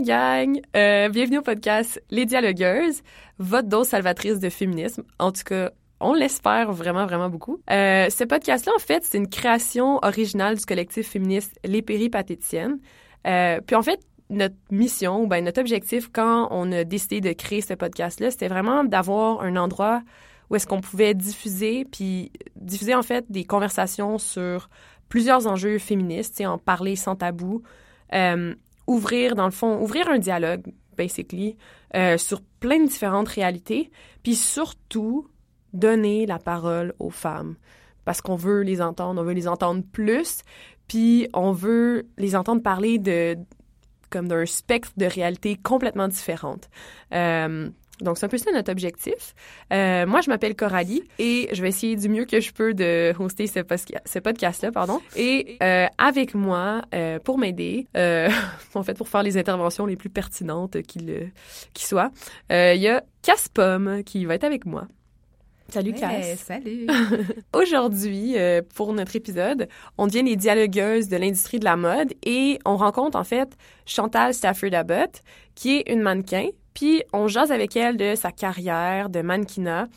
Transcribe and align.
Gang? 0.00 0.60
Euh, 0.76 1.08
bienvenue 1.08 1.38
au 1.38 1.42
podcast 1.42 2.02
Les 2.10 2.24
Dialogueuses, 2.24 3.02
votre 3.38 3.68
dose 3.68 3.88
salvatrice 3.88 4.38
de 4.38 4.48
féminisme. 4.48 5.02
En 5.18 5.32
tout 5.32 5.42
cas, 5.44 5.70
on 6.00 6.14
l'espère 6.14 6.72
vraiment, 6.72 7.04
vraiment 7.04 7.28
beaucoup. 7.28 7.60
Euh, 7.70 8.08
ce 8.08 8.24
podcast-là, 8.24 8.72
en 8.76 8.78
fait, 8.78 9.04
c'est 9.04 9.18
une 9.18 9.28
création 9.28 9.98
originale 10.02 10.56
du 10.56 10.64
collectif 10.64 11.08
féministe 11.08 11.58
Les 11.64 11.82
Péripatéticiennes. 11.82 12.78
Euh, 13.26 13.60
puis 13.66 13.74
en 13.74 13.82
fait, 13.82 14.00
notre 14.30 14.54
mission, 14.70 15.22
ou 15.22 15.26
ben 15.26 15.44
notre 15.44 15.60
objectif 15.60 16.08
quand 16.12 16.48
on 16.50 16.70
a 16.70 16.84
décidé 16.84 17.20
de 17.20 17.32
créer 17.32 17.60
ce 17.60 17.74
podcast-là, 17.74 18.30
c'était 18.30 18.48
vraiment 18.48 18.84
d'avoir 18.84 19.40
un 19.40 19.56
endroit 19.56 20.02
où 20.50 20.56
est-ce 20.56 20.66
qu'on 20.66 20.80
pouvait 20.80 21.14
diffuser, 21.14 21.84
puis 21.84 22.30
diffuser 22.56 22.94
en 22.94 23.02
fait 23.02 23.24
des 23.30 23.44
conversations 23.44 24.18
sur 24.18 24.70
plusieurs 25.08 25.46
enjeux 25.46 25.78
féministes, 25.78 26.40
en 26.42 26.58
parler 26.58 26.94
sans 26.94 27.16
tabou, 27.16 27.62
euh, 28.14 28.54
ouvrir 28.88 29.36
dans 29.36 29.44
le 29.44 29.52
fond, 29.52 29.80
ouvrir 29.80 30.08
un 30.08 30.18
dialogue, 30.18 30.62
basically, 30.96 31.56
euh, 31.94 32.18
sur 32.18 32.40
plein 32.58 32.80
de 32.80 32.88
différentes 32.88 33.28
réalités, 33.28 33.92
puis 34.24 34.34
surtout 34.34 35.28
donner 35.72 36.26
la 36.26 36.40
parole 36.40 36.94
aux 36.98 37.10
femmes 37.10 37.54
parce 38.08 38.22
qu'on 38.22 38.36
veut 38.36 38.62
les 38.62 38.80
entendre, 38.80 39.20
on 39.20 39.24
veut 39.24 39.34
les 39.34 39.48
entendre 39.48 39.82
plus, 39.92 40.38
puis 40.86 41.28
on 41.34 41.52
veut 41.52 42.06
les 42.16 42.36
entendre 42.36 42.62
parler 42.62 42.98
de 42.98 43.36
comme 44.08 44.28
d'un 44.28 44.46
spectre 44.46 44.92
de 44.96 45.04
réalité 45.04 45.58
complètement 45.62 46.08
différente. 46.08 46.70
Euh, 47.12 47.68
donc, 48.00 48.18
c'est 48.18 48.26
un 48.26 48.28
peu 48.28 48.38
ça 48.38 48.50
notre 48.52 48.70
objectif. 48.70 49.34
Euh, 49.72 50.06
moi, 50.06 50.20
je 50.20 50.30
m'appelle 50.30 50.54
Coralie 50.54 51.02
et 51.18 51.48
je 51.52 51.62
vais 51.62 51.68
essayer 51.68 51.96
du 51.96 52.08
mieux 52.08 52.24
que 52.24 52.40
je 52.40 52.52
peux 52.52 52.74
de 52.74 53.12
hoster 53.18 53.46
ce, 53.46 53.60
ce 54.04 54.18
podcast-là, 54.18 54.72
pardon. 54.72 55.00
Et 55.16 55.58
euh, 55.62 55.86
avec 55.98 56.34
moi, 56.34 56.82
euh, 56.94 57.18
pour 57.18 57.38
m'aider, 57.38 57.86
en 58.74 58.82
fait, 58.82 58.94
pour 58.94 59.08
faire 59.08 59.22
les 59.22 59.36
interventions 59.36 59.86
les 59.86 59.96
plus 59.96 60.10
pertinentes 60.10 60.82
qu'il 60.82 61.32
qui 61.74 61.84
soient, 61.84 62.10
il 62.50 62.80
y 62.80 62.88
a 62.88 63.02
Caspom 63.22 64.02
qui 64.04 64.24
va 64.24 64.34
être 64.34 64.44
avec 64.44 64.64
moi. 64.64 64.86
Salut 65.70 65.92
Cass. 65.92 66.38
salut. 66.38 66.86
Aujourd'hui, 67.52 68.38
euh, 68.38 68.62
pour 68.74 68.94
notre 68.94 69.14
épisode, 69.16 69.68
on 69.98 70.06
devient 70.06 70.22
les 70.22 70.36
dialogueuses 70.36 71.08
de 71.08 71.16
l'industrie 71.18 71.58
de 71.58 71.66
la 71.66 71.76
mode 71.76 72.14
et 72.24 72.58
on 72.64 72.76
rencontre 72.76 73.18
en 73.18 73.24
fait 73.24 73.54
Chantal 73.84 74.32
Stafford 74.32 74.72
Abbott, 74.72 75.22
qui 75.54 75.76
est 75.76 75.92
une 75.92 76.00
mannequin. 76.00 76.48
Puis 76.78 77.02
on 77.12 77.26
jase 77.26 77.50
avec 77.50 77.74
elle 77.76 77.96
de 77.96 78.14
sa 78.14 78.30
carrière 78.30 79.10
de 79.10 79.20
mannequinat, 79.20 79.88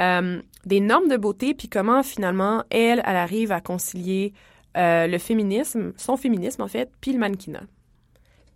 euh, 0.00 0.42
des 0.66 0.80
normes 0.80 1.06
de 1.06 1.16
beauté, 1.16 1.54
puis 1.54 1.68
comment 1.68 2.02
finalement 2.02 2.64
elle, 2.70 3.00
elle 3.06 3.14
arrive 3.14 3.52
à 3.52 3.60
concilier 3.60 4.32
euh, 4.76 5.06
le 5.06 5.18
féminisme, 5.18 5.92
son 5.96 6.16
féminisme 6.16 6.62
en 6.62 6.66
fait, 6.66 6.90
puis 7.00 7.12
le 7.12 7.20
mannequinat. 7.20 7.62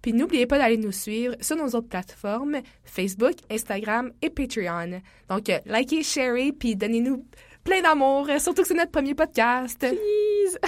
Puis 0.02 0.12
n'oubliez 0.12 0.46
pas 0.46 0.58
d'aller 0.58 0.76
nous 0.76 0.90
suivre 0.90 1.36
sur 1.40 1.54
nos 1.54 1.68
autres 1.68 1.86
plateformes, 1.86 2.62
Facebook, 2.82 3.34
Instagram 3.48 4.10
et 4.22 4.30
Patreon. 4.30 5.00
Donc, 5.28 5.48
euh, 5.48 5.60
likez, 5.66 6.02
sharez, 6.02 6.50
puis 6.50 6.74
donnez-nous 6.74 7.26
plein 7.62 7.80
d'amour, 7.80 8.28
surtout 8.40 8.62
que 8.62 8.68
c'est 8.68 8.74
notre 8.74 8.90
premier 8.90 9.14
podcast. 9.14 9.78
Please! 9.78 10.58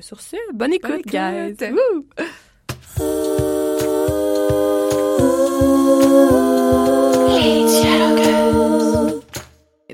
Sur 0.00 0.22
ce, 0.22 0.36
bonne 0.54 0.72
écoute, 0.72 1.04
Bonne 1.04 1.52
guys! 1.52 1.70
Woo! 2.98 3.75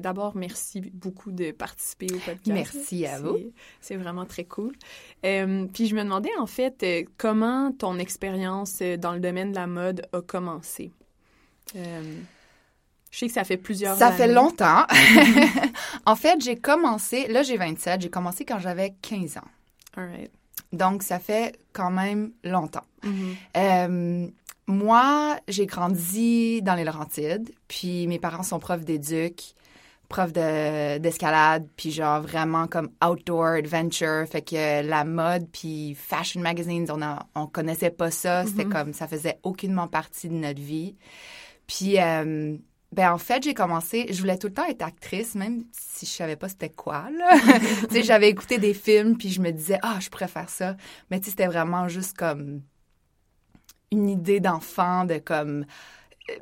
D'abord, 0.02 0.36
merci 0.36 0.80
beaucoup 0.80 1.32
de 1.32 1.52
participer 1.52 2.06
au 2.12 2.18
podcast. 2.18 2.46
Merci 2.46 3.06
à 3.06 3.18
vous. 3.20 3.38
C'est 3.80 3.96
vraiment 3.96 4.26
très 4.26 4.44
cool. 4.44 4.72
Euh, 5.24 5.66
puis 5.72 5.86
je 5.86 5.94
me 5.94 6.02
demandais 6.02 6.28
en 6.38 6.46
fait 6.46 6.82
euh, 6.82 7.04
comment 7.16 7.72
ton 7.72 7.98
expérience 7.98 8.80
euh, 8.82 8.96
dans 8.96 9.12
le 9.12 9.20
domaine 9.20 9.52
de 9.52 9.56
la 9.56 9.66
mode 9.66 10.06
a 10.12 10.20
commencé? 10.20 10.90
Euh, 11.76 12.18
je 13.10 13.18
sais 13.18 13.26
que 13.28 13.32
ça 13.32 13.44
fait 13.44 13.56
plusieurs 13.56 13.96
Ça 13.96 14.08
années. 14.08 14.16
fait 14.16 14.32
longtemps. 14.34 14.84
en 16.04 16.16
fait, 16.16 16.40
j'ai 16.42 16.56
commencé, 16.56 17.28
là 17.28 17.42
j'ai 17.42 17.56
27, 17.56 18.02
j'ai 18.02 18.10
commencé 18.10 18.44
quand 18.44 18.58
j'avais 18.58 18.94
15 19.02 19.38
ans. 19.38 19.48
All 19.96 20.08
right. 20.10 20.30
Donc, 20.72 21.02
ça 21.02 21.18
fait 21.18 21.58
quand 21.72 21.90
même 21.90 22.32
longtemps. 22.44 22.84
Mhm. 23.02 23.34
Euh, 23.56 24.26
moi, 24.66 25.38
j'ai 25.48 25.66
grandi 25.66 26.62
dans 26.62 26.74
les 26.74 26.84
Laurentides, 26.84 27.50
puis 27.68 28.06
mes 28.06 28.18
parents 28.18 28.42
sont 28.42 28.58
profs 28.58 28.84
d'éduc, 28.84 29.54
profs 30.08 30.32
de- 30.32 30.98
d'escalade, 30.98 31.66
puis 31.76 31.90
genre 31.90 32.20
vraiment 32.20 32.68
comme 32.68 32.90
outdoor 33.04 33.56
adventure, 33.56 34.24
fait 34.30 34.42
que 34.42 34.86
la 34.86 35.04
mode 35.04 35.48
puis 35.50 35.96
fashion 35.98 36.40
magazines, 36.40 36.86
on 36.90 37.02
a, 37.02 37.26
on 37.34 37.46
connaissait 37.46 37.90
pas 37.90 38.10
ça, 38.10 38.44
c'était 38.46 38.66
comme 38.66 38.92
ça 38.92 39.08
faisait 39.08 39.38
aucunement 39.42 39.88
partie 39.88 40.28
de 40.28 40.34
notre 40.34 40.60
vie. 40.60 40.94
Puis 41.66 41.98
euh, 41.98 42.56
ben 42.92 43.12
en 43.12 43.18
fait, 43.18 43.42
j'ai 43.42 43.54
commencé, 43.54 44.06
je 44.10 44.20
voulais 44.20 44.36
tout 44.36 44.48
le 44.48 44.52
temps 44.52 44.66
être 44.66 44.82
actrice, 44.82 45.34
même 45.34 45.64
si 45.72 46.04
je 46.06 46.10
savais 46.10 46.36
pas 46.36 46.48
c'était 46.48 46.68
quoi 46.68 47.08
là. 47.10 47.30
tu 47.88 47.96
sais, 47.96 48.02
j'avais 48.02 48.28
écouté 48.28 48.58
des 48.58 48.74
films 48.74 49.16
puis 49.16 49.30
je 49.30 49.40
me 49.40 49.50
disais 49.50 49.78
ah, 49.82 49.96
je 49.98 50.10
pourrais 50.10 50.28
faire 50.28 50.50
ça, 50.50 50.76
mais 51.10 51.18
tu 51.18 51.24
sais 51.24 51.30
c'était 51.30 51.46
vraiment 51.46 51.88
juste 51.88 52.16
comme 52.16 52.60
une 53.92 54.08
idée 54.08 54.40
d'enfant 54.40 55.04
de 55.04 55.18
comme 55.18 55.64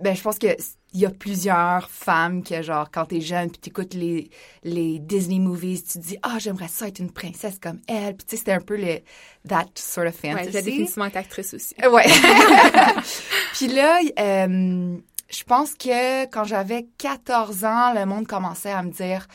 ben 0.01 0.15
je 0.15 0.23
pense 0.23 0.39
que 0.39 0.49
il 0.93 1.01
y 1.01 1.07
a 1.07 1.11
plusieurs 1.11 1.89
femmes 1.89 2.43
que 2.43 2.63
genre 2.63 2.91
quand 2.91 3.07
t'es 3.07 3.21
jeune 3.21 3.51
puis 3.51 3.59
t'écoutes 3.59 3.95
les 3.95 4.31
les 4.65 4.99
Disney 4.99 5.39
movies 5.39 5.83
tu 5.85 5.99
te 5.99 6.05
dis 6.05 6.17
ah 6.23 6.39
j'aimerais 6.39 6.69
ça 6.69 6.89
être 6.89 6.99
une 6.99 7.13
princesse 7.13 7.59
comme 7.61 7.81
elle 7.87 8.17
puis 8.17 8.27
tu 8.27 8.31
sais 8.31 8.37
c'était 8.39 8.53
un 8.53 8.61
peu 8.61 8.77
le 8.77 9.01
that 9.49 9.67
sort 9.75 10.07
of 10.07 10.15
Ouais, 10.23 10.31
fantasy 10.33 10.53
j'ai 10.53 10.63
définitivement 10.63 11.07
été 11.07 11.19
actrice 11.19 11.55
aussi. 11.55 11.75
Ouais. 11.91 12.05
Puis 13.55 13.69
là, 13.69 14.01
euh, 14.19 14.97
je 15.29 15.45
pense 15.45 15.75
que 15.75 16.25
quand 16.27 16.45
j'avais 16.45 16.87
14 16.99 17.65
ans, 17.65 17.93
le 17.95 18.05
monde 18.07 18.27
commençait 18.27 18.71
à 18.71 18.83
me 18.83 18.91
dire 18.91 19.27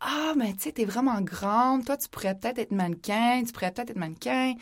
Ah, 0.00 0.32
mais 0.36 0.52
tu 0.54 0.64
sais, 0.64 0.72
t'es 0.72 0.84
vraiment 0.84 1.20
grande, 1.20 1.84
toi, 1.84 1.96
tu 1.96 2.08
pourrais 2.08 2.34
peut-être 2.34 2.58
être 2.58 2.72
mannequin, 2.72 3.42
tu 3.44 3.52
pourrais 3.52 3.70
peut-être 3.72 3.90
être 3.90 3.96
mannequin. 3.98 4.54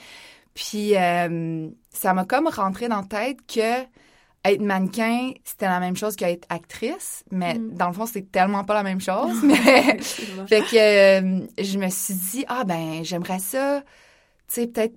Puis 0.54 0.96
euh, 0.96 1.68
ça 1.90 2.12
m'a 2.14 2.24
comme 2.24 2.48
rentré 2.48 2.88
dans 2.88 3.00
la 3.00 3.06
tête 3.06 3.38
que 3.46 3.82
être 4.44 4.60
mannequin, 4.60 5.30
c'était 5.44 5.66
la 5.66 5.78
même 5.78 5.96
chose 5.96 6.16
qu'être 6.16 6.46
actrice, 6.48 7.22
mais 7.30 7.54
Mm. 7.54 7.74
dans 7.74 7.86
le 7.88 7.92
fond, 7.92 8.06
c'est 8.06 8.30
tellement 8.32 8.64
pas 8.64 8.74
la 8.74 8.82
même 8.82 9.00
chose. 9.00 9.40
mais 9.44 9.98
fait 10.48 10.62
que 10.62 10.76
euh, 11.20 11.46
je 11.58 11.78
me 11.78 11.88
suis 11.88 12.14
dit 12.14 12.44
ah 12.48 12.64
ben 12.64 13.04
j'aimerais 13.04 13.38
ça, 13.38 13.82
tu 14.48 14.54
sais 14.54 14.66
peut-être 14.66 14.96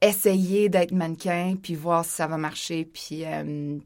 essayer 0.00 0.68
d'être 0.68 0.92
mannequin 0.92 1.56
puis 1.60 1.74
voir 1.74 2.04
si 2.04 2.12
ça 2.12 2.26
va 2.28 2.36
marcher 2.36 2.84
puis 2.84 3.24
euh, 3.24 3.76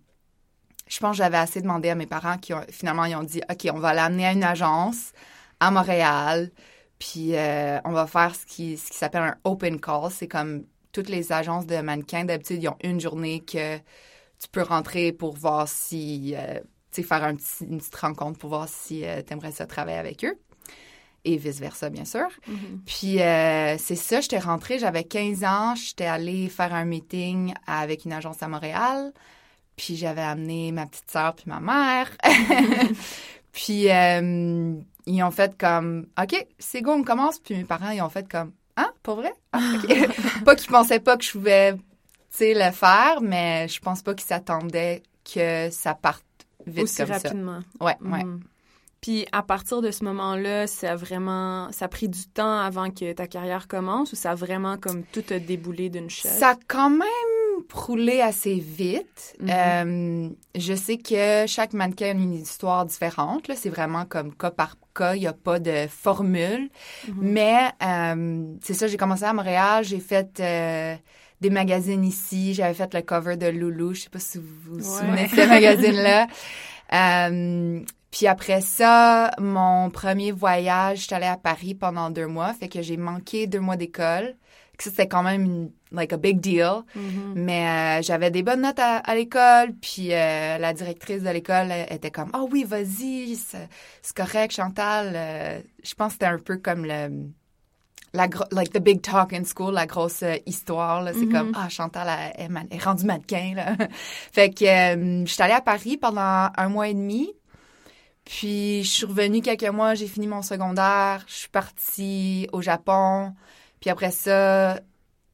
je 0.86 0.98
pense 1.00 1.12
que 1.12 1.16
j'avais 1.16 1.38
assez 1.38 1.62
demandé 1.62 1.88
à 1.88 1.94
mes 1.94 2.06
parents 2.06 2.36
qui 2.36 2.52
ont 2.52 2.60
finalement 2.70 3.06
ils 3.06 3.16
ont 3.16 3.22
dit 3.22 3.40
ok 3.50 3.70
on 3.72 3.78
va 3.78 3.94
l'amener 3.94 4.26
à 4.26 4.32
une 4.32 4.44
agence 4.44 5.12
à 5.58 5.70
Montréal 5.70 6.50
puis 6.98 7.34
euh, 7.34 7.78
on 7.84 7.92
va 7.92 8.06
faire 8.06 8.34
ce 8.34 8.44
qui 8.44 8.76
ce 8.76 8.90
qui 8.90 8.98
s'appelle 8.98 9.22
un 9.22 9.36
open 9.44 9.80
call 9.80 10.10
c'est 10.10 10.28
comme 10.28 10.64
toutes 10.92 11.08
les 11.08 11.32
agences 11.32 11.66
de 11.66 11.80
mannequins 11.80 12.24
d'habitude 12.24 12.62
ils 12.62 12.68
ont 12.68 12.76
une 12.82 13.00
journée 13.00 13.40
que 13.40 13.78
tu 13.78 14.48
peux 14.50 14.62
rentrer 14.62 15.12
pour 15.12 15.34
voir 15.34 15.68
si 15.68 16.34
euh, 16.36 16.60
tu 16.90 17.00
sais 17.00 17.02
faire 17.02 17.24
un 17.24 17.34
petit, 17.34 17.64
une 17.64 17.78
petite 17.78 17.96
rencontre 17.96 18.38
pour 18.38 18.50
voir 18.50 18.68
si 18.68 19.04
tu 19.26 19.32
aimerais 19.32 19.52
ça 19.52 19.66
travailler 19.66 19.98
avec 19.98 20.24
eux 20.24 20.38
et 21.24 21.36
vice-versa, 21.36 21.90
bien 21.90 22.04
sûr. 22.04 22.28
Mhm. 22.46 22.82
Puis 22.86 23.20
euh, 23.20 23.76
c'est 23.78 23.96
ça, 23.96 24.20
j'étais 24.20 24.38
rentrée, 24.38 24.78
j'avais 24.78 25.04
15 25.04 25.44
ans, 25.44 25.74
j'étais 25.74 26.06
allée 26.06 26.48
faire 26.48 26.74
un 26.74 26.84
meeting 26.84 27.54
avec 27.66 28.04
une 28.04 28.12
agence 28.12 28.42
à 28.42 28.48
Montréal, 28.48 29.12
puis 29.76 29.96
j'avais 29.96 30.22
amené 30.22 30.72
ma 30.72 30.86
petite 30.86 31.10
sœur 31.10 31.34
puis 31.34 31.44
ma 31.46 31.60
mère. 31.60 32.10
puis 33.52 33.90
euh, 33.90 34.74
ils 35.06 35.22
ont 35.22 35.30
fait 35.30 35.56
comme, 35.56 36.06
OK, 36.20 36.46
c'est 36.58 36.82
go, 36.82 36.92
on 36.92 37.04
commence. 37.04 37.38
Puis 37.38 37.56
mes 37.56 37.64
parents, 37.64 37.90
ils 37.90 38.02
ont 38.02 38.10
fait 38.10 38.28
comme, 38.28 38.52
hein, 38.76 38.90
pour 39.02 39.16
vrai? 39.16 39.32
Ah, 39.52 39.60
pas 40.44 40.54
qu'ils 40.56 40.70
pensaient 40.70 41.00
pas 41.00 41.16
que 41.16 41.24
je 41.24 41.32
pouvais, 41.32 41.74
tu 41.74 41.80
sais, 42.30 42.54
le 42.54 42.70
faire, 42.72 43.20
mais 43.20 43.68
je 43.68 43.80
pense 43.80 44.02
pas 44.02 44.14
qu'ils 44.14 44.26
s'attendaient 44.26 45.02
que 45.24 45.70
ça 45.70 45.94
parte 45.94 46.24
vite 46.66 46.84
Aussi 46.84 46.96
comme 46.98 47.10
rapidement. 47.10 47.60
ça. 47.78 47.84
Ouais, 47.84 47.96
ouais. 48.02 48.24
Mhm. 48.24 48.40
Puis 49.00 49.26
à 49.32 49.42
partir 49.42 49.82
de 49.82 49.90
ce 49.90 50.04
moment-là, 50.04 50.68
ça 50.68 50.92
a 50.92 50.96
vraiment, 50.96 51.70
ça 51.72 51.86
a 51.86 51.88
pris 51.88 52.08
du 52.08 52.24
temps 52.28 52.60
avant 52.60 52.90
que 52.90 53.12
ta 53.12 53.26
carrière 53.26 53.66
commence 53.66 54.12
ou 54.12 54.16
ça 54.16 54.30
a 54.30 54.34
vraiment 54.36 54.78
comme 54.78 55.02
tout 55.02 55.24
a 55.30 55.40
déboulé 55.40 55.90
d'une 55.90 56.08
shot? 56.08 56.28
Ça 56.28 56.50
a 56.50 56.56
quand 56.68 56.90
même 56.90 57.02
roulé 57.72 58.20
assez 58.20 58.54
vite. 58.54 59.34
Mhm. 59.40 59.48
Euh, 59.50 60.28
je 60.56 60.74
sais 60.74 60.96
que 60.98 61.44
chaque 61.46 61.72
mannequin 61.72 62.06
a 62.06 62.10
une 62.10 62.32
histoire 62.34 62.86
différente. 62.86 63.50
C'est 63.56 63.68
vraiment 63.70 64.04
comme 64.04 64.34
cas 64.34 64.50
par 64.50 64.76
cas. 64.94 65.14
Il 65.14 65.20
n'y 65.20 65.26
a 65.26 65.32
pas 65.32 65.58
de 65.58 65.86
formule. 65.88 66.70
Mhm. 67.08 67.14
Mais 67.20 67.70
euh, 67.82 68.44
c'est 68.62 68.74
ça, 68.74 68.86
j'ai 68.86 68.96
commencé 68.96 69.24
à 69.24 69.32
Montréal. 69.32 69.84
J'ai 69.84 70.00
fait 70.00 70.38
euh, 70.40 70.94
des 71.40 71.50
magazines 71.50 72.04
ici. 72.04 72.54
J'avais 72.54 72.74
fait 72.74 72.92
le 72.94 73.02
cover 73.02 73.36
de 73.36 73.46
Loulou. 73.46 73.94
Je 73.94 74.02
sais 74.02 74.10
pas 74.10 74.18
si 74.18 74.38
vous 74.38 74.44
vous 74.64 74.76
Ouais. 74.76 75.00
souvenez 75.00 75.24
de 75.26 75.30
ce 75.30 75.48
magazine-là. 75.48 76.26
Puis 78.12 78.26
après 78.26 78.60
ça, 78.60 79.30
mon 79.40 79.88
premier 79.88 80.32
voyage, 80.32 81.00
j'étais 81.00 81.14
allée 81.14 81.24
à 81.26 81.38
Paris 81.38 81.74
pendant 81.74 82.10
deux 82.10 82.26
mois. 82.26 82.52
Fait 82.52 82.68
que 82.68 82.82
j'ai 82.82 82.98
manqué 82.98 83.46
deux 83.46 83.58
mois 83.60 83.76
d'école. 83.76 84.34
Que 84.84 84.90
c'était 84.90 85.08
quand 85.08 85.22
même 85.22 85.44
une, 85.44 85.70
like 85.92 86.12
a 86.12 86.16
big 86.16 86.40
deal. 86.40 86.82
Mhm. 86.94 87.34
Mais 87.36 87.66
euh, 87.66 88.02
j'avais 88.02 88.30
des 88.30 88.42
bonnes 88.42 88.62
notes 88.62 88.78
à, 88.78 88.96
à 88.96 89.14
l'école, 89.14 89.74
puis 89.80 90.12
euh, 90.12 90.58
la 90.58 90.72
directrice 90.72 91.22
de 91.22 91.30
l'école 91.30 91.70
elle 91.70 91.92
était 91.94 92.10
comme 92.10 92.30
«Ah 92.32 92.44
oui, 92.50 92.64
vas-y, 92.64 93.36
c'est 93.36 93.68
correct, 94.16 94.52
Chantal. 94.52 95.12
Euh, 95.14 95.60
je 95.82 95.94
pense 95.94 96.08
que 96.08 96.12
c'était 96.14 96.26
un 96.26 96.38
peu 96.38 96.56
comme 96.56 96.84
le... 96.84 97.30
La 98.14 98.28
like 98.50 98.70
the 98.74 98.78
big 98.78 99.00
talk 99.00 99.32
in 99.32 99.42
school, 99.44 99.72
la 99.72 99.86
grosse 99.86 100.22
euh, 100.22 100.36
histoire. 100.44 101.02
C'est 101.14 101.28
comme, 101.28 101.52
ah, 101.54 101.70
Chantal 101.70 102.06
elle, 102.36 102.50
est 102.70 102.84
rendue 102.84 103.06
mannequin. 103.06 103.54
Là. 103.56 103.74
fait 104.32 104.50
que 104.50 104.66
euh, 104.66 105.24
je 105.24 105.32
suis 105.32 105.42
allée 105.42 105.54
à 105.54 105.62
Paris 105.62 105.96
pendant 105.96 106.50
un 106.54 106.68
mois 106.68 106.88
et 106.88 106.94
demi. 106.94 107.32
Puis 108.26 108.82
je 108.84 108.90
suis 108.90 109.06
revenue 109.06 109.40
quelques 109.40 109.64
mois, 109.64 109.94
j'ai 109.94 110.06
fini 110.06 110.26
mon 110.26 110.42
secondaire, 110.42 111.24
je 111.26 111.32
suis 111.32 111.48
partie 111.48 112.48
au 112.52 112.60
Japon. 112.60 113.32
Puis 113.82 113.90
après 113.90 114.10
ça, 114.12 114.80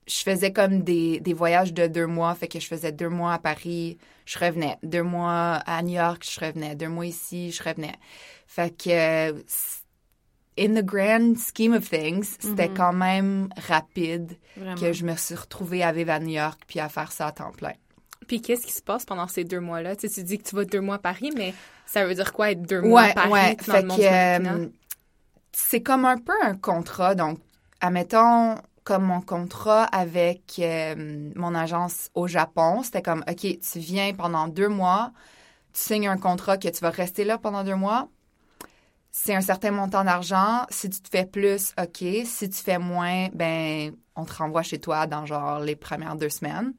je 0.09 0.17
faisais 0.25 0.53
comme 0.53 0.83
des, 0.83 1.21
des 1.21 1.35
voyages 1.35 1.73
de 1.73 1.87
deux 1.87 2.07
mois. 2.07 2.35
Fait 2.35 2.49
que 2.49 2.59
je 2.59 2.67
faisais 2.67 2.91
deux 2.91 3.11
mois 3.11 3.35
à 3.35 3.39
Paris, 3.39 3.99
je 4.27 4.39
revenais. 4.39 4.77
Deux 4.83 5.03
mois 5.05 5.57
à 5.67 5.83
New 5.83 5.95
York, 5.95 6.27
je 6.29 6.41
revenais. 6.45 6.75
Deux 6.75 6.89
mois 6.89 7.07
ici, 7.07 7.53
je 7.53 7.63
revenais. 7.63 7.95
Fait 8.47 8.75
que, 8.77 9.31
in 10.59 10.75
the 10.75 10.83
grand 10.85 11.37
scheme 11.39 11.75
of 11.75 11.89
things, 11.89 12.37
c'était 12.41 12.69
Mhm. 12.69 12.75
quand 12.75 12.93
même 12.93 13.49
rapide 13.69 14.33
Vraiment. 14.57 14.75
que 14.81 14.93
je 14.93 15.05
me 15.05 15.15
suis 15.15 15.35
retrouvée 15.37 15.83
à 15.85 15.93
vivre 15.93 16.11
à 16.11 16.19
New 16.19 16.31
York 16.35 16.61
puis 16.67 16.81
à 16.81 16.89
faire 16.89 17.13
ça 17.13 17.27
à 17.29 17.33
temps 17.33 17.53
plein. 17.53 17.75
Puis 18.27 18.41
qu'est-ce 18.43 18.67
qui 18.67 18.73
se 18.73 18.83
passe 18.83 19.05
pendant 19.05 19.29
ces 19.29 19.45
deux 19.45 19.61
mois-là? 19.61 19.95
Tu, 19.95 20.09
sais, 20.09 20.15
tu 20.15 20.25
dis 20.25 20.39
que 20.39 20.49
tu 20.49 20.57
vas 20.57 20.65
deux 20.65 20.81
mois 20.81 20.97
à 20.97 20.99
Paris, 20.99 21.31
mais 21.37 21.55
ça 21.87 22.05
veut 22.07 22.15
dire 22.15 22.33
quoi 22.33 22.51
être 22.51 22.63
deux 22.63 22.81
mois 22.81 23.03
à 23.03 23.13
Paris 23.13 23.57
dans 23.67 23.75
Fait 23.75 23.83
le 23.83 23.89
monde 23.89 23.99
que, 23.99 24.63
euh, 24.65 24.67
c'est 25.53 25.83
comme 25.83 26.05
un 26.05 26.19
peu 26.19 26.33
un 26.43 26.55
contrat. 26.57 27.15
Donc, 27.15 27.39
admettons, 27.81 28.57
comme 28.85 29.05
mon 29.05 29.21
contrat 29.21 29.85
avec 29.85 30.59
euh, 30.59 31.31
mon 31.37 31.55
agence 31.55 32.11
au 32.15 32.27
Japon, 32.27 32.83
c'était 32.83 33.03
comme, 33.03 33.25
OK, 33.29 33.41
tu 33.61 33.79
viens 33.79 34.15
pendant 34.15 34.49
deux 34.49 34.69
mois, 34.69 35.13
tu 35.73 35.83
signes 35.83 36.09
un 36.09 36.17
contrat 36.17 36.57
que 36.57 36.69
tu 36.69 36.81
vas 36.81 36.91
rester 36.91 37.25
là 37.25 37.39
pendant 37.39 37.65
deux 37.65 37.75
mois. 37.75 38.09
C'est 39.11 39.35
un 39.35 39.41
certain 39.41 39.73
montant 39.73 40.05
d'argent. 40.05 40.65
Si 40.71 40.89
tu 40.91 41.01
te 41.01 41.09
fais 41.09 41.27
plus, 41.27 41.75
OK. 41.79 42.05
Si 42.25 42.51
tu 42.51 42.63
fais 42.63 42.79
moins, 42.79 43.29
ben, 43.33 43.93
on 44.17 44.25
te 44.25 44.35
renvoie 44.35 44.63
chez 44.63 44.79
toi 44.79 45.07
dans 45.07 45.27
genre 45.27 45.61
les 45.61 45.77
premières 45.77 46.17
deux 46.17 46.29
semaines. 46.29 46.73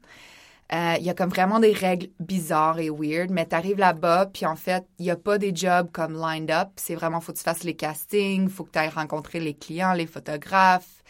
Euh, 0.72 0.94
Il 0.98 1.04
y 1.04 1.10
a 1.10 1.14
comme 1.14 1.30
vraiment 1.30 1.58
des 1.60 1.72
règles 1.72 2.08
bizarres 2.20 2.78
et 2.78 2.90
weird, 2.90 3.30
mais 3.30 3.46
tu 3.46 3.54
arrives 3.56 3.78
là-bas, 3.78 4.26
puis 4.32 4.46
en 4.46 4.54
fait, 4.56 4.86
il 4.98 5.04
n'y 5.04 5.10
a 5.10 5.16
pas 5.16 5.38
des 5.38 5.54
jobs 5.54 5.90
comme 5.92 6.14
lined 6.14 6.50
up. 6.50 6.68
C'est 6.76 6.94
vraiment, 6.94 7.20
faut 7.20 7.32
que 7.32 7.38
tu 7.38 7.44
fasses 7.44 7.64
les 7.64 7.74
castings, 7.74 8.48
faut 8.48 8.64
que 8.64 8.70
tu 8.72 8.78
ailles 8.78 8.88
rencontrer 8.88 9.40
les 9.40 9.54
clients, 9.54 9.92
les 9.94 10.06
photographes. 10.06 11.02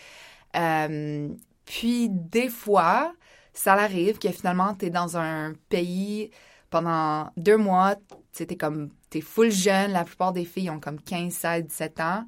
Euh, 0.57 1.29
puis 1.67 2.09
des 2.11 2.49
fois, 2.49 3.15
ça 3.53 3.75
arrive 3.75 4.19
que 4.19 4.31
finalement, 4.31 4.75
tu 4.75 4.87
es 4.87 4.91
dans 4.91 5.17
un 5.17 5.53
pays 5.69 6.31
pendant 6.71 7.31
deux 7.37 7.57
mois, 7.57 7.97
tu 8.33 8.45
es 8.45 8.57
comme, 8.57 8.91
t'es 9.11 9.21
full 9.21 9.51
jeune, 9.51 9.93
la 9.93 10.05
plupart 10.05 10.33
des 10.33 10.45
filles 10.45 10.71
ont 10.71 10.81
comme 10.81 11.01
15, 11.01 11.33
16, 11.33 11.65
17 11.67 12.01
ans, 12.01 12.27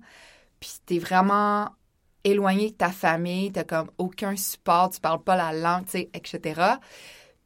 puis 0.60 0.70
t'es 0.86 0.98
vraiment 0.98 1.70
éloigné 2.24 2.70
de 2.70 2.74
ta 2.76 2.90
famille, 2.90 3.52
t'as 3.52 3.64
comme 3.64 3.90
aucun 3.98 4.36
support, 4.36 4.90
tu 4.90 5.00
parles 5.00 5.22
pas 5.22 5.36
la 5.36 5.52
langue, 5.52 5.84
etc. 5.94 6.78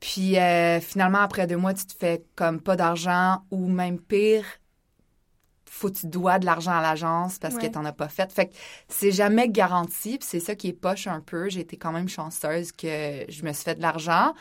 Puis 0.00 0.38
euh, 0.38 0.80
finalement, 0.80 1.18
après 1.20 1.46
deux 1.46 1.56
mois, 1.56 1.74
tu 1.74 1.86
te 1.86 1.94
fais 1.94 2.24
comme 2.36 2.60
pas 2.60 2.76
d'argent 2.76 3.44
ou 3.50 3.68
même 3.68 4.00
pire, 4.00 4.44
faut 5.68 5.90
que 5.90 5.96
tu 5.98 6.06
dois 6.06 6.38
de 6.38 6.46
l'argent 6.46 6.72
à 6.72 6.80
l'agence 6.80 7.38
parce 7.38 7.56
Ouais. 7.56 7.62
que 7.62 7.66
t'en 7.66 7.84
as 7.84 7.92
pas 7.92 8.08
fait. 8.08 8.32
Fait 8.32 8.46
que 8.48 8.54
c'est 8.88 9.12
jamais 9.12 9.48
garanti, 9.48 10.18
puis 10.18 10.26
c'est 10.28 10.40
ça 10.40 10.54
qui 10.54 10.68
est 10.68 10.72
poche 10.72 11.06
un 11.06 11.20
peu. 11.20 11.48
J'ai 11.50 11.60
été 11.60 11.76
quand 11.76 11.92
même 11.92 12.08
chanceuse 12.08 12.72
que 12.72 13.24
je 13.28 13.42
me 13.44 13.52
suis 13.52 13.64
fait 13.64 13.74
de 13.74 13.82
l'argent, 13.82 14.32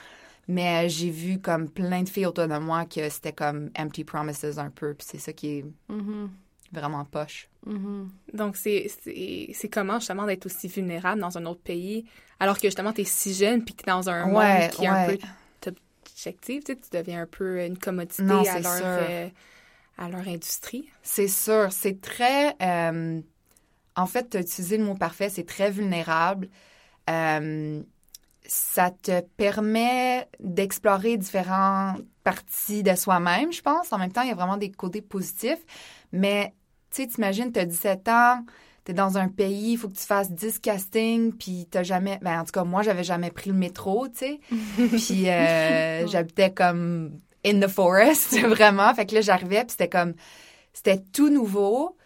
mais 0.48 0.90
j'ai 0.90 1.10
vu 1.10 1.40
comme 1.42 1.70
plein 1.70 2.04
de 2.04 2.10
filles 2.10 2.28
autour 2.28 2.48
de 2.48 2.58
moi 2.58 2.86
que 2.86 3.10
c'était 3.10 3.34
comme 3.34 3.72
empty 3.78 4.04
promises 4.06 4.60
un 4.60 4.70
peu, 4.72 4.94
puis 4.94 5.08
c'est 5.10 5.20
ça 5.20 5.34
qui 5.34 5.48
est 5.60 5.66
Mhm. 5.90 6.30
vraiment 6.72 7.06
poche. 7.06 7.50
Mhm. 7.66 8.12
Donc, 8.34 8.56
c'est 8.58 8.88
c'est- 9.04 9.50
c'est 9.54 9.70
comment 9.70 10.00
justement 10.00 10.26
d'être 10.26 10.46
aussi 10.46 10.68
vulnérable 10.68 11.22
dans 11.22 11.38
un 11.38 11.46
autre 11.46 11.62
pays, 11.62 12.06
alors 12.40 12.58
que 12.58 12.68
justement, 12.68 12.94
tu 12.94 13.02
es 13.02 13.06
si 13.06 13.34
jeune 13.34 13.64
puis 13.64 13.74
que 13.76 13.84
tu 13.84 13.90
es 13.90 13.94
dans 13.94 14.10
un 14.10 14.26
Ouais, 14.26 14.32
monde 14.32 14.70
qui 14.70 14.84
est 14.86 14.88
un 14.88 14.98
peu 14.98 15.18
tu 16.16 16.32
sais, 16.42 16.62
tu 16.62 16.90
deviens 16.92 17.24
un 17.24 17.28
peu 17.28 17.64
une 17.66 17.78
commodité 17.78 18.24
Non, 18.24 18.44
à, 18.48 18.60
leur, 18.60 18.82
euh, 18.84 19.30
à 19.98 20.10
leur 20.10 20.28
industrie. 20.28 20.90
C'est 21.04 21.28
sûr, 21.28 21.72
c'est 21.72 22.00
très... 22.00 22.56
euh, 22.62 23.22
en 23.98 24.06
fait, 24.06 24.30
tu 24.30 24.38
as 24.38 24.42
utilisé 24.42 24.78
le 24.78 24.86
mot 24.86 24.96
parfait, 24.96 25.30
c'est 25.30 25.46
très 25.46 25.72
vulnérable. 25.72 26.50
Euh, 27.10 27.82
ça 28.48 28.92
te 28.92 29.22
permet 29.22 30.28
d'explorer 30.40 31.18
différentes 31.18 32.02
parties 32.24 32.84
de 32.84 32.96
soi-même, 32.96 33.52
je 33.52 33.62
pense. 33.62 33.92
En 33.92 33.98
même 33.98 34.12
temps, 34.12 34.22
il 34.22 34.30
y 34.30 34.32
a 34.32 34.36
vraiment 34.36 34.58
des 34.58 34.72
côtés 34.72 35.02
positifs. 35.02 35.64
Mais, 36.12 36.54
tu 36.92 37.04
sais, 37.04 37.08
t'imagines, 37.08 37.52
tu 37.52 37.60
as 37.60 37.66
17 37.66 38.08
ans, 38.10 38.46
tu 38.86 38.92
es 38.92 38.94
dans 38.94 39.18
un 39.18 39.28
pays, 39.28 39.74
il 39.74 39.78
faut 39.78 39.90
que 39.90 39.96
tu 39.96 40.06
fasses 40.06 40.32
10 40.32 40.60
castings, 40.60 41.34
puis 41.34 41.68
tu 41.72 41.84
jamais... 41.84 42.20
Ben, 42.22 42.42
en 42.42 42.46
tout 42.46 42.52
cas, 42.52 42.64
moi, 42.64 42.84
j'avais 42.84 43.04
jamais 43.04 43.32
pris 43.32 43.50
le 43.50 43.56
métro, 43.56 44.08
tu 44.08 44.18
sais. 44.18 44.40
puis 44.78 45.30
euh, 45.30 46.08
j'habitais 46.08 46.54
comme 46.54 47.20
in 47.44 47.60
the 47.60 47.68
forest, 47.68 48.40
vraiment. 48.48 48.94
Fait 48.94 49.06
que 49.06 49.16
là, 49.16 49.22
j'arrivais, 49.22 49.62
puis 49.62 49.72
c'était 49.72 49.90
comme... 49.90 50.14
C'était 50.72 51.02
tout 51.14 51.30
nouveau. 51.30 51.98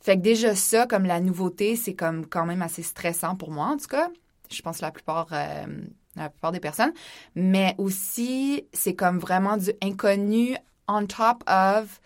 Fait 0.00 0.16
que 0.16 0.22
déjà 0.22 0.54
ça, 0.54 0.86
comme 0.86 1.04
la 1.04 1.18
nouveauté, 1.20 1.74
c'est 1.74 1.94
comme 1.94 2.26
quand 2.26 2.46
même 2.46 2.62
assez 2.62 2.82
stressant 2.82 3.34
pour 3.34 3.50
moi, 3.50 3.66
en 3.66 3.76
tout 3.76 3.88
cas. 3.88 4.08
Je 4.50 4.62
pense 4.62 4.80
la 4.80 4.90
plupart, 4.90 5.28
euh, 5.32 5.66
la 6.14 6.30
plupart 6.30 6.52
des 6.52 6.60
personnes. 6.60 6.92
Mais 7.34 7.74
aussi, 7.78 8.64
c'est 8.72 8.94
comme 8.94 9.18
vraiment 9.18 9.56
du 9.56 9.72
inconnu 9.82 10.56
on 10.86 11.06
top 11.06 11.42
of 11.46 12.00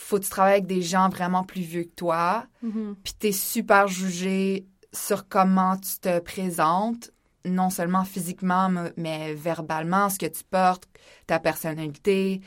faut 0.00 0.18
que 0.18 0.24
tu 0.24 0.30
travailles 0.30 0.54
avec 0.54 0.66
des 0.66 0.82
gens 0.82 1.08
vraiment 1.08 1.44
plus 1.44 1.62
vieux 1.62 1.84
que 1.84 1.94
toi. 1.94 2.46
Mhm. 2.62 2.96
Puis 3.02 3.14
t'es 3.14 3.32
super 3.32 3.88
jugé 3.88 4.66
sur 4.92 5.28
comment 5.28 5.76
tu 5.76 5.98
te 6.00 6.18
présentes, 6.20 7.10
non 7.44 7.68
seulement 7.70 8.04
physiquement, 8.04 8.68
me- 8.68 8.92
mais 8.96 9.34
verbalement, 9.34 10.08
ce 10.08 10.18
que 10.18 10.26
tu 10.26 10.44
portes, 10.44 10.84
ta 11.26 11.38
personnalité. 11.40 12.40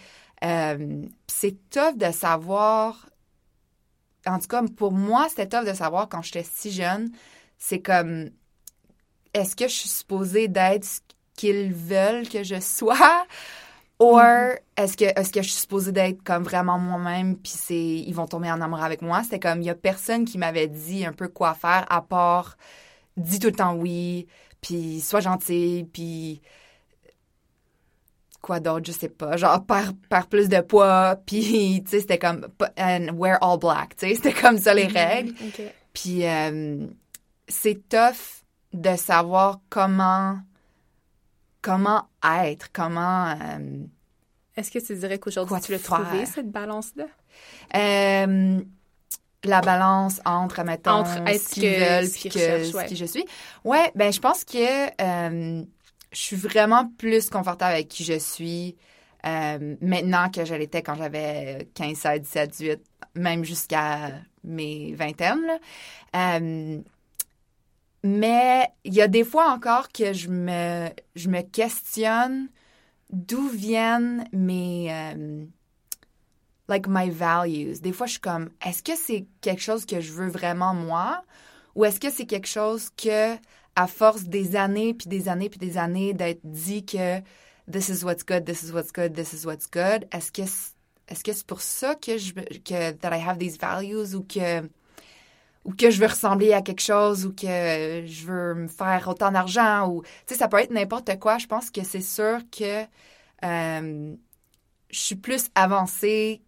Euh, 0.44 1.06
c'est 1.28 1.58
tough 1.70 1.98
de 1.98 2.12
savoir. 2.12 3.10
En 4.26 4.40
tout 4.40 4.48
cas, 4.48 4.64
pour 4.78 4.92
moi, 4.92 5.28
c'était 5.30 5.48
tough 5.48 5.66
de 5.68 5.74
savoir 5.74 6.08
quand 6.10 6.22
j'étais 6.22 6.44
si 6.50 6.72
jeune. 6.72 7.12
C'est 7.58 7.82
comme, 7.82 8.30
est-ce 9.34 9.56
que 9.56 9.68
je 9.68 9.74
suis 9.74 9.90
supposée 9.90 10.48
d'être 10.48 10.86
ce 10.86 11.00
qu'ils 11.36 11.74
veulent 11.74 12.28
que 12.28 12.44
je 12.44 12.60
sois? 12.62 13.26
Ou 14.02 14.20
est-ce 14.78 14.98
que, 14.98 15.06
est 15.06 15.32
que 15.32 15.44
je 15.44 15.50
suis 15.50 15.62
supposée 15.62 15.92
d'être 15.92 16.24
comme 16.24 16.42
vraiment 16.42 16.80
moi-même, 16.80 17.38
puis 17.38 17.52
c'est, 17.56 17.76
ils 17.76 18.14
vont 18.16 18.26
tomber 18.26 18.50
en 18.52 18.60
amour 18.60 18.82
avec 18.82 19.04
moi? 19.04 19.22
C'était 19.22 19.40
comme, 19.40 19.62
il 19.62 19.66
y 19.66 19.70
a 19.70 19.76
personne 19.76 20.26
qui 20.26 20.40
m'avait 20.40 20.68
dit 20.68 21.06
un 21.06 21.14
peu 21.14 21.28
quoi 21.28 21.54
faire, 21.54 21.86
à 21.88 22.02
part, 22.02 22.58
dis 23.16 23.38
tout 23.38 23.50
le 23.50 23.54
temps 23.54 23.76
oui, 23.76 24.26
puis 24.60 25.02
sois 25.02 25.20
gentil, 25.20 25.88
puis 25.94 26.42
quoi 28.42 28.60
d'autre, 28.60 28.88
je 28.88 28.92
sais 28.92 29.10
pas, 29.10 29.38
genre 29.38 29.64
perds, 29.68 29.94
perds 30.10 30.28
plus 30.28 30.50
de 30.50 30.62
poids, 30.62 31.18
puis 31.28 31.84
tu 31.86 31.92
sais, 31.92 32.00
c'était 32.00 32.18
comme, 32.18 32.48
and 32.80 33.10
wear 33.14 33.38
all 33.44 33.60
black, 33.60 33.96
tu 33.98 34.08
sais, 34.08 34.16
c'était 34.16 34.34
comme 34.34 34.58
ça 34.58 34.74
les 34.74 34.88
règles. 34.88 35.36
OK. 35.46 35.62
Puis 35.94 36.26
euh, 36.26 36.88
c'est 37.48 37.88
tough 37.88 38.42
de 38.74 38.96
savoir 38.96 39.60
comment 39.70 40.40
comment 41.62 42.08
être, 42.24 42.72
comment 42.72 43.30
euh, 43.32 43.84
Est-ce 44.56 44.72
que 44.72 44.80
tu 44.80 44.96
dirais 44.96 45.20
qu'aujourd'hui, 45.20 45.60
tu 45.62 45.72
l'as 45.72 45.80
trouvé, 45.80 46.26
cette 46.26 46.52
balance-là? 46.52 47.06
euh, 47.76 48.60
la 49.44 49.62
balance 49.62 50.22
entre 50.26 50.64
mettons 50.64 50.92
Entre 50.92 51.18
être 51.28 51.42
ce 51.42 51.50
qu'ils 51.56 51.64
que- 51.64 51.80
veulent 51.98 52.08
ce 52.08 52.20
puis 52.20 52.30
que 52.30 52.64
ce 52.64 52.86
qui 52.86 52.96
je 52.96 53.06
suis. 53.06 53.26
Ouais, 53.64 53.92
ben 53.96 54.12
je 54.14 54.20
pense 54.20 54.44
que 54.44 54.86
euh, 55.02 55.64
je 56.12 56.18
suis 56.20 56.36
vraiment 56.36 56.88
plus 56.98 57.30
confortable 57.30 57.74
avec 57.74 57.88
qui 57.88 58.04
je 58.04 58.20
suis 58.20 58.76
euh, 59.26 59.76
maintenant 59.82 60.30
que 60.30 60.46
je 60.46 60.54
l'étais 60.54 60.82
quand 60.84 60.96
j'avais 60.96 61.68
15, 61.74 61.96
16, 61.98 62.22
17, 62.22 62.50
18, 62.52 62.80
même 63.16 63.44
jusqu'à 63.44 64.12
mes 64.44 64.94
vingtaines. 64.94 65.42
là. 65.48 65.58
Euh, 66.40 66.80
mais 68.04 68.70
il 68.84 68.94
y 68.94 69.02
a 69.02 69.08
des 69.08 69.24
fois 69.24 69.52
encore 69.52 69.90
que 69.90 70.14
je 70.14 70.30
me, 70.30 70.90
je 71.16 71.30
me 71.30 71.42
questionne 71.42 72.50
d'où 73.12 73.48
viennent 73.48 74.26
mes... 74.32 74.88
euh, 74.92 75.46
like 76.72 76.88
my 76.88 77.10
values. 77.10 77.82
Des 77.82 77.92
fois, 77.92 78.08
je 78.08 78.14
suis 78.14 78.22
comme, 78.22 78.50
est-ce 78.66 78.82
que 78.82 78.96
c'est 78.96 79.26
quelque 79.42 79.62
chose 79.62 79.86
que 79.86 80.00
je 80.00 80.14
veux 80.14 80.30
vraiment 80.30 80.74
moi? 80.74 81.24
Ou 81.76 81.86
est-ce 81.86 82.00
que 82.00 82.10
c'est 82.10 82.26
quelque 82.26 82.48
chose 82.48 82.90
que, 82.96 83.36
à 83.76 83.88
force 83.88 84.24
des 84.24 84.56
années, 84.56 84.94
puis 84.94 85.08
des 85.08 85.28
années, 85.28 85.50
puis 85.50 85.60
des 85.60 85.78
années 85.78 86.14
d'être 86.14 86.42
dit 86.44 86.86
que 86.86 87.20
this 87.70 87.90
is 87.90 88.04
what's 88.04 88.26
good, 88.26 88.46
this 88.46 88.64
is 88.64 88.72
what's 88.72 88.92
good, 88.92 89.14
this 89.14 89.34
is 89.34 89.46
what's 89.46 89.70
good, 89.70 90.08
est-ce 90.12 90.32
que 90.32 90.44
est-ce 91.08 91.24
que 91.26 91.34
c'est 91.34 91.46
pour 91.46 91.62
ça 91.62 91.96
que 91.96 92.18
je 92.18 92.34
que 92.34 92.92
that 92.92 93.18
I 93.18 93.22
have 93.22 93.38
these 93.38 93.58
values 93.58 94.16
ou 94.16 94.24
que 94.24 94.70
ou 95.64 95.74
que 95.74 95.92
je 95.92 96.00
veux 96.00 96.08
ressembler 96.08 96.54
à 96.54 96.62
quelque 96.62 96.82
chose 96.82 97.26
ou 97.26 97.34
que 97.34 98.04
je 98.08 98.26
veux 98.26 98.56
me 98.56 98.68
faire 98.68 99.08
autant 99.08 99.32
d'argent 99.32 99.88
ou 99.90 100.02
tu 100.26 100.34
sais 100.34 100.36
ça 100.36 100.48
peut 100.48 100.58
être 100.60 100.72
n'importe 100.72 101.20
quoi 101.20 101.38
je 101.38 101.48
pense 101.48 101.70
que 101.70 101.84
c'est 101.84 102.02
sûr 102.02 102.40
que 102.52 102.84
euh, 103.44 104.16
je 104.90 105.00
suis 105.00 105.16
plus 105.16 105.48
avancée 105.56 106.42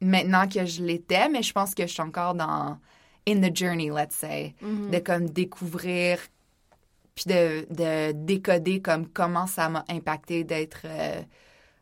maintenant 0.00 0.48
que 0.48 0.64
je 0.66 0.82
l'étais 0.82 1.28
mais 1.28 1.42
je 1.42 1.52
pense 1.52 1.74
que 1.74 1.82
je 1.86 1.92
suis 1.92 2.02
encore 2.02 2.34
dans 2.34 2.78
in 3.28 3.40
the 3.40 3.54
journey 3.56 3.90
let's 3.90 4.14
say 4.16 4.54
Mhm. 4.62 4.90
de 4.90 4.98
comme 4.98 5.30
découvrir 5.30 6.18
puis 7.14 7.24
de, 7.26 7.66
de 7.70 8.12
décoder 8.12 8.80
comme 8.80 9.06
comment 9.08 9.46
ça 9.46 9.68
m'a 9.68 9.84
impacté 9.88 10.42
d'être 10.42 10.82
euh, 10.86 11.20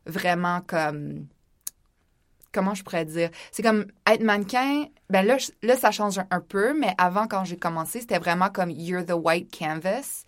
vraiment 0.06 0.60
comme 0.66 1.26
comment 2.52 2.74
je 2.74 2.82
pourrais 2.82 3.04
dire? 3.04 3.30
C'est 3.52 3.62
comme 3.62 3.86
être 4.10 4.22
mannequin 4.22 4.86
ben 5.10 5.22
là 5.26 5.38
je- 5.38 5.50
là 5.62 5.76
ça 5.76 5.90
change 5.90 6.18
un, 6.18 6.26
un 6.30 6.40
peu 6.40 6.78
mais 6.78 6.94
avant 6.98 7.26
quand 7.26 7.44
j'ai 7.44 7.56
commencé 7.56 8.00
c'était 8.00 8.18
vraiment 8.18 8.48
comme 8.50 8.70
you're 8.70 9.04
the 9.04 9.12
white 9.14 9.50
canvas 9.56 10.24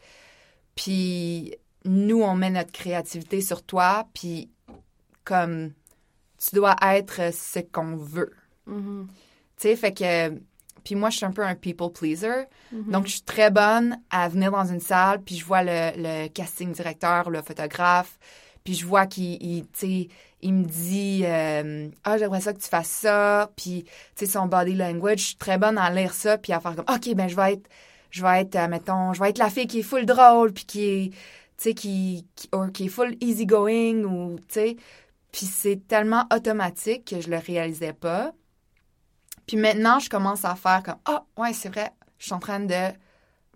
puis 0.74 1.54
nous 1.84 2.22
on 2.22 2.34
met 2.34 2.50
notre 2.50 2.72
créativité 2.72 3.40
sur 3.40 3.62
toi 3.62 4.06
puis 4.14 4.50
comme 5.24 5.72
tu 6.38 6.54
dois 6.54 6.76
être 6.82 7.32
ce 7.32 7.60
qu'on 7.60 7.96
veut 7.96 8.32
Mhm. 8.66 9.08
tu 9.56 9.68
sais 9.68 9.76
fait 9.76 9.92
que 9.92 10.38
puis 10.84 10.94
moi 10.94 11.10
je 11.10 11.16
suis 11.18 11.26
un 11.26 11.32
peu 11.32 11.42
un 11.44 11.54
people 11.54 11.90
pleaser 11.92 12.46
Mhm. 12.72 12.90
donc, 12.92 13.06
je 13.06 13.12
suis 13.12 13.22
très 13.22 13.50
bonne 13.50 13.98
à 14.10 14.28
venir 14.28 14.50
dans 14.52 14.64
une 14.64 14.78
salle, 14.80 15.20
puis 15.22 15.36
je 15.36 15.44
vois 15.44 15.62
le, 15.64 15.90
le 15.96 16.28
casting 16.28 16.70
directeur, 16.72 17.28
le 17.30 17.42
photographe, 17.42 18.16
puis 18.62 18.74
je 18.74 18.86
vois 18.86 19.06
qu'il, 19.06 19.42
il, 19.42 19.64
tu 19.64 19.70
sais, 19.74 20.08
il 20.42 20.54
me 20.54 20.64
dit 20.64 21.22
euh, 21.24 21.88
Ah, 22.04 22.18
j'aimerais 22.18 22.40
ça 22.40 22.52
que 22.52 22.60
tu 22.60 22.68
fasses 22.68 22.88
ça», 22.88 23.50
puis, 23.56 23.84
tu 23.84 23.90
sais, 24.14 24.26
son 24.26 24.46
body 24.46 24.74
language, 24.74 25.18
je 25.18 25.26
suis 25.26 25.36
très 25.36 25.58
bonne 25.58 25.78
à 25.78 25.90
lire 25.90 26.14
ça, 26.14 26.38
puis 26.38 26.52
à 26.52 26.60
faire 26.60 26.76
comme 26.76 26.84
«OK, 26.94 27.14
ben 27.14 27.28
je 27.28 27.36
vais 27.36 27.54
être, 27.54 27.68
je 28.10 28.22
vais 28.22 28.40
être, 28.42 28.56
euh, 28.56 28.68
mettons, 28.68 29.12
je 29.12 29.20
vais 29.20 29.30
être 29.30 29.38
la 29.38 29.50
fille 29.50 29.66
qui 29.66 29.80
est 29.80 29.82
full 29.82 30.06
drôle, 30.06 30.52
puis 30.52 30.64
qui 30.64 30.84
est, 30.84 31.10
tu 31.10 31.16
sais, 31.56 31.74
qui, 31.74 32.26
qui, 32.36 32.84
est 32.84 32.88
full 32.88 33.16
easygoing, 33.20 34.04
ou, 34.04 34.38
tu 34.40 34.54
sais, 34.54 34.76
puis 35.32 35.46
c'est 35.46 35.86
tellement 35.86 36.24
automatique 36.34 37.04
que 37.04 37.20
je 37.20 37.30
le 37.30 37.38
réalisais 37.38 37.92
pas. 37.92 38.32
Puis 39.46 39.56
maintenant, 39.56 39.98
je 39.98 40.08
commence 40.08 40.44
à 40.44 40.54
faire 40.54 40.82
comme 40.82 40.98
Ah, 41.04 41.24
ouais, 41.36 41.52
c'est 41.52 41.68
vrai, 41.68 41.90
je 42.18 42.26
suis 42.26 42.34
en 42.34 42.38
train 42.38 42.60
de 42.60 42.92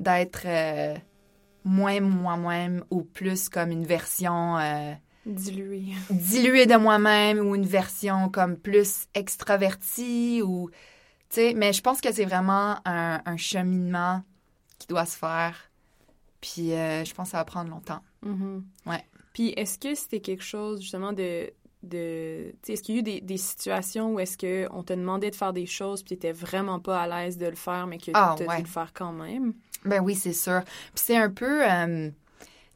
d'être 0.00 0.42
euh, 0.44 0.96
moins 1.64 2.00
moi-même 2.00 2.84
ou 2.90 3.02
plus 3.02 3.48
comme 3.48 3.70
une 3.70 3.86
version 3.86 4.58
euh, 5.26 5.30
Dilué. 5.32 5.84
diluée 6.10 6.66
de 6.66 6.76
moi-même 6.76 7.38
ou 7.38 7.54
une 7.54 7.66
version 7.66 8.28
comme 8.28 8.56
plus 8.56 9.06
extravertie 9.14 10.42
ou 10.42 10.70
tu 11.30 11.36
sais 11.36 11.54
mais 11.56 11.72
je 11.72 11.80
pense 11.82 12.00
que 12.00 12.12
c'est 12.12 12.24
vraiment 12.24 12.76
un, 12.84 13.20
un 13.24 13.36
cheminement 13.36 14.22
qui 14.78 14.86
doit 14.86 15.06
se 15.06 15.16
faire 15.16 15.70
puis 16.40 16.72
euh, 16.72 17.04
je 17.04 17.14
pense 17.14 17.28
que 17.28 17.32
ça 17.32 17.38
va 17.38 17.44
prendre 17.44 17.70
longtemps 17.70 18.00
Mhm. 18.22 18.64
Ouais. 18.86 19.04
Puis 19.34 19.48
est-ce 19.56 19.78
que 19.78 19.94
c'était 19.94 20.20
quelque 20.20 20.42
chose 20.44 20.80
justement 20.80 21.12
de 21.12 21.50
de 21.82 22.52
tu 22.52 22.56
sais, 22.62 22.72
est-ce 22.72 22.82
qu'il 22.82 22.94
y 22.94 22.98
a 22.98 23.00
eu 23.00 23.02
des, 23.02 23.20
des 23.20 23.36
situations 23.36 24.14
où 24.14 24.18
est-ce 24.20 24.38
que 24.38 24.66
on 24.72 24.82
te 24.82 24.94
demandait 24.94 25.30
de 25.30 25.36
faire 25.36 25.52
des 25.52 25.66
choses 25.66 26.02
puis 26.02 26.16
t'étais 26.16 26.32
vraiment 26.32 26.80
pas 26.80 27.02
à 27.02 27.06
l'aise 27.06 27.36
de 27.36 27.44
le 27.44 27.54
faire 27.54 27.86
mais 27.86 27.98
que 27.98 28.10
Ah, 28.14 28.34
t'as 28.38 28.46
ouais. 28.46 28.56
dû 28.56 28.62
le 28.62 28.68
faire 28.68 28.92
quand 28.94 29.12
même? 29.12 29.52
Ben 29.84 30.00
oui, 30.02 30.14
c'est 30.14 30.32
sûr. 30.32 30.62
Puis 30.64 31.04
c'est 31.04 31.16
un 31.18 31.28
peu, 31.28 31.70
euh, 31.70 32.10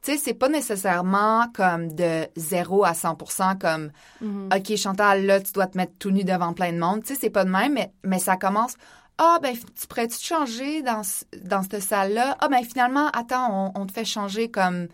tu 0.03 0.13
sais, 0.13 0.19
c'est 0.19 0.35
pas 0.35 0.49
nécessairement 0.49 1.47
comme 1.55 1.93
de 1.93 2.27
0 2.37 2.85
à 2.85 2.95
100 2.95 3.17
comme, 3.61 3.91
Mhm. 4.21 4.49
OK, 4.55 4.77
Chantal, 4.77 5.27
là, 5.27 5.41
tu 5.41 5.53
dois 5.53 5.67
te 5.67 5.77
mettre 5.77 5.93
tout 5.99 6.11
nu 6.11 6.25
devant 6.25 6.53
plein 6.53 6.73
de 6.73 6.79
monde. 6.79 7.03
Tu 7.03 7.15
sais, 7.15 7.19
c'est 7.21 7.31
pas 7.31 7.45
de 7.45 7.51
même, 7.51 7.73
mais, 7.75 7.93
mais 8.05 8.19
ça 8.19 8.37
commence. 8.37 8.75
Ah, 9.19 9.39
ben, 9.43 9.55
tu 9.57 9.87
pourrais-tu 9.89 10.17
te 10.19 10.23
changer 10.25 10.83
dans, 10.83 11.03
dans 11.43 11.63
cette 11.63 11.83
salle-là? 11.83 12.37
Ah, 12.41 12.49
ben, 12.49 12.63
finalement, 12.63 13.09
attends, 13.09 13.73
on, 13.75 13.81
on 13.83 13.87
te 13.87 13.93
fait 13.93 14.05
changer 14.05 14.49
comme 14.51 14.87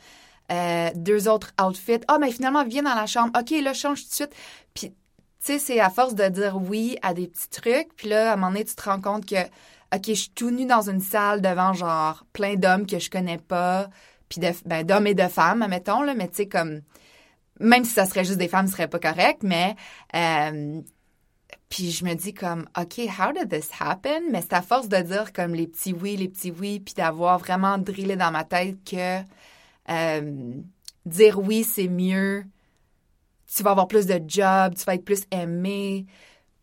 euh, 0.50 0.90
deux 0.94 1.28
autres 1.28 1.52
outfits. 1.62 2.00
Ah, 2.08 2.18
ben, 2.18 2.30
finalement, 2.30 2.64
viens 2.64 2.82
dans 2.82 2.94
la 2.94 3.06
chambre. 3.06 3.30
OK, 3.38 3.50
là, 3.62 3.74
change 3.74 4.02
tout 4.04 4.08
de 4.08 4.14
suite. 4.14 4.34
Puis, 4.72 4.90
tu 4.90 4.94
sais, 5.40 5.58
c'est 5.58 5.80
à 5.80 5.90
force 5.90 6.14
de 6.14 6.26
dire 6.28 6.56
oui 6.56 6.96
à 7.02 7.12
des 7.12 7.28
petits 7.28 7.48
trucs. 7.50 7.94
Puis 7.96 8.08
là, 8.08 8.30
à 8.30 8.32
un 8.32 8.36
moment 8.36 8.48
donné, 8.52 8.64
tu 8.64 8.74
te 8.74 8.82
rends 8.82 9.00
compte 9.00 9.26
que, 9.26 9.42
OK, 9.94 10.02
je 10.06 10.12
suis 10.14 10.30
tout 10.30 10.50
nu 10.50 10.64
dans 10.64 10.88
une 10.88 11.00
salle 11.02 11.42
devant, 11.42 11.74
genre, 11.74 12.24
plein 12.32 12.54
d'hommes 12.54 12.86
que 12.86 12.98
je 12.98 13.10
connais 13.10 13.38
pas. 13.38 13.88
Puis, 14.40 14.62
ben, 14.64 14.84
d'hommes 14.84 15.06
et 15.06 15.14
de 15.14 15.28
femmes, 15.28 15.62
admettons, 15.62 16.02
là. 16.02 16.14
Mais 16.14 16.28
tu 16.28 16.36
sais, 16.36 16.46
comme, 16.46 16.80
même 17.60 17.84
si 17.84 17.92
ça 17.92 18.06
serait 18.06 18.24
juste 18.24 18.38
des 18.38 18.48
femmes, 18.48 18.66
ce 18.66 18.72
serait 18.72 18.88
pas 18.88 18.98
correct, 18.98 19.42
mais 19.42 19.76
euh, 20.14 20.80
puis 21.68 21.90
je 21.90 22.04
me 22.04 22.14
dis 22.14 22.34
comme 22.34 22.68
OK, 22.78 22.98
how 23.18 23.32
did 23.32 23.48
this 23.48 23.70
happen? 23.78 24.30
Mais 24.30 24.42
c'est 24.42 24.54
à 24.54 24.62
force 24.62 24.88
de 24.88 24.98
dire 24.98 25.32
comme 25.32 25.54
les 25.54 25.66
petits 25.66 25.92
oui, 25.92 26.16
les 26.16 26.28
petits 26.28 26.50
oui, 26.50 26.80
puis 26.80 26.94
d'avoir 26.94 27.38
vraiment 27.38 27.78
drillé 27.78 28.16
dans 28.16 28.30
ma 28.30 28.44
tête 28.44 28.76
que 28.84 29.20
euh, 29.90 30.52
dire 31.06 31.38
oui, 31.38 31.64
c'est 31.64 31.88
mieux. 31.88 32.44
Tu 33.54 33.62
vas 33.62 33.70
avoir 33.70 33.86
plus 33.88 34.06
de 34.06 34.20
jobs, 34.26 34.74
tu 34.74 34.84
vas 34.84 34.94
être 34.94 35.04
plus 35.04 35.24
aimé. 35.30 36.06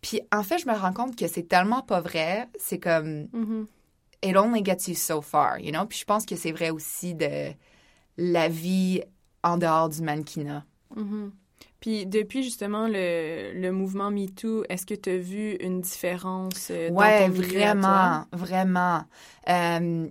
Puis 0.02 0.22
en 0.32 0.44
fait, 0.44 0.58
je 0.58 0.68
me 0.68 0.74
rends 0.74 0.94
compte 0.94 1.16
que 1.16 1.28
c'est 1.28 1.48
tellement 1.48 1.82
pas 1.82 2.02
vrai. 2.02 2.48
C'est 2.60 2.80
comme 2.80 3.28
Mhm. 3.34 3.68
It 4.24 4.36
only 4.36 4.62
gets 4.64 4.88
you 4.88 4.96
so 4.96 5.22
far, 5.22 5.60
you 5.60 5.72
know? 5.72 5.86
Puis 5.86 6.00
je 6.00 6.06
pense 6.06 6.26
que 6.26 6.36
c'est 6.36 6.52
vrai 6.52 6.70
aussi 6.70 7.16
de 7.16 7.54
la 8.18 8.48
vie 8.48 9.02
en 9.44 9.58
dehors 9.58 9.90
du 9.90 10.02
mannequinat. 10.02 10.64
Mhm. 10.96 11.32
Puis 11.80 12.06
depuis 12.06 12.44
justement 12.44 12.88
le, 12.88 13.54
le 13.60 13.72
mouvement 13.72 14.12
MeToo, 14.12 14.64
est-ce 14.70 14.86
que 14.86 14.94
tu 14.94 15.10
as 15.10 15.18
vu 15.18 15.54
une 15.56 15.82
différence 15.82 16.68
euh, 16.70 16.90
dans 16.90 16.96
Ouais, 16.98 17.26
ton 17.26 17.34
vraiment, 17.34 18.26
vraiment. 18.32 19.04
Euh, 19.50 20.08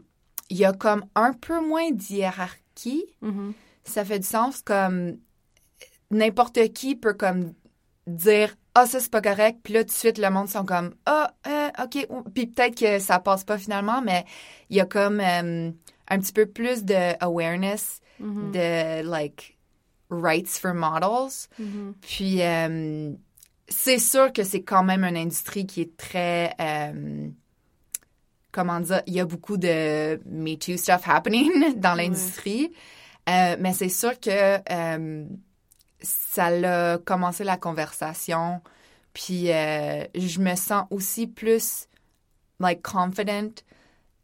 Il 0.48 0.56
y 0.56 0.64
a 0.64 0.72
comme 0.72 1.04
un 1.14 1.32
peu 1.32 1.64
moins 1.64 1.92
d'hiérarchie. 1.92 3.04
Mhm. 3.22 3.52
Ça 3.84 4.04
fait 4.04 4.18
du 4.18 4.26
sens 4.26 4.62
comme 4.62 5.18
n'importe 6.10 6.72
qui 6.72 6.96
peut 6.96 7.14
comme 7.14 7.52
dire 8.08 8.56
ah 8.74 8.86
ça 8.86 9.00
c'est 9.00 9.10
pas 9.10 9.20
correct 9.20 9.58
puis 9.62 9.74
là 9.74 9.80
tout 9.80 9.88
de 9.88 9.92
suite 9.92 10.18
le 10.18 10.30
monde 10.30 10.48
sont 10.48 10.64
comme 10.64 10.94
ah 11.06 11.32
euh, 11.46 11.68
ok 11.82 12.06
puis 12.34 12.46
peut-être 12.46 12.76
que 12.78 12.98
ça 12.98 13.18
passe 13.18 13.44
pas 13.44 13.58
finalement 13.58 14.00
mais 14.02 14.24
il 14.68 14.76
y 14.76 14.80
a 14.80 14.86
comme 14.86 15.20
euh, 15.20 15.70
un 16.08 16.18
petit 16.18 16.32
peu 16.32 16.46
plus 16.46 16.84
de 16.84 17.14
awareness 17.24 18.00
Mhm. 18.20 18.52
de 18.52 19.02
like 19.08 19.56
rights 20.10 20.48
for 20.60 20.74
models 20.74 21.48
Mhm. 21.58 21.94
puis, 22.00 22.42
euh, 22.42 23.12
c'est 23.68 23.98
sûr 24.00 24.32
que 24.32 24.42
c'est 24.44 24.62
quand 24.62 24.82
même 24.82 25.04
une 25.04 25.16
industrie 25.16 25.64
qui 25.66 25.80
est 25.82 25.96
très. 25.96 26.54
comment 28.52 28.80
dire? 28.80 29.02
Il 29.06 29.14
y 29.14 29.20
a 29.20 29.24
beaucoup 29.24 29.56
de 29.56 30.20
Me 30.26 30.56
Too 30.56 30.76
stuff 30.76 31.02
happening 31.06 31.50
dans 31.80 31.94
Ouais. 31.96 32.04
l'industrie. 32.08 32.72
Euh, 33.28 33.56
mais 33.60 33.72
c'est 33.72 33.88
sûr 33.88 34.18
que 34.18 34.30
euh, 34.72 35.24
ça 36.02 36.46
a 36.46 36.98
commencé 36.98 37.44
la 37.44 37.56
conversation. 37.56 38.60
Puis, 39.12 39.50
euh, 39.52 40.04
je 40.14 40.40
me 40.40 40.54
sens 40.54 40.86
aussi 40.90 41.26
plus, 41.26 41.86
like, 42.60 42.82
confident 42.82 43.50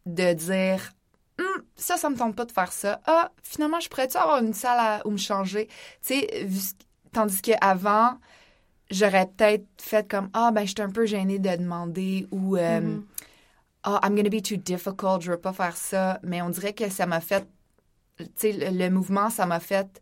de 0.07 0.33
dire. 0.35 0.93
Hum, 1.39 1.63
ça, 1.77 1.97
ça 1.97 2.09
me 2.09 2.17
tente 2.17 2.35
pas 2.37 2.45
de 2.47 2.53
faire 2.53 2.73
ça. 2.73 3.01
Ah, 3.07 3.31
finalement, 3.43 3.81
je 3.81 3.89
pourrais-tu 3.89 4.17
avoir 4.17 4.43
une 4.43 4.55
salle 4.55 4.79
à- 4.79 5.07
où 5.07 5.11
me 5.11 5.17
changer? 5.19 5.67
Tu 6.03 6.21
sais, 6.21 6.49
tandis 7.13 7.43
qu'avant, 7.43 8.19
j'aurais 8.91 9.27
peut-être 9.27 9.67
fait 9.79 10.09
comme 10.09 10.31
Ah, 10.33 10.51
ben, 10.53 10.63
je 10.63 10.71
suis 10.73 10.81
un 10.83 10.91
peu 10.91 11.05
gênée 11.07 11.39
de 11.39 11.55
demander 11.57 12.27
ou 12.31 12.57
euh, 12.57 12.81
Mhm. 12.81 13.05
Ah, 13.83 14.01
I'm 14.03 14.17
gonna 14.17 14.31
be 14.31 14.43
too 14.43 14.57
difficult, 14.57 15.21
je 15.23 15.31
veux 15.33 15.39
pas 15.41 15.53
faire 15.53 15.77
ça. 15.77 16.19
Mais 16.23 16.43
on 16.43 16.49
dirait 16.51 16.73
que 16.73 16.89
ça 16.89 17.07
m'a 17.07 17.21
fait. 17.21 17.47
Tu 18.19 18.27
sais, 18.37 18.53
le, 18.53 18.71
le 18.77 18.91
mouvement, 18.91 19.31
ça 19.31 19.47
m'a 19.47 19.61
fait 19.61 20.01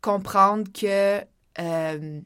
comprendre 0.00 0.64
que 0.72 1.20
euh, 1.58 2.20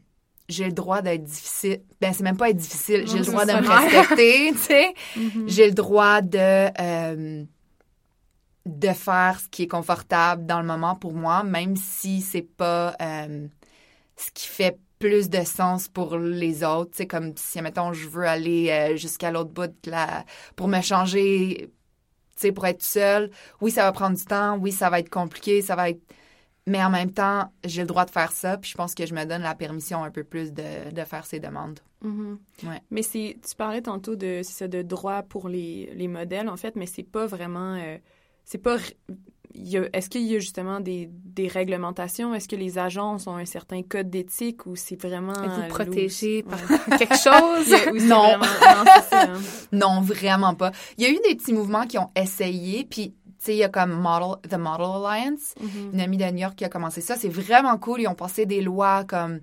j'ai 0.49 0.67
le 0.67 0.73
droit 0.73 1.03
d'être 1.03 1.25
difficile. 1.25 1.81
Ben, 2.01 2.13
c'est 2.13 2.23
même 2.23 2.37
pas 2.37 2.51
être 2.51 2.57
difficile, 2.57 3.07
j'ai 3.07 3.19
le 3.19 3.25
droit 3.25 3.47
de 3.47 3.53
me 3.53 3.69
respecter, 3.69 4.53
tu 4.53 4.59
sais. 4.59 4.95
Mhm. 5.17 5.45
J'ai 5.47 5.67
le 5.67 5.75
droit 5.75 6.21
de, 6.21 6.71
euh, 6.81 7.45
de 8.67 8.89
faire 8.89 9.41
ce 9.41 9.49
qui 9.49 9.63
est 9.63 9.69
confortable 9.69 10.47
dans 10.47 10.61
le 10.61 10.67
moment 10.67 10.95
pour 10.95 11.15
moi, 11.15 11.43
même 11.43 11.77
si 11.77 12.21
c'est 12.21 12.43
pas 12.43 12.95
euh, 13.01 13.47
ce 14.17 14.31
qui 14.33 14.49
fait 14.49 14.79
plus 14.99 15.29
de 15.29 15.43
sens 15.45 15.89
pour 15.89 16.17
les 16.17 16.63
autres. 16.63 16.93
Tu 16.93 16.99
sais, 16.99 17.07
comme 17.07 17.33
si, 17.37 17.61
mettons, 17.61 17.93
je 17.93 18.09
veux 18.09 18.27
aller 18.27 18.97
jusqu'à 18.97 19.31
l'autre 19.31 19.51
bout 19.51 19.67
de 19.67 19.91
la... 19.91 20.25
pour 20.57 20.69
me 20.69 20.81
changer, 20.81 21.71
tu 22.37 22.41
sais, 22.41 22.53
pour 22.53 22.67
être 22.67 22.83
seule. 22.83 23.31
Oui, 23.61 23.71
ça 23.71 23.83
va 23.83 23.93
prendre 23.93 24.17
du 24.17 24.25
temps. 24.25 24.57
Oui, 24.57 24.73
ça 24.73 24.89
va 24.89 25.01
être 25.01 25.11
compliqué. 25.11 25.61
Ça 25.63 25.77
va 25.77 25.91
être... 25.91 26.01
Mais 26.67 26.83
en 26.83 26.89
même 26.91 27.13
temps, 27.13 27.53
j'ai 27.65 27.83
le 27.83 27.87
droit 27.87 28.05
de 28.07 28.11
faire 28.11 28.33
ça. 28.33 28.57
Puis 28.57 28.71
je 28.71 28.77
pense 28.77 28.95
que 28.95 29.05
je 29.05 29.15
me 29.15 29.25
donne 29.27 29.43
la 29.43 29.55
permission 29.55 30.03
un 30.03 30.11
peu 30.11 30.25
plus 30.25 30.53
de, 30.53 30.91
de 30.93 31.05
faire 31.05 31.27
ces 31.27 31.39
demandes. 31.41 31.81
Mhm. 32.03 32.39
Ouais. 32.65 32.81
Mais 32.91 33.03
c'est, 33.03 33.37
tu 33.47 33.55
parlais 33.55 33.83
tantôt 33.83 34.17
de, 34.17 34.41
ça, 34.43 34.67
de 34.69 34.81
droit 34.83 35.23
pour 35.23 35.49
les, 35.49 35.91
les 35.95 36.09
modèles, 36.09 36.49
en 36.49 36.57
fait, 36.57 36.75
mais 36.77 36.87
c'est 36.87 37.03
pas 37.03 37.27
vraiment, 37.27 37.75
euh, 37.75 37.99
c'est 38.45 38.59
pas 38.59 38.77
est-ce 39.93 40.11
qu'il 40.11 40.23
y 40.23 40.35
a 40.35 40.41
justement 40.41 40.81
des, 40.81 41.09
des 41.13 41.47
réglementations? 41.47 42.35
Est-ce 42.35 42.49
que 42.49 42.57
les 42.57 42.77
agences 42.77 43.29
ont 43.29 43.37
un 43.37 43.45
certain 43.45 43.83
code 43.83 44.11
d'éthique 44.11 44.67
ou 44.67 44.75
c'est 44.75 45.01
vraiment... 45.01 45.33
Êtes-vous 45.33 45.61
euh, 45.63 45.69
protégé 45.69 46.43
par 46.43 46.59
Ouais. 46.71 46.99
quelque 46.99 47.17
chose? 47.17 48.03
Non. 48.03 48.37
vraiment- 48.37 48.41
non, 48.41 48.85
c'est 48.97 49.11
ça, 49.11 49.23
hein. 49.31 49.41
Non, 49.73 50.01
vraiment 50.01 50.55
pas. 50.55 50.73
Il 50.99 51.05
y 51.05 51.07
a 51.07 51.11
eu 51.11 51.19
des 51.29 51.37
petits 51.37 51.53
mouvements 51.53 51.87
qui 51.87 51.99
ont 51.99 52.11
essayé, 52.17 52.85
puis 52.85 53.15
tu 53.45 53.51
sais, 53.51 53.55
il 53.55 53.59
y 53.59 53.65
a 53.65 53.69
comme 53.69 53.93
Model, 53.93 54.41
The 54.49 54.55
Model 54.59 54.87
Alliance, 55.05 55.55
Mhm. 55.61 55.91
une 55.93 56.01
amie 56.01 56.17
de 56.17 56.25
New 56.25 56.39
York 56.39 56.57
qui 56.57 56.65
a 56.65 56.69
commencé 56.69 57.01
ça. 57.01 57.17
C'est 57.17 57.29
vraiment 57.29 57.77
cool. 57.79 58.01
Ils 58.01 58.09
ont 58.09 58.15
passé 58.15 58.47
des 58.47 58.61
lois 58.63 59.05
comme, 59.05 59.41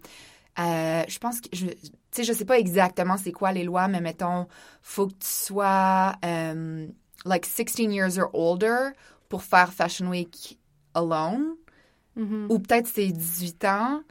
euh, 0.60 1.04
je 1.08 1.20
pense 1.20 1.40
que, 1.42 1.50
je, 1.54 1.68
tu 1.68 1.76
sais, 2.12 2.24
je 2.24 2.34
sais 2.34 2.46
pas 2.46 2.58
exactement 2.60 3.18
c'est 3.18 3.32
quoi 3.32 3.52
les 3.52 3.64
lois, 3.64 3.88
mais 3.88 4.02
mettons, 4.02 4.48
faut 4.82 5.08
que 5.08 5.14
tu 5.14 5.28
sois, 5.28 6.14
euh, 6.26 6.88
like 7.26 7.46
16 7.46 7.94
years 7.94 8.18
or 8.18 8.30
older 8.34 8.90
pour 9.30 9.44
faire 9.44 9.72
Fashion 9.72 10.08
Week 10.10 10.58
alone. 10.94 11.56
Mhm. 12.18 12.48
ou 12.50 12.60
peut-être 12.60 12.88
c'est 12.88 13.08
18 13.08 13.64
ans. 13.64 14.02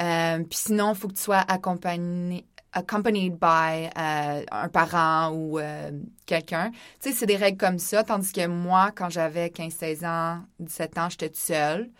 Euh, 0.00 0.38
Puis 0.38 0.58
sinon, 0.58 0.92
il 0.94 0.96
faut 0.98 1.08
que 1.08 1.12
tu 1.12 1.20
sois 1.20 1.44
accompagné, 1.46 2.46
accompanied 2.72 3.38
by 3.38 3.90
euh, 3.98 4.44
un 4.50 4.68
parent 4.68 5.30
ou 5.32 5.58
euh, 5.58 5.90
quelqu'un. 6.26 6.70
Tu 7.00 7.10
sais, 7.10 7.12
c'est 7.14 7.26
des 7.26 7.36
règles 7.36 7.58
comme 7.58 7.78
ça. 7.78 8.02
Tandis 8.04 8.32
que 8.32 8.46
moi, 8.46 8.90
quand 8.94 9.10
j'avais 9.10 9.48
15-16 9.48 10.06
ans, 10.06 10.42
17 10.60 10.98
ans, 10.98 11.08
j'étais 11.10 11.28
toute 11.28 11.36
seule. 11.38 11.90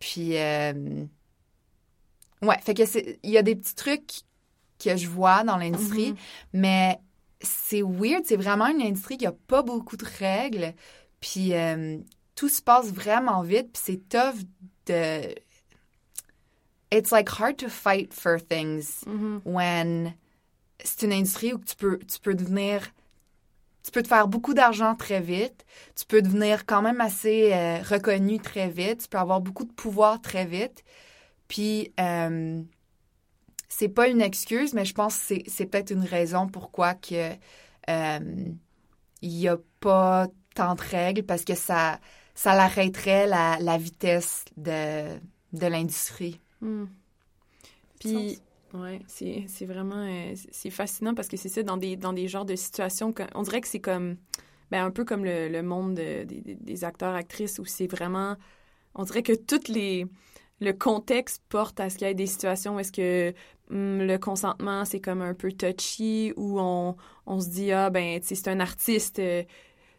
Puis, 0.00 0.36
euh, 0.38 1.04
ouais, 2.42 2.58
fait 2.62 2.74
que 2.74 2.84
c'est, 2.84 3.18
il 3.22 3.30
y 3.30 3.38
a 3.38 3.42
des 3.42 3.56
petits 3.56 3.74
trucs 3.74 4.10
que 4.82 4.96
je 4.96 5.08
vois 5.08 5.44
dans 5.44 5.56
l'industrie, 5.56 6.10
Mhm. 6.12 6.16
mais 6.54 6.98
c'est 7.40 7.82
weird. 7.82 8.24
C'est 8.24 8.36
vraiment 8.36 8.66
une 8.66 8.82
industrie 8.82 9.16
qui 9.16 9.26
a 9.26 9.32
pas 9.32 9.62
beaucoup 9.62 9.96
de 9.96 10.04
règles. 10.18 10.74
Puis, 11.20 11.54
euh, 11.54 11.98
tout 12.34 12.48
se 12.48 12.62
passe 12.62 12.92
vraiment 12.92 13.42
vite. 13.42 13.72
Puis 13.72 13.82
c'est 13.84 14.08
tough 14.08 14.36
de... 14.86 15.34
It's 16.90 17.10
like 17.12 17.28
hard 17.28 17.56
to 17.58 17.68
fight 17.68 18.12
for 18.14 18.38
things 18.40 19.04
Mhm. 19.06 19.40
when 19.44 20.14
c'est 20.82 21.02
une 21.06 21.12
industrie 21.12 21.52
où 21.52 21.58
tu 21.58 21.76
peux, 21.76 21.98
tu 21.98 22.18
peux 22.20 22.34
devenir... 22.34 22.80
Tu 23.84 23.90
peux 23.92 24.02
te 24.02 24.08
faire 24.08 24.28
beaucoup 24.28 24.52
d'argent 24.54 24.94
très 24.94 25.20
vite. 25.20 25.64
Tu 25.96 26.04
peux 26.04 26.20
devenir 26.20 26.66
quand 26.66 26.82
même 26.82 27.00
assez 27.00 27.52
euh, 27.54 27.78
reconnu 27.82 28.38
très 28.38 28.68
vite. 28.68 29.02
Tu 29.02 29.08
peux 29.08 29.18
avoir 29.18 29.40
beaucoup 29.40 29.64
de 29.64 29.72
pouvoir 29.72 30.20
très 30.20 30.44
vite. 30.44 30.84
Puis, 31.48 31.92
euh, 31.98 32.60
c'est 33.68 33.88
pas 33.88 34.08
une 34.08 34.20
excuse, 34.20 34.74
mais 34.74 34.84
je 34.84 34.94
pense 34.94 35.16
que 35.16 35.22
c'est- 35.22 35.44
c'est 35.48 35.66
peut-être 35.66 35.90
une 35.90 36.04
raison 36.04 36.48
pourquoi 36.48 36.94
que 36.94 37.32
euh, 37.88 38.18
il 39.22 39.30
y 39.32 39.48
a 39.48 39.56
pas 39.80 40.26
tant 40.54 40.74
de 40.74 40.82
règles 40.82 41.22
parce 41.22 41.44
que 41.44 41.54
ça, 41.54 41.98
ça 42.34 42.54
l'arrêterait 42.54 43.26
la, 43.26 43.58
la 43.60 43.78
vitesse 43.78 44.44
de, 44.56 45.18
de 45.52 45.66
l'industrie. 45.66 46.40
Hmm. 46.60 46.84
Puis, 48.00 48.38
ouais, 48.74 49.00
c'est 49.08 49.46
vraiment 49.66 49.96
euh, 50.06 50.34
c'est- 50.50 50.70
fascinant 50.70 51.14
parce 51.14 51.28
que 51.28 51.36
c'est 51.36 51.48
ça, 51.48 51.62
dans 51.62 51.76
des, 51.76 51.96
dans 51.96 52.12
des 52.12 52.28
genres 52.28 52.44
de 52.44 52.54
situations, 52.56 53.12
que- 53.12 53.22
on 53.34 53.42
dirait 53.42 53.60
que 53.60 53.68
c'est 53.68 53.80
comme, 53.80 54.16
ben, 54.70 54.84
un 54.84 54.90
peu 54.90 55.04
comme 55.04 55.24
le, 55.24 55.48
le 55.48 55.62
monde 55.62 55.94
de- 55.94 56.24
des, 56.24 56.84
acteurs, 56.84 57.14
actrices, 57.14 57.58
où 57.58 57.64
c'est 57.64 57.86
vraiment, 57.88 58.36
on 58.94 59.04
dirait 59.04 59.22
que 59.22 59.34
toutes 59.34 59.68
les, 59.68 60.06
le 60.60 60.72
contexte 60.72 61.42
porte 61.48 61.80
à 61.80 61.90
ce 61.90 61.98
qu'il 61.98 62.08
y 62.08 62.10
ait 62.10 62.14
des 62.14 62.26
situations 62.26 62.76
où 62.76 62.80
est-ce 62.80 62.92
que 62.92 63.34
hum, 63.70 64.00
le 64.06 64.18
consentement, 64.18 64.84
c'est 64.84 65.00
comme 65.00 65.22
un 65.22 65.34
peu 65.34 65.52
touchy, 65.52 66.32
où 66.36 66.60
on, 66.60 66.96
on 67.26 67.40
se 67.40 67.48
dit, 67.50 67.72
ah, 67.72 67.90
ben, 67.90 68.20
tu 68.20 68.28
sais, 68.28 68.34
c'est 68.36 68.48
un 68.50 68.60
artiste, 68.60 69.18
euh, 69.20 69.44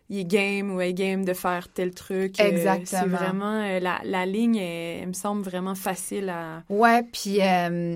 il 0.09 0.19
est 0.19 0.25
game 0.25 0.71
ou 0.73 0.81
elle 0.81 0.89
est 0.89 0.93
game 0.93 1.23
de 1.25 1.33
faire 1.33 1.71
tel 1.71 1.93
truc. 1.93 2.39
Euh, 2.39 2.43
c'est 2.43 2.45
Exactement. 2.47 3.17
vraiment, 3.17 3.61
euh, 3.63 3.79
la, 3.79 3.99
la 4.03 4.25
ligne, 4.25 4.57
elle, 4.57 5.01
elle 5.03 5.07
me 5.09 5.13
semble 5.13 5.43
vraiment 5.43 5.75
facile 5.75 6.29
à... 6.29 6.63
Ouais, 6.69 7.03
puis 7.03 7.41
euh, 7.41 7.95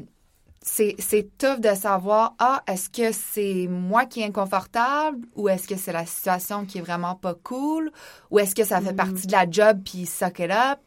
c'est 0.61 0.95
c'est 0.99 1.37
tough 1.37 1.59
de 1.59 1.73
savoir, 1.75 2.35
ah, 2.39 2.63
est-ce 2.67 2.89
que 2.89 3.11
c'est 3.11 3.67
moi 3.69 4.05
qui 4.05 4.21
est 4.21 4.25
inconfortable 4.25 5.25
ou 5.35 5.49
est-ce 5.49 5.67
que 5.67 5.75
c'est 5.75 5.91
la 5.93 6.05
situation 6.05 6.65
qui 6.65 6.77
est 6.77 6.81
vraiment 6.81 7.15
pas 7.15 7.33
cool 7.33 7.91
ou 8.31 8.39
est-ce 8.39 8.55
que 8.55 8.63
ça 8.63 8.79
fait 8.79 8.91
Mhm. 8.91 8.95
partie 8.95 9.27
de 9.27 9.31
la 9.33 9.49
job 9.49 9.81
puis 9.83 10.05
suck 10.05 10.39
it 10.39 10.51
up? 10.51 10.79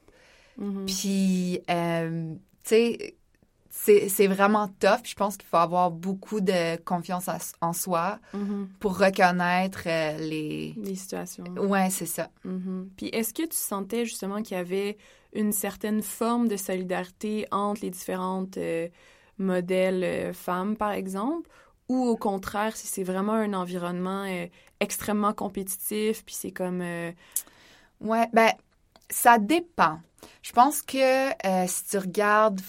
Mhm. 0.58 0.86
Puis, 0.86 1.60
tu 1.66 2.38
sais, 2.62 3.15
c'est 3.86 4.08
c'est 4.08 4.26
vraiment 4.26 4.68
tough. 4.80 5.02
Puis 5.02 5.12
je 5.12 5.14
pense 5.16 5.36
qu'il 5.36 5.48
faut 5.48 5.56
avoir 5.56 5.90
beaucoup 5.90 6.40
de 6.40 6.76
confiance 6.82 7.28
en, 7.60 7.72
soi 7.72 8.18
Mhm. 8.32 8.68
pour 8.80 8.98
reconnaître 8.98 9.82
euh, 9.86 10.18
les... 10.18 10.74
Les 10.76 10.96
situations. 10.96 11.44
Ouais, 11.56 11.88
c'est 11.90 12.06
ça. 12.06 12.30
Mhm. 12.44 12.90
Puis 12.96 13.06
est-ce 13.08 13.32
que 13.32 13.42
tu 13.42 13.56
sentais 13.56 14.04
justement 14.04 14.42
qu'il 14.42 14.56
y 14.56 14.60
avait 14.60 14.96
une 15.32 15.52
certaine 15.52 16.02
forme 16.02 16.48
de 16.48 16.56
solidarité 16.56 17.46
entre 17.50 17.82
les 17.82 17.90
différentes 17.90 18.56
euh, 18.56 18.88
modèles 19.38 20.02
euh, 20.04 20.32
femmes, 20.32 20.76
par 20.76 20.92
exemple, 20.92 21.48
ou 21.88 22.04
au 22.04 22.16
contraire, 22.16 22.76
si 22.76 22.86
c'est 22.88 23.04
vraiment 23.04 23.34
un 23.34 23.52
environnement 23.54 24.24
extrêmement 24.80 25.32
compétitif, 25.32 26.24
puis 26.24 26.34
c'est 26.34 26.50
comme... 26.50 26.82
Ouais, 28.00 28.26
ben, 28.32 28.50
ça 29.08 29.38
dépend. 29.38 30.00
Je 30.42 30.50
pense 30.50 30.82
que 30.82 31.28
si 31.68 31.84
tu 31.88 31.98
regardes 31.98 32.60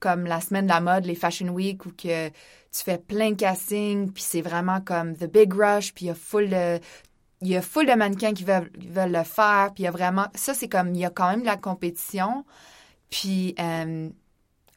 comme 0.00 0.24
la 0.24 0.40
semaine 0.40 0.66
de 0.66 0.72
la 0.72 0.80
mode, 0.80 1.06
les 1.06 1.14
Fashion 1.14 1.48
Week, 1.48 1.84
où 1.86 1.90
que 1.90 2.28
tu 2.28 2.84
fais 2.84 2.98
plein 2.98 3.30
de 3.30 3.36
castings, 3.36 4.12
puis 4.12 4.22
c'est 4.22 4.42
vraiment 4.42 4.80
comme 4.80 5.16
The 5.16 5.24
Big 5.24 5.52
Rush, 5.52 5.94
puis 5.94 6.06
il 6.06 6.08
y 6.08 6.10
a 6.10 6.14
full 6.14 6.48
de... 6.48 6.80
Il 7.42 7.48
y 7.48 7.56
a 7.56 7.62
full 7.62 7.86
de 7.86 7.92
mannequins 7.92 8.32
qui 8.32 8.44
veulent, 8.44 8.70
le 8.72 9.22
faire, 9.22 9.72
puis 9.74 9.82
il 9.82 9.84
y 9.84 9.88
a 9.88 9.90
vraiment... 9.90 10.26
Ça, 10.34 10.54
c'est 10.54 10.68
comme... 10.68 10.94
Il 10.94 11.00
y 11.00 11.04
a 11.04 11.10
quand 11.10 11.28
même 11.28 11.42
de 11.42 11.46
la 11.46 11.56
compétition. 11.56 12.44
Puis, 13.10 13.54
euh, 13.60 14.08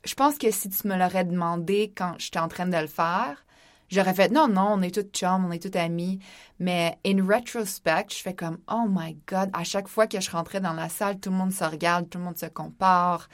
je 0.05 0.13
pense 0.13 0.37
que 0.37 0.51
si 0.51 0.69
tu 0.69 0.87
me 0.87 0.97
l'aurais 0.97 1.25
demandé 1.25 1.93
quand 1.95 2.15
j'étais 2.17 2.39
en 2.39 2.47
train 2.47 2.65
de 2.67 2.77
le 2.77 2.87
faire, 2.87 3.45
j'aurais 3.89 4.13
fait 4.13 4.29
non, 4.31 4.47
non, 4.47 4.73
on 4.73 4.81
est 4.81 4.93
toutes 4.93 5.15
chums, 5.15 5.45
on 5.45 5.51
est 5.51 5.61
toutes 5.61 5.75
amies. 5.75 6.19
Mais 6.59 6.97
in 7.05 7.25
retrospect, 7.25 8.07
je 8.09 8.21
fais 8.21 8.33
comme 8.33 8.59
oh 8.71 8.85
my 8.89 9.17
god, 9.27 9.49
à 9.53 9.63
chaque 9.63 9.87
fois 9.87 10.07
que 10.07 10.19
je 10.19 10.31
rentrais 10.31 10.61
dans 10.61 10.73
la 10.73 10.89
salle, 10.89 11.19
tout 11.19 11.29
le 11.29 11.35
monde 11.35 11.51
se 11.51 11.63
regarde, 11.63 12.09
tout 12.09 12.17
le 12.17 12.23
monde 12.23 12.37
se 12.37 12.45
compare. 12.45 13.29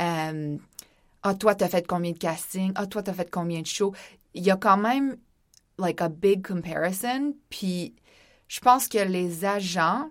Euh, 0.00 0.56
ah, 1.28 1.34
toi, 1.34 1.56
t'as 1.56 1.66
fait 1.68 1.84
combien 1.84 2.12
de 2.12 2.18
castings? 2.18 2.70
Ah, 2.76 2.86
toi, 2.86 3.02
t'as 3.02 3.12
fait 3.12 3.28
combien 3.28 3.60
de 3.60 3.66
shows? 3.66 3.92
Il 4.34 4.44
y 4.44 4.50
a 4.52 4.56
quand 4.56 4.76
même, 4.76 5.16
like, 5.76 6.00
a 6.00 6.08
big 6.08 6.46
comparison. 6.46 7.34
Puis, 7.50 7.96
je 8.46 8.60
pense 8.60 8.86
que 8.86 8.98
les 8.98 9.44
agents 9.44 10.08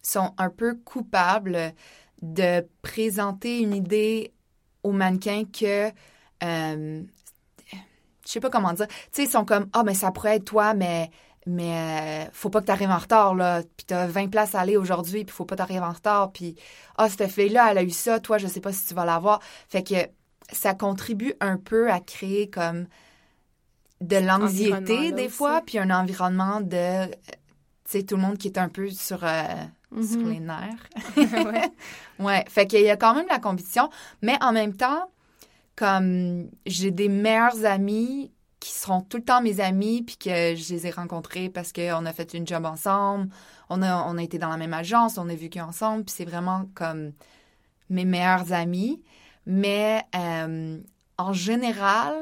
sont 0.00 0.32
un 0.38 0.48
peu 0.48 0.76
coupables 0.76 1.74
de 2.22 2.64
présenter 2.82 3.58
une 3.58 3.74
idée 3.74 4.32
aux 4.84 4.92
mannequins 4.92 5.42
que, 5.44 5.88
euh, 6.44 7.02
je 8.24 8.30
sais 8.30 8.38
pas 8.38 8.48
comment 8.50 8.72
dire, 8.72 8.86
tu 8.86 8.94
sais, 9.10 9.24
ils 9.24 9.30
sont 9.30 9.44
comme, 9.44 9.68
ah, 9.72 9.82
mais 9.82 9.94
ça 9.94 10.12
pourrait 10.12 10.36
être 10.36 10.44
toi, 10.44 10.72
mais, 10.72 11.10
mais 11.46 12.26
euh, 12.26 12.30
faut 12.32 12.50
pas 12.50 12.60
que 12.60 12.66
t'arrives 12.66 12.90
en 12.90 12.98
retard, 12.98 13.34
là, 13.34 13.62
puis 13.76 13.86
t'as 13.86 14.06
20 14.06 14.28
places 14.28 14.54
à 14.54 14.60
aller 14.60 14.76
aujourd'hui, 14.76 15.24
puis 15.24 15.34
faut 15.34 15.46
pas 15.46 15.56
t'arriver 15.56 15.80
en 15.80 15.92
retard, 15.92 16.32
puis, 16.32 16.54
ah, 16.96 17.08
cette 17.08 17.30
fille-là, 17.30 17.70
elle 17.70 17.78
a 17.78 17.82
eu 17.82 17.90
ça, 17.90 18.20
toi, 18.20 18.38
je 18.38 18.46
sais 18.46 18.60
pas 18.60 18.72
si 18.72 18.86
tu 18.86 18.94
vas 18.94 19.04
l'avoir. 19.04 19.40
Fait 19.68 19.82
que 19.82 19.94
ça 20.52 20.74
contribue 20.74 21.34
un 21.40 21.56
peu 21.56 21.90
à 21.90 22.00
créer 22.00 22.50
comme 22.50 22.86
de 24.00 24.16
l'anxiété 24.16 25.12
des 25.12 25.28
fois, 25.28 25.62
puis 25.64 25.78
un 25.78 25.90
environnement 25.90 26.60
de, 26.60 26.76
euh, 26.76 27.06
tu 27.06 27.98
sais, 27.98 28.02
tout 28.02 28.16
le 28.16 28.22
monde 28.22 28.38
qui 28.38 28.48
est 28.48 28.58
un 28.58 28.68
peu 28.68 28.90
sur, 28.90 29.24
euh, 29.24 29.44
sur 30.02 30.20
mhm. 30.20 30.30
les 30.30 30.40
nerfs. 30.40 30.88
ouais. 31.16 31.70
Ouais, 32.18 32.44
fait 32.50 32.66
qu'il 32.66 32.82
y 32.82 32.90
a 32.90 32.98
quand 32.98 33.14
même 33.14 33.26
la 33.30 33.38
compétition, 33.38 33.88
mais 34.20 34.36
en 34.42 34.52
même 34.52 34.76
temps, 34.76 35.10
comme 35.74 36.50
j'ai 36.66 36.90
des 36.90 37.08
meilleurs 37.08 37.64
amis 37.64 38.30
qui 38.60 38.72
seront 38.72 39.00
tout 39.00 39.16
le 39.16 39.24
temps 39.24 39.40
mes 39.40 39.60
amis, 39.60 40.02
puis 40.02 40.16
que 40.16 40.54
je 40.54 40.74
les 40.74 40.86
ai 40.86 40.90
rencontrés 40.90 41.48
parce 41.48 41.72
qu'on 41.72 42.04
a 42.06 42.12
fait 42.12 42.34
une 42.34 42.46
job 42.46 42.66
ensemble, 42.66 43.30
on 43.70 43.82
a, 43.82 44.04
on 44.04 44.18
a 44.18 44.22
été 44.22 44.38
dans 44.38 44.50
la 44.50 44.58
même 44.58 44.74
agence, 44.74 45.16
on 45.16 45.28
a 45.28 45.34
vécu 45.34 45.60
ensemble, 45.60 46.04
puis 46.04 46.14
c'est 46.16 46.24
vraiment 46.26 46.66
comme 46.74 47.12
mes 47.88 48.04
meilleurs 48.04 48.52
amis. 48.52 49.02
Mais 49.46 50.04
euh, 50.14 50.78
en 51.16 51.32
général, 51.32 52.14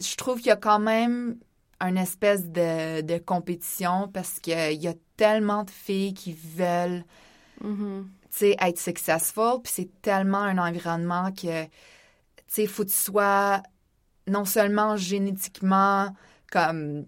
je 0.00 0.16
trouve 0.16 0.38
qu'il 0.38 0.46
y 0.46 0.52
a 0.52 0.56
quand 0.56 0.78
même 0.78 1.36
une 1.80 1.98
espèce 1.98 2.48
de, 2.48 3.02
de 3.02 3.18
compétition 3.18 4.08
parce 4.08 4.40
qu'il 4.40 4.80
y 4.80 4.88
a 4.88 4.94
tellement 5.16 5.64
de 5.64 5.70
filles 5.70 6.14
qui 6.14 6.32
veulent 6.32 7.04
tu 7.60 8.38
sais, 8.38 8.56
être 8.58 8.78
successful, 8.78 9.60
puis 9.62 9.72
c'est 9.74 10.00
tellement 10.00 10.38
un 10.38 10.58
environnement 10.58 11.30
que, 11.32 11.64
tu 11.64 11.70
sais, 12.46 12.66
faut 12.66 12.84
que 12.84 12.88
tu 12.88 12.96
sois 12.96 13.62
non 14.28 14.44
seulement 14.44 14.96
génétiquement 14.96 16.14
comme, 16.50 17.06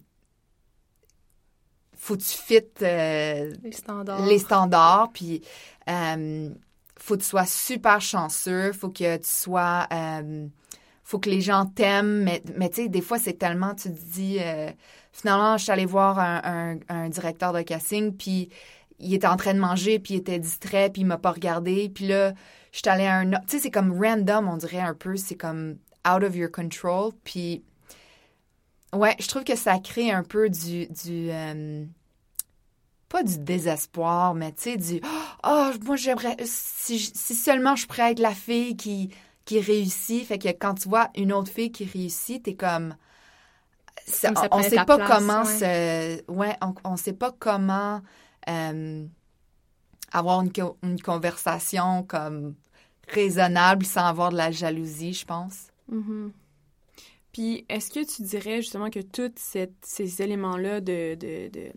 faut 1.96 2.16
que 2.16 2.22
tu 2.22 2.36
fites 2.38 2.82
euh, 2.82 3.52
Les 3.62 3.72
standards. 3.72 4.26
les 4.26 4.38
standards, 4.38 5.10
puis 5.12 5.42
euh, 5.88 6.50
faut 6.98 7.14
que 7.16 7.20
tu 7.22 7.26
sois 7.28 7.46
super 7.46 8.00
chanceux, 8.00 8.72
faut 8.72 8.90
que 8.90 9.16
tu 9.16 9.28
sois, 9.28 9.86
euh, 9.92 10.46
faut 11.04 11.18
que 11.18 11.30
les 11.30 11.40
gens 11.40 11.66
t'aiment, 11.66 12.22
mais, 12.24 12.42
mais 12.56 12.68
tu 12.68 12.82
sais, 12.82 12.88
des 12.88 13.00
fois, 13.00 13.18
c'est 13.18 13.34
tellement, 13.38 13.74
tu 13.74 13.90
te 13.92 13.98
dis, 14.12 14.38
finalement, 15.12 15.56
je 15.56 15.64
suis 15.64 15.72
allée 15.72 15.86
voir 15.86 16.18
un, 16.18 16.40
un- 16.44 16.78
un 16.88 17.08
directeur 17.08 17.52
de 17.52 17.62
casting, 17.62 18.12
puis 18.16 18.48
il 18.98 19.12
était 19.14 19.26
en 19.26 19.36
train 19.36 19.54
de 19.54 19.58
manger, 19.60 19.98
puis 19.98 20.14
il 20.14 20.16
était 20.18 20.38
distrait, 20.38 20.90
puis 20.90 21.02
il 21.02 21.04
m'a 21.06 21.18
pas 21.18 21.32
regardé. 21.32 21.90
Puis 21.90 22.06
là, 22.06 22.32
je 22.72 22.78
suis 22.78 22.88
allée 22.88 23.06
à 23.06 23.16
un... 23.18 23.30
Tu 23.30 23.36
sais, 23.48 23.58
c'est 23.58 23.70
comme 23.70 23.92
random, 24.02 24.48
on 24.48 24.56
dirait 24.56 24.80
un 24.80 24.94
peu. 24.94 25.16
C'est 25.16 25.34
comme 25.34 25.76
out 26.06 26.22
of 26.22 26.36
your 26.36 26.50
control. 26.50 27.12
Puis, 27.24 27.62
ouais, 28.92 29.16
je 29.18 29.26
trouve 29.28 29.44
que 29.44 29.56
ça 29.56 29.78
crée 29.78 30.10
un 30.10 30.22
peu 30.22 30.48
du... 30.48 30.86
du 30.86 31.30
euh, 31.30 31.84
pas 33.08 33.22
du 33.22 33.38
désespoir, 33.38 34.34
mais 34.34 34.52
tu 34.52 34.62
sais, 34.62 34.76
du 34.76 35.00
oh, 35.46 35.70
moi 35.84 35.94
j'aimerais 35.94 36.36
si, 36.44 36.98
si, 36.98 37.34
seulement 37.36 37.76
je 37.76 37.86
pourrais 37.86 38.12
être 38.12 38.18
la 38.18 38.34
fille 38.34 38.76
qui 38.76 39.10
qui 39.44 39.60
réussit, 39.60 40.26
fait 40.26 40.38
que 40.38 40.48
quand 40.48 40.74
tu 40.74 40.88
vois 40.88 41.10
une 41.14 41.32
autre 41.32 41.52
fille 41.52 41.70
qui 41.70 41.84
réussit, 41.84 42.42
t'es 42.42 42.54
comme 42.54 42.96
ça, 44.06 44.32
on, 44.50 44.62
sait 44.62 44.84
pas 44.84 44.98
comment 45.06 45.44
se 45.44 46.30
ouais, 46.30 46.56
on, 46.60 46.74
on 46.84 46.96
sait 46.96 47.12
pas 47.12 47.32
comment 47.38 48.00
euh, 48.48 49.06
avoir 50.12 50.40
une, 50.42 50.52
une, 50.82 51.00
conversation 51.00 52.02
comme 52.04 52.54
raisonnable 53.08 53.84
sans 53.84 54.06
avoir 54.06 54.30
de 54.30 54.36
la 54.36 54.50
jalousie, 54.50 55.14
je 55.14 55.24
pense. 55.24 55.68
Mm-hmm. 55.90 56.30
Puis, 57.32 57.64
est-ce 57.68 57.90
que 57.90 58.04
tu 58.04 58.22
dirais 58.22 58.62
justement 58.62 58.90
que 58.90 59.00
tous 59.00 59.32
ces 59.36 60.22
éléments-là 60.22 60.80
de, 60.80 61.14
de, 61.16 61.48
de 61.48 61.72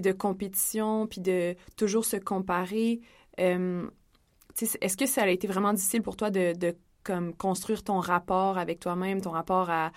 de 0.00 0.12
compétition, 0.12 1.06
puis 1.06 1.20
de 1.20 1.54
toujours 1.76 2.04
se 2.04 2.16
comparer. 2.16 3.00
Euh, 3.40 3.86
est-ce 4.80 4.96
que 4.96 5.06
ça 5.06 5.22
a 5.22 5.28
été 5.28 5.46
vraiment 5.46 5.72
difficile 5.72 6.02
pour 6.02 6.16
toi 6.16 6.30
de, 6.30 6.54
de 6.56 6.74
comme 7.04 7.34
construire 7.34 7.82
ton 7.82 7.98
rapport 7.98 8.58
avec 8.58 8.80
toi-même, 8.80 9.20
ton 9.20 9.30
rapport 9.30 9.70
à 9.70 9.92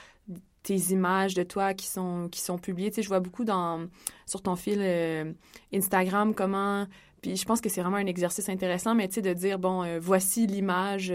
tes 0.63 0.77
images 0.91 1.35
de 1.35 1.43
toi 1.43 1.73
qui 1.73 1.87
sont 1.87 2.29
qui 2.31 2.41
sont 2.41 2.57
publiées? 2.57 2.91
Je 2.97 3.07
vois 3.07 3.19
beaucoup 3.19 3.45
dans 3.45 3.87
sur 4.25 4.41
ton 4.41 4.55
fil 4.55 4.79
euh, 4.81 5.31
Instagram 5.73 6.33
comment 6.33 6.87
puis 7.21 7.35
je 7.35 7.45
pense 7.45 7.59
que 7.59 7.69
c'est 7.69 7.81
vraiment 7.81 7.97
un 7.97 8.05
exercice 8.05 8.49
intéressant, 8.49 8.95
mais 8.95 9.07
tu 9.07 9.15
sais 9.15 9.21
de 9.21 9.33
dire 9.33 9.59
bon 9.59 9.83
euh, 9.83 9.99
voici 10.01 10.47
l'image 10.47 11.13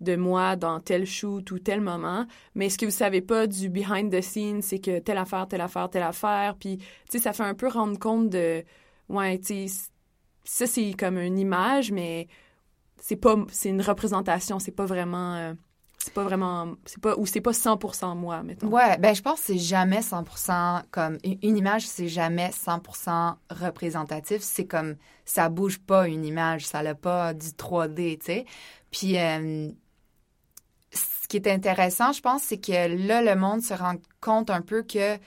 de 0.00 0.16
moi 0.16 0.56
dans 0.56 0.80
tel 0.80 1.06
shoot 1.06 1.50
ou 1.50 1.58
tel 1.58 1.80
moment. 1.80 2.26
Mais 2.54 2.68
ce 2.68 2.78
que 2.78 2.84
vous 2.86 2.90
savez 2.90 3.20
pas 3.20 3.46
du 3.46 3.68
behind 3.68 4.12
the 4.12 4.20
scenes, 4.20 4.62
c'est 4.62 4.78
que 4.78 4.98
telle 4.98 5.18
affaire, 5.18 5.46
telle 5.48 5.60
affaire, 5.60 5.88
telle 5.90 6.02
affaire. 6.02 6.56
Puis, 6.58 6.78
tu 6.78 6.84
sais, 7.10 7.18
ça 7.18 7.32
fait 7.32 7.42
un 7.42 7.54
peu 7.54 7.68
rendre 7.68 7.98
compte 7.98 8.30
de, 8.30 8.64
ouais, 9.08 9.38
tu 9.38 9.68
sais, 9.68 9.90
ça 10.44 10.66
c'est 10.66 10.92
comme 10.94 11.18
une 11.18 11.38
image, 11.38 11.90
mais 11.90 12.28
c'est 13.00 13.16
pas, 13.16 13.36
c'est 13.50 13.70
une 13.70 13.82
représentation, 13.82 14.58
c'est 14.58 14.72
pas 14.72 14.86
vraiment. 14.86 15.34
Euh, 15.34 15.54
c'est 15.98 16.12
pas 16.12 16.22
vraiment 16.22 16.74
c'est 16.84 17.00
pas 17.00 17.14
ou 17.16 17.24
c'est 17.24 17.40
pas 17.40 17.52
100% 17.52 18.14
moi 18.14 18.42
mettons. 18.42 18.66
Ouais, 18.68 18.98
ben 18.98 19.14
je 19.14 19.22
pense 19.22 19.40
que 19.40 19.46
c'est 19.46 19.58
jamais 19.58 20.00
100% 20.00 20.82
comme 20.90 21.16
une 21.24 21.56
image 21.56 21.86
c'est 21.86 22.08
jamais 22.08 22.50
100% 22.50 23.36
représentatif, 23.50 24.42
c'est 24.42 24.66
comme 24.66 24.96
ça 25.24 25.48
bouge 25.48 25.78
pas 25.78 26.06
une 26.06 26.26
image, 26.26 26.66
ça 26.66 26.82
n'a 26.82 26.94
pas 26.94 27.32
du 27.32 27.46
3D, 27.48 28.18
tu 28.18 28.26
sais. 28.26 28.44
Puis 28.90 29.18
euh, 29.18 29.70
qui 31.34 31.48
est 31.48 31.52
intéressant, 31.52 32.12
je 32.12 32.20
pense, 32.20 32.42
c'est 32.42 32.58
que 32.58 33.06
là, 33.08 33.20
le 33.20 33.34
monde 33.34 33.60
se 33.60 33.74
rend 33.74 33.96
compte 34.20 34.50
un 34.50 34.60
peu 34.60 34.84
que 34.84 35.18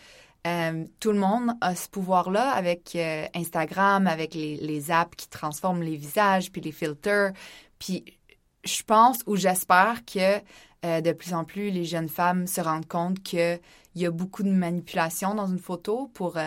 euh, 0.48 0.86
tout 1.02 1.12
le 1.12 1.20
monde 1.20 1.52
a 1.60 1.76
ce 1.76 1.90
pouvoir-là 1.90 2.52
avec 2.52 2.96
euh, 2.96 3.26
Instagram, 3.36 4.08
avec 4.08 4.34
les, 4.34 4.90
apps 4.90 5.18
qui 5.18 5.28
transforment 5.28 5.84
les 5.84 5.98
visages, 5.98 6.50
puis 6.50 6.62
les 6.62 6.72
filters. 6.72 7.34
Puis 7.78 8.06
je 8.64 8.84
pense 8.84 9.20
ou 9.26 9.36
j'espère 9.36 10.06
que 10.06 10.38
euh, 10.86 11.02
de 11.02 11.12
plus 11.12 11.34
en 11.34 11.44
plus 11.44 11.72
les 11.72 11.84
jeunes 11.84 12.08
femmes 12.08 12.48
se 12.48 12.62
rendent 12.62 12.88
compte 12.88 13.22
qu'il 13.22 13.60
y 13.96 14.06
a 14.06 14.12
beaucoup 14.12 14.44
de 14.44 14.52
manipulation 14.52 15.36
dans 15.36 15.48
une 15.48 15.60
photo 15.60 16.10
pour, 16.14 16.38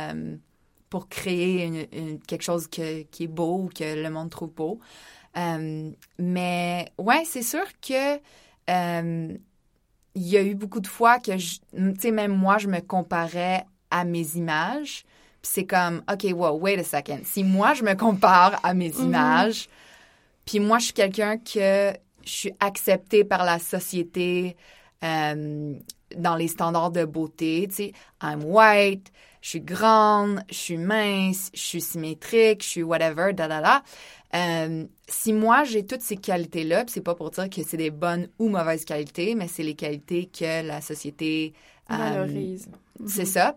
pour 0.89 1.09
créer 1.11 2.19
quelque 2.27 2.43
chose 2.43 2.67
qui 2.67 2.81
est 2.83 3.27
beau 3.27 3.65
ou 3.65 3.69
que 3.69 4.03
le 4.03 4.09
monde 4.09 4.31
trouve 4.31 4.55
beau. 4.55 4.81
mais 5.37 6.93
ouais, 6.97 7.25
c'est 7.27 7.43
sûr 7.43 7.67
que 7.83 8.19
il 10.15 10.29
y 10.29 10.37
a 10.37 10.43
eu 10.43 10.55
beaucoup 10.55 10.81
de 10.81 10.87
fois 10.87 11.19
que, 11.19 11.33
tu 11.33 11.61
sais, 11.99 12.11
même 12.11 12.35
moi, 12.35 12.59
je 12.59 12.69
me 12.69 12.81
comparais 12.81 13.65
à 13.91 14.05
mes 14.05 14.37
images. 14.37 15.05
Puis 15.43 15.53
c'est 15.55 15.67
comme, 15.67 16.03
OK, 16.11 16.27
wow, 16.33 16.59
wait 16.59 16.79
a 16.79 16.85
second. 16.85 17.21
Si 17.25 17.45
moi, 17.45 17.75
je 17.75 17.83
me 17.83 17.95
compare 17.95 18.61
à 18.63 18.75
mes 18.75 18.91
mhm. 18.91 19.07
images, 19.07 19.69
puis 20.45 20.61
moi, 20.61 20.79
je 20.79 20.87
suis 20.87 20.95
quelqu'un 20.95 21.39
que 21.39 21.93
je 22.25 22.31
suis 22.31 22.53
acceptée 22.61 23.25
par 23.25 23.45
la 23.45 23.59
société 23.59 24.57
euh, 25.03 25.75
dans 26.17 26.37
les 26.37 26.49
standards 26.49 26.91
de 26.91 27.05
beauté, 27.05 27.67
tu 27.69 27.75
sais, 27.75 27.93
I'm 28.23 28.45
white, 28.45 29.11
je 29.41 29.49
suis 29.49 29.61
grande, 29.61 30.43
je 30.51 30.55
suis 30.55 30.77
mince, 30.77 31.51
je 31.55 31.61
suis 31.61 31.81
symétrique, 31.81 32.63
je 32.63 32.69
suis 32.69 32.83
whatever, 32.83 33.33
da 33.33 33.49
da 33.49 33.61
da. 33.61 33.83
Euh, 34.35 34.85
si 35.09 35.33
moi 35.33 35.65
j'ai 35.65 35.85
toutes 35.85 36.03
ces 36.03 36.17
qualités-là, 36.17 36.85
c'est 36.87 37.01
pas 37.01 37.15
pour 37.15 37.31
dire 37.31 37.51
que 37.51 37.63
c'est 37.67 37.77
des 37.77 37.91
bonnes 37.91 38.29
ou 38.39 38.49
mauvaises 38.49 38.85
qualités, 38.85 39.35
mais 39.35 39.49
c'est 39.49 39.63
les 39.63 39.75
qualités 39.75 40.27
que 40.27 40.67
la 40.67 40.81
société 40.81 41.55
euh, 41.91 41.97
valorise. 41.97 42.69
C'est 43.07 43.23
mhm. 43.23 43.27
ça. 43.27 43.57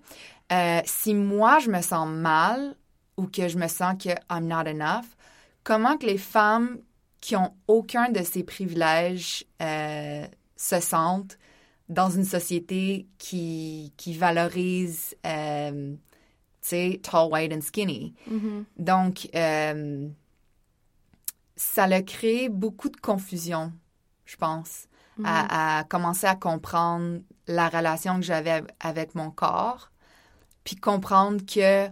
Euh, 0.52 0.82
si 0.86 1.14
moi 1.14 1.60
je 1.60 1.70
me 1.70 1.82
sens 1.82 2.08
mal 2.08 2.76
ou 3.18 3.28
que 3.28 3.48
je 3.48 3.58
me 3.58 3.68
sens 3.68 3.96
que 4.02 4.10
I'm 4.32 4.48
not 4.48 4.68
enough, 4.70 5.06
comment 5.64 5.98
que 5.98 6.06
les 6.08 6.18
femmes 6.18 6.80
qui 7.22 7.36
ont 7.36 7.54
aucun 7.68 8.10
de 8.10 8.22
ces 8.24 8.44
privilèges 8.44 9.46
se 9.60 10.80
sentent 10.80 11.38
dans 11.90 12.10
une 12.10 12.24
société 12.24 13.08
qui, 13.18 13.94
qui 13.98 14.14
valorise, 14.14 15.16
tu 15.24 15.98
sais, 16.62 17.00
tall, 17.04 17.32
white 17.32 17.54
and 17.54 17.62
skinny. 17.62 18.14
Mhm. 18.28 18.66
Donc, 18.78 19.28
ça 21.56 21.84
a 21.84 22.02
créé 22.02 22.50
beaucoup 22.50 22.90
de 22.90 22.98
confusion, 22.98 23.74
je 24.26 24.36
pense, 24.38 24.88
mhm. 25.18 25.26
à, 25.28 25.86
commencer 25.90 26.28
à 26.28 26.36
comprendre 26.36 27.20
la 27.48 27.70
relation 27.70 28.16
que 28.16 28.22
j'avais 28.24 28.64
avec 28.80 29.16
mon 29.16 29.30
corps, 29.30 29.92
puis 30.64 30.76
comprendre 30.76 31.42
que 31.46 31.88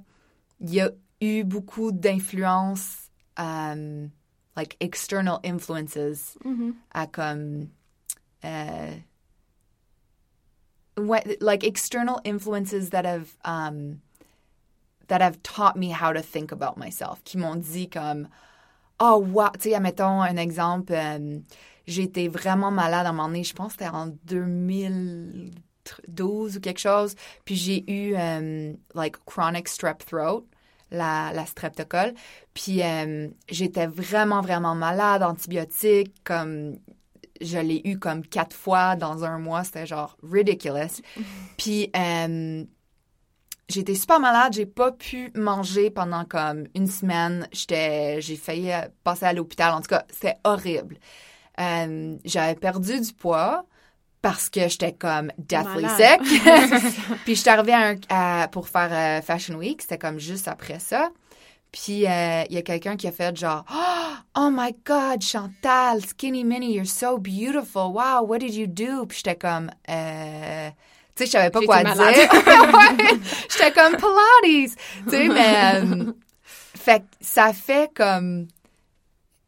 il 0.62 0.74
y 0.74 0.80
a 0.80 0.92
eu 1.20 1.44
beaucoup 1.44 1.92
d'influences, 1.92 3.10
um, 3.38 4.10
like 4.56 4.78
external 4.80 5.40
influences, 5.44 6.38
mhm. 6.46 6.76
à 6.94 7.08
comme 7.08 7.68
uh, 11.10 11.22
like 11.40 11.64
external 11.64 12.22
influences 12.24 12.90
that 12.90 13.06
have 13.06 13.36
um, 13.46 14.02
that 15.08 15.22
have 15.22 15.42
taught 15.44 15.76
me 15.76 15.90
how 15.90 16.14
to 16.14 16.22
think 16.22 16.52
about 16.52 16.78
myself, 16.78 17.24
qui 17.24 17.38
m'ont 17.38 17.56
dit 17.56 17.90
comme 17.90 18.28
oh, 19.02 19.18
wow, 19.18 19.50
tu 19.54 19.70
sais, 19.70 19.76
admettons 19.76 20.22
un 20.22 20.38
exemple, 20.38 20.94
euh, 20.94 21.40
été 21.88 22.30
vraiment 22.30 22.72
malade 22.72 23.06
à 23.06 23.10
un 23.10 23.14
moment 23.14 23.44
je 23.44 23.54
pense 23.54 23.74
c'était 23.74 23.88
en 23.88 24.08
2012 24.26 26.58
ou 26.58 26.60
quelque 26.60 26.80
chose, 26.80 27.16
puis 27.44 27.56
j'ai 27.56 27.84
eu, 27.92 28.16
euh, 28.16 28.74
like, 28.94 29.18
chronic 29.26 29.68
strep 29.68 30.06
throat, 30.06 30.46
la, 30.92 31.34
la 31.34 31.46
streptocolle, 31.46 32.14
puis 32.54 32.84
euh, 32.84 33.28
j'étais 33.50 33.88
vraiment, 33.88 34.42
vraiment 34.42 34.76
malade, 34.76 35.24
antibiotiques, 35.24 36.14
comme 36.24 36.78
je 37.42 37.58
l'ai 37.58 37.82
eu 37.86 38.00
comme 38.00 38.26
quatre 38.26 38.56
fois 38.56 38.96
dans 38.96 39.24
un 39.24 39.40
mois, 39.40 39.64
c'était 39.64 39.86
genre 39.86 40.18
ridiculous. 40.24 41.02
Puis 41.58 41.92
J'étais 43.72 43.96
super 43.96 44.20
malade, 44.20 44.52
j'ai 44.54 44.66
pas 44.66 44.92
pu 44.92 45.32
manger 45.34 45.90
pendant 45.90 46.26
comme 46.26 46.66
une 46.76 46.88
semaine. 46.88 47.48
J'étais, 47.54 48.20
j'ai 48.20 48.36
failli 48.36 48.70
euh, 48.72 48.82
passer 49.06 49.26
à 49.26 49.34
l'hôpital. 49.34 49.74
En 49.74 49.80
tout 49.80 49.88
cas, 49.88 50.04
c'était 50.10 50.36
horrible. 50.44 50.98
Euh, 51.60 52.18
j'avais 52.26 52.56
perdu 52.56 53.00
du 53.00 53.14
poids 53.14 53.66
parce 54.22 54.50
que 54.50 54.68
j'étais 54.68 54.92
comme 54.92 55.32
deathly 55.38 55.88
sick. 55.88 56.20
puis 57.24 57.36
je 57.36 57.40
suis 57.40 57.50
arrivée 57.50 57.98
à 58.10 58.50
pour 58.52 58.68
faire 58.68 58.90
euh, 58.92 59.22
Fashion 59.22 59.56
Week, 59.56 59.82
c'était 59.82 59.98
comme 59.98 60.20
juste 60.20 60.50
après 60.50 60.80
ça. 60.80 61.10
Puis 61.72 61.92
il 61.92 62.02
y 62.02 62.58
a 62.58 62.62
quelqu'un 62.64 62.98
qui 62.98 63.08
a 63.08 63.12
fait 63.12 63.36
genre 63.36 63.66
Oh 64.36 64.50
my 64.50 64.74
God, 64.86 65.22
Chantal, 65.22 66.02
Skinny 66.06 66.44
Mini, 66.44 66.74
you're 66.74 66.86
so 66.86 67.18
beautiful. 67.18 67.92
Wow, 67.92 68.24
what 68.24 68.40
did 68.40 68.54
you 68.54 68.66
do? 68.66 69.06
Puis 69.06 69.18
j'étais 69.18 69.36
comme 69.36 69.70
euh, 69.90 70.70
tu 71.16 71.26
sais, 71.26 71.26
je 71.26 71.32
savais 71.32 71.50
pas 71.50 71.62
quoi 71.62 71.84
dire. 71.84 71.96
J'étais 73.50 73.72
comme 73.74 73.98
Pilates. 73.98 74.78
Tu 75.04 75.10
sais, 75.10 75.28
mais. 75.28 75.76
Euh, 75.76 76.14
fait 76.44 77.04
ça 77.20 77.52
fait 77.52 77.94
comme. 77.94 78.48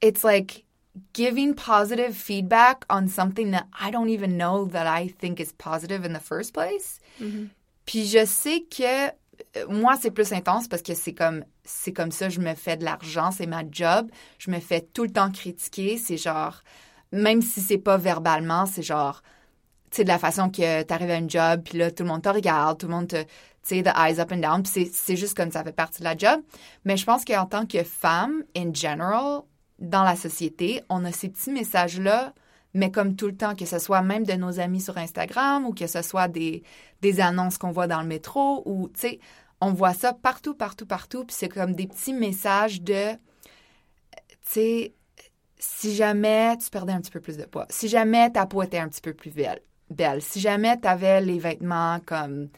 It's 0.01 0.23
like 0.23 0.65
giving 1.13 1.53
positive 1.53 2.13
feedback 2.13 2.83
on 2.89 3.07
something 3.07 3.51
that 3.51 3.67
I 3.79 3.89
don't 3.89 4.09
even 4.09 4.38
know 4.38 4.67
that 4.67 4.86
I 4.86 5.07
think 5.07 5.39
is 5.39 5.53
positive 5.53 6.03
in 6.03 6.12
the 6.12 6.19
first 6.19 6.53
place. 6.53 6.99
Mm-hmm. 7.21 7.47
Puis 7.86 8.07
je 8.07 8.25
sais 8.25 8.65
que 8.69 9.07
euh, 9.07 9.12
moi 9.69 9.96
c'est 10.00 10.12
plus 10.12 10.32
intense 10.34 10.67
parce 10.67 10.82
que 10.82 10.93
c'est 10.93 11.13
comme 11.13 11.43
c'est 11.63 11.93
comme 11.93 12.12
ça 12.12 12.30
je 12.30 12.39
me 12.39 12.54
fais 12.56 12.78
de 12.78 12.84
l'argent, 12.84 13.32
c'est 13.32 13.48
ma 13.48 13.63
job. 13.69 14.10
Je 14.38 14.52
me 14.52 14.60
fais 14.60 14.82
tout 14.82 15.04
le 15.04 15.12
temps 15.12 15.32
critiquer, 15.32 15.98
c'est 15.98 16.17
genre 16.17 16.62
même 17.12 17.41
si 17.41 17.62
c'est 17.62 17.78
pas 17.78 17.98
verbalement, 17.98 18.65
c'est 18.65 18.84
genre 18.84 19.22
sais, 19.96 20.04
de 20.04 20.10
la 20.10 20.19
façon 20.19 20.50
que 20.50 20.84
tu 20.84 20.93
arrives 20.93 21.12
à 21.12 21.15
un 21.15 21.28
job, 21.28 21.62
puis 21.63 21.78
là, 21.78 21.91
tout 21.91 22.04
le 22.04 22.10
monde 22.10 22.22
te 22.22 22.30
regarde, 22.30 22.80
tout 22.80 22.88
le 22.88 22.93
monde 22.93 23.08
te, 23.08 23.22
tu 23.24 23.28
sais, 23.63 23.84
the 23.84 23.91
eyes 23.96 24.19
up 24.19 24.32
and 24.32 24.38
down. 24.38 24.63
Puis 24.63 24.89
c'est 24.91 25.15
juste 25.15 25.36
comme 25.36 25.52
ça 25.52 25.63
fait 25.63 25.74
partie 25.74 26.00
de 26.00 26.06
la 26.06 26.17
job. 26.17 26.41
Mais 26.86 26.98
je 26.98 27.06
pense 27.06 27.24
qu'en 27.26 27.46
tant 27.46 27.65
que 27.65 27.84
femme, 27.84 28.43
in 28.56 28.74
general, 28.74 29.41
dans 29.80 30.04
la 30.04 30.15
société, 30.15 30.82
on 30.89 31.06
a 31.06 31.12
ces 31.12 31.30
petits 31.30 31.52
messages-là, 31.52 32.34
mais 32.73 32.91
comme 32.91 33.15
tout 33.15 33.27
le 33.27 33.36
temps, 33.36 33.55
que 33.55 33.65
ce 33.65 33.79
soit 33.79 34.01
même 34.01 34.25
de 34.25 34.33
nos 34.33 34.59
amis 34.59 34.81
sur 34.81 34.97
Instagram 34.97 35.65
ou 35.65 35.73
que 35.73 35.88
ce 35.88 36.01
soit 36.01 36.27
des, 36.27 36.63
des 37.01 37.19
annonces 37.19 37.57
qu'on 37.57 37.71
voit 37.71 37.88
dans 37.88 38.01
le 38.01 38.07
métro 38.07 38.63
ou, 38.65 38.89
tu 38.89 38.99
sais, 38.99 39.19
on 39.62 39.71
voit 39.73 39.93
ça 39.93 40.13
partout, 40.13 40.55
partout, 40.55 40.86
partout. 40.86 41.23
Puis 41.25 41.36
c'est 41.38 41.49
comme 41.49 41.73
des 41.73 41.88
petits 41.88 42.13
messages 42.13 42.81
de, 42.81 43.12
tu 43.13 43.17
sais, 44.41 44.93
si 45.57 45.95
jamais 45.95 46.57
tu 46.57 46.69
perdais 46.69 46.93
un 46.93 46.99
petit 46.99 47.12
peu 47.12 47.21
plus 47.21 47.38
de 47.38 47.45
poids, 47.45 47.67
si 47.69 47.88
jamais 47.88 48.31
ta 48.31 48.45
peau 48.45 48.63
était 48.63 48.79
un 48.79 48.89
petit 48.89 49.01
peu 49.01 49.13
plus 49.13 49.31
belle, 49.31 49.62
belle 49.89 50.21
si 50.21 50.39
jamais 50.41 50.79
tu 50.79 50.88
avais 50.88 51.21
les 51.21 51.39
vêtements 51.39 51.99
comme 52.05 52.49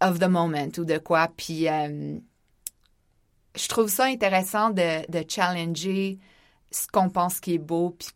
of 0.00 0.18
the 0.18 0.28
moment 0.28 0.68
ou 0.78 0.84
de 0.84 0.98
quoi, 0.98 1.28
puis 1.36 1.68
euh, 1.68 2.18
je 3.56 3.68
trouve 3.68 3.88
ça 3.88 4.04
intéressant 4.04 4.70
de, 4.70 5.10
de 5.10 5.24
challenger 5.28 6.18
ce 6.70 6.86
qu'on 6.86 7.10
pense 7.10 7.40
qui 7.40 7.54
est 7.54 7.58
beau, 7.58 7.90
puis 7.90 8.08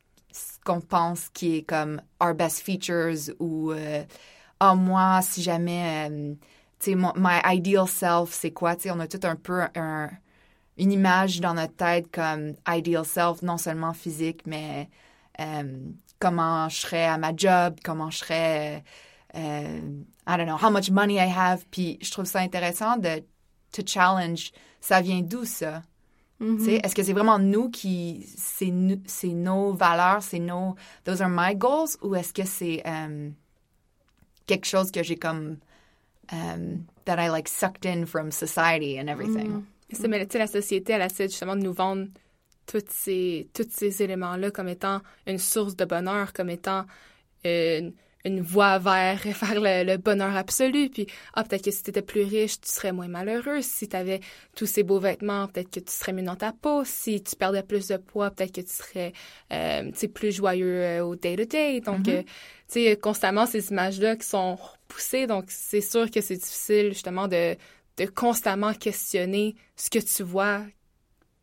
qu'on 0.64 0.80
pense 0.80 1.28
qui 1.30 1.56
est 1.56 1.62
comme 1.62 2.00
our 2.20 2.34
best 2.34 2.60
features 2.60 3.34
ou 3.38 3.72
euh, 3.72 4.04
ah 4.60 4.74
moi 4.74 5.20
si 5.22 5.42
jamais 5.42 6.08
euh, 6.10 6.34
tu 6.78 6.92
sais 6.92 6.96
my 6.96 7.40
ideal 7.44 7.88
self 7.88 8.32
c'est 8.32 8.52
quoi 8.52 8.76
tu 8.76 8.82
sais 8.82 8.90
on 8.90 9.00
a 9.00 9.06
tout 9.06 9.20
un 9.24 9.36
peu 9.36 9.62
un, 9.74 10.10
une 10.78 10.92
image 10.92 11.40
dans 11.40 11.54
notre 11.54 11.74
tête 11.74 12.10
comme 12.12 12.54
ideal 12.68 13.04
self 13.04 13.42
non 13.42 13.58
seulement 13.58 13.92
physique 13.92 14.42
mais 14.46 14.88
euh, 15.40 15.78
comment 16.18 16.68
je 16.68 16.76
serais 16.76 17.06
à 17.06 17.18
ma 17.18 17.34
job 17.36 17.76
comment 17.84 18.10
je 18.10 18.18
serais 18.18 18.84
I 19.34 20.36
don't 20.36 20.46
know 20.46 20.58
how 20.58 20.70
much 20.70 20.90
money 20.90 21.18
I 21.18 21.26
have. 21.26 21.64
Puis 21.70 21.98
je 22.00 22.10
trouve 22.10 22.26
ça 22.26 22.40
intéressant 22.40 22.96
de 22.98 23.24
to 23.72 23.82
challenge 23.84 24.52
ça 24.80 25.00
vient 25.00 25.22
d'où 25.22 25.44
ça? 25.44 25.82
Mm-hmm. 26.42 26.84
Est-ce 26.84 26.94
que 26.94 27.02
c'est 27.02 27.12
vraiment 27.12 27.38
nous 27.38 27.70
qui, 27.70 28.26
c'est 28.36 28.70
nos 28.70 29.72
valeurs, 29.72 30.22
c'est 30.22 30.40
nos, 30.40 30.74
those 31.04 31.22
are 31.22 31.30
my 31.30 31.54
goals, 31.54 31.96
ou 32.02 32.16
est-ce 32.16 32.32
que 32.32 32.44
c'est 32.44 32.82
euh, 32.84 33.30
quelque 34.46 34.66
chose 34.66 34.90
que 34.90 35.02
j'ai 35.02 35.16
comme, 35.16 35.58
um, 36.32 36.84
that 37.04 37.24
I 37.24 37.28
like 37.28 37.48
sucked 37.48 37.86
in 37.86 38.06
from 38.06 38.32
society 38.32 38.98
and 38.98 39.08
everything? 39.08 39.64
Mm. 39.92 40.08
Mais 40.08 40.26
la 40.34 40.46
société, 40.46 40.94
elle 40.94 41.02
essaie 41.02 41.28
justement 41.28 41.54
de 41.54 41.62
nous 41.62 41.72
vendre 41.74 42.06
tous 42.66 42.84
ces, 42.88 43.48
tous 43.52 43.68
ces 43.70 44.02
éléments-là 44.02 44.50
comme 44.50 44.68
étant 44.68 45.00
une 45.26 45.38
source 45.38 45.76
de 45.76 45.84
bonheur, 45.84 46.32
comme 46.32 46.50
étant 46.50 46.86
une 47.44 47.92
une 48.24 48.40
voie 48.40 48.78
vers, 48.78 49.20
faire 49.20 49.60
le, 49.60 49.96
bonheur 49.96 50.36
absolu. 50.36 50.88
Puis, 50.90 51.06
ah, 51.34 51.44
peut-être 51.44 51.64
que 51.64 51.70
si 51.70 51.82
tu 51.82 51.90
étais 51.90 52.02
plus 52.02 52.22
riche, 52.22 52.60
tu 52.60 52.70
serais 52.70 52.92
moins 52.92 53.08
malheureuse. 53.08 53.64
Si 53.64 53.88
tu 53.88 53.96
avais 53.96 54.20
tous 54.54 54.66
ces 54.66 54.82
beaux 54.82 55.00
vêtements, 55.00 55.48
peut-être 55.48 55.70
que 55.70 55.80
tu 55.80 55.92
serais 55.92 56.12
mieux 56.12 56.22
dans 56.22 56.36
ta 56.36 56.52
peau. 56.52 56.84
Si 56.84 57.22
tu 57.22 57.36
perdais 57.36 57.62
plus 57.62 57.88
de 57.88 57.96
poids, 57.96 58.30
peut-être 58.30 58.52
que 58.52 58.60
tu 58.60 58.72
serais 58.72 59.12
euh, 59.52 59.90
plus 60.14 60.32
joyeux 60.32 60.82
euh, 60.82 61.04
au 61.04 61.16
day-to-day. 61.16 61.80
Donc, 61.80 62.06
mm-hmm. 62.06 62.18
euh, 62.18 62.22
tu 62.22 62.84
sais, 62.84 62.96
constamment, 62.96 63.46
ces 63.46 63.70
images-là 63.70 64.16
qui 64.16 64.26
sont 64.26 64.54
repoussées. 64.54 65.26
Donc, 65.26 65.46
c'est 65.48 65.80
sûr 65.80 66.10
que 66.10 66.20
c'est 66.20 66.36
difficile, 66.36 66.88
justement, 66.90 67.26
de, 67.26 67.56
de 67.96 68.06
constamment 68.06 68.72
questionner 68.72 69.56
ce 69.76 69.90
que 69.90 69.98
tu 69.98 70.22
vois, 70.22 70.60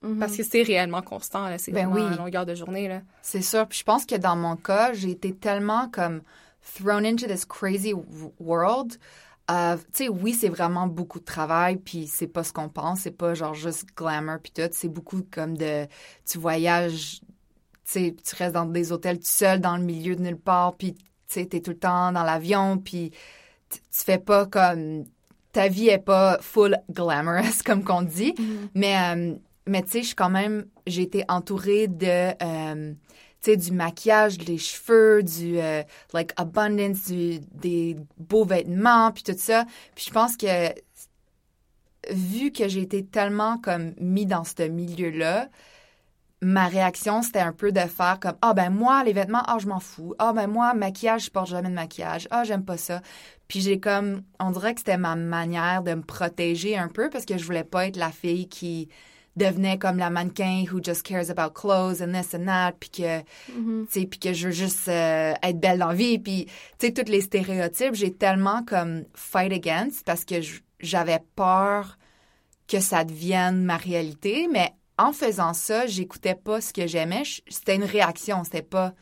mm-hmm. 0.04 0.20
Parce 0.20 0.38
que 0.38 0.44
c'est 0.44 0.64
réellement 0.64 1.02
constant, 1.02 1.48
c'est 1.58 1.74
ben 1.74 1.92
oui. 1.92 2.02
longueur 2.18 2.46
de 2.46 2.56
journée. 2.56 2.88
Là. 2.88 3.02
C'est 3.22 3.42
sûr. 3.42 3.68
Puis 3.68 3.80
je 3.80 3.84
pense 3.84 4.06
que 4.06 4.16
dans 4.16 4.38
mon 4.38 4.56
cas, 4.56 4.94
j'ai 4.94 5.12
été 5.12 5.36
tellement 5.36 5.90
comme 5.90 6.22
thrown 6.62 7.06
into 7.06 7.28
this 7.28 7.46
crazy 7.46 7.94
world 8.40 8.98
of, 9.50 9.84
tu 9.92 10.04
sais, 10.06 10.10
oui, 10.10 10.34
c'est 10.34 10.50
vraiment 10.50 10.88
beaucoup 10.88 11.20
de 11.20 11.26
travail, 11.26 11.78
puis 11.78 12.08
c'est 12.08 12.28
pas 12.28 12.44
ce 12.44 12.54
qu'on 12.54 12.70
pense, 12.70 13.02
c'est 13.02 13.12
pas 13.12 13.34
genre 13.34 13.56
juste 13.56 13.88
glamour 13.96 14.38
puis 14.42 14.52
tout, 14.52 14.70
c'est 14.72 14.90
beaucoup 14.90 15.24
comme 15.32 15.58
de, 15.58 15.88
tu 16.26 16.38
voyages, 16.38 17.22
tu 17.22 17.28
sais, 17.86 18.16
tu 18.24 18.36
restes 18.36 18.54
dans 18.54 18.66
des 18.66 18.92
hôtels 18.92 19.18
tout 19.18 19.26
seul 19.26 19.60
dans 19.60 19.76
le 19.76 19.84
milieu 19.84 20.16
de 20.16 20.22
nulle 20.22 20.38
part, 20.38 20.76
puis 20.76 20.94
tu 20.94 21.02
sais, 21.28 21.46
t'es 21.48 21.62
tout 21.62 21.72
le 21.72 21.80
temps 21.80 22.12
dans 22.12 22.24
l'avion, 22.24 22.78
puis 22.78 23.12
tu 23.70 23.80
fais 23.92 24.20
pas 24.20 24.46
comme, 24.46 25.06
ta 25.52 25.68
vie 25.68 25.90
est 25.90 25.98
pas 25.98 26.38
full 26.42 26.78
glamorous 26.92 27.64
comme 27.66 27.84
qu'on 27.84 28.04
dit, 28.04 28.34
mm-hmm. 28.34 28.70
mais, 28.76 28.96
euh, 29.16 29.36
mais 29.66 29.82
tu 29.82 29.90
sais, 29.90 30.02
je 30.02 30.08
suis 30.08 30.16
quand 30.16 30.30
même, 30.30 30.66
j'ai 30.86 31.02
été 31.02 31.24
entourée 31.28 31.88
de, 31.88 32.34
euh, 32.44 32.94
tu 33.42 33.52
sais, 33.52 33.58
du 33.58 33.72
maquillage, 33.72 34.38
des 34.38 34.58
cheveux, 34.58 35.24
du, 35.24 35.60
euh, 35.60 35.84
like, 36.14 36.32
abundance, 36.36 37.08
des 37.08 37.96
beaux 38.18 38.46
vêtements, 38.46 39.12
puis 39.12 39.24
tout 39.24 39.36
ça. 39.38 39.66
Puis 39.96 40.06
je 40.08 40.12
pense 40.12 40.36
que, 40.36 40.74
vu 42.12 42.52
que 42.52 42.68
j'ai 42.68 42.82
été 42.82 43.06
tellement, 43.06 43.58
comme, 43.58 43.94
mis 44.00 44.26
dans 44.26 44.44
ce 44.44 44.64
milieu-là, 44.64 45.50
ma 46.42 46.68
réaction, 46.68 47.22
c'était 47.22 47.40
un 47.40 47.52
peu 47.52 47.72
de 47.72 47.80
faire 47.82 48.20
comme, 48.20 48.36
ah, 48.42 48.54
ben, 48.54 48.70
moi, 48.70 49.04
les 49.04 49.14
vêtements, 49.14 49.44
ah, 49.46 49.58
je 49.60 49.68
m'en 49.68 49.80
fous. 49.80 50.16
Ah, 50.20 50.34
ben, 50.34 50.48
moi, 50.48 50.74
maquillage, 50.74 51.26
je 51.26 51.32
porte 51.32 51.50
jamais 51.50 51.70
de 51.70 51.74
maquillage. 51.74 52.28
Ah, 52.32 52.44
j'aime 52.44 52.64
pas 52.64 52.78
ça. 52.78 53.02
Puis 53.48 53.62
j'ai 53.62 53.80
comme, 53.80 54.24
on 54.40 54.52
dirait 54.52 54.74
que 54.74 54.80
c'était 54.80 54.98
ma 54.98 55.16
manière 55.16 55.84
de 55.84 55.94
me 55.94 56.02
protéger 56.02 56.78
un 56.78 56.88
peu 56.88 57.10
parce 57.10 57.26
que 57.26 57.38
je 57.38 57.44
voulais 57.46 57.64
pas 57.64 57.88
être 57.88 57.98
la 57.98 58.12
fille 58.12 58.48
qui 58.48 58.90
devenait 59.36 59.78
comme 59.78 59.98
la 59.98 60.10
mannequin 60.10 60.66
who 60.72 60.82
just 60.84 61.04
cares 61.04 61.30
about 61.30 61.54
clothes 61.54 62.02
and 62.02 62.14
this 62.14 62.34
and 62.34 62.46
that, 62.46 62.74
puis 62.80 62.90
que, 62.90 63.20
mm-hmm. 63.52 64.08
puis 64.08 64.20
que 64.20 64.34
je 64.34 64.48
veux 64.48 64.54
juste 64.54 64.88
euh, 64.88 65.34
être 65.42 65.60
belle 65.60 65.80
dans 65.80 65.90
la 65.90 65.96
vie, 65.96 66.20
puis, 66.20 66.46
tu 66.78 66.88
sais, 66.88 66.94
tous 66.94 67.10
les 67.10 67.22
stéréotypes, 67.22 67.96
j'ai 67.96 68.14
tellement 68.14 68.64
comme 68.64 69.06
fight 69.16 69.54
against 69.54 70.06
parce 70.06 70.26
que 70.26 70.36
j'avais 70.80 71.20
peur 71.36 71.98
que 72.68 72.80
ça 72.80 73.04
devienne 73.04 73.64
ma 73.64 73.78
réalité, 73.78 74.48
mais 74.52 74.72
en 74.98 75.14
faisant 75.14 75.54
ça, 75.54 75.88
j'écoutais 75.88 76.36
pas 76.36 76.62
ce 76.62 76.74
que 76.74 76.86
j'aimais, 76.86 77.24
c'était 77.48 77.76
une 77.76 77.86
réaction, 77.86 78.44
c'était 78.44 78.62
pas 78.62 78.94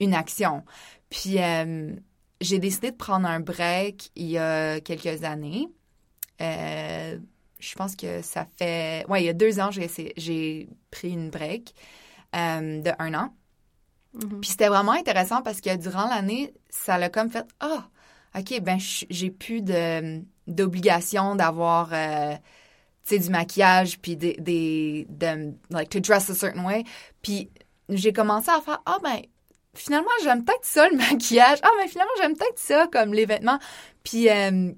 une 0.00 0.14
action. 0.14 0.64
Puis 1.10 1.38
euh, 1.38 1.92
j'ai 2.40 2.58
décidé 2.58 2.90
de 2.90 2.96
prendre 2.96 3.26
un 3.28 3.40
break 3.40 4.10
il 4.16 4.26
y 4.26 4.38
a 4.38 4.80
quelques 4.80 5.24
années. 5.24 5.68
Euh, 6.40 7.18
je 7.58 7.74
pense 7.74 7.96
que 7.96 8.22
ça 8.22 8.46
fait. 8.56 9.04
Ouais, 9.08 9.22
il 9.22 9.26
y 9.26 9.28
a 9.28 9.34
deux 9.34 9.60
ans, 9.60 9.70
j'ai 9.70 10.68
pris 10.90 11.10
une 11.10 11.30
break 11.30 11.74
euh, 12.36 12.80
de 12.80 12.90
un 12.98 13.14
an. 13.14 13.34
Mm-hmm. 14.16 14.40
Puis 14.40 14.50
c'était 14.50 14.68
vraiment 14.68 14.92
intéressant 14.92 15.42
parce 15.42 15.60
que 15.60 15.76
durant 15.76 16.08
l'année, 16.08 16.54
ça 16.70 16.98
l'a 16.98 17.08
comme 17.08 17.30
fait 17.30 17.46
Ah, 17.60 17.88
OK, 18.38 18.60
ben 18.60 18.78
j'ai 18.78 19.30
plus 19.30 19.62
d'obligation 20.46 21.34
d'avoir. 21.34 21.90
Euh, 21.92 22.34
du 23.16 23.30
maquillage, 23.30 23.98
puis 24.00 24.16
des, 24.16 24.34
des 24.34 25.06
de, 25.08 25.54
like, 25.70 25.88
to 25.88 26.00
dress 26.00 26.28
a 26.28 26.34
certain 26.34 26.64
way. 26.64 26.84
Puis 27.22 27.48
j'ai 27.88 28.12
commencé 28.12 28.50
à 28.50 28.60
faire, 28.60 28.82
ah, 28.84 28.98
ben, 29.02 29.22
finalement, 29.74 30.10
j'aime 30.22 30.44
peut-être 30.44 30.64
ça, 30.64 30.88
le 30.88 30.96
maquillage. 31.10 31.58
Ah, 31.62 31.70
ben, 31.78 31.88
finalement, 31.88 32.12
j'aime 32.18 32.36
peut-être 32.36 32.58
ça, 32.58 32.86
comme 32.92 33.14
les 33.14 33.24
vêtements. 33.24 33.58
Puis, 34.02 34.28
euh, 34.28 34.72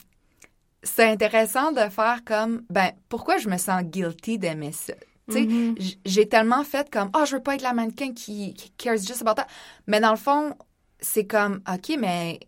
c'est 0.82 1.04
intéressant 1.04 1.72
de 1.72 1.88
faire 1.90 2.20
comme, 2.24 2.62
ben, 2.70 2.92
pourquoi 3.08 3.38
je 3.38 3.48
me 3.48 3.58
sens 3.58 3.82
guilty 3.82 4.38
d'aimer 4.38 4.72
ça? 4.72 4.94
Tu 5.28 5.34
sais, 5.34 5.42
mm-hmm. 5.42 5.96
j'ai 6.04 6.28
tellement 6.28 6.64
fait 6.64 6.90
comme, 6.90 7.10
oh, 7.14 7.24
je 7.24 7.36
veux 7.36 7.42
pas 7.42 7.54
être 7.54 7.62
la 7.62 7.72
mannequin 7.72 8.12
qui, 8.12 8.54
cares 8.78 8.96
just 8.96 9.22
about 9.22 9.34
that. 9.34 9.46
Mais 9.86 10.00
dans 10.00 10.10
le 10.10 10.16
fond, 10.16 10.54
c'est 10.98 11.26
comme, 11.26 11.62
OK, 11.72 11.96
mais. 11.98 12.40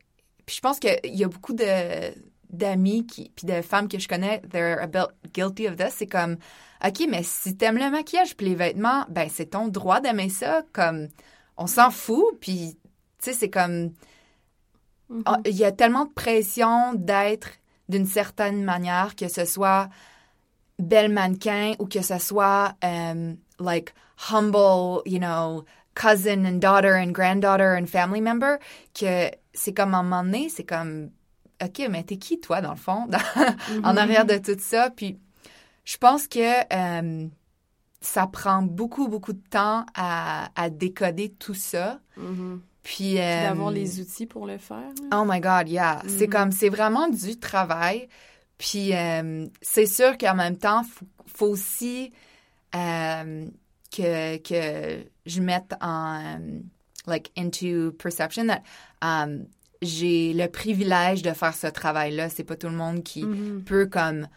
Puis 0.47 0.57
je 0.57 0.61
pense 0.61 0.81
qu'il 0.81 0.99
y 1.05 1.23
a 1.23 1.29
beaucoup 1.29 1.53
de 1.53 2.13
d'amis 2.51 3.07
qui 3.07 3.33
puis 3.35 3.47
de 3.47 3.63
femmes 3.63 3.89
que 3.89 3.99
je 3.99 4.07
connais 4.07 4.43
they're 4.51 4.79
a 4.79 4.87
bit 4.87 5.09
guilty 5.33 5.67
of 5.67 5.77
this 5.77 5.95
c'est 5.97 6.07
comme 6.07 6.37
OK 6.85 7.07
mais 7.09 7.23
si 7.23 7.57
t'aimes 7.57 7.79
le 7.79 7.91
maquillage 7.91 8.37
puis 8.37 8.47
les 8.47 8.55
vêtements 8.55 9.07
ben 9.09 9.29
c'est 9.31 9.47
ton 9.47 9.69
droit 9.69 10.01
d'aimer 10.01 10.29
ça 10.29 10.63
comme 10.75 11.09
on 11.57 11.67
s'en 11.67 11.91
fout 11.91 12.39
puis 12.41 12.77
tu 13.23 13.31
sais 13.31 13.33
c'est 13.33 13.49
comme 13.49 13.93
mm-hmm. 15.11 15.49
il 15.49 15.57
y 15.57 15.65
a 15.65 15.73
tellement 15.73 16.05
de 16.05 16.13
pression 16.13 16.93
d'être 16.93 17.49
d'une 17.89 18.07
certaine 18.07 18.65
manière, 18.65 19.15
que 19.17 19.29
ce 19.29 19.45
soit 19.45 19.89
belle 20.79 21.13
mannequin 21.13 21.75
ou 21.79 21.87
que 21.87 22.03
ce 22.03 22.19
soit 22.19 22.75
um, 22.83 23.37
like 23.59 23.95
humble, 24.31 25.03
you 25.07 25.19
know, 25.19 25.65
cousin 25.95 26.45
and 26.45 26.61
daughter 26.61 26.95
and 26.95 27.13
granddaughter 27.13 27.77
and 27.77 27.87
family 27.87 28.21
member, 28.21 28.59
que 28.95 29.31
c'est 29.53 29.75
comme 29.75 29.95
à 29.95 29.99
un 29.99 30.03
moment 30.03 30.25
donné, 30.25 30.49
c'est 30.49 30.65
comme, 30.65 31.11
OK, 31.63 31.87
mais 31.91 32.03
t'es 32.03 32.17
qui 32.17 32.41
toi 32.41 32.61
dans 32.61 32.73
le 32.73 32.77
fond, 32.77 33.09
en 33.85 33.97
arrière 33.97 34.25
de 34.25 34.39
tout 34.39 34.59
ça? 34.59 34.91
Puis 34.91 35.19
je 35.85 35.97
pense 35.97 36.27
que 36.27 36.99
um, 36.99 37.31
ça 38.01 38.27
prend 38.27 38.63
beaucoup, 38.63 39.09
beaucoup 39.09 39.33
de 39.33 39.43
temps 39.51 39.87
à, 39.95 40.49
à 40.57 40.71
décoder 40.71 41.31
tout 41.39 41.55
ça. 41.55 42.01
Mm-hmm. 42.19 42.59
Puis, 42.83 43.15
d'avoir 43.15 43.69
euh, 43.69 43.73
les 43.73 44.01
outils 44.01 44.27
pour 44.27 44.47
le 44.47 44.59
faire. 44.59 44.91
Oh 45.13 45.25
my 45.25 45.41
God, 45.41 45.69
yeah. 45.69 46.03
C'est 46.07 46.27
mm-hmm. 46.27 46.29
comme, 46.29 46.53
c'est 46.53 46.69
vraiment 46.69 47.09
du 47.09 47.39
travail. 47.39 48.09
Puis 48.59 48.95
euh, 48.95 49.47
c'est 49.61 49.87
sûr 49.87 50.17
qu'en 50.19 50.35
même 50.35 50.57
temps, 50.57 50.85
faut, 50.85 51.07
faut 51.27 51.47
aussi 51.47 52.13
euh, 52.75 53.47
que, 53.91 54.37
que 54.39 55.05
je 55.27 55.41
mette 55.41 55.75
en, 55.81 56.39
like, 57.07 57.33
into 57.37 57.93
perception 57.93 58.47
that 58.47 58.63
um, 59.03 59.47
j'ai 59.81 60.33
le 60.33 60.47
privilège 60.47 61.23
de 61.23 61.33
faire 61.33 61.55
ce 61.55 61.67
travail-là. 61.67 62.29
C'est 62.29 62.45
pas 62.45 62.55
tout 62.57 62.69
le 62.69 62.77
monde 62.77 63.03
qui 63.03 63.25
Mhm. 63.25 63.65
peut 63.65 63.87
comme 63.87 64.29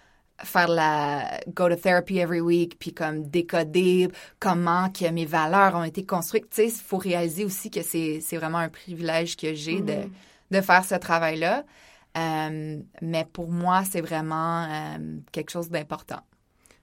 faire 0.44 0.68
la 0.68 1.40
go 1.54 1.70
to 1.70 1.76
therapy 1.76 2.20
every 2.20 2.42
week 2.42 2.78
puis 2.80 2.94
comme 2.94 3.24
décoder 3.30 4.10
comment 4.40 4.90
que 4.90 5.10
mes 5.10 5.26
valeurs 5.26 5.76
ont 5.76 5.84
été 5.84 6.06
construites. 6.06 6.50
Tu 6.50 6.56
sais, 6.58 6.68
il 6.68 6.72
faut 6.72 6.98
réaliser 6.98 7.46
aussi 7.46 7.72
que 7.72 7.82
c'est 7.84 8.20
c'est 8.22 8.38
vraiment 8.38 8.58
un 8.60 8.70
privilège 8.70 9.38
que 9.38 9.54
j'ai 9.54 9.82
de 9.82 9.94
Mhm. 9.94 10.12
de 10.52 10.62
faire 10.62 10.86
ce 10.86 10.96
travail-là. 10.96 11.66
Euh, 12.18 12.80
mais 13.02 13.26
pour 13.34 13.50
moi, 13.52 13.84
c'est 13.86 14.02
vraiment 14.02 14.64
euh, 14.66 15.18
quelque 15.32 15.52
chose 15.52 15.70
d'important. 15.70 16.22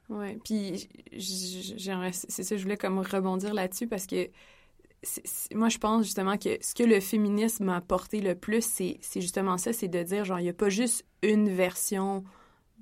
Ouais, 0.09 0.39
puis 0.45 0.89
j'aimerais, 1.13 2.13
c'est 2.13 2.43
ça, 2.43 2.57
je 2.57 2.63
voulais 2.63 2.77
comme 2.77 2.99
rebondir 2.99 3.55
là-dessus 3.55 3.87
parce 3.87 4.07
que 4.07 4.29
c'est- 5.03 5.27
c'est- 5.27 5.55
moi, 5.55 5.69
je 5.69 5.79
pense 5.79 6.05
justement 6.05 6.39
que 6.39 6.59
ce 6.63 6.75
que 6.75 6.85
le 6.85 7.01
féminisme 7.01 7.65
m'a 7.67 7.77
apporté 7.77 8.21
le 8.21 8.35
plus, 8.37 8.65
c'est 8.65 8.99
c'est 9.03 9.21
justement 9.23 9.59
ça, 9.59 9.73
c'est 9.73 9.89
de 9.89 10.03
dire, 10.03 10.25
genre, 10.25 10.41
il 10.41 10.45
n'y 10.45 10.49
a 10.51 10.55
pas 10.55 10.71
juste 10.71 11.05
une 11.23 11.51
version 11.51 12.25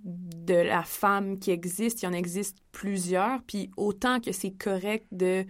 de 0.05 0.55
la 0.55 0.83
femme 0.83 1.39
qui 1.39 1.51
existe, 1.51 2.03
il 2.03 2.07
y 2.07 2.09
en 2.09 2.13
existe 2.13 2.59
plusieurs, 2.73 3.43
puis 3.43 3.71
autant 3.77 4.21
que 4.21 4.33
c'est 4.33 4.53
correct 4.53 5.07
de 5.13 5.45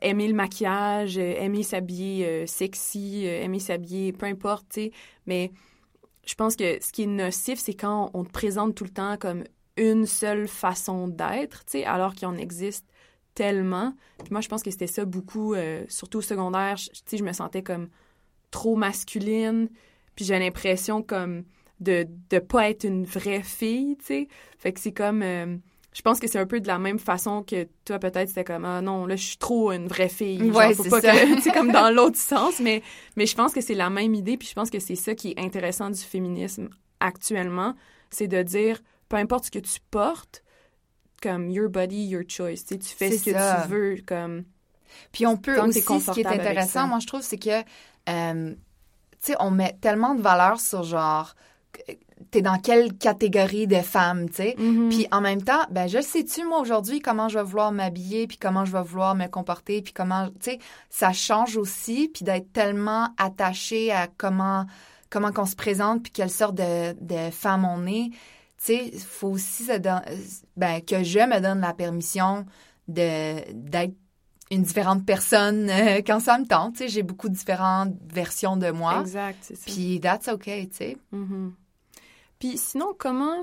aimer 0.00 0.28
le 0.28 0.34
maquillage, 0.34 1.18
euh, 1.18 1.34
aimer 1.38 1.62
s'habiller 1.62 2.26
euh, 2.26 2.46
sexy, 2.46 3.26
euh, 3.26 3.42
aimer 3.42 3.58
s'habiller, 3.58 4.12
peu 4.12 4.26
importe, 4.26 4.66
tu 4.70 4.80
sais, 4.82 4.92
mais 5.26 5.52
je 6.26 6.34
pense 6.34 6.56
que 6.56 6.82
ce 6.82 6.92
qui 6.92 7.02
est 7.02 7.06
nocif, 7.06 7.58
c'est 7.58 7.74
quand 7.74 8.10
on 8.14 8.24
te 8.24 8.30
présente 8.30 8.74
tout 8.74 8.84
le 8.84 8.90
temps 8.90 9.16
comme 9.16 9.44
une 9.76 10.06
seule 10.06 10.46
façon 10.46 11.08
d'être, 11.08 11.64
tu 11.64 11.72
sais, 11.72 11.84
alors 11.84 12.14
qu'il 12.14 12.28
en 12.28 12.36
existe 12.36 12.86
tellement. 13.34 13.94
Puis 14.18 14.28
moi, 14.30 14.40
je 14.40 14.48
pense 14.48 14.62
que 14.62 14.70
c'était 14.70 14.86
ça 14.86 15.04
beaucoup, 15.04 15.54
surtout 15.88 16.18
au 16.18 16.22
secondaire, 16.22 16.76
tu 16.76 16.90
sais, 17.06 17.16
je 17.16 17.24
me 17.24 17.32
sentais 17.32 17.62
comme 17.62 17.88
trop 18.50 18.76
masculine, 18.76 19.68
puis 20.14 20.24
j'ai 20.26 20.38
l'impression 20.38 21.02
comme 21.02 21.44
de 21.82 22.06
de 22.30 22.38
pas 22.38 22.70
être 22.70 22.84
une 22.84 23.04
vraie 23.04 23.42
fille, 23.42 23.96
tu 23.98 24.04
sais. 24.06 24.28
Fait 24.58 24.72
que 24.72 24.80
c'est 24.80 24.92
comme 24.92 25.22
euh, 25.22 25.56
je 25.92 26.02
pense 26.02 26.20
que 26.20 26.26
c'est 26.26 26.38
un 26.38 26.46
peu 26.46 26.60
de 26.60 26.66
la 26.68 26.78
même 26.78 26.98
façon 26.98 27.42
que 27.42 27.68
toi 27.84 27.98
peut-être 27.98 28.28
c'était 28.28 28.44
comme 28.44 28.64
ah 28.64 28.80
non 28.80 29.04
là 29.06 29.16
je 29.16 29.24
suis 29.24 29.36
trop 29.36 29.72
une 29.72 29.88
vraie 29.88 30.08
fille 30.08 30.38
Genre, 30.38 30.56
Ouais, 30.56 30.74
faut 30.74 30.84
c'est 30.84 30.88
pas 30.90 31.00
ça. 31.02 31.12
que 31.12 31.52
comme 31.54 31.70
dans 31.72 31.90
l'autre 31.94 32.16
sens 32.16 32.60
mais 32.60 32.82
mais 33.16 33.26
je 33.26 33.34
pense 33.34 33.52
que 33.52 33.60
c'est 33.60 33.74
la 33.74 33.90
même 33.90 34.14
idée 34.14 34.36
puis 34.38 34.48
je 34.48 34.54
pense 34.54 34.70
que 34.70 34.78
c'est 34.80 34.94
ça 34.96 35.14
qui 35.14 35.32
est 35.32 35.38
intéressant 35.38 35.90
du 35.90 36.00
féminisme 36.00 36.68
actuellement 37.00 37.74
c'est 38.10 38.28
de 38.28 38.42
dire 38.42 38.80
peu 39.10 39.16
importe 39.16 39.44
ce 39.46 39.50
que 39.50 39.58
tu 39.58 39.78
portes 39.90 40.42
comme 41.20 41.50
your 41.50 41.68
body 41.68 42.06
your 42.06 42.22
choice 42.26 42.64
tu 42.66 42.74
sais, 42.74 42.78
tu 42.78 42.88
fais 42.88 43.10
ce 43.10 43.24
que 43.24 43.30
tu 43.64 43.68
veux 43.68 43.96
comme 44.06 44.44
Puis 45.12 45.26
on 45.26 45.36
peut 45.36 45.60
aussi, 45.60 45.82
ce 45.82 46.10
qui 46.12 46.20
est 46.20 46.26
intéressant, 46.26 46.86
moi, 46.86 46.98
je 47.00 47.06
trouve, 47.06 47.22
c'est 47.22 47.38
que, 47.38 47.62
euh, 48.08 48.54
tu 48.54 49.32
sais, 49.32 49.34
on 49.40 49.50
met 49.50 49.76
tellement 49.80 50.14
de 50.14 50.20
valeur 50.22 50.60
sur 50.60 50.82
genre, 50.82 51.34
t'es 52.30 52.40
dans 52.42 52.58
quelle 52.58 52.94
catégorie 52.96 53.66
de 53.66 53.76
femmes, 53.76 54.28
tu 54.30 54.36
sais? 54.36 54.54
Mhm. 54.58 54.88
Puis 54.88 55.06
en 55.10 55.20
même 55.20 55.42
temps, 55.42 55.62
ben 55.70 55.86
je 55.86 56.00
sais-tu, 56.00 56.44
moi, 56.44 56.60
aujourd'hui, 56.60 57.00
comment 57.00 57.28
je 57.28 57.38
vais 57.38 57.44
vouloir 57.44 57.72
m'habiller, 57.72 58.26
puis 58.26 58.38
comment 58.38 58.64
je 58.64 58.72
vais 58.72 58.82
vouloir 58.82 59.14
me 59.14 59.26
comporter, 59.26 59.82
puis 59.82 59.92
comment, 59.92 60.28
tu 60.28 60.52
sais, 60.52 60.58
ça 60.88 61.12
change 61.12 61.56
aussi, 61.56 62.08
puis 62.12 62.24
d'être 62.24 62.52
tellement 62.52 63.08
attaché 63.18 63.92
à 63.92 64.06
comment, 64.16 64.64
comment 65.10 65.32
qu'on 65.32 65.46
se 65.46 65.56
présente, 65.56 66.02
puis 66.04 66.12
quelle 66.12 66.30
sorte 66.30 66.54
de, 66.54 66.92
de 67.00 67.30
femme 67.30 67.64
on 67.66 67.86
est. 67.86 68.10
Tu 68.10 68.74
sais, 68.76 68.90
il 68.92 69.00
faut 69.00 69.28
aussi 69.28 69.64
se 69.64 69.76
don- 69.78 70.00
ben, 70.56 70.80
que 70.80 71.02
je 71.02 71.18
me 71.18 71.40
donne 71.40 71.60
la 71.60 71.74
permission 71.74 72.46
de 72.88 73.52
d'être 73.52 73.94
une 74.50 74.62
différente 74.62 75.04
personne 75.06 75.68
euh, 75.70 76.00
quand 76.06 76.20
ça 76.20 76.38
me 76.38 76.46
tente. 76.46 76.74
Tu 76.74 76.78
sais, 76.84 76.88
j'ai 76.88 77.02
beaucoup 77.02 77.28
de 77.28 77.34
différentes 77.34 77.94
versions 78.12 78.56
de 78.56 78.70
moi. 78.70 79.00
exact 79.00 79.38
c'est 79.42 79.56
ça 79.56 79.64
Puis 79.66 79.98
that's 80.00 80.28
okay, 80.28 80.68
tu 80.68 80.76
sais. 80.76 80.96
Mhm. 81.10 81.54
Puis 82.42 82.58
sinon, 82.58 82.92
comment, 82.98 83.36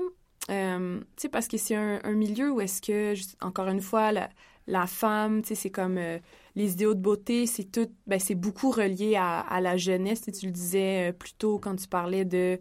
euh, 0.50 1.00
tu 1.00 1.06
sais, 1.16 1.28
parce 1.30 1.48
que 1.48 1.56
c'est 1.56 1.74
un, 1.74 2.12
milieu 2.12 2.50
où 2.50 2.60
est-ce 2.60 2.82
que, 2.82 3.14
encore 3.42 3.68
une 3.68 3.80
fois, 3.80 4.12
la, 4.12 4.86
femme, 4.86 5.40
tu 5.40 5.48
sais, 5.48 5.54
c'est 5.54 5.70
comme 5.70 5.96
euh, 5.96 6.18
les 6.54 6.74
idéaux 6.74 6.92
de 6.92 7.00
beauté, 7.00 7.46
c'est 7.46 7.64
tout, 7.64 7.88
ben, 8.06 8.20
c'est 8.20 8.34
beaucoup 8.34 8.70
relié 8.70 9.16
à, 9.16 9.58
la 9.62 9.78
jeunesse. 9.78 10.20
Tu 10.20 10.44
le 10.44 10.52
disais 10.52 11.08
euh, 11.08 11.12
plus 11.14 11.32
tôt 11.32 11.58
quand 11.58 11.76
tu 11.76 11.88
parlais 11.88 12.26
de, 12.26 12.58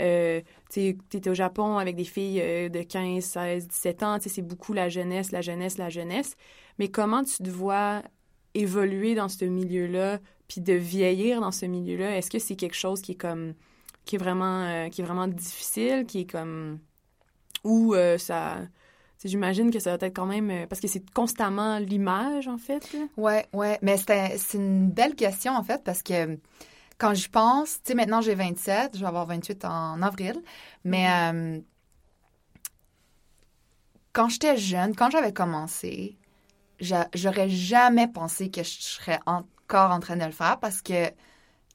euh, 0.00 0.40
tu 0.70 0.96
étais 1.12 1.28
au 1.28 1.34
Japon 1.34 1.76
avec 1.76 1.94
des 1.94 2.04
filles 2.04 2.40
de 2.70 2.82
15, 2.82 3.22
16, 3.22 3.68
17 3.68 4.02
ans, 4.02 4.16
tu 4.16 4.30
sais, 4.30 4.36
c'est 4.36 4.40
beaucoup 4.40 4.72
la 4.72 4.88
jeunesse, 4.88 5.30
la 5.30 5.42
jeunesse, 5.42 5.76
la 5.76 5.90
jeunesse. 5.90 6.36
Mais 6.78 6.88
comment 6.88 7.22
tu 7.22 7.42
te 7.42 7.50
vois 7.50 8.02
évoluer 8.54 9.14
dans 9.14 9.28
ce 9.28 9.44
milieu-là, 9.44 10.20
puis 10.48 10.62
de 10.62 10.72
vieillir 10.72 11.42
dans 11.42 11.52
ce 11.52 11.66
milieu-là? 11.66 12.16
Est-ce 12.16 12.30
que 12.30 12.38
c'est 12.38 12.56
quelque 12.56 12.76
chose 12.76 13.02
qui 13.02 13.12
est 13.12 13.20
comme 13.20 13.52
qui 14.04 14.16
est 14.16 14.18
vraiment 14.18 14.62
euh, 14.64 14.88
qui 14.88 15.00
est 15.00 15.04
vraiment 15.04 15.28
difficile, 15.28 16.04
qui 16.06 16.20
est 16.20 16.30
comme 16.30 16.80
ou 17.64 17.94
euh, 17.94 18.18
ça 18.18 18.58
j'imagine 19.24 19.70
que 19.70 19.78
ça 19.78 19.96
va 19.96 20.06
être 20.06 20.16
quand 20.16 20.26
même 20.26 20.50
euh, 20.50 20.66
parce 20.66 20.80
que 20.80 20.88
c'est 20.88 21.08
constamment 21.12 21.78
l'image 21.78 22.48
en 22.48 22.58
fait. 22.58 22.92
là. 22.92 23.00
Ouais, 23.16 23.46
ouais. 23.52 23.78
Mais 23.82 23.96
c'est 23.96 24.58
une 24.58 24.90
belle 24.90 25.14
question, 25.14 25.54
en 25.54 25.62
fait, 25.62 25.82
parce 25.84 26.02
que 26.02 26.38
quand 26.98 27.14
je 27.14 27.28
pense, 27.28 27.74
tu 27.84 27.90
sais, 27.90 27.94
maintenant 27.94 28.20
j'ai 28.20 28.34
27, 28.34 28.96
je 28.96 29.00
vais 29.00 29.06
avoir 29.06 29.26
28 29.26 29.64
en 29.64 30.02
avril, 30.02 30.42
mais 30.84 31.08
euh, 31.10 31.60
quand 34.12 34.28
j'étais 34.28 34.56
jeune, 34.56 34.94
quand 34.94 35.10
j'avais 35.10 35.32
commencé, 35.32 36.16
j'a- 36.80 37.08
j'aurais 37.14 37.48
jamais 37.48 38.08
pensé 38.08 38.50
que 38.50 38.62
je 38.62 38.70
serais 38.80 39.20
encore 39.26 39.90
en 39.92 40.00
train 40.00 40.16
de 40.16 40.24
le 40.24 40.32
faire 40.32 40.58
parce 40.60 40.82
que 40.82 41.10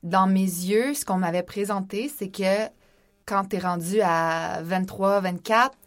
dans 0.03 0.27
mes 0.27 0.41
yeux, 0.41 0.93
ce 0.93 1.05
qu'on 1.05 1.17
m'avait 1.17 1.43
présenté, 1.43 2.09
c'est 2.15 2.29
que 2.29 2.67
quand 3.25 3.45
t'es 3.45 3.59
rendu 3.59 4.01
à 4.01 4.61
23, 4.63 5.21
24, 5.21 5.77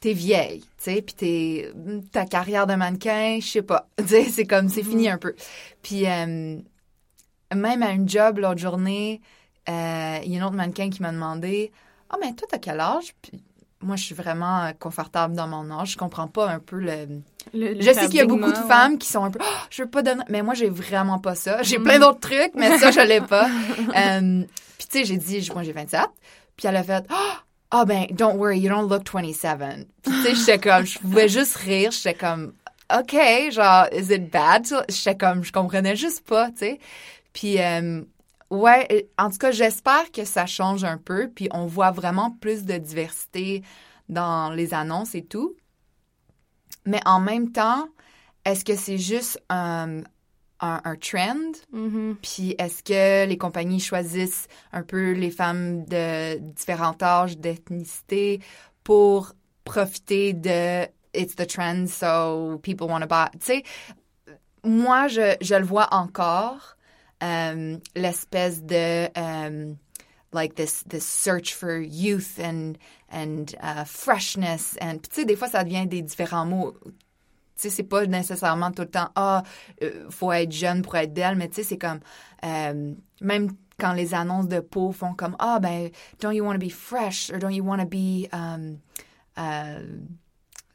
t'es 0.00 0.12
vieille, 0.12 0.60
tu 0.60 0.66
sais, 0.78 1.02
puis 1.02 1.14
t'es 1.14 1.72
ta 2.10 2.24
carrière 2.24 2.66
de 2.66 2.74
mannequin, 2.74 3.38
je 3.40 3.46
sais 3.46 3.62
pas, 3.62 3.88
tu 3.98 4.08
sais, 4.08 4.24
c'est 4.24 4.46
comme 4.46 4.68
c'est 4.68 4.82
fini 4.82 5.08
un 5.08 5.18
peu. 5.18 5.34
Puis 5.82 6.06
euh, 6.06 6.58
même 7.54 7.82
à 7.82 7.90
une 7.92 8.08
job 8.08 8.38
l'autre 8.38 8.58
journée, 8.58 9.20
euh, 9.68 10.18
il 10.24 10.32
y 10.32 10.34
a 10.34 10.38
une 10.38 10.44
autre 10.44 10.56
mannequin 10.56 10.90
qui 10.90 11.02
m'a 11.02 11.12
demandé, 11.12 11.70
ah 12.08 12.16
mais 12.20 12.32
toi 12.34 12.48
t'as 12.50 12.58
quel 12.58 12.80
âge 12.80 13.14
Puis 13.22 13.42
moi 13.82 13.96
je 13.96 14.04
suis 14.04 14.14
vraiment 14.14 14.64
euh, 14.64 14.70
confortable 14.78 15.34
dans 15.34 15.48
mon 15.48 15.70
âge, 15.70 15.92
je 15.92 15.98
comprends 15.98 16.28
pas 16.28 16.48
un 16.48 16.58
peu 16.58 16.76
le. 16.78 17.06
Le- 17.54 17.74
le 17.74 17.80
Je 17.80 17.92
sais 17.92 18.06
qu'il 18.06 18.16
y 18.16 18.20
a 18.20 18.26
beaucoup 18.26 18.52
de 18.52 18.56
ouais. 18.58 18.68
femmes 18.68 18.98
qui 18.98 19.08
sont 19.08 19.24
un 19.24 19.30
peu, 19.30 19.38
Ah, 19.42 19.66
je 19.70 19.82
veux 19.82 19.88
pas 19.88 20.02
donner, 20.02 20.22
mais 20.28 20.42
moi 20.42 20.54
j'ai 20.54 20.68
vraiment 20.68 21.18
pas 21.18 21.34
ça. 21.34 21.62
J'ai 21.62 21.78
plein 21.78 21.98
d'autres 21.98 22.20
trucs, 22.20 22.52
mais 22.54 22.78
ça 22.78 22.90
je 22.90 23.00
l'ai 23.00 23.20
pas. 23.20 23.48
Euh, 23.96 24.42
puis 24.78 24.86
tu 24.88 24.98
sais 24.98 25.04
j'ai 25.04 25.16
dit, 25.16 25.50
moi 25.52 25.62
j'ai 25.62 25.72
27, 25.72 26.00
puis 26.56 26.66
elle 26.68 26.76
a 26.76 26.82
fait, 26.82 27.04
ah 27.10 27.42
ah 27.70 27.84
ben, 27.84 28.06
don't 28.10 28.36
worry, 28.36 28.58
you 28.58 28.68
don't 28.68 28.88
look 28.88 29.04
27. 29.12 29.86
Puis 30.02 30.12
tu 30.12 30.22
sais, 30.22 30.34
j'étais 30.34 30.58
comme, 30.58 30.84
je 30.84 30.98
pouvais 30.98 31.28
juste 31.38 31.56
rire, 31.56 31.90
j'étais 31.92 32.14
comme, 32.14 32.52
OK, 32.92 33.16
genre, 33.52 33.86
is 33.92 34.12
it 34.12 34.30
bad? 34.32 34.66
J'étais 34.88 35.16
comme, 35.16 35.44
je 35.44 35.52
comprenais 35.52 35.94
juste 35.96 36.26
pas, 36.26 36.50
tu 36.50 36.58
sais. 36.58 36.80
Puis, 37.32 37.60
euh, 37.60 38.02
ouais, 38.50 38.86
euh, 38.92 39.02
en 39.18 39.30
tout 39.30 39.38
cas, 39.38 39.50
j'espère 39.50 40.10
que 40.12 40.24
ça 40.24 40.46
change 40.46 40.84
un 40.84 40.98
peu, 40.98 41.30
puis 41.34 41.48
on 41.52 41.66
voit 41.66 41.90
vraiment 41.90 42.30
plus 42.30 42.64
de 42.64 42.76
diversité 42.76 43.62
dans 44.08 44.50
les 44.50 44.74
annonces 44.74 45.14
et 45.14 45.24
tout. 45.24 45.56
Mais 46.86 47.00
en 47.06 47.20
même 47.20 47.52
temps, 47.52 47.88
est-ce 48.44 48.64
que 48.64 48.74
c'est 48.74 48.98
juste 48.98 49.40
un, 49.48 50.00
un, 50.60 50.80
un 50.84 50.96
trend? 50.96 51.52
Mhm. 51.72 52.16
Puis 52.22 52.54
est-ce 52.58 52.82
que 52.82 53.26
les 53.28 53.38
compagnies 53.38 53.80
choisissent 53.80 54.48
un 54.72 54.82
peu 54.82 55.12
les 55.12 55.30
femmes 55.30 55.84
de 55.84 56.38
différents 56.38 56.96
âges, 57.02 57.38
d'ethnicité 57.38 58.40
pour 58.82 59.34
profiter 59.64 60.32
de 60.32 60.86
it's 61.14 61.34
the 61.36 61.46
trend, 61.46 61.88
so 61.88 62.58
people 62.62 62.88
want 62.88 63.00
to 63.00 63.06
buy. 63.06 63.28
Tu 63.32 63.38
sais, 63.40 63.64
moi, 64.64 65.08
je, 65.08 65.36
je 65.40 65.54
le 65.54 65.64
vois 65.64 65.88
encore, 65.92 66.76
euh, 67.22 67.76
l'espèce 67.94 68.62
de 68.62 69.08
um, 69.18 69.76
like 70.32 70.54
this 70.54 70.84
this 70.88 71.04
search 71.06 71.54
for 71.54 71.78
youth 71.80 72.38
and 72.38 72.74
and 73.12 73.46
uh, 73.62 73.84
freshness. 73.84 74.76
And 74.80 74.98
tu 75.02 75.10
sais 75.20 75.24
des 75.24 75.36
fois 75.36 75.48
ça 75.48 75.64
devient 75.64 75.86
des 75.86 76.02
différents 76.02 76.46
mots. 76.46 76.74
Tu 76.84 76.92
sais 77.68 77.70
c'est 77.70 77.82
pas 77.82 78.06
nécessairement 78.06 78.70
tout 78.72 78.82
le 78.82 78.90
temps 78.90 79.10
ah 79.16 79.42
euh, 79.82 80.06
faut 80.08 80.32
être 80.32 80.52
jeune 80.52 80.82
pour 80.82 80.96
être 80.96 81.12
belle 81.12 81.36
mais 81.36 81.48
tu 81.48 81.56
sais 81.56 81.62
c'est 81.62 81.78
comme 81.78 82.00
euh, 82.44 82.94
même 83.20 83.48
quand 83.78 83.92
les 83.92 84.14
annonces 84.14 84.48
de 84.48 84.60
peau 84.60 84.92
font 84.92 85.14
comme 85.14 85.36
ah 85.38 85.58
ben 85.60 85.90
don't 86.20 86.32
you 86.32 86.44
want 86.44 86.54
to 86.54 86.58
be 86.58 86.70
fresh 86.70 87.30
or 87.30 87.38
don't 87.38 87.52
you 87.54 87.64
want 87.64 87.78
to 87.78 87.86
be 87.86 88.28
um, 88.32 88.78
euh, 89.38 89.98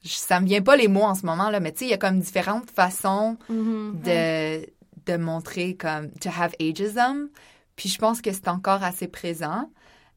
ça 0.03 0.39
me 0.39 0.45
vient 0.45 0.61
pas 0.61 0.75
les 0.75 0.87
mots 0.87 1.03
en 1.03 1.15
ce 1.15 1.25
moment 1.25 1.49
là 1.49 1.59
mais 1.59 1.71
tu 1.71 1.79
sais 1.79 1.85
il 1.85 1.91
y 1.91 1.93
a 1.93 1.97
comme 1.97 2.19
différentes 2.19 2.69
façons 2.69 3.37
Mhm. 3.49 4.01
de, 4.03 4.65
de 5.05 5.17
montrer 5.17 5.75
comme 5.75 6.11
to 6.13 6.29
have 6.29 6.53
ageism. 6.59 7.29
Puis 7.75 7.89
je 7.89 7.97
pense 7.97 8.21
que 8.21 8.31
c'est 8.31 8.47
encore 8.47 8.83
assez 8.83 9.07
présent. 9.07 9.69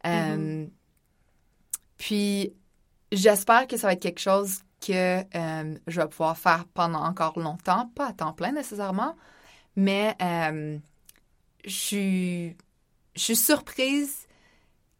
Euh, 0.06 0.66
puis 1.96 2.52
j'espère 3.10 3.66
que 3.66 3.76
ça 3.76 3.88
va 3.88 3.94
être 3.94 4.02
quelque 4.02 4.20
chose 4.20 4.62
que 4.80 5.20
euh, 5.36 5.74
je 5.86 6.00
vais 6.00 6.08
pouvoir 6.08 6.38
faire 6.38 6.64
pendant 6.72 7.02
encore 7.02 7.38
longtemps, 7.38 7.90
pas 7.96 8.08
à 8.08 8.12
temps 8.12 8.32
plein 8.32 8.52
nécessairement, 8.52 9.16
mais 9.74 10.14
euh, 10.22 10.78
je 11.64 11.70
suis 11.70 12.48
je 12.50 12.54
je 13.16 13.22
suis 13.24 13.36
surprise 13.36 14.28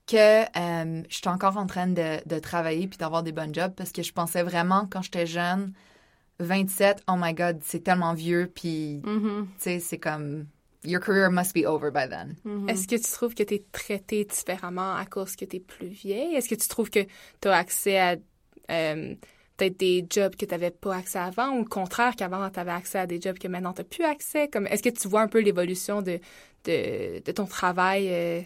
que 0.09 0.45
je 0.55 1.05
suis 1.15 1.29
encore 1.29 1.57
en 1.59 1.67
train 1.67 1.87
de, 1.87 2.27
de 2.27 2.39
travailler 2.41 2.89
puis 2.89 2.99
d'avoir 2.99 3.23
des 3.23 3.31
bons 3.31 3.55
jobs 3.55 3.73
parce 3.75 3.93
que 3.93 4.03
je 4.03 4.13
pensais 4.13 4.43
vraiment 4.43 4.89
quand 4.91 5.03
j'étais 5.03 5.27
jeune 5.27 5.73
27 6.41 7.03
oh 7.09 7.15
my 7.17 7.35
god 7.35 7.61
c'est 7.65 7.83
tellement 7.85 8.15
vieux 8.15 8.51
puis 8.55 9.01
Mm-hmm. 9.05 9.45
tu 9.45 9.49
sais 9.59 9.81
c'est 9.81 9.99
comme 9.99 10.47
your 10.85 11.01
career 11.01 11.31
must 11.31 11.55
be 11.55 11.65
over 11.67 11.91
by 11.91 12.09
then 12.09 12.37
Mm-hmm. 12.47 12.69
Est-ce 12.71 12.87
que 12.87 12.95
tu 12.97 13.11
trouves 13.11 13.35
que 13.35 13.43
tu 13.43 13.55
es 13.55 13.65
traitée 13.73 14.25
différemment 14.25 14.95
à 14.95 15.05
cause 15.07 15.35
que 15.37 15.45
tu 15.45 15.57
es 15.57 15.61
plus 15.61 15.89
vieille? 15.89 16.35
Est-ce 16.37 16.49
que 16.49 16.55
tu 16.55 16.69
trouves 16.69 16.91
que 16.91 17.01
tu 17.41 17.49
as 17.49 17.57
accès 17.57 17.99
à 17.99 18.17
euh, 18.71 19.15
peut-être 19.57 19.77
des 19.79 20.07
jobs 20.09 20.37
que 20.37 20.45
tu 20.47 20.53
n'avais 20.53 20.71
pas 20.71 20.95
accès 20.97 21.19
avant 21.19 21.51
ou 21.57 21.59
le 21.61 21.69
contraire 21.69 22.15
qu'avant 22.15 22.49
tu 22.51 22.61
avais 22.61 22.71
accès 22.71 22.99
à 23.01 23.07
des 23.09 23.21
jobs 23.21 23.39
que 23.39 23.49
maintenant 23.49 23.73
tu 23.73 23.81
n'as 23.81 23.89
plus 23.89 24.05
accès? 24.05 24.47
Comme, 24.49 24.67
est-ce 24.69 24.83
que 24.85 24.89
tu 24.91 25.09
vois 25.09 25.23
un 25.23 25.27
peu 25.29 25.41
l'évolution 25.41 26.01
de, 26.01 26.21
de, 26.65 27.21
de 27.25 27.33
ton 27.33 27.47
travail? 27.47 28.09
euh? 28.11 28.41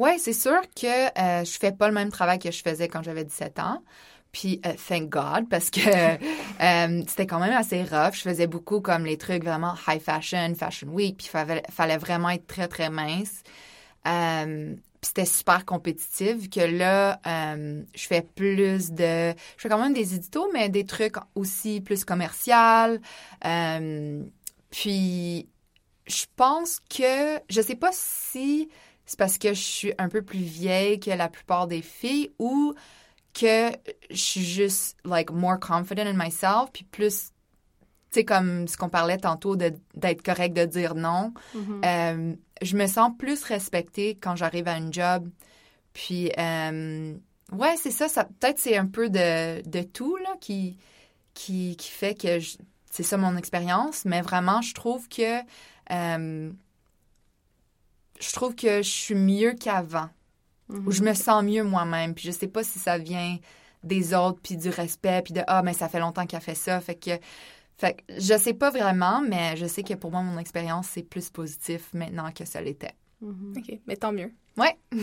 Ouais, 0.00 0.16
c'est 0.18 0.32
sûr 0.32 0.60
que 0.74 1.06
euh, 1.40 1.44
je 1.44 1.56
fais 1.58 1.70
pas 1.72 1.86
le 1.86 1.94
même 1.94 2.10
travail 2.10 2.40
que 2.40 2.50
je 2.50 2.62
faisais 2.62 2.88
quand 2.88 3.02
j'avais 3.04 3.24
17 3.24 3.60
ans. 3.60 3.82
Puis, 4.36 4.60
euh, 4.66 4.74
thank 4.86 5.08
God, 5.08 5.48
parce 5.48 5.70
que 5.70 5.80
euh, 6.60 7.02
c'était 7.08 7.26
quand 7.26 7.40
même 7.40 7.54
assez 7.54 7.82
rough. 7.84 8.12
Je 8.16 8.20
faisais 8.20 8.46
beaucoup 8.46 8.82
comme 8.82 9.06
les 9.06 9.16
trucs 9.16 9.42
vraiment 9.42 9.72
high 9.88 9.98
fashion, 9.98 10.54
fashion 10.54 10.88
week, 10.88 11.16
puis 11.16 11.28
fallait, 11.28 11.62
fallait 11.70 11.96
vraiment 11.96 12.28
être 12.28 12.46
très, 12.46 12.68
très 12.68 12.90
mince. 12.90 13.42
Euh, 14.06 14.74
puis 15.00 15.08
c'était 15.08 15.24
super 15.24 15.64
compétitif 15.64 16.50
que 16.50 16.60
là, 16.60 17.18
je 17.24 18.06
fais 18.06 18.20
plus 18.20 18.90
de... 18.90 19.30
Je 19.56 19.62
fais 19.62 19.70
quand 19.70 19.80
même 19.80 19.94
des 19.94 20.14
éditos, 20.14 20.50
mais 20.52 20.68
des 20.68 20.84
trucs 20.84 21.16
aussi 21.34 21.80
plus 21.80 22.04
commercial. 22.04 23.00
Puis, 24.70 25.48
je 26.06 26.24
pense 26.36 26.80
que... 26.90 27.40
Je 27.48 27.62
sais 27.62 27.76
pas 27.76 27.90
si 27.92 28.68
c'est 29.06 29.18
parce 29.18 29.38
que 29.38 29.54
je 29.54 29.62
suis 29.62 29.92
un 29.96 30.08
peu 30.08 30.20
plus 30.20 30.40
vieille 30.40 31.00
que 31.00 31.10
la 31.10 31.28
plupart 31.28 31.68
des 31.68 31.82
filles 31.82 32.32
ou 32.38 32.74
que 33.38 33.70
je 34.10 34.16
suis 34.16 34.44
juste, 34.44 34.96
like, 35.04 35.30
more 35.30 35.58
confident 35.60 36.06
in 36.06 36.14
myself, 36.14 36.70
puis 36.72 36.84
plus, 36.84 37.32
tu 38.10 38.20
sais, 38.20 38.24
comme 38.24 38.66
ce 38.66 38.76
qu'on 38.76 38.88
parlait 38.88 39.18
tantôt 39.18 39.56
de- 39.56 39.74
d'être 39.94 40.22
correct 40.22 40.56
de 40.56 40.64
dire 40.64 40.94
non. 40.94 41.34
Mm-hmm. 41.54 41.84
Euh, 41.84 42.36
je 42.62 42.76
me 42.76 42.86
sens 42.86 43.12
plus 43.18 43.42
respectée 43.42 44.16
quand 44.16 44.36
j'arrive 44.36 44.68
à 44.68 44.74
un 44.74 44.90
job. 44.90 45.28
Puis, 45.92 46.32
euh, 46.38 47.14
ouais, 47.52 47.76
c'est 47.76 47.90
ça, 47.90 48.08
ça 48.08 48.24
peut-être 48.24 48.58
c'est 48.58 48.76
un 48.76 48.86
peu 48.86 49.10
de, 49.10 49.68
de 49.68 49.82
tout, 49.82 50.16
là, 50.16 50.34
qui, 50.40 50.78
qui, 51.34 51.76
qui 51.76 51.90
fait 51.90 52.14
que 52.14 52.38
c'est 52.90 53.02
ça 53.02 53.18
mon 53.18 53.36
expérience, 53.36 54.06
mais 54.06 54.22
vraiment, 54.22 54.62
je 54.62 54.72
trouve 54.72 55.08
que, 55.08 55.40
euh, 55.90 56.50
je 58.18 58.32
trouve 58.32 58.54
que 58.54 58.78
je 58.82 58.88
suis 58.88 59.14
mieux 59.14 59.52
qu'avant 59.52 60.08
Mm-hmm. 60.70 60.86
où 60.86 60.90
je 60.90 61.02
me 61.02 61.14
sens 61.14 61.44
mieux 61.44 61.62
moi-même. 61.62 62.14
Puis 62.14 62.24
je 62.26 62.32
sais 62.32 62.48
pas 62.48 62.64
si 62.64 62.78
ça 62.78 62.98
vient 62.98 63.38
des 63.84 64.14
autres, 64.14 64.40
puis 64.42 64.56
du 64.56 64.68
respect, 64.68 65.22
puis 65.22 65.32
de 65.32 65.42
ah, 65.46 65.62
mais 65.62 65.72
ça 65.72 65.88
fait 65.88 66.00
longtemps 66.00 66.26
qu'elle 66.26 66.40
fait 66.40 66.56
ça. 66.56 66.80
Fait 66.80 66.96
que, 66.96 67.12
fait 67.76 67.94
que 67.94 68.14
je 68.18 68.36
sais 68.36 68.54
pas 68.54 68.70
vraiment, 68.70 69.20
mais 69.20 69.56
je 69.56 69.66
sais 69.66 69.82
que 69.82 69.94
pour 69.94 70.10
moi, 70.10 70.22
mon 70.22 70.38
expérience, 70.38 70.88
c'est 70.88 71.04
plus 71.04 71.30
positif 71.30 71.90
maintenant 71.94 72.32
que 72.32 72.44
ça 72.44 72.60
l'était. 72.60 72.94
Mm-hmm. 73.22 73.58
OK, 73.58 73.80
mais 73.86 73.96
tant 73.96 74.12
mieux. 74.12 74.32
Ouais. 74.56 74.76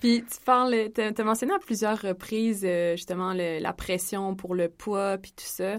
Puis 0.00 0.24
tu 0.24 0.40
parles, 0.44 0.90
tu 0.94 1.00
as 1.00 1.24
mentionné 1.24 1.54
à 1.54 1.58
plusieurs 1.58 2.00
reprises 2.00 2.64
euh, 2.64 2.96
justement 2.96 3.32
le- 3.32 3.60
la 3.60 3.72
pression 3.72 4.34
pour 4.34 4.54
le 4.54 4.68
poids 4.68 5.18
puis 5.18 5.32
tout 5.32 5.46
ça. 5.46 5.76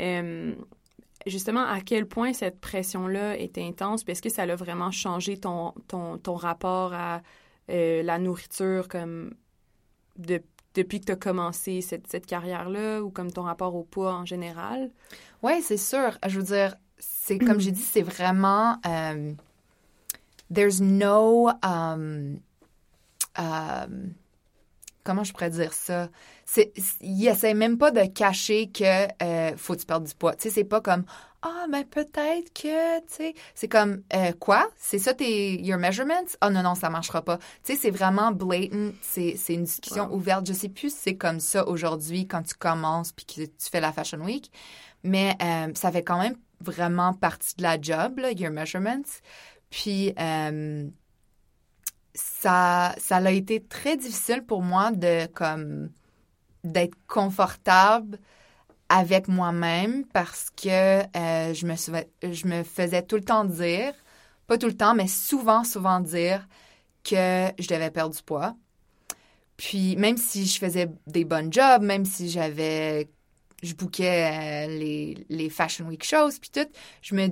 Euh, 0.00 0.54
justement, 1.26 1.64
à 1.64 1.80
quel 1.80 2.06
point 2.06 2.32
cette 2.32 2.60
pression-là 2.60 3.38
est 3.38 3.56
intense? 3.58 4.04
Puis 4.04 4.12
est-ce 4.12 4.22
que 4.22 4.30
ça 4.30 4.42
a 4.42 4.54
vraiment 4.56 4.90
changé 4.90 5.36
ton, 5.36 5.72
ton, 5.86 6.18
ton 6.18 6.34
rapport 6.34 6.92
à 6.92 7.22
euh, 7.70 8.02
la 8.02 8.18
nourriture 8.18 8.88
comme 8.88 9.34
de- 10.16 10.42
depuis 10.74 11.00
que 11.00 11.06
tu 11.06 11.12
as 11.12 11.16
commencé 11.16 11.80
cette, 11.80 12.06
cette 12.06 12.26
carrière-là 12.26 13.02
ou 13.02 13.10
comme 13.10 13.30
ton 13.30 13.42
rapport 13.42 13.74
au 13.74 13.84
poids 13.84 14.14
en 14.14 14.24
général? 14.24 14.90
Ouais, 15.42 15.60
c'est 15.60 15.76
sûr. 15.76 16.18
Je 16.26 16.38
veux 16.38 16.44
dire, 16.46 16.76
c'est 16.98 17.38
comme 17.38 17.60
j'ai 17.60 17.72
dit, 17.72 17.82
c'est 17.82 18.02
vraiment. 18.02 18.78
euh, 18.86 19.32
there's 20.52 20.80
no. 20.80 21.50
um, 21.62 22.40
um, 23.36 24.14
comment 25.04 25.24
je 25.24 25.32
pourrais 25.32 25.50
dire 25.50 25.72
ça? 25.72 26.08
C'est, 26.44 26.72
il 27.00 27.26
essaie 27.26 27.54
même 27.54 27.78
pas 27.78 27.90
de 27.90 28.04
cacher 28.06 28.70
que 28.70 29.08
euh, 29.22 29.56
faut 29.56 29.74
que 29.74 29.80
tu 29.80 29.86
perdes 29.86 30.04
du 30.04 30.14
poids. 30.14 30.34
Tu 30.34 30.44
sais, 30.44 30.50
c'est 30.50 30.64
pas 30.64 30.80
comme 30.80 31.04
ah, 31.42 31.66
mais 31.68 31.84
peut-être 31.84 32.52
que, 32.54 33.00
tu 33.00 33.04
sais, 33.08 33.34
c'est 33.54 33.68
comme 33.68 34.02
euh, 34.14 34.32
quoi? 34.38 34.68
C'est 34.78 34.98
ça 34.98 35.12
tes 35.14 35.60
your 35.60 35.78
measurements? 35.78 36.26
Ah 36.40 36.50
non 36.50 36.62
non, 36.62 36.74
ça 36.76 36.88
marchera 36.90 37.22
pas. 37.22 37.38
Tu 37.38 37.74
sais, 37.74 37.76
c'est 37.76 37.90
vraiment 37.90 38.30
blatant. 38.32 38.92
C'est, 39.00 39.36
c'est 39.36 39.54
une 39.54 39.64
discussion 39.64 40.06
Wow. 40.06 40.14
ouverte. 40.14 40.46
Je 40.46 40.52
sais 40.52 40.68
plus 40.68 40.90
si 40.94 40.98
c'est 41.02 41.16
comme 41.16 41.40
ça 41.40 41.66
aujourd'hui 41.68 42.28
quand 42.28 42.42
tu 42.44 42.54
commences 42.54 43.12
puis 43.12 43.26
que 43.26 43.42
tu 43.44 43.70
fais 43.70 43.80
la 43.80 43.92
Fashion 43.92 44.20
Week, 44.20 44.50
mais 45.02 45.36
euh, 45.42 45.72
ça 45.74 45.90
fait 45.92 46.04
quand 46.04 46.18
même 46.20 46.36
vraiment 46.60 47.12
partie 47.14 47.56
de 47.56 47.62
la 47.62 47.80
job, 47.80 48.18
là, 48.18 48.30
your 48.32 48.52
measurements. 48.52 49.02
Puis 49.70 50.12
euh, 50.20 50.88
ça, 52.14 52.94
ça 52.98 53.16
a 53.16 53.30
été 53.30 53.60
très 53.62 53.96
difficile 53.96 54.44
pour 54.44 54.62
moi 54.62 54.90
de 54.92 55.26
comme 55.26 55.90
d'être 56.64 56.96
confortable 57.08 58.18
avec 58.94 59.26
moi-même 59.26 60.04
parce 60.12 60.50
que 60.50 61.00
euh, 61.00 61.54
je, 61.54 61.66
me 61.66 61.74
je 62.30 62.46
me 62.46 62.62
faisais 62.62 63.02
tout 63.02 63.16
le 63.16 63.24
temps 63.24 63.46
dire, 63.46 63.94
pas 64.46 64.58
tout 64.58 64.66
le 64.66 64.76
temps, 64.76 64.94
mais 64.94 65.06
souvent, 65.08 65.64
souvent 65.64 65.98
dire 65.98 66.46
que 67.02 67.48
je 67.58 67.68
devais 67.68 67.90
perdre 67.90 68.14
du 68.14 68.22
poids. 68.22 68.54
Puis 69.56 69.96
même 69.96 70.18
si 70.18 70.44
je 70.44 70.58
faisais 70.58 70.90
des 71.06 71.24
bonnes 71.24 71.50
jobs, 71.50 71.82
même 71.82 72.04
si 72.04 72.28
j'avais 72.28 73.08
je 73.62 73.74
bookais 73.74 74.66
euh, 74.66 74.78
les, 74.78 75.24
les 75.30 75.48
Fashion 75.48 75.86
Week 75.86 76.04
shows, 76.04 76.32
puis 76.38 76.50
tout, 76.50 76.68
je 77.00 77.14
me, 77.14 77.28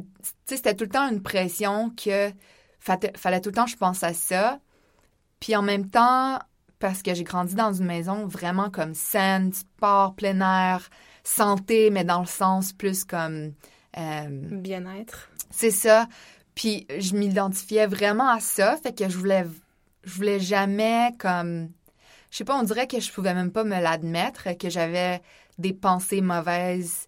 c'était 0.46 0.74
tout 0.74 0.84
le 0.84 0.90
temps 0.90 1.11
une 1.11 1.22
pression 1.22 1.90
que 1.90 2.30
fallait, 2.78 3.12
fallait 3.16 3.40
tout 3.42 3.50
le 3.50 3.56
temps 3.56 3.64
que 3.66 3.72
je 3.72 3.76
pense 3.76 4.02
à 4.02 4.14
ça. 4.14 4.61
Puis 5.40 5.54
en 5.56 5.62
même 5.62 5.90
temps, 5.90 6.38
parce 6.81 7.03
que 7.03 7.14
j'ai 7.14 7.24
grandi 7.24 7.55
dans 7.55 7.72
une 7.72 7.87
maison 7.87 8.26
vraiment 8.26 8.70
comme 8.70 8.95
saine, 8.95 9.53
sport, 9.53 10.14
plein 10.14 10.41
air, 10.41 10.89
santé, 11.22 11.91
mais 11.91 12.03
dans 12.05 12.20
le 12.20 12.26
sens 12.26 12.72
plus 12.72 13.05
comme... 13.05 13.53
euh, 13.97 14.28
Bien-être. 14.31 15.31
c'est 15.51 15.70
ça. 15.70 16.09
Puis 16.55 16.87
je 16.99 17.14
m'identifiais 17.14 17.87
vraiment 17.87 18.28
à 18.28 18.41
ça, 18.41 18.76
fait 18.83 18.97
que 18.99 19.09
je 19.09 19.16
voulais 19.16 19.47
je 20.03 20.14
voulais 20.14 20.41
jamais 20.41 21.12
comme 21.18 21.68
je 22.31 22.39
sais 22.39 22.45
pas, 22.45 22.57
on 22.59 22.62
dirait 22.62 22.87
que 22.87 23.01
je 23.01 23.12
pouvais 23.12 23.35
même 23.35 23.53
pas 23.53 23.64
me 23.64 23.81
l'admettre 23.81 24.57
que 24.57 24.70
j'avais 24.70 25.20
des 25.59 25.72
pensées 25.72 26.20
mauvaises 26.20 27.07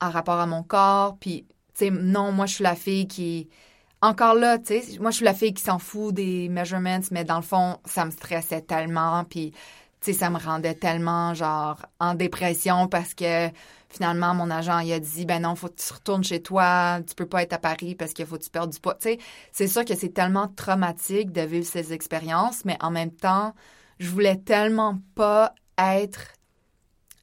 en 0.00 0.10
rapport 0.10 0.38
à 0.38 0.46
mon 0.46 0.62
corps, 0.62 1.16
puis 1.18 1.46
tu 1.74 1.86
sais 1.86 1.90
non, 1.90 2.32
moi 2.32 2.46
je 2.46 2.54
suis 2.54 2.64
la 2.64 2.76
fille 2.76 3.06
qui 3.06 3.48
encore 4.04 4.34
là, 4.34 4.58
tu 4.58 4.80
sais, 4.80 4.98
moi 4.98 5.10
je 5.10 5.16
suis 5.16 5.24
la 5.24 5.34
fille 5.34 5.54
qui 5.54 5.62
s'en 5.62 5.78
fout 5.78 6.14
des 6.14 6.48
measurements, 6.48 7.00
mais 7.10 7.24
dans 7.24 7.36
le 7.36 7.42
fond, 7.42 7.78
ça 7.84 8.04
me 8.04 8.10
stressait 8.10 8.62
tellement 8.62 9.24
puis 9.24 9.52
tu 10.00 10.12
sais 10.12 10.18
ça 10.18 10.30
me 10.30 10.38
rendait 10.38 10.74
tellement 10.74 11.34
genre 11.34 11.86
en 11.98 12.14
dépression 12.14 12.88
parce 12.88 13.14
que 13.14 13.50
finalement, 13.94 14.34
mon 14.34 14.50
agent, 14.50 14.80
il 14.80 14.92
a 14.92 14.98
dit, 14.98 15.24
ben 15.24 15.42
non, 15.42 15.54
faut 15.54 15.68
que 15.68 15.80
tu 15.80 15.92
retournes 15.92 16.24
chez 16.24 16.42
toi, 16.42 16.98
tu 17.06 17.14
peux 17.14 17.26
pas 17.26 17.42
être 17.42 17.52
à 17.52 17.58
Paris 17.58 17.94
parce 17.94 18.12
qu'il 18.12 18.26
faut 18.26 18.36
que 18.36 18.42
tu 18.42 18.50
perdes 18.50 18.72
du 18.72 18.80
poids. 18.80 18.94
Tu 18.94 19.10
sais, 19.10 19.18
c'est 19.52 19.68
sûr 19.68 19.84
que 19.84 19.94
c'est 19.94 20.08
tellement 20.08 20.48
traumatique 20.48 21.30
de 21.30 21.42
vivre 21.42 21.64
ces 21.64 21.92
expériences, 21.92 22.64
mais 22.64 22.76
en 22.80 22.90
même 22.90 23.12
temps, 23.12 23.54
je 24.00 24.10
voulais 24.10 24.36
tellement 24.36 24.98
pas 25.14 25.54
être 25.78 26.32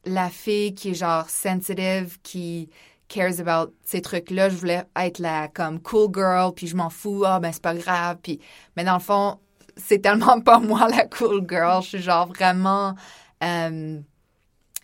la 0.05 0.29
fille 0.29 0.73
qui 0.73 0.91
est 0.91 0.93
genre 0.93 1.29
sensitive, 1.29 2.19
qui 2.23 2.69
cares 3.11 3.39
about 3.39 3.73
ces 3.83 4.01
trucs-là. 4.01 4.49
Je 4.49 4.55
voulais 4.55 4.83
être 4.95 5.19
la 5.19 5.47
comme 5.47 5.79
cool 5.81 6.09
girl, 6.13 6.53
puis 6.53 6.67
je 6.67 6.75
m'en 6.75 6.89
fous, 6.89 7.23
ah 7.25 7.39
ben 7.39 7.51
c'est 7.51 7.61
pas 7.61 7.75
grave, 7.75 8.17
puis 8.23 8.39
mais 8.75 8.83
dans 8.83 8.93
le 8.93 8.99
fond, 8.99 9.39
c'est 9.75 9.99
tellement 9.99 10.39
pas 10.41 10.59
moi 10.59 10.87
la 10.89 11.05
cool 11.05 11.45
girl. 11.47 11.81
Je 11.83 11.89
suis 11.89 12.01
genre 12.01 12.27
vraiment 12.27 12.95
euh, 13.43 13.99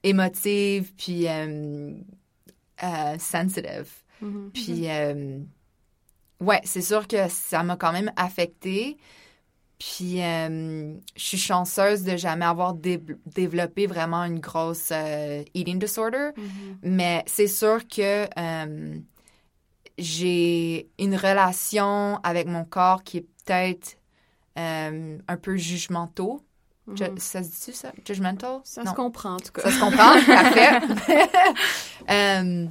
émotive, 0.03 0.93
puis 0.95 1.27
euh, 1.27 1.93
euh, 2.83 3.17
sensitive. 3.19 3.89
Mm-hmm. 4.23 4.49
Puis, 4.53 4.87
ouais, 6.45 6.61
c'est 6.63 6.81
sûr 6.81 7.07
que 7.07 7.27
ça 7.29 7.63
m'a 7.63 7.77
quand 7.77 7.91
même 7.91 8.11
affectée. 8.15 8.97
Puis, 9.79 10.23
euh, 10.23 10.93
je 11.15 11.23
suis 11.23 11.37
chanceuse 11.37 12.03
de 12.03 12.17
jamais 12.17 12.45
avoir 12.45 12.73
dé- 12.73 13.01
développé 13.27 13.85
vraiment 13.85 14.23
une 14.23 14.39
grosse 14.39 14.89
euh, 14.91 15.43
eating 15.53 15.77
disorder. 15.79 16.29
Mm-hmm. 16.35 16.77
Mais 16.81 17.23
c'est 17.27 17.47
sûr 17.47 17.87
que 17.87 18.27
euh, 18.39 18.97
j'ai 19.99 20.89
une 20.99 21.15
relation 21.15 22.19
avec 22.23 22.47
mon 22.47 22.65
corps 22.65 23.03
qui 23.03 23.17
est 23.17 23.27
peut-être 23.45 23.97
un 24.55 25.37
peu 25.39 25.55
jugementaux. 25.57 26.41
Ju- 26.95 27.03
Mhm. 27.03 27.17
Ça 27.19 27.43
se 27.43 27.49
dit 27.49 27.77
ça? 27.77 27.91
Judgmental? 28.07 28.61
Ça 28.63 28.81
Non. 28.83 28.91
se 28.91 28.95
comprend, 28.95 29.35
en 29.35 29.39
tout 29.39 29.51
cas. 29.51 29.61
Ça 29.63 29.71
se 29.71 29.79
comprend, 29.79 30.13
parfait. 30.25 30.79
Euh, 32.09 32.65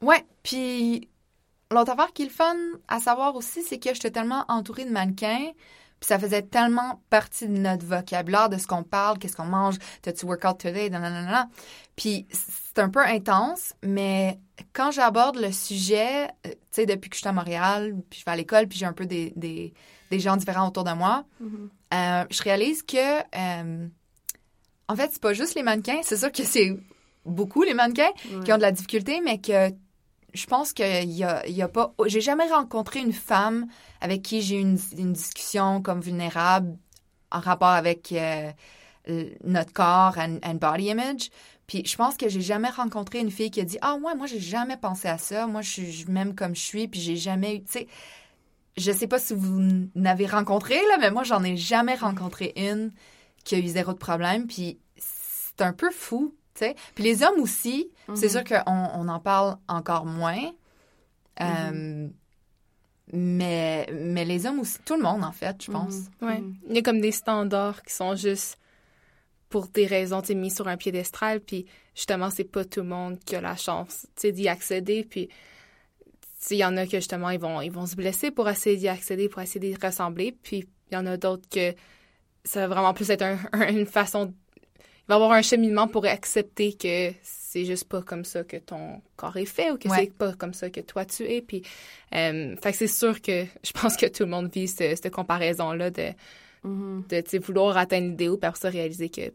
ouais, 0.00 0.24
puis 0.44 1.08
l'autre 1.70 1.92
affaire 1.92 2.12
qui 2.12 2.22
est 2.22 2.26
le 2.26 2.30
fun 2.30 2.56
à 2.88 3.00
savoir 3.00 3.34
aussi, 3.36 3.62
c'est 3.62 3.78
que 3.78 3.92
j'étais 3.94 4.10
tellement 4.10 4.44
entourée 4.48 4.84
de 4.84 4.90
mannequins, 4.90 5.52
puis 6.00 6.06
ça 6.06 6.18
faisait 6.18 6.42
tellement 6.42 7.02
partie 7.10 7.48
de 7.48 7.58
notre 7.58 7.84
vocabulaire, 7.84 8.48
de 8.48 8.56
ce 8.56 8.66
qu'on 8.66 8.84
parle, 8.84 9.18
qu'est-ce 9.18 9.36
qu'on 9.36 9.44
mange, 9.44 9.76
t'as-tu 10.02 10.26
workout 10.26 10.58
today, 10.58 10.90
nanana. 10.90 11.48
Puis 11.96 12.26
c'est 12.30 12.78
un 12.78 12.88
peu 12.88 13.00
intense, 13.00 13.74
mais 13.82 14.38
quand 14.72 14.92
j'aborde 14.92 15.36
le 15.36 15.50
sujet, 15.50 16.28
euh, 16.46 16.50
tu 16.50 16.56
sais, 16.70 16.86
depuis 16.86 17.10
que 17.10 17.16
je 17.16 17.20
suis 17.20 17.28
à 17.28 17.32
Montréal, 17.32 17.94
puis 18.08 18.20
je 18.20 18.24
vais 18.24 18.30
à 18.30 18.36
l'école, 18.36 18.68
puis 18.68 18.78
j'ai 18.78 18.86
un 18.86 18.92
peu 18.92 19.06
des, 19.06 19.32
des, 19.34 19.74
des, 20.10 20.20
gens 20.20 20.36
différents 20.36 20.68
autour 20.68 20.84
de 20.84 20.92
moi, 20.92 21.24
Mm-hmm. 21.42 21.68
euh, 21.94 22.24
je 22.30 22.42
réalise 22.42 22.82
que, 22.82 23.18
euh, 23.36 23.88
en 24.88 24.96
fait, 24.96 25.10
c'est 25.12 25.20
pas 25.20 25.32
juste 25.34 25.54
les 25.54 25.62
mannequins. 25.62 26.00
C'est 26.02 26.16
sûr 26.16 26.30
que 26.30 26.44
c'est 26.44 26.76
beaucoup 27.26 27.62
les 27.62 27.74
mannequins 27.74 28.12
qui 28.44 28.52
ont 28.52 28.56
de 28.56 28.62
la 28.62 28.72
difficulté, 28.72 29.20
mais 29.22 29.38
que 29.38 29.70
je 30.34 30.46
pense 30.46 30.72
qu'il 30.72 31.10
y 31.10 31.24
a, 31.24 31.68
pas. 31.68 31.94
J'ai 32.06 32.20
jamais 32.20 32.48
rencontré 32.48 33.00
une 33.00 33.12
femme 33.12 33.66
avec 34.00 34.22
qui 34.22 34.42
j'ai 34.42 34.56
eu 34.56 34.60
une, 34.60 34.76
discussion 35.12 35.80
comme 35.80 36.00
vulnérable 36.00 36.76
en 37.30 37.40
rapport 37.40 37.68
avec 37.68 38.12
euh, 38.12 38.52
notre 39.44 39.72
corps 39.72 40.16
and, 40.18 40.54
body 40.54 40.86
image. 40.86 41.30
Puis 41.66 41.82
je 41.84 41.96
pense 41.96 42.16
que 42.16 42.28
j'ai 42.28 42.40
jamais 42.40 42.70
rencontré 42.70 43.20
une 43.20 43.30
fille 43.30 43.50
qui 43.50 43.60
a 43.60 43.64
dit 43.64 43.78
ah 43.82 43.94
ouais 43.96 44.14
moi 44.14 44.26
j'ai 44.26 44.40
jamais 44.40 44.78
pensé 44.78 45.06
à 45.06 45.18
ça 45.18 45.46
moi 45.46 45.60
je 45.60 45.82
je 45.82 46.06
m'aime 46.06 46.34
comme 46.34 46.54
je 46.54 46.62
suis 46.62 46.88
puis 46.88 46.98
j'ai 46.98 47.16
jamais 47.16 47.56
eu 47.56 47.62
tu 47.62 47.72
sais 47.72 47.86
je 48.78 48.90
sais 48.90 49.06
pas 49.06 49.18
si 49.18 49.34
vous 49.34 49.60
n'avez 49.94 50.24
rencontré 50.24 50.76
là 50.88 50.96
mais 50.98 51.10
moi 51.10 51.24
j'en 51.24 51.44
ai 51.44 51.58
jamais 51.58 51.94
rencontré 51.94 52.54
une 52.56 52.90
qui 53.44 53.54
a 53.54 53.58
eu 53.58 53.66
zéro 53.66 53.92
de 53.92 53.98
problème 53.98 54.46
puis 54.46 54.78
c'est 54.96 55.60
un 55.60 55.74
peu 55.74 55.90
fou 55.90 56.34
tu 56.54 56.60
sais 56.60 56.74
puis 56.94 57.04
les 57.04 57.22
hommes 57.22 57.38
aussi 57.38 57.90
c'est 58.16 58.28
sûr 58.28 58.44
qu'on 58.44 58.90
on 58.94 59.08
en 59.08 59.20
parle 59.20 59.56
encore 59.68 60.06
moins 60.06 60.50
Euh, 61.40 62.08
mais 63.12 63.86
mais 63.92 64.24
les 64.24 64.44
hommes 64.46 64.60
aussi 64.60 64.78
tout 64.84 64.96
le 64.96 65.02
monde 65.02 65.24
en 65.24 65.32
fait 65.32 65.62
je 65.62 65.70
pense. 65.70 65.94
Ouais. 66.20 66.42
Il 66.68 66.74
y 66.76 66.78
a 66.78 66.82
comme 66.82 67.00
des 67.00 67.12
standards 67.12 67.82
qui 67.82 67.92
sont 67.94 68.14
juste 68.14 68.58
pour 69.48 69.66
des 69.68 69.86
raisons, 69.86 70.20
tu 70.20 70.28
sais, 70.28 70.34
mis 70.34 70.50
sur 70.50 70.68
un 70.68 70.76
piédestal, 70.76 71.40
puis 71.40 71.64
justement, 71.94 72.28
c'est 72.28 72.44
pas 72.44 72.66
tout 72.66 72.80
le 72.80 72.86
monde 72.88 73.18
qui 73.20 73.34
a 73.34 73.40
la 73.40 73.56
chance, 73.56 74.06
tu 74.14 74.20
sais, 74.22 74.32
d'y 74.32 74.46
accéder, 74.46 75.04
puis 75.04 75.30
il 76.50 76.58
y 76.58 76.64
en 76.66 76.76
a 76.76 76.84
que 76.86 76.98
justement, 76.98 77.30
ils 77.30 77.40
vont, 77.40 77.62
ils 77.62 77.72
vont 77.72 77.86
se 77.86 77.96
blesser 77.96 78.30
pour 78.30 78.46
essayer 78.50 78.76
d'y 78.76 78.88
accéder, 78.88 79.30
pour 79.30 79.40
essayer 79.40 79.60
d'y 79.72 79.74
ressembler, 79.86 80.32
puis 80.42 80.68
il 80.90 80.94
y 80.94 80.96
en 80.98 81.06
a 81.06 81.16
d'autres 81.16 81.48
que 81.48 81.74
ça 82.44 82.60
va 82.66 82.74
vraiment 82.74 82.92
plus 82.92 83.08
être 83.08 83.22
un- 83.22 83.38
un- 83.54 83.68
une 83.72 83.86
façon... 83.86 84.34
Va 85.08 85.14
avoir 85.14 85.32
un 85.32 85.42
cheminement 85.42 85.88
pour 85.88 86.04
accepter 86.04 86.74
que 86.74 87.12
c'est 87.22 87.64
juste 87.64 87.84
pas 87.88 88.02
comme 88.02 88.24
ça 88.24 88.44
que 88.44 88.58
ton 88.58 89.00
corps 89.16 89.36
est 89.38 89.46
fait 89.46 89.70
ou 89.70 89.78
que 89.78 89.88
Ouais. 89.88 89.96
c'est 90.00 90.12
pas 90.12 90.34
comme 90.34 90.52
ça 90.52 90.68
que 90.68 90.80
toi 90.80 91.04
tu 91.06 91.22
es. 91.24 91.40
Puis, 91.40 91.62
euh, 92.14 92.54
fait 92.62 92.72
que 92.72 92.76
c'est 92.78 92.86
sûr 92.86 93.22
que 93.22 93.44
je 93.64 93.72
pense 93.72 93.96
que 93.96 94.04
tout 94.06 94.24
le 94.24 94.28
monde 94.30 94.50
vit 94.52 94.68
ce- 94.68 94.94
cette 94.94 95.10
comparaison-là 95.10 95.90
de, 95.90 96.08
Mm-hmm. 96.64 97.32
de 97.32 97.38
vouloir 97.38 97.76
atteindre 97.76 98.08
l'idéal 98.08 98.36
puis 98.36 98.46
après 98.48 98.60
ça 98.60 98.68
réaliser 98.68 99.08
que 99.08 99.32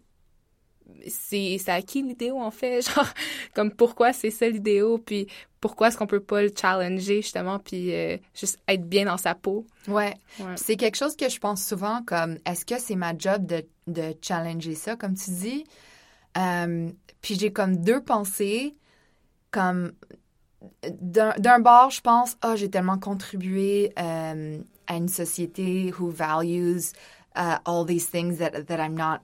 c'est 1.08 1.60
à 1.68 1.82
qui 1.82 2.02
l'idéal 2.02 2.36
en 2.36 2.52
fait? 2.52 2.82
Genre 2.96 3.08
comme 3.54 3.72
pourquoi 3.72 4.14
c'est 4.14 4.32
ça 4.32 4.48
l'idéal 4.48 4.98
puis 5.06 5.28
pourquoi 5.60 5.88
est-ce 5.88 5.98
qu'on 5.98 6.08
peut 6.08 6.20
pas 6.20 6.42
le 6.42 6.52
challenger 6.60 7.22
justement 7.22 7.60
puis 7.60 7.94
euh, 7.94 8.18
juste 8.34 8.60
être 8.68 8.88
bien 8.88 9.06
dans 9.06 9.18
sa 9.18 9.36
peau? 9.36 9.66
Ouais. 9.88 10.14
Ouais. 10.40 10.56
c'est 10.56 10.76
quelque 10.76 10.96
chose 10.96 11.16
que 11.16 11.30
je 11.30 11.40
pense 11.40 11.66
souvent 11.66 12.02
comme 12.06 12.38
est-ce 12.46 12.66
que 12.66 12.80
c'est 12.80 12.96
ma 12.96 13.18
job 13.18 13.46
de, 13.46 13.66
de 13.88 14.14
challenger 14.22 14.76
ça 14.76 14.96
comme 14.96 15.16
tu 15.16 15.32
dis? 15.32 15.64
Euh, 16.38 16.90
puis 17.22 17.36
j'ai 17.36 17.52
comme 17.52 17.78
deux 17.78 18.02
pensées 18.02 18.76
comme 19.52 19.94
d'un 21.02 21.60
bord 21.60 21.92
je 21.92 22.02
pense 22.02 22.38
ah 22.42 22.56
j'ai 22.56 22.70
tellement 22.70 22.98
contribué 22.98 23.94
euh, 24.00 24.60
à 24.88 24.96
une 24.96 25.10
société 25.10 25.94
who 25.98 26.10
values 26.10 26.94
uh, 27.36 27.58
all 27.66 27.86
these 27.86 28.10
things 28.10 28.38
that 28.38 28.66
that 28.68 28.80
I'm 28.80 28.96
not 28.96 29.22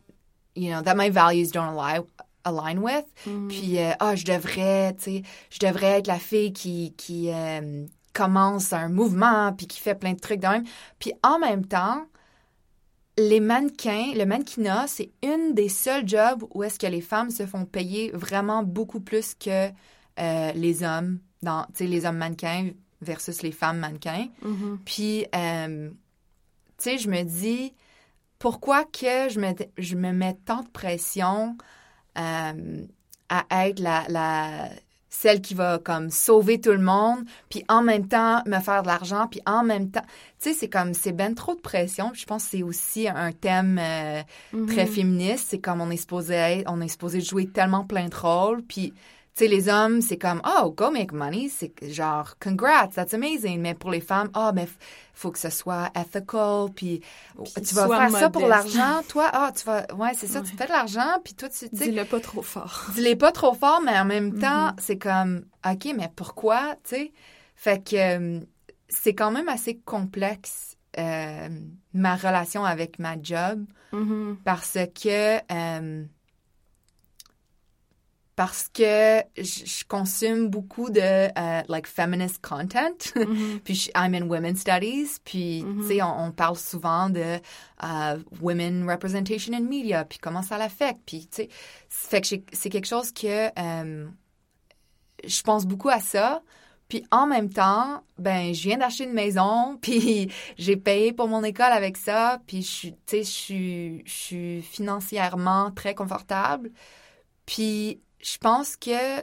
you 0.59 0.71
know 0.71 0.81
that 0.81 0.95
my 0.95 1.09
values 1.09 1.51
don't 1.51 1.77
align 1.77 2.03
align 2.45 2.79
with 2.79 3.05
puis 3.47 3.79
euh, 3.79 3.91
ah 3.99 4.15
je 4.15 4.25
devrais 4.25 4.93
tu 4.93 5.03
sais 5.03 5.23
je 5.49 5.59
devrais 5.59 5.99
être 5.99 6.07
la 6.07 6.19
fille 6.19 6.53
qui 6.53 6.93
qui 6.97 7.31
euh, 7.31 7.85
commence 8.13 8.73
un 8.73 8.89
mouvement 8.89 9.53
puis 9.53 9.67
qui 9.67 9.79
fait 9.79 9.95
plein 9.95 10.13
de 10.13 10.19
trucs 10.19 10.39
de 10.39 10.47
même 10.47 10.63
puis 10.99 11.13
en 11.23 11.39
même 11.39 11.65
temps 11.65 12.05
les 13.19 13.39
mannequins, 13.39 14.13
le 14.15 14.25
mannequinat, 14.25 14.87
c'est 14.87 15.11
une 15.21 15.53
des 15.53 15.69
seuls 15.69 16.07
jobs 16.07 16.43
où 16.53 16.63
est-ce 16.63 16.79
que 16.79 16.87
les 16.87 17.01
femmes 17.01 17.29
se 17.29 17.45
font 17.45 17.65
payer 17.65 18.11
vraiment 18.11 18.63
beaucoup 18.63 19.01
plus 19.01 19.35
que 19.35 19.69
euh, 20.19 20.51
les 20.53 20.83
hommes, 20.83 21.19
dans, 21.41 21.63
tu 21.65 21.69
sais, 21.75 21.85
les 21.85 22.05
hommes 22.05 22.17
mannequins 22.17 22.71
versus 23.01 23.41
les 23.41 23.51
femmes 23.51 23.79
mannequins. 23.79 24.27
Mm-hmm. 24.43 24.77
Puis, 24.85 25.25
euh, 25.35 25.89
tu 25.89 25.95
sais, 26.77 26.97
je 26.97 27.09
me 27.09 27.23
dis, 27.23 27.73
pourquoi 28.39 28.85
que 28.85 29.29
je 29.29 29.39
me, 29.39 29.53
je 29.77 29.95
me 29.95 30.11
mets 30.11 30.37
tant 30.45 30.61
de 30.61 30.69
pression 30.69 31.57
euh, 32.17 32.85
à 33.29 33.67
être 33.67 33.79
la, 33.79 34.05
la, 34.07 34.69
celle 35.09 35.41
qui 35.41 35.53
va 35.53 35.79
comme 35.79 36.09
sauver 36.09 36.61
tout 36.61 36.71
le 36.71 36.79
monde, 36.79 37.25
puis 37.49 37.63
en 37.67 37.83
même 37.83 38.07
temps 38.07 38.41
me 38.45 38.59
faire 38.59 38.83
de 38.83 38.87
l'argent, 38.87 39.27
puis 39.27 39.41
en 39.45 39.63
même 39.63 39.91
temps, 39.91 40.05
tu 40.39 40.49
sais, 40.49 40.53
c'est 40.53 40.69
comme, 40.69 40.93
c'est 40.93 41.11
ben 41.11 41.35
trop 41.35 41.55
de 41.55 41.59
pression. 41.59 42.11
Puis 42.11 42.21
je 42.21 42.25
pense 42.25 42.45
que 42.45 42.49
c'est 42.51 42.63
aussi 42.63 43.07
un 43.07 43.31
thème 43.31 43.79
euh, 43.79 44.21
très 44.67 44.85
féministe. 44.85 45.47
C'est 45.49 45.59
comme 45.59 45.81
on 45.81 45.89
est 45.91 45.97
supposé 45.97 46.33
être, 46.35 46.71
on 46.71 46.79
est 46.79 46.87
supposé 46.87 47.21
jouer 47.21 47.47
tellement 47.47 47.83
plein 47.83 48.07
de 48.07 48.15
rôles, 48.15 48.63
puis 48.63 48.93
tu 49.39 49.45
sais, 49.45 49.49
les 49.49 49.69
hommes, 49.69 50.01
c'est 50.01 50.17
comme, 50.17 50.41
oh, 50.45 50.71
go 50.71 50.91
make 50.91 51.13
money. 51.13 51.49
C'est 51.49 51.71
genre, 51.93 52.35
congrats, 52.41 52.89
that's 52.89 53.13
amazing. 53.13 53.61
Mais 53.61 53.73
pour 53.73 53.89
les 53.89 54.01
femmes, 54.01 54.29
ah, 54.33 54.51
mais 54.53 54.67
faut 55.13 55.31
que 55.31 55.39
ce 55.39 55.49
soit 55.49 55.89
ethical. 55.95 56.67
Puis, 56.75 56.99
tu 57.55 57.73
vas 57.75 57.87
faire 57.87 58.11
ça 58.11 58.29
pour 58.29 58.47
l'argent. 58.47 59.01
Toi, 59.07 59.29
ah, 59.31 59.53
tu 59.55 59.63
vas, 59.65 59.85
ouais, 59.95 60.11
c'est 60.13 60.27
ça, 60.27 60.41
tu 60.41 60.55
fais 60.57 60.65
de 60.65 60.71
l'argent. 60.71 61.21
Puis 61.23 61.35
toi, 61.35 61.47
tu 61.47 61.69
Dis-le 61.71 62.03
pas 62.03 62.19
trop 62.19 62.41
fort. 62.41 62.87
dis-les 62.95 63.15
pas 63.15 63.31
trop 63.31 63.53
fort, 63.53 63.81
mais 63.81 63.97
en 63.97 64.05
même 64.05 64.37
temps, 64.37 64.73
c'est 64.77 64.97
comme, 64.97 65.45
OK, 65.65 65.87
mais 65.95 66.11
pourquoi, 66.13 66.75
tu 66.83 66.95
sais? 66.95 67.13
Fait 67.55 67.81
que 67.81 67.95
euh, 67.95 68.39
c'est 68.89 69.13
quand 69.13 69.31
même 69.31 69.47
assez 69.47 69.77
complexe, 69.77 70.75
euh, 70.97 71.49
ma 71.93 72.15
relation 72.17 72.65
avec 72.65 72.99
ma 72.99 73.15
job, 73.21 73.65
Mm-hmm. 73.91 74.35
parce 74.43 74.77
que, 74.93 75.37
euh, 75.51 76.05
parce 78.39 78.69
que 78.69 79.21
je 79.35 79.65
je 79.65 79.83
consomme 79.85 80.47
beaucoup 80.47 80.89
de, 80.89 81.01
euh, 81.01 81.61
like, 81.67 81.85
feminist 81.87 82.39
content. 82.41 82.95
Mm-hmm. 83.17 83.59
puis 83.65 83.75
je- 83.75 83.91
I'm 83.95 84.13
in 84.15 84.29
women's 84.29 84.61
studies. 84.61 85.19
Puis, 85.25 85.65
tu 85.81 85.87
sais, 85.89 86.01
on, 86.01 86.27
on 86.27 86.31
parle 86.31 86.55
souvent 86.55 87.09
de 87.09 87.39
euh, 87.83 88.17
women 88.39 88.89
representation 88.89 89.51
in 89.53 89.59
media, 89.63 90.05
puis 90.05 90.19
comment 90.19 90.41
ça 90.41 90.57
l'affecte. 90.57 91.01
Puis, 91.05 91.27
tu 91.29 91.43
sais, 91.43 91.49
fait 91.89 92.21
que 92.21 92.27
j'ai- 92.27 92.45
c'est 92.53 92.69
quelque 92.69 92.87
chose 92.87 93.11
que 93.11 93.47
euh, 93.59 94.07
je 95.25 95.41
pense 95.41 95.65
beaucoup 95.65 95.89
à 95.89 95.99
ça. 95.99 96.41
Puis 96.87 97.03
en 97.11 97.27
même 97.27 97.49
temps, 97.51 98.03
ben 98.17 98.53
je 98.53 98.63
viens 98.63 98.77
d'acheter 98.77 99.03
une 99.03 99.11
maison, 99.13 99.77
puis 99.81 100.31
j'ai 100.57 100.77
payé 100.77 101.11
pour 101.11 101.27
mon 101.27 101.43
école 101.43 101.73
avec 101.73 101.97
ça, 101.97 102.39
puis 102.47 102.61
je 102.61 102.67
suis, 102.71 102.91
tu 102.93 102.97
sais, 103.07 103.23
je 103.23 103.29
suis, 103.29 104.03
je 104.05 104.11
suis 104.13 104.61
financièrement 104.61 105.71
très 105.71 105.93
confortable. 105.93 106.71
Puis 107.45 107.99
je 108.21 108.37
pense 108.37 108.75
que 108.75 109.21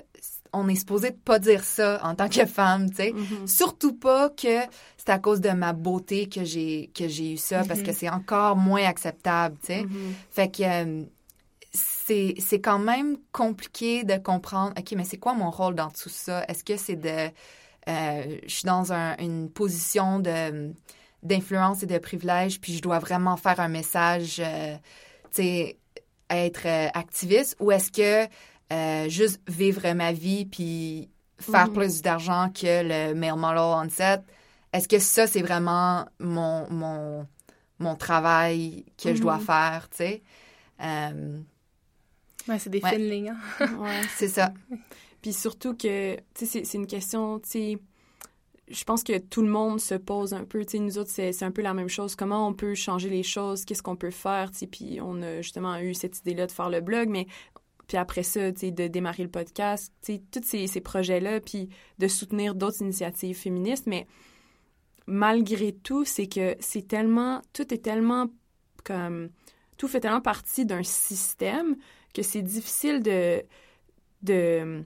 on 0.53 0.69
est 0.69 0.77
supposé 0.77 1.11
de 1.11 1.17
pas 1.17 1.39
dire 1.39 1.63
ça 1.65 2.01
en 2.03 2.15
tant 2.15 2.29
que 2.31 2.47
femme, 2.47 2.89
tu 2.89 2.97
sais. 2.97 3.11
Mm-hmm. 3.13 3.47
Surtout 3.47 3.93
pas 3.95 4.31
que 4.31 4.61
c'est 4.97 5.11
à 5.11 5.19
cause 5.19 5.41
de 5.41 5.51
ma 5.51 5.73
beauté 5.75 6.29
que 6.29 6.45
j'ai 6.45 6.91
que 6.95 7.09
j'ai 7.09 7.35
eu 7.35 7.37
ça, 7.37 7.63
parce 7.65 7.83
que 7.83 7.93
c'est 7.93 8.09
encore 8.09 8.57
moins 8.57 8.85
acceptable, 8.85 9.57
tu 9.61 9.67
sais. 9.67 9.83
Mm-hmm. 9.83 10.13
Fait 10.31 10.51
que 10.51 10.63
euh, 10.63 11.03
c'est 11.73 12.35
c'est 12.39 12.61
quand 12.61 12.79
même 12.79 13.19
compliqué 13.33 14.05
de 14.05 14.17
comprendre, 14.17 14.73
OK, 14.79 14.93
mais 14.97 15.05
c'est 15.05 15.19
quoi 15.19 15.35
mon 15.35 15.51
rôle 15.51 15.75
dans 15.75 15.91
tout 15.91 16.09
ça? 16.09 16.45
Est-ce 16.49 16.65
que 16.65 16.77
c'est 16.79 16.97
de... 16.97 17.29
euh, 17.89 18.39
je 18.47 18.55
suis 18.55 18.67
dans 18.67 18.93
un- 18.95 19.17
une 19.19 19.51
position 19.51 20.21
de 20.21 20.73
d'influence 21.23 21.83
et 21.83 21.87
de 21.87 21.99
privilège, 21.99 22.61
puis 22.61 22.73
je 22.75 22.81
dois 22.81 22.99
vraiment 23.01 23.37
faire 23.37 23.59
un 23.61 23.69
message, 23.69 24.37
euh, 24.39 24.77
tu 25.33 25.43
sais, 25.43 25.77
être 26.31 26.67
activiste, 26.95 27.57
ou 27.59 27.73
est-ce 27.73 27.91
que 27.91 28.29
euh, 28.73 29.09
juste 29.09 29.41
vivre 29.49 29.93
ma 29.95 30.13
vie 30.13 30.45
puis 30.47 31.11
faire 31.39 31.73
plus 31.73 32.03
d'argent 32.03 32.51
que 32.51 32.83
le 33.11 33.15
male 33.15 33.37
model 33.37 33.59
on 33.59 33.89
set, 33.89 34.23
est-ce 34.73 34.89
que 34.89 34.99
ça, 34.99 35.27
c'est 35.27 35.43
vraiment 35.43 36.07
mon, 36.19 36.69
mon, 36.71 37.27
mon 37.79 37.95
travail 37.97 38.85
que 39.03 39.15
je 39.15 39.21
dois 39.23 39.39
faire, 39.39 39.89
tu 39.91 39.97
sais? 39.99 40.23
Euh, 40.83 41.39
ouais 42.49 42.59
c'est 42.59 42.71
des 42.71 42.81
Ouais. 42.83 42.91
fines 42.91 43.09
lignes 43.09 43.35
hein. 43.61 43.67
Ouais. 43.79 44.01
c'est 44.17 44.29
ça. 44.29 44.53
Puis 45.23 45.33
surtout 45.33 45.75
que, 45.75 46.17
tu 46.17 46.23
sais, 46.35 46.47
c'est- 46.47 46.65
c'est 46.65 46.79
une 46.79 46.87
question, 46.87 47.39
tu 47.41 47.49
sais, 47.49 47.79
je 48.69 48.85
pense 48.85 49.03
que 49.05 49.19
tout 49.19 49.43
le 49.43 49.49
monde 49.49 49.81
se 49.81 49.95
pose 49.95 50.35
un 50.35 50.45
peu, 50.45 50.65
tu 50.65 50.73
sais, 50.73 50.79
nous 50.81 50.99
autres, 50.99 51.11
c'est 51.11 51.33
c'est 51.33 51.45
un 51.45 51.53
peu 51.53 51.63
la 51.63 51.73
même 51.73 51.89
chose. 51.89 52.17
Comment 52.17 52.49
on 52.49 52.53
peut 52.53 52.75
changer 52.75 53.09
les 53.09 53.23
choses? 53.23 53.65
Qu'est-ce 53.65 53.83
qu'on 53.83 53.95
peut 53.97 54.11
faire? 54.11 54.51
Tu 54.51 54.59
sais, 54.59 54.67
puis 54.67 54.99
on 55.01 55.23
a 55.23 55.41
justement 55.41 55.79
eu 55.79 55.95
cette 55.95 56.19
idée-là 56.19 56.47
de 56.47 56.53
faire 56.53 56.69
le 56.69 56.81
blog, 56.81 57.09
mais 57.09 57.27
puis 57.87 57.97
après 57.97 58.23
ça, 58.23 58.53
tu 58.53 58.61
sais, 58.61 58.71
de 58.71 58.89
démarrer 58.89 59.23
le 59.23 59.31
podcast, 59.31 59.93
tu 60.03 60.15
sais, 60.15 60.23
tous 60.31 60.43
ces, 60.45 60.67
ces 60.67 60.81
projets-là, 60.81 61.41
puis 61.41 61.69
de 61.99 62.09
soutenir 62.09 62.55
d'autres 62.55 62.83
initiatives 62.83 63.37
féministes. 63.37 63.87
Mais 63.87 64.07
malgré 65.07 65.73
tout, 65.73 66.05
c'est 66.05 66.27
que 66.27 66.57
c'est 66.59 66.87
tellement, 66.87 67.43
tout 67.53 67.73
est 67.73 67.79
tellement 67.79 68.27
comme, 68.85 69.31
tout 69.77 69.89
fait 69.89 70.01
tellement 70.01 70.21
partie 70.21 70.67
d'un 70.67 70.83
système 70.83 71.77
que 72.15 72.23
c'est 72.23 72.43
difficile 72.43 73.03
de, 73.03 73.43
de, 74.23 74.83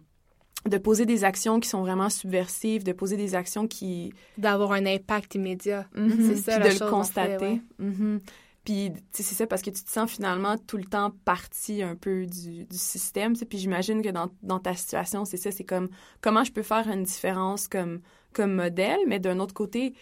de 0.66 0.78
poser 0.78 1.06
des 1.06 1.24
actions 1.24 1.60
qui 1.60 1.68
sont 1.68 1.80
vraiment 1.80 2.10
subversives, 2.10 2.84
de 2.84 2.92
poser 2.92 3.16
des 3.16 3.34
actions 3.34 3.66
qui... 3.66 4.12
D'avoir 4.36 4.72
un 4.72 4.84
impact 4.84 5.36
immédiat. 5.36 5.86
Mhm. 5.94 6.34
C'est 6.34 6.36
ça, 6.36 6.60
puis 6.60 6.74
de 6.74 6.84
le 6.84 6.90
constater. 6.90 7.62
Mhm. 7.78 8.20
Puis, 8.64 8.92
c'est 9.12 9.22
ça, 9.22 9.46
parce 9.46 9.62
que 9.62 9.70
tu 9.70 9.82
te 9.82 9.90
sens 9.90 10.10
finalement 10.10 10.56
tout 10.58 10.76
le 10.76 10.84
temps 10.84 11.12
partie 11.24 11.82
un 11.82 11.96
peu 11.96 12.26
du, 12.26 12.64
du 12.64 12.76
système. 12.76 13.34
Puis 13.34 13.58
j'imagine 13.58 14.02
que 14.02 14.10
dans, 14.10 14.30
dans, 14.42 14.58
ta 14.58 14.74
situation, 14.74 15.24
c'est 15.24 15.38
ça, 15.38 15.50
c'est 15.50 15.64
comme 15.64 15.88
comment 16.20 16.44
je 16.44 16.52
peux 16.52 16.62
faire 16.62 16.86
une 16.88 17.04
différence 17.04 17.68
comme, 17.68 18.00
comme 18.34 18.54
modèle, 18.54 19.00
mais 19.06 19.18
d'un 19.18 19.40
autre 19.40 19.54
côté, 19.54 19.94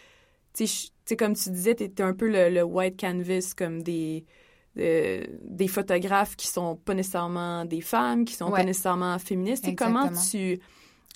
tu 0.55 0.67
sais, 0.67 1.17
comme 1.17 1.35
tu 1.35 1.51
disais, 1.51 1.77
tu 1.77 1.85
étais 1.85 2.03
un 2.03 2.15
peu 2.15 2.29
le, 2.29 2.51
le, 2.51 2.65
white 2.65 2.99
canvas, 2.99 3.55
comme 3.57 3.81
des, 3.83 4.25
euh, 4.79 5.25
des 5.45 5.69
photographes 5.69 6.35
qui 6.35 6.49
sont 6.49 6.75
pas 6.75 6.95
nécessairement 6.95 7.65
des 7.65 7.81
femmes, 7.81 8.25
qui 8.25 8.35
sont 8.35 8.51
pas 8.51 8.65
nécessairement 8.65 9.19
féministes. 9.21 9.69
comment 9.77 10.11
tu 10.11 10.59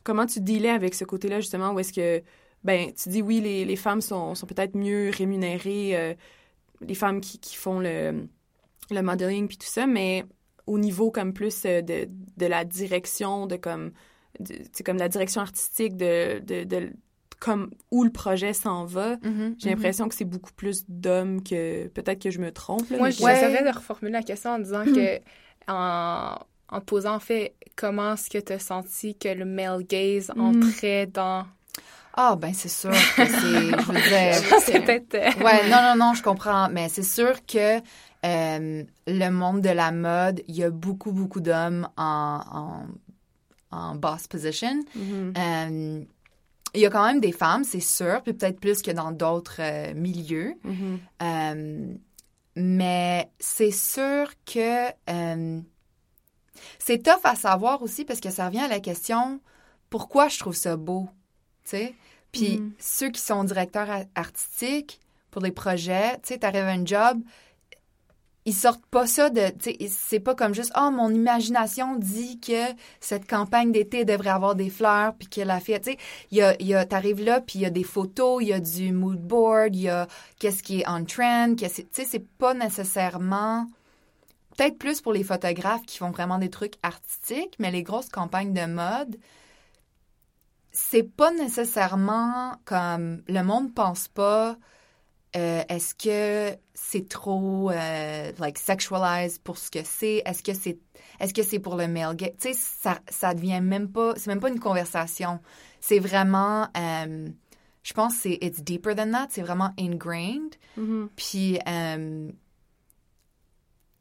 comment 0.04 0.26
tu 0.26 0.40
dealais 0.40 0.70
avec 0.70 0.94
ce 0.94 1.04
côté-là, 1.04 1.40
justement, 1.40 1.72
où 1.72 1.78
est-ce 1.78 1.92
que, 1.92 2.22
ben, 2.64 2.92
tu 2.92 3.08
dis 3.08 3.22
oui, 3.22 3.40
les, 3.40 3.64
les 3.64 3.76
femmes 3.76 4.00
sont, 4.00 4.34
sont 4.34 4.46
peut-être 4.46 4.76
mieux 4.76 5.10
rémunérées. 5.16 5.96
Euh, 5.96 6.14
les 6.86 6.94
femmes 6.94 7.20
qui, 7.20 7.38
qui 7.38 7.56
font 7.56 7.80
le, 7.80 8.28
le 8.90 9.02
modeling 9.02 9.48
puis 9.48 9.58
tout 9.58 9.66
ça, 9.66 9.86
mais 9.86 10.24
au 10.66 10.78
niveau 10.78 11.10
comme 11.10 11.32
plus 11.32 11.64
euh, 11.64 11.82
de, 11.82 12.08
de 12.36 12.46
la 12.46 12.64
direction, 12.64 13.46
de 13.46 13.56
comme, 13.56 13.92
c'est 14.72 14.84
comme 14.84 14.98
la 14.98 15.08
direction 15.08 15.40
artistique 15.40 15.96
de, 15.96 16.40
de, 16.40 16.64
de, 16.64 16.92
comme 17.40 17.70
où 17.90 18.04
le 18.04 18.10
projet 18.10 18.52
s'en 18.52 18.84
va, 18.84 19.16
mm-hmm, 19.16 19.20
j'ai 19.58 19.68
mm-hmm. 19.68 19.70
l'impression 19.70 20.08
que 20.08 20.14
c'est 20.14 20.24
beaucoup 20.24 20.52
plus 20.52 20.84
d'hommes 20.88 21.42
que 21.42 21.88
peut-être 21.88 22.22
que 22.22 22.30
je 22.30 22.38
me 22.38 22.52
trompe. 22.52 22.88
Moi, 22.90 23.10
j'essaierais 23.10 23.64
de 23.64 23.74
reformuler 23.74 24.12
la 24.12 24.22
question 24.22 24.50
en 24.50 24.58
disant 24.58 24.84
que 24.84 25.18
en, 25.68 26.36
en 26.68 26.80
posant 26.80 27.14
en 27.14 27.20
fait 27.20 27.54
comment 27.76 28.14
est-ce 28.14 28.30
que 28.30 28.38
tu 28.38 28.52
as 28.52 28.58
senti 28.58 29.16
que 29.16 29.28
le 29.28 29.44
male 29.44 29.82
gaze 29.84 30.30
Mm. 30.34 30.40
entrait 30.40 31.06
dans 31.06 31.46
ah, 32.14 32.36
ben 32.36 32.52
c'est 32.52 32.68
sûr 32.68 32.90
que 32.90 32.96
c'est, 33.16 33.26
je 33.26 33.86
veux 33.86 33.94
dire... 33.94 34.58
c'est 34.60 34.80
peut-être... 34.80 35.42
Ouais, 35.42 35.68
non, 35.68 35.82
non, 35.82 35.96
non, 35.96 36.14
je 36.14 36.22
comprends. 36.22 36.68
Mais 36.68 36.88
c'est 36.88 37.02
sûr 37.02 37.44
que 37.46 37.78
euh, 38.24 38.84
le 39.06 39.30
monde 39.30 39.62
de 39.62 39.70
la 39.70 39.92
mode, 39.92 40.42
il 40.46 40.56
y 40.56 40.64
a 40.64 40.70
beaucoup, 40.70 41.12
beaucoup 41.12 41.40
d'hommes 41.40 41.88
en, 41.96 42.40
en, 43.70 43.76
en 43.76 43.94
boss 43.94 44.26
position. 44.26 44.84
Mhm. 44.94 45.34
Euh, 45.36 46.04
il 46.74 46.80
y 46.80 46.86
a 46.86 46.90
quand 46.90 47.06
même 47.06 47.20
des 47.20 47.32
femmes, 47.32 47.64
c'est 47.64 47.80
sûr, 47.80 48.22
puis 48.22 48.32
peut-être 48.32 48.60
plus 48.60 48.82
que 48.82 48.90
dans 48.90 49.12
d'autres 49.12 49.60
euh, 49.60 49.94
milieux. 49.94 50.54
Mhm. 50.64 50.98
Euh, 51.22 51.94
mais 52.56 53.30
c'est 53.38 53.70
sûr 53.70 54.30
que 54.44 54.88
c'est 56.78 57.02
tough 57.02 57.24
à 57.24 57.34
savoir 57.34 57.82
aussi 57.82 58.04
parce 58.04 58.20
que 58.20 58.30
ça 58.30 58.46
revient 58.46 58.60
à 58.60 58.68
la 58.68 58.80
question 58.80 59.40
pourquoi 59.88 60.28
je 60.28 60.38
trouve 60.38 60.54
ça 60.54 60.76
beau, 60.76 61.08
tu 61.64 61.70
sais? 61.70 61.94
Puis 62.32 62.58
Mhm. 62.60 62.72
ceux 62.78 63.10
qui 63.10 63.20
sont 63.20 63.44
directeurs 63.44 63.88
artistiques 64.14 65.00
pour 65.30 65.42
des 65.42 65.52
projets, 65.52 66.14
tu 66.22 66.28
sais, 66.28 66.38
t'arrives 66.38 66.62
à 66.64 66.70
un 66.72 66.84
job, 66.84 67.20
ils 68.44 68.54
sortent 68.54 68.84
pas 68.86 69.06
ça 69.06 69.30
de, 69.30 69.50
tu 69.50 69.70
sais, 69.70 69.76
c'est 69.88 70.18
pas 70.18 70.34
comme 70.34 70.52
juste, 70.52 70.72
oh, 70.76 70.90
mon 70.90 71.10
imagination 71.14 71.94
dit 71.94 72.40
que 72.40 72.64
cette 73.00 73.28
campagne 73.28 73.70
d'été 73.70 74.04
devrait 74.04 74.30
avoir 74.30 74.56
des 74.56 74.68
fleurs, 74.68 75.14
puis 75.14 75.28
que 75.28 75.40
la 75.42 75.60
fille, 75.60 75.78
tu 75.80 75.92
sais, 75.92 75.98
il 76.32 76.38
y 76.38 76.42
a, 76.42 76.56
il 76.60 76.66
y 76.66 76.74
a, 76.74 76.84
t'arrives 76.84 77.22
là, 77.22 77.40
puis 77.40 77.60
il 77.60 77.62
y 77.62 77.66
a 77.66 77.70
des 77.70 77.84
photos, 77.84 78.42
il 78.42 78.48
y 78.48 78.52
a 78.52 78.58
du 78.58 78.90
mood 78.90 79.20
board, 79.20 79.76
il 79.76 79.82
y 79.82 79.88
a 79.88 80.08
qu'est-ce 80.40 80.62
qui 80.64 80.80
est 80.80 80.88
on 80.88 81.04
trend, 81.04 81.54
que 81.54 81.68
c'est- 81.68 81.84
tu 81.84 82.02
sais, 82.02 82.04
c'est 82.04 82.26
pas 82.38 82.52
nécessairement, 82.52 83.68
peut-être 84.56 84.76
plus 84.76 85.00
pour 85.00 85.12
les 85.12 85.22
photographes 85.22 85.86
qui 85.86 85.98
font 85.98 86.10
vraiment 86.10 86.38
des 86.38 86.50
trucs 86.50 86.74
artistiques, 86.82 87.54
mais 87.60 87.70
les 87.70 87.84
grosses 87.84 88.08
campagnes 88.08 88.52
de 88.54 88.66
mode, 88.66 89.18
c'est 90.72 91.02
pas 91.02 91.30
nécessairement 91.32 92.56
comme 92.64 93.22
le 93.28 93.42
monde 93.42 93.74
pense 93.74 94.08
pas 94.08 94.56
euh, 95.36 95.62
est-ce 95.68 95.94
que 95.94 96.56
c'est 96.74 97.08
trop 97.08 97.70
euh, 97.70 98.32
like 98.38 98.58
sexualized 98.58 99.40
pour 99.42 99.56
ce 99.56 99.70
que 99.70 99.82
c'est? 99.84 100.22
Est-ce 100.26 100.42
que 100.42 100.52
c'est 100.54 100.78
est-ce 101.20 101.32
que 101.32 101.42
c'est 101.42 101.58
pour 101.58 101.76
le 101.76 101.88
male 101.88 102.16
gaze 102.16 102.32
tu 102.38 102.48
sais 102.48 102.54
ça 102.54 103.00
ça 103.08 103.32
devient 103.34 103.60
même 103.62 103.88
pas 103.90 104.14
c'est 104.16 104.26
même 104.28 104.40
pas 104.40 104.48
une 104.50 104.60
conversation. 104.60 105.40
C'est 105.80 105.98
vraiment 106.00 106.68
euh, 106.76 107.28
je 107.82 107.92
pense 107.94 108.14
c'est 108.14 108.38
it's 108.42 108.62
deeper 108.62 108.94
than 108.94 109.10
that 109.12 109.28
c'est 109.30 109.42
vraiment 109.42 109.70
ingrained. 109.78 110.54
Mhm. 110.76 111.08
puis 111.16 111.58
euh, 111.68 112.30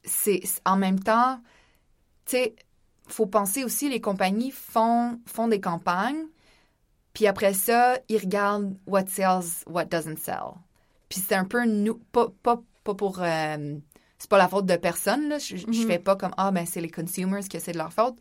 c'est- 0.04 0.42
en 0.66 0.78
même 0.78 1.00
temps, 1.00 1.40
tu 2.26 2.38
sais, 2.38 2.56
faut 3.08 3.26
penser 3.26 3.64
aussi 3.64 3.90
les 3.90 4.02
compagnies 4.02 4.52
font 4.52 5.20
font 5.26 5.48
des 5.48 5.60
campagnes, 5.62 6.26
puis 7.14 7.28
après 7.28 7.54
ça 7.54 7.98
ils 8.10 8.18
regardent 8.20 8.78
what 8.88 9.08
sells, 9.08 9.64
what 9.68 9.86
doesn't 9.86 10.18
sell. 10.18 10.56
Puis 11.10 11.20
c'est 11.20 11.36
un 11.36 11.46
peu 11.46 11.66
nous 11.66 11.96
pas 12.12 12.28
pas 12.44 12.62
pas 12.84 12.96
pour 12.96 13.22
euh, 13.22 13.78
c'est 14.18 14.30
pas 14.30 14.38
la 14.38 14.48
faute 14.48 14.66
de 14.66 14.76
personne 14.78 15.30
là. 15.30 15.40
Je, 15.40 15.58
je 15.58 15.68
Mhm. 15.68 15.88
fais 15.88 16.00
pas 16.00 16.16
comme 16.16 16.34
ah 16.38 16.52
ben 16.52 16.66
c'est 16.66 16.82
les 16.82 16.92
consumers 16.92 17.48
que 17.50 17.60
c'est 17.60 17.74
de 17.74 17.78
leur 17.78 17.94
faute, 17.94 18.18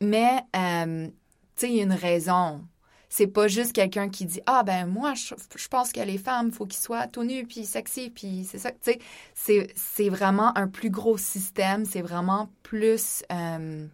mais 0.00 0.42
euh, 0.56 1.08
tu 1.08 1.12
sais 1.56 1.70
il 1.70 1.76
y 1.76 1.80
a 1.80 1.84
une 1.84 1.92
raison. 1.92 2.66
C'est 3.08 3.26
pas 3.26 3.46
juste 3.48 3.74
quelqu'un 3.74 4.08
qui 4.08 4.24
dit 4.26 4.40
ah 4.46 4.62
ben 4.64 4.86
moi 4.86 5.14
je, 5.14 5.34
je 5.56 5.68
pense 5.68 5.92
que 5.92 6.00
les 6.00 6.18
femmes 6.18 6.50
faut 6.52 6.66
qu'ils 6.66 6.82
soient 6.82 7.08
tout 7.08 7.24
nus 7.24 7.44
puis 7.46 7.66
sexy 7.66 8.10
puis 8.10 8.46
c'est 8.50 8.58
ça 8.58 8.70
tu 8.72 8.78
sais 8.82 8.98
c'est 9.34 9.72
c'est 9.76 10.08
vraiment 10.08 10.56
un 10.56 10.68
plus 10.68 10.90
gros 10.90 11.18
système 11.18 11.84
c'est 11.84 12.00
vraiment 12.02 12.50
plus 12.62 13.22
euh, 13.32 13.86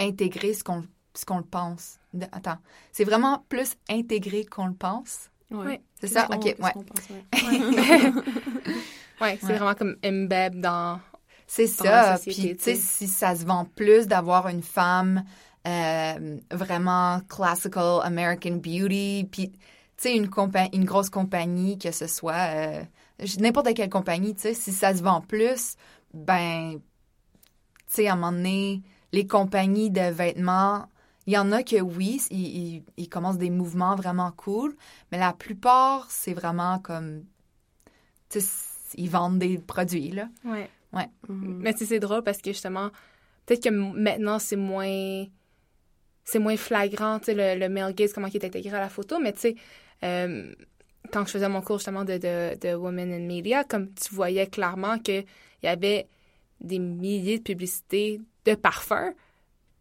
intégré 0.00 0.54
ce 0.54 0.64
qu'on 0.64 0.84
ce 1.14 1.24
qu'on 1.24 1.38
le 1.38 1.44
pense 1.44 1.99
De- 2.12 2.26
attends 2.32 2.58
c'est 2.92 3.04
vraiment 3.04 3.44
plus 3.48 3.74
intégré 3.88 4.44
qu'on 4.44 4.66
le 4.66 4.74
pense 4.74 5.30
Ouais. 5.50 5.66
Ouais. 5.66 5.80
c'est 6.00 6.06
ça? 6.08 6.28
ok 6.30 6.44
ouais 6.58 6.72
ouais. 7.32 8.12
Ouais, 9.20 9.38
c'est 9.40 9.46
Ouais. 9.48 9.56
vraiment 9.58 9.74
comme 9.74 9.96
embed 10.04 10.60
dans... 10.60 11.00
C'est 11.46 11.66
ça. 11.66 12.16
société, 12.16 12.48
Puis, 12.54 12.56
tu 12.56 12.62
sais, 12.64 12.72
tu 12.74 12.76
sais. 12.80 12.82
si 12.82 13.06
ça 13.08 13.34
se 13.34 13.44
vend 13.44 13.64
plus 13.64 14.06
d'avoir 14.06 14.48
une 14.48 14.62
femme 14.62 15.24
euh, 15.66 16.38
vraiment 16.52 17.20
classical 17.28 18.00
American 18.04 18.52
beauty, 18.56 19.28
puis, 19.30 19.50
tu 19.50 19.58
sais, 19.96 20.16
une, 20.16 20.26
compa- 20.28 20.72
une 20.72 20.84
grosse 20.84 21.10
compagnie, 21.10 21.76
que 21.78 21.90
ce 21.90 22.06
soit 22.06 22.54
euh, 22.54 22.82
n'importe 23.40 23.74
quelle 23.74 23.90
compagnie, 23.90 24.34
tu 24.36 24.42
sais, 24.42 24.54
si 24.54 24.72
ça 24.72 24.96
se 24.96 25.02
vend 25.02 25.20
plus, 25.20 25.74
ben, 26.14 26.78
tu 26.78 26.82
sais, 27.88 28.06
à 28.08 28.12
un 28.12 28.16
moment 28.16 28.32
donné, 28.32 28.82
les 29.12 29.26
compagnies 29.26 29.90
de 29.90 30.02
vêtements, 30.12 30.86
il 31.26 31.32
y 31.34 31.38
en 31.38 31.52
a 31.52 31.62
que 31.62 31.80
oui, 31.80 32.20
ils, 32.30 32.38
ils, 32.76 32.82
ils 32.96 33.08
commencent 33.08 33.38
des 33.38 33.50
mouvements 33.50 33.94
vraiment 33.94 34.32
cool, 34.32 34.74
mais 35.12 35.18
la 35.18 35.32
plupart, 35.32 36.10
c'est 36.10 36.32
vraiment 36.34 36.78
comme, 36.78 37.24
tu 38.28 38.40
sais, 38.40 38.48
ils 38.96 39.10
vendent 39.10 39.38
des 39.38 39.58
produits, 39.58 40.10
là. 40.10 40.28
Ouais. 40.92 41.08
Mhm. 41.28 41.58
Mais 41.62 41.72
tu 41.72 41.80
sais, 41.80 41.86
c'est 41.86 42.00
drôle 42.00 42.22
parce 42.22 42.38
que 42.38 42.50
justement, 42.50 42.90
peut-être 43.46 43.62
que 43.62 43.68
m- 43.68 43.92
maintenant, 43.94 44.38
c'est 44.38 44.56
moins... 44.56 45.24
C'est 46.24 46.38
moins 46.38 46.56
flagrant, 46.56 47.18
tu 47.18 47.26
sais, 47.26 47.34
le, 47.34 47.58
le 47.58 47.68
male 47.68 47.92
gaze, 47.94 48.12
comment 48.12 48.28
il 48.28 48.36
est 48.36 48.44
intégré 48.44 48.76
à 48.76 48.80
la 48.80 48.88
photo, 48.88 49.18
mais 49.18 49.32
tu 49.32 49.40
sais, 49.40 49.54
euh, 50.04 50.52
quand 51.12 51.24
je 51.26 51.30
faisais 51.32 51.48
mon 51.48 51.60
cours 51.60 51.78
justement 51.78 52.04
de, 52.04 52.18
de, 52.18 52.56
de 52.60 52.74
Women 52.74 53.12
in 53.12 53.26
Media, 53.26 53.64
comme 53.64 53.92
tu 53.94 54.14
voyais 54.14 54.46
clairement 54.46 54.98
qu'il 54.98 55.24
y 55.62 55.66
avait 55.66 56.06
des 56.60 56.78
milliers 56.78 57.38
de 57.38 57.42
publicités 57.42 58.20
de 58.44 58.54
parfums, 58.54 59.12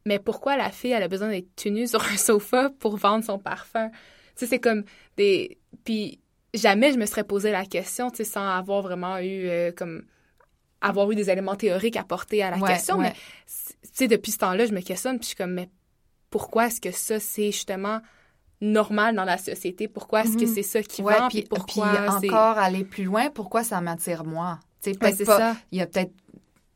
mais 0.10 0.18
pourquoi 0.20 0.58
la 0.58 0.72
fille, 0.72 0.92
elle 0.92 1.04
a 1.04 1.08
besoin 1.08 1.30
d'être 1.30 1.56
tenue 1.56 1.88
sur 1.88 2.04
un 2.04 2.18
sofa 2.18 2.72
pour 2.80 2.98
vendre 2.98 3.24
son 3.24 3.38
parfum? 3.40 3.90
Tu 3.90 3.98
sais, 4.36 4.48
c'est 4.48 4.60
comme 4.60 4.84
des... 5.18 5.58
Puis 5.86 6.20
jamais 6.54 6.92
je 6.92 6.98
me 6.98 7.06
serais 7.06 7.24
posé 7.24 7.52
la 7.52 7.64
question, 7.66 8.10
tu 8.10 8.18
sais, 8.18 8.24
sans 8.24 8.48
avoir 8.50 8.82
vraiment 8.82 9.20
eu 9.20 9.48
euh, 9.48 9.72
comme 9.72 10.02
avoir 10.82 11.12
eu 11.12 11.16
des 11.16 11.30
éléments 11.30 11.56
théoriques 11.56 11.96
à 11.98 12.04
porter 12.04 12.42
à 12.42 12.50
la 12.50 12.58
Ouais, 12.58 12.70
question, 12.70 12.98
ouais. 12.98 13.04
mais 13.04 13.14
tu 13.46 13.90
sais, 13.94 14.08
depuis 14.08 14.32
ce 14.32 14.38
temps-là, 14.40 14.66
je 14.66 14.74
me 14.74 14.82
questionne, 14.82 15.18
puis 15.20 15.24
je 15.26 15.28
suis 15.30 15.36
comme, 15.36 15.54
mais 15.54 15.70
pourquoi 16.32 16.68
est-ce 16.68 16.82
que 16.82 16.92
ça, 16.92 17.20
c'est 17.20 17.52
justement 17.52 18.00
normal 18.62 19.16
dans 19.16 19.26
la 19.26 19.38
société? 19.38 19.88
Pourquoi 19.88 20.22
est-ce 20.22 20.38
que 20.38 20.46
Mhm. 20.46 20.54
c'est 20.56 20.64
ça 20.64 20.82
qui 20.82 21.02
Ouais, 21.04 21.18
vend? 21.20 21.28
puis, 21.30 21.44
pourquoi 21.44 21.92
puis 21.92 22.10
encore 22.32 22.58
aller 22.58 22.84
plus 22.84 23.04
loin, 23.04 23.30
pourquoi 23.30 23.64
ça 23.64 23.80
m'attire 23.82 24.24
moi? 24.24 24.60
Tu 24.82 24.92
sais, 24.92 24.98
peut-être 24.98 25.18
c'est 25.18 25.26
pas, 25.26 25.38
ça. 25.38 25.56
il 25.72 25.78
y 25.80 25.82
a 25.82 25.88
peut-être 25.88 26.14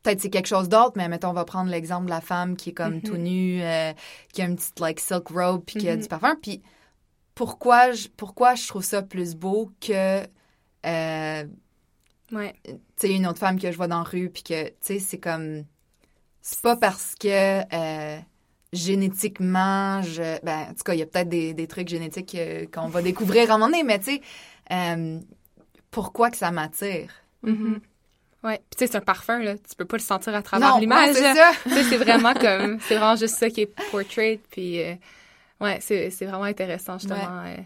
peut-être 0.04 0.20
c'est 0.20 0.30
quelque 0.30 0.46
chose 0.46 0.68
d'autre, 0.68 0.92
mais 0.94 1.08
mettons, 1.08 1.30
on 1.30 1.32
va 1.32 1.44
prendre 1.44 1.68
l'exemple 1.70 2.04
de 2.04 2.10
la 2.10 2.20
femme 2.20 2.54
qui 2.56 2.70
est 2.70 2.74
comme 2.74 2.94
Mhm. 2.96 3.02
tout 3.02 3.16
nue, 3.16 3.60
euh, 3.62 3.92
qui 4.32 4.42
a 4.42 4.44
une 4.44 4.54
petite 4.54 4.78
like 4.78 5.00
silk 5.00 5.26
robe, 5.28 5.64
puis 5.66 5.80
qui 5.80 5.88
a 5.88 5.96
Mhm. 5.96 6.02
du 6.02 6.08
parfum. 6.08 6.36
Puis 6.40 6.62
pourquoi 7.34 7.90
je, 7.92 8.06
pourquoi 8.16 8.54
je 8.54 8.68
trouve 8.68 8.84
ça 8.84 9.02
plus 9.02 9.34
beau 9.34 9.72
que 9.80 10.20
euh, 10.86 11.44
Ouais. 12.32 12.54
tu 12.64 12.72
sais 12.96 13.12
une 13.14 13.26
autre 13.26 13.38
femme 13.38 13.58
que 13.58 13.70
je 13.72 13.76
vois 13.76 13.88
dans 13.88 13.98
la 13.98 14.02
rue, 14.04 14.30
puis 14.30 14.42
que 14.44 14.68
tu 14.68 14.74
sais 14.80 14.98
c'est 15.00 15.18
comme 15.18 15.64
c'est 16.42 16.60
pas 16.60 16.76
parce 16.76 17.14
que 17.14 17.62
euh, 17.74 18.18
génétiquement, 18.72 20.02
je, 20.02 20.38
ben, 20.44 20.66
en 20.70 20.74
tout 20.74 20.82
cas, 20.84 20.92
il 20.94 20.98
y 20.98 21.02
a 21.02 21.06
peut-être 21.06 21.28
des, 21.28 21.54
des 21.54 21.66
trucs 21.66 21.88
génétiques 21.88 22.34
euh, 22.34 22.66
qu'on 22.72 22.88
va 22.88 23.00
découvrir 23.10 23.50
à 23.50 23.54
un 23.54 23.58
moment 23.58 23.70
donné, 23.70 23.82
mais 23.82 23.98
tu 23.98 24.20
sais, 24.68 25.20
pourquoi 25.90 26.30
que 26.30 26.36
ça 26.36 26.50
m'attire? 26.50 27.10
Mm-hmm. 27.44 27.80
Ouais, 28.44 28.58
puis 28.58 28.76
tu 28.76 28.78
sais, 28.84 28.86
c'est 28.92 28.96
un 28.98 29.00
parfum, 29.00 29.38
là. 29.38 29.56
Tu 29.56 29.74
peux 29.76 29.86
pas 29.86 29.96
le 29.96 30.02
sentir 30.02 30.34
à 30.34 30.42
travers 30.42 30.74
Non, 30.74 30.78
l'image. 30.78 31.14
c'est 31.14 31.34
ça. 31.34 31.52
Tu 31.62 31.70
sais, 31.70 31.82
c'est 31.84 31.96
vraiment 31.96 32.34
comme, 32.34 32.78
c'est 32.80 32.96
vraiment 32.96 33.16
juste 33.16 33.36
ça 33.36 33.48
qui 33.50 33.62
est 33.62 33.74
portrait. 33.90 34.38
Puis, 34.50 34.80
euh, 34.82 34.94
ouais, 35.60 35.78
c'est, 35.80 36.10
c'est 36.10 36.26
vraiment 36.26 36.44
intéressant, 36.44 36.98
justement, 36.98 37.44
euh, 37.46 37.56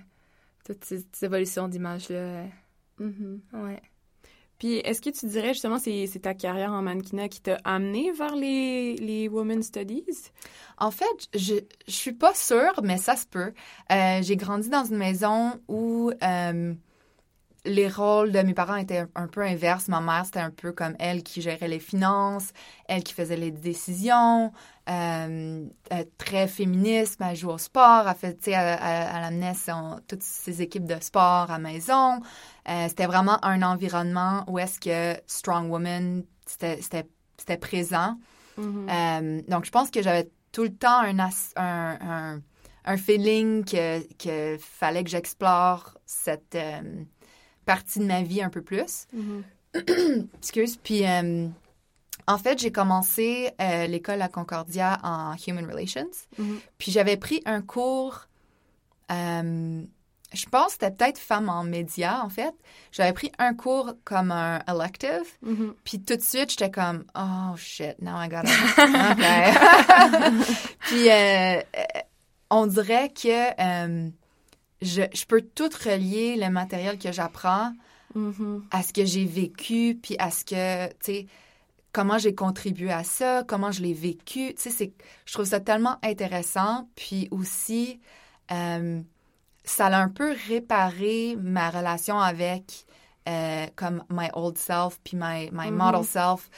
toutes 0.64 0.84
ces, 0.84 1.04
ces 1.12 1.26
évolutions 1.26 1.66
d'images-là. 1.68 2.44
Mhm. 2.98 3.40
ouais. 3.54 3.82
Puis 4.58 4.78
est-ce 4.78 5.00
que 5.00 5.10
tu 5.10 5.26
dirais 5.26 5.52
justement 5.54 5.78
c'est 5.78 6.08
c'est 6.08 6.18
ta 6.18 6.34
carrière 6.34 6.72
en 6.72 6.82
mannequinat 6.82 7.28
qui 7.28 7.40
t'a 7.40 7.58
amené 7.62 8.10
vers 8.10 8.34
les 8.34 8.96
les 8.96 9.28
women 9.28 9.62
studies? 9.62 10.04
En 10.78 10.90
fait, 10.90 11.06
je, 11.32 11.54
je 11.86 11.92
suis 11.92 12.12
pas 12.12 12.34
sûre, 12.34 12.72
mais 12.82 12.96
ça 12.98 13.14
se 13.14 13.24
peut. 13.24 13.52
Euh, 13.92 14.18
j'ai 14.20 14.34
grandi 14.34 14.68
dans 14.68 14.84
une 14.84 14.96
maison 14.96 15.60
où 15.68 16.10
euh, 16.24 16.74
les 17.68 17.88
rôles 17.88 18.32
de 18.32 18.40
mes 18.40 18.54
parents 18.54 18.76
étaient 18.76 19.04
un, 19.14 19.26
peu 19.28 19.42
inverses. 19.42 19.88
Ma 19.88 20.00
mère, 20.00 20.24
c'était 20.24 20.40
un 20.40 20.50
peu 20.50 20.72
comme 20.72 20.94
elle 20.98 21.22
qui 21.22 21.42
gérait 21.42 21.68
les 21.68 21.78
finances, 21.78 22.52
elle 22.88 23.04
qui 23.04 23.14
faisait 23.14 23.36
les 23.36 23.50
décisions, 23.50 24.52
euh, 24.88 25.66
euh, 25.92 26.04
très 26.16 26.48
féministe, 26.48 27.20
elle 27.20 27.36
joue 27.36 27.50
au 27.50 27.58
sport, 27.58 28.08
elle 28.08 28.14
fait, 28.16 28.38
elle, 28.48 28.54
elle- 28.54 29.08
elle 29.14 29.24
amenait 29.24 29.54
son- 29.54 30.00
toutes 30.08 30.22
ses 30.22 30.62
équipes 30.62 30.86
de 30.86 30.98
sport 31.00 31.50
à 31.50 31.52
la 31.52 31.58
maison. 31.58 32.20
Euh, 32.68 32.86
c'était 32.88 33.06
vraiment 33.06 33.38
un 33.44 33.62
environnement 33.62 34.44
où 34.48 34.58
est-ce 34.58 34.80
que 34.80 35.20
Strong 35.26 35.70
Woman, 35.70 36.24
c'était- 36.46 37.06
présent. 37.60 38.16
Mhm. 38.56 38.88
Euh, 38.90 39.42
donc, 39.48 39.64
je 39.64 39.70
pense 39.70 39.90
que 39.90 40.02
j'avais 40.02 40.28
tout 40.52 40.64
le 40.64 40.74
temps 40.74 40.98
un, 41.00 41.18
as- 41.18 41.52
un, 41.56 41.96
un, 42.00 42.42
un 42.84 42.96
feeling 42.96 43.64
que, 43.64 44.00
que 44.16 44.58
fallait 44.58 45.04
que 45.04 45.10
j'explore 45.10 45.96
cette 46.06 46.56
partie 47.68 47.98
de 47.98 48.04
ma 48.04 48.22
vie 48.22 48.42
un 48.42 48.48
peu 48.48 48.62
plus. 48.62 49.06
Mhm. 49.12 49.44
Excuse. 50.38 50.78
Puis, 50.82 51.06
euh, 51.06 51.46
en 52.26 52.38
fait, 52.38 52.58
j'ai 52.58 52.72
commencé 52.72 53.50
euh, 53.60 53.86
l'école 53.86 54.22
à 54.22 54.28
Concordia 54.28 54.98
en 55.02 55.34
Human 55.46 55.66
Relations. 55.70 56.08
Mhm. 56.38 56.60
Puis, 56.78 56.92
j'avais 56.92 57.18
pris 57.18 57.42
un 57.44 57.60
cours, 57.60 58.26
euh, 59.12 59.82
je 60.32 60.46
pense 60.46 60.66
que 60.66 60.72
c'était 60.72 60.90
peut-être 60.92 61.18
femme 61.18 61.50
en 61.50 61.62
médias, 61.62 62.22
en 62.22 62.30
fait. 62.30 62.54
J'avais 62.90 63.12
pris 63.12 63.30
un 63.38 63.52
cours 63.52 63.92
comme 64.02 64.32
un 64.32 64.60
elective. 64.66 65.28
Mhm. 65.42 65.74
Puis 65.84 66.00
tout 66.00 66.16
de 66.16 66.22
suite, 66.22 66.48
j'étais 66.48 66.70
comme, 66.70 67.04
oh 67.14 67.54
shit, 67.56 68.00
now 68.00 68.18
I 68.18 68.28
gotta. 68.30 68.48
OK. 70.32 70.46
Puis 70.80 71.10
euh, 71.10 71.60
euh, 71.76 72.00
on 72.48 72.66
dirait 72.66 73.10
que 73.10 74.08
je, 74.82 75.02
je 75.12 75.24
peux 75.26 75.42
tout 75.42 75.70
relier 75.84 76.36
le 76.36 76.48
matériel 76.50 76.98
que 76.98 77.12
j'apprends 77.12 77.72
Mhm. 78.14 78.64
à 78.70 78.82
ce 78.82 78.92
que 78.92 79.04
j'ai 79.04 79.24
vécu, 79.26 79.98
puis 80.02 80.16
à 80.18 80.30
ce 80.30 80.44
que, 80.44 80.88
tu 80.88 80.94
sais, 81.02 81.26
comment 81.92 82.18
j'ai 82.18 82.34
contribué 82.34 82.90
à 82.90 83.04
ça, 83.04 83.44
comment 83.46 83.70
je 83.70 83.82
l'ai 83.82 83.92
vécu. 83.92 84.54
Tu 84.54 84.62
sais, 84.62 84.70
c'est- 84.70 84.92
je 85.26 85.32
trouve 85.34 85.46
ça 85.46 85.60
tellement 85.60 85.96
intéressant. 86.02 86.88
Puis 86.96 87.28
aussi, 87.30 88.00
euh, 88.50 89.00
ça 89.64 89.86
a 89.86 90.00
un 90.02 90.08
peu 90.08 90.34
réparé 90.48 91.36
ma 91.40 91.68
relation 91.70 92.18
avec, 92.18 92.86
euh, 93.28 93.66
comme, 93.76 94.02
my 94.10 94.28
old 94.32 94.56
self, 94.56 94.98
puis 95.04 95.16
my, 95.16 95.50
my 95.52 95.70
Mhm. 95.70 95.76
model 95.76 96.04
self. 96.04 96.48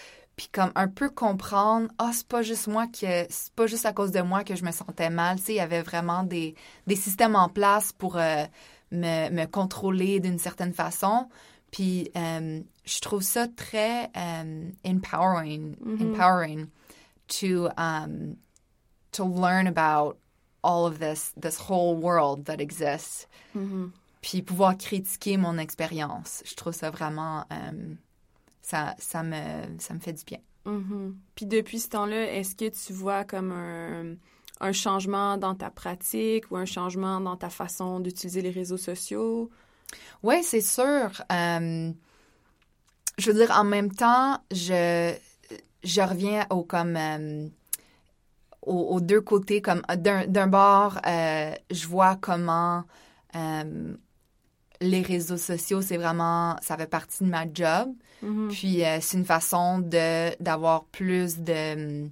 Puis 0.41 0.49
comme 0.51 0.73
un 0.75 0.89
peu 0.89 1.11
comprendre, 1.11 1.89
ah, 1.99 2.13
c'est 2.15 2.27
pas 2.27 2.41
juste 2.41 2.67
moi 2.67 2.87
que, 2.87 3.27
c'est 3.29 3.53
pas 3.55 3.67
juste 3.67 3.85
à 3.85 3.93
cause 3.93 4.11
de 4.11 4.23
moi 4.23 4.43
que 4.43 4.57
je 4.57 4.65
me 4.65 4.71
sentais 4.73 5.11
mal. 5.11 5.37
Tu 5.37 5.43
sais, 5.43 5.53
il 5.53 5.57
y 5.57 5.61
avait 5.61 5.83
vraiment 5.83 6.23
des, 6.23 6.55
des 6.87 6.97
systèmes 6.97 7.37
en 7.37 7.51
place 7.51 7.93
pour 7.93 8.17
euh, 8.17 8.47
me, 8.91 9.29
me 9.29 9.45
contrôler 9.45 10.19
d'une 10.19 10.39
certaine 10.39 10.73
façon. 10.73 11.29
Puis 11.71 12.11
euh, 12.17 12.59
je 12.87 13.01
trouve 13.01 13.21
ça 13.21 13.49
très 13.49 14.09
euh, 14.17 14.71
empowering, 14.83 15.77
Mhm. 15.79 16.15
empowering 16.15 16.67
to 17.29 17.69
um, 17.77 18.37
to 19.13 19.27
learn 19.27 19.67
about 19.67 20.17
all 20.63 20.87
of 20.87 21.01
this 21.01 21.35
this 21.39 21.59
whole 21.69 21.99
world 21.99 22.47
that 22.47 22.61
exists. 22.63 23.29
Mhm. 23.55 23.93
Puis 24.23 24.41
pouvoir 24.41 24.79
critiquer 24.79 25.37
mon 25.37 25.59
expérience. 25.59 26.43
Je 26.47 26.55
trouve 26.55 26.73
ça 26.73 26.89
vraiment 26.89 27.45
ça 28.71 28.95
ça 28.99 29.23
me 29.23 29.79
ça 29.79 29.95
me 29.95 30.01
fait 30.01 30.13
du 30.13 30.25
bien. 30.25 30.39
Mhm. 30.65 31.17
Puis 31.35 31.47
depuis 31.47 31.81
ce 31.81 31.89
temps-là, 31.89 32.33
est-ce 32.35 32.55
que 32.55 32.69
tu 32.69 32.93
vois 32.93 33.25
comme 33.25 33.51
un, 33.53 34.15
un 34.61 34.73
changement 34.73 35.37
dans 35.39 35.55
ta 35.55 35.71
pratique 35.71 36.51
ou 36.51 36.57
un 36.57 36.67
changement 36.67 37.21
dans 37.21 37.37
ta 37.37 37.51
façon 37.51 38.01
d'utiliser 38.01 38.43
les 38.43 38.51
réseaux 38.51 38.77
sociaux? 38.77 39.51
Oui, 40.23 40.43
c'est 40.43 40.61
sûr. 40.61 41.23
Euh, 41.33 41.91
je 43.19 43.31
veux 43.31 43.39
dire, 43.39 43.51
en 43.57 43.65
même 43.65 43.93
temps, 43.93 44.39
je, 44.51 45.15
je 45.83 46.01
reviens 46.01 46.47
au 46.51 46.63
comme 46.63 46.97
euh, 46.97 47.49
aux, 48.63 48.95
aux 48.95 49.01
deux 49.01 49.21
côtés. 49.21 49.63
Comme 49.63 49.83
d'un 49.97 50.27
d'un 50.27 50.47
bord, 50.47 50.99
euh, 51.07 51.53
je 51.71 51.87
vois 51.89 52.17
comment 52.17 52.85
euh, 53.35 53.95
les 54.81 55.03
réseaux 55.03 55.37
sociaux, 55.37 55.83
c'est 55.83 55.97
vraiment, 55.97 56.57
ça 56.63 56.77
fait 56.77 56.87
partie 56.87 57.25
de 57.25 57.29
ma 57.29 57.45
job. 57.53 57.93
Mhm. 58.23 58.49
Puis 58.49 58.85
euh, 58.85 58.99
c'est 59.01 59.17
une 59.17 59.25
façon 59.25 59.79
de 59.79 60.43
d'avoir 60.43 60.85
plus 60.85 61.39
de 61.39 62.09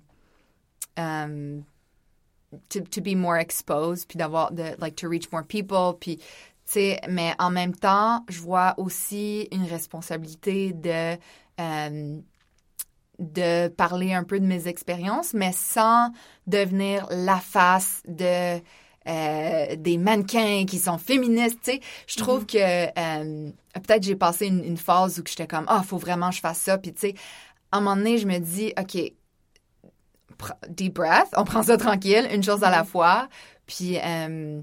um, 0.97 1.65
to, 2.69 2.81
to 2.81 3.01
be 3.01 3.15
more 3.15 3.37
exposed, 3.37 4.07
puis 4.09 4.19
d'avoir 4.19 4.53
de 4.53 4.75
like 4.79 4.97
to 4.97 5.09
reach 5.09 5.31
more 5.33 5.45
people, 5.45 5.99
puis 5.99 6.17
tu 6.17 6.25
sais, 6.75 7.01
mais 7.09 7.35
en 7.39 7.51
même 7.51 7.75
temps, 7.75 8.25
je 8.29 8.41
vois 8.41 8.75
aussi 8.77 9.49
une 9.53 9.65
responsabilité 9.65 10.73
de 10.73 11.17
euh, 11.61 12.21
de 13.19 13.69
parler 13.69 14.15
un 14.15 14.23
peu 14.23 14.39
de 14.39 14.47
mes 14.47 14.69
expériences, 14.69 15.35
mais 15.35 15.53
sans 15.53 16.13
devenir 16.47 17.07
la 17.11 17.39
face 17.39 18.03
de 18.07 18.61
euh, 19.09 19.77
des 19.77 19.99
mannequins 19.99 20.65
qui 20.67 20.79
sont 20.79 20.99
féministes, 20.99 21.59
tu 21.63 21.73
sais. 21.73 21.81
Je 22.07 22.17
trouve 22.17 22.47
que 22.47 22.59
euh, 22.59 23.51
peut-être 23.75 24.03
j'ai 24.03 24.17
passé 24.17 24.47
une, 24.47 24.65
une 24.65 24.77
phase 24.77 25.19
où 25.19 25.23
j'étais 25.27 25.47
comme 25.47 25.65
ah, 25.69 25.83
faut 25.83 25.99
vraiment 25.99 26.31
que 26.31 26.37
je 26.37 26.41
fasse 26.41 26.59
ça, 26.59 26.79
puis 26.79 26.93
tu 26.93 27.01
sais, 27.01 27.15
à 27.73 27.79
un 27.79 27.81
moment 27.81 27.97
donné, 27.97 28.19
je 28.19 28.27
me 28.27 28.39
dis 28.39 28.73
ok, 28.79 29.13
deep 30.69 30.95
breath, 30.95 31.29
on 31.37 31.45
prend 31.45 31.63
ça 31.63 31.77
tranquille, 31.77 32.29
une 32.33 32.43
chose 32.43 32.63
à 32.63 32.71
la 32.71 32.85
fois, 32.85 33.29
puis 33.67 33.99
euh, 33.99 34.61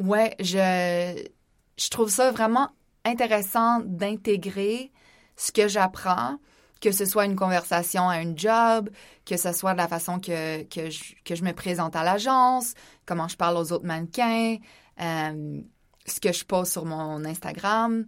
ouais, 0.00 0.34
je 0.40 1.28
je 1.76 1.88
trouve 1.88 2.10
ça 2.10 2.30
vraiment 2.30 2.68
intéressant 3.04 3.80
d'intégrer 3.84 4.92
ce 5.36 5.52
que 5.52 5.68
j'apprends, 5.68 6.36
que 6.80 6.92
ce 6.92 7.04
soit 7.04 7.26
une 7.26 7.36
conversation 7.36 8.08
à 8.08 8.14
un 8.14 8.34
job, 8.36 8.90
que 9.26 9.36
ce 9.36 9.52
soit 9.52 9.72
de 9.72 9.78
la 9.78 9.88
façon 9.88 10.18
que, 10.18 10.62
que, 10.64 10.90
je, 10.90 11.14
que 11.24 11.34
je 11.34 11.44
me 11.44 11.52
présente 11.52 11.94
à 11.96 12.02
l'agence, 12.04 12.74
comment 13.06 13.28
je 13.28 13.36
parle 13.36 13.56
aux 13.56 13.72
autres 13.72 13.84
mannequins, 13.86 14.56
euh, 15.00 15.60
ce 16.06 16.20
que 16.20 16.32
je 16.32 16.44
pose 16.44 16.70
sur 16.70 16.86
mon 16.86 17.24
Instagram. 17.24 18.06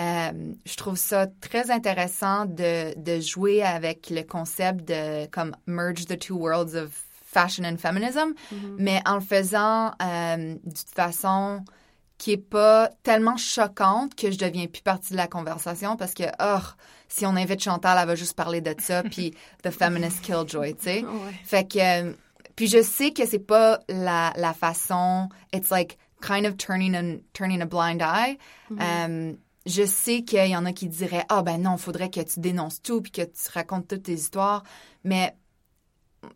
Euh, 0.00 0.52
je 0.64 0.76
trouve 0.76 0.96
ça 0.96 1.26
très 1.40 1.70
intéressant 1.70 2.46
de, 2.46 2.98
de 2.98 3.20
jouer 3.20 3.62
avec 3.62 4.10
le 4.10 4.22
concept 4.22 4.88
de 4.88 5.26
comme 5.26 5.54
merge 5.66 6.06
the 6.06 6.18
two 6.18 6.36
worlds 6.36 6.74
of 6.74 6.90
fashion 7.24 7.64
and 7.64 7.76
feminism, 7.78 8.32
Mhm. 8.50 8.76
mais 8.78 9.00
en 9.06 9.14
le 9.16 9.20
faisant 9.20 9.92
euh, 10.02 10.36
d'une 10.64 10.72
façon 10.96 11.64
qui 12.18 12.32
est 12.32 12.36
pas 12.36 12.90
tellement 13.02 13.36
choquante 13.36 14.14
que 14.14 14.30
je 14.30 14.38
deviens 14.38 14.66
plus 14.66 14.82
partie 14.82 15.12
de 15.12 15.16
la 15.16 15.26
conversation 15.26 15.96
parce 15.96 16.14
que 16.14 16.24
oh 16.40 16.62
si 17.08 17.26
on 17.26 17.30
invite 17.30 17.62
Chantal 17.62 17.98
elle 18.00 18.06
va 18.06 18.14
juste 18.14 18.34
parler 18.34 18.60
de 18.60 18.74
ça 18.78 19.02
puis 19.10 19.34
the 19.62 19.70
feminist 19.70 20.20
killjoy 20.22 20.74
tu 20.74 20.84
sais. 20.84 21.02
Ouais. 21.02 21.32
fait 21.44 21.64
que 21.64 21.78
euh, 21.78 22.12
puis 22.56 22.68
je 22.68 22.82
sais 22.82 23.10
que 23.10 23.26
c'est 23.26 23.40
pas 23.40 23.80
la, 23.88 24.32
la 24.36 24.54
façon 24.54 25.28
it's 25.52 25.70
like 25.70 25.98
kind 26.22 26.46
of 26.46 26.56
turning 26.56 26.94
a, 26.94 27.18
turning 27.34 27.60
a 27.60 27.66
blind 27.66 28.00
eye. 28.00 28.38
Euh, 28.80 29.34
je 29.66 29.84
sais 29.84 30.22
qu'il 30.22 30.46
y 30.46 30.56
en 30.56 30.64
a 30.66 30.72
qui 30.72 30.88
diraient 30.88 31.24
ah 31.28 31.42
ben 31.42 31.60
non 31.60 31.76
faudrait 31.76 32.10
que 32.10 32.20
tu 32.20 32.40
dénonces 32.40 32.80
tout 32.80 33.02
puis 33.02 33.12
que 33.12 33.22
tu 33.22 33.50
racontes 33.52 33.88
toutes 33.88 34.04
tes 34.04 34.12
histoires 34.12 34.62
mais 35.04 35.34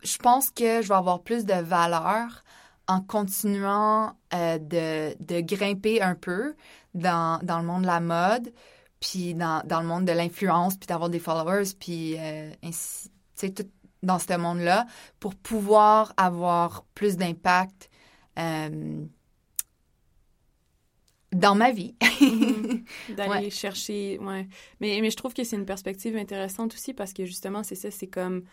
je 0.02 0.18
pense 0.18 0.50
que 0.50 0.82
je 0.82 0.88
vais 0.88 0.94
avoir 0.94 1.22
plus 1.22 1.44
de 1.44 1.54
valeur 1.54 2.44
en 2.88 3.00
continuant 3.00 4.16
euh, 4.34 4.58
de, 4.58 5.14
de 5.22 5.40
grimper 5.40 6.00
un 6.02 6.14
peu 6.14 6.54
dans, 6.94 7.38
dans 7.42 7.58
le 7.60 7.64
monde 7.64 7.82
de 7.82 7.86
la 7.86 8.00
mode, 8.00 8.52
puis 8.98 9.34
dans, 9.34 9.62
dans 9.64 9.80
le 9.80 9.86
monde 9.86 10.04
de 10.04 10.12
l'influence, 10.12 10.76
puis 10.76 10.86
d'avoir 10.86 11.10
des 11.10 11.20
followers, 11.20 11.74
puis 11.78 12.16
euh, 12.18 12.50
ainsi, 12.64 13.10
tu 13.10 13.12
sais, 13.34 13.50
tout 13.52 13.68
dans 14.02 14.18
ce 14.18 14.36
monde-là, 14.36 14.86
pour 15.18 15.34
pouvoir 15.34 16.12
avoir 16.16 16.84
plus 16.94 17.16
d'impact 17.16 17.90
euh, 18.38 19.04
dans 21.32 21.54
ma 21.54 21.72
vie. 21.72 21.94
Mhm. 22.20 22.84
D'aller 23.16 23.50
chercher, 23.50 24.18
ouais. 24.20 24.46
Mais, 24.80 24.98
mais 25.00 25.10
je 25.10 25.16
trouve 25.16 25.34
que 25.34 25.44
c'est 25.44 25.56
une 25.56 25.66
perspective 25.66 26.16
intéressante 26.16 26.74
aussi 26.74 26.94
parce 26.94 27.12
que 27.12 27.24
justement, 27.24 27.62
c'est 27.62 27.74
ça, 27.74 27.90
c'est 27.90 28.06
comme, 28.06 28.44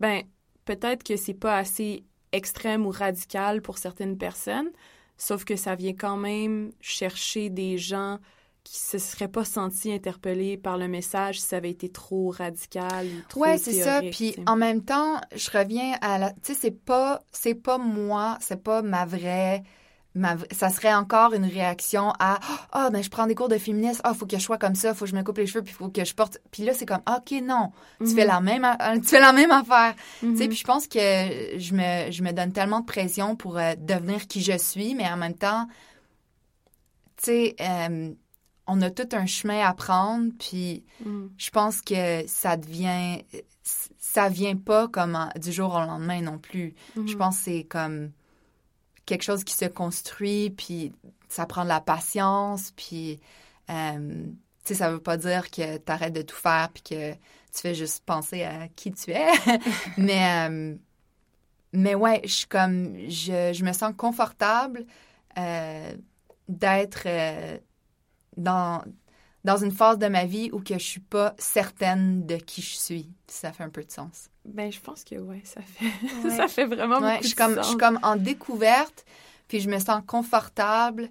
ben, 0.00 0.24
peut-être 0.64 1.02
que 1.04 1.16
c'est 1.16 1.34
pas 1.34 1.56
assez 1.56 2.04
extrême 2.32 2.86
ou 2.86 2.90
radical 2.90 3.62
pour 3.62 3.78
certaines 3.78 4.18
personnes, 4.18 4.70
sauf 5.16 5.44
que 5.44 5.56
ça 5.56 5.74
vient 5.74 5.94
quand 5.94 6.16
même 6.16 6.72
chercher 6.80 7.50
des 7.50 7.78
gens 7.78 8.18
qui 8.64 8.78
se 8.78 8.98
seraient 8.98 9.28
pas 9.28 9.44
sentis 9.44 9.92
interpellés 9.92 10.56
par 10.56 10.76
le 10.76 10.88
message 10.88 11.40
si 11.40 11.46
ça 11.46 11.58
avait 11.58 11.70
été 11.70 11.88
trop 11.88 12.30
radical 12.30 13.06
ou 13.06 13.22
trop 13.28 13.42
Ouais, 13.42 13.58
c'est 13.58 13.72
ça. 13.72 14.02
Puis 14.10 14.34
en 14.46 14.56
même 14.56 14.82
temps, 14.82 15.20
je 15.34 15.50
reviens 15.56 15.96
à 16.00 16.18
la, 16.18 16.30
tu 16.30 16.38
sais, 16.42 16.54
c'est 16.54 16.70
pas, 16.72 17.22
c'est 17.30 17.54
pas 17.54 17.78
moi, 17.78 18.38
c'est 18.40 18.62
pas 18.62 18.82
ma 18.82 19.06
vraie 19.06 19.62
ça 20.52 20.70
serait 20.70 20.94
encore 20.94 21.32
une 21.34 21.44
réaction 21.44 22.10
à 22.18 22.38
ah 22.72 22.86
oh, 22.86 22.90
ben 22.90 23.02
je 23.02 23.10
prends 23.10 23.26
des 23.26 23.34
cours 23.34 23.48
de 23.48 23.58
féminisme 23.58 24.00
ah 24.04 24.14
faut 24.14 24.26
que 24.26 24.36
je 24.36 24.42
sois 24.42 24.58
comme 24.58 24.74
ça 24.74 24.94
faut 24.94 25.04
que 25.04 25.10
je 25.10 25.16
me 25.16 25.22
coupe 25.22 25.38
les 25.38 25.46
cheveux 25.46 25.62
puis 25.62 25.74
faut 25.74 25.88
que 25.88 26.04
je 26.04 26.14
porte 26.14 26.38
puis 26.50 26.64
là 26.64 26.72
c'est 26.74 26.86
comme 26.86 27.02
ok 27.06 27.42
non 27.42 27.72
tu 28.00 28.14
fais 28.14 28.22
mhm. 28.22 28.28
la 28.28 28.40
même 28.40 28.66
tu 29.02 29.08
fais 29.08 29.20
la 29.20 29.32
même 29.32 29.50
affaire 29.50 29.94
tu 30.20 30.36
sais 30.36 30.44
mhm. 30.44 30.48
puis 30.48 30.56
je 30.56 30.64
pense 30.64 30.86
que 30.86 30.98
je 30.98 31.74
me 31.74 32.10
je 32.10 32.22
me 32.22 32.32
donne 32.32 32.52
tellement 32.52 32.80
de 32.80 32.86
pression 32.86 33.36
pour 33.36 33.58
euh, 33.58 33.74
devenir 33.78 34.26
qui 34.26 34.42
je 34.42 34.56
suis 34.56 34.94
mais 34.94 35.08
en 35.08 35.16
même 35.16 35.34
temps 35.34 35.66
tu 37.16 37.24
sais 37.24 37.56
euh, 37.60 38.12
on 38.66 38.82
a 38.82 38.90
tout 38.90 39.08
un 39.12 39.26
chemin 39.26 39.64
à 39.66 39.74
prendre 39.74 40.30
puis 40.38 40.84
mhm. 41.04 41.30
je 41.36 41.50
pense 41.50 41.82
que 41.82 42.26
ça 42.26 42.56
devient 42.56 43.22
ça 43.98 44.28
vient 44.28 44.56
pas 44.56 44.88
comme 44.88 45.18
du 45.36 45.52
jour 45.52 45.74
au 45.74 45.80
lendemain 45.80 46.22
non 46.22 46.38
plus 46.38 46.74
je 47.04 47.14
pense 47.16 47.36
que 47.38 47.44
c'est 47.44 47.64
comme 47.64 48.12
quelque 49.06 49.22
chose 49.22 49.44
qui 49.44 49.54
se 49.54 49.64
construit, 49.64 50.50
puis 50.50 50.92
ça 51.28 51.46
prend 51.46 51.64
de 51.64 51.68
la 51.68 51.80
patience, 51.80 52.72
puis, 52.76 53.20
euh, 53.70 54.24
tu 54.64 54.68
sais, 54.68 54.74
ça 54.74 54.90
veut 54.90 55.00
pas 55.00 55.16
dire 55.16 55.50
que 55.50 55.78
tu 55.78 55.92
arrêtes 55.92 56.12
de 56.12 56.22
tout 56.22 56.36
faire, 56.36 56.68
puis 56.74 56.82
que 56.82 57.12
tu 57.12 57.60
fais 57.62 57.74
juste 57.74 58.04
penser 58.04 58.42
à 58.42 58.68
qui 58.68 58.92
tu 58.92 59.12
es. 59.12 59.26
mais, 59.96 60.48
euh, 60.48 60.74
mais 61.72 61.94
ouais, 61.94 62.20
je 62.24 62.32
suis 62.32 62.46
comme, 62.46 62.98
je, 63.08 63.52
je 63.54 63.64
me 63.64 63.72
sens 63.72 63.92
confortable 63.96 64.84
euh, 65.38 65.92
d'être 66.48 67.06
dans 68.36 68.82
dans 69.46 69.56
une 69.56 69.70
phase 69.70 69.96
de 69.96 70.08
ma 70.08 70.24
vie 70.24 70.50
où 70.52 70.58
que 70.58 70.74
je 70.74 70.84
suis 70.84 71.00
pas 71.00 71.34
certaine 71.38 72.26
de 72.26 72.34
qui 72.34 72.62
je 72.62 72.74
suis. 72.76 73.10
Ça 73.28 73.52
fait 73.52 73.62
un 73.62 73.70
peu 73.70 73.84
de 73.84 73.90
sens. 73.92 74.28
Ben, 74.44 74.72
je 74.72 74.80
pense 74.80 75.04
que 75.04 75.14
ouais, 75.14 75.40
ça 75.44 75.60
fait, 75.62 76.30
ça 76.36 76.48
fait 76.48 76.66
vraiment 76.66 77.00
beaucoup 77.00 77.22
je 77.22 77.28
suis 77.28 77.36
comme, 77.36 77.56
Je 77.56 77.62
suis 77.62 77.76
comme 77.76 78.00
en 78.02 78.16
découverte, 78.16 79.04
puis 79.46 79.60
je 79.60 79.70
me 79.70 79.78
sens 79.78 80.02
confortable 80.04 81.10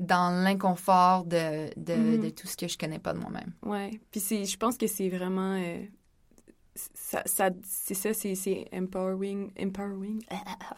dans 0.00 0.42
l'inconfort 0.42 1.24
de, 1.24 1.68
de, 1.76 2.16
de, 2.16 2.28
tout 2.30 2.48
ce 2.48 2.56
que 2.56 2.66
je 2.66 2.76
connais 2.76 2.98
pas 2.98 3.14
de 3.14 3.20
moi-même. 3.20 3.52
Ouais. 3.62 4.00
Puis 4.10 4.20
je 4.20 4.56
pense 4.56 4.76
que 4.76 4.88
c'est 4.88 5.08
vraiment 5.08 5.54
euh, 5.54 5.78
ça, 6.94 7.22
ça 7.24 7.50
c'est 7.62 7.94
ça, 7.94 8.12
c'est 8.12 8.66
empowering. 8.72 9.50
Empowering? 9.60 10.22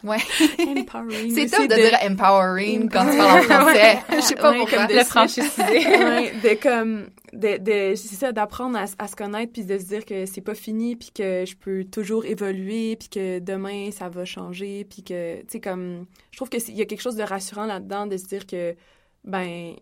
Ouais. 0.03 0.17
empowering. 0.59 1.33
c'est 1.33 1.47
top 1.47 1.67
de, 1.67 1.75
dire 1.75 1.97
empowering 2.03 2.89
quand 2.89 3.09
tu 3.09 3.17
parles 3.17 3.39
en 3.39 3.43
français. 3.43 3.99
Je 4.15 4.21
sais 4.21 4.35
pas 4.35 4.53
pourquoi. 4.53 4.77
Comme 4.79 4.87
de 4.87 4.95
le 4.95 5.03
franchisé. 5.03 5.47
ouais, 5.67 6.31
de 6.41 6.61
comme, 6.61 7.09
de, 7.33 7.57
de 7.57 7.95
c'est 7.95 8.15
ça, 8.15 8.31
d'apprendre 8.31 8.77
à, 8.77 8.85
à, 8.97 9.07
se 9.07 9.15
connaître 9.15 9.53
puis 9.53 9.65
de 9.65 9.77
se 9.77 9.85
dire 9.85 10.05
que 10.05 10.25
c'est 10.25 10.41
pas 10.41 10.55
fini 10.55 10.95
puis 10.95 11.11
que 11.13 11.43
je 11.45 11.55
peux 11.55 11.83
toujours 11.83 12.25
évoluer 12.25 12.95
puis 12.95 13.09
que 13.09 13.39
demain 13.39 13.91
ça 13.91 14.09
va 14.09 14.25
changer 14.25 14.85
puis 14.85 15.03
que, 15.03 15.41
tu 15.41 15.45
sais, 15.49 15.59
comme, 15.59 16.05
je 16.31 16.37
trouve 16.37 16.49
qu'il 16.49 16.75
y 16.75 16.81
a 16.81 16.85
quelque 16.85 17.01
chose 17.01 17.15
de 17.15 17.23
rassurant 17.23 17.65
là-dedans 17.65 18.07
de 18.07 18.17
se 18.17 18.25
dire 18.25 18.47
que, 18.47 18.75
ben, 19.23 19.75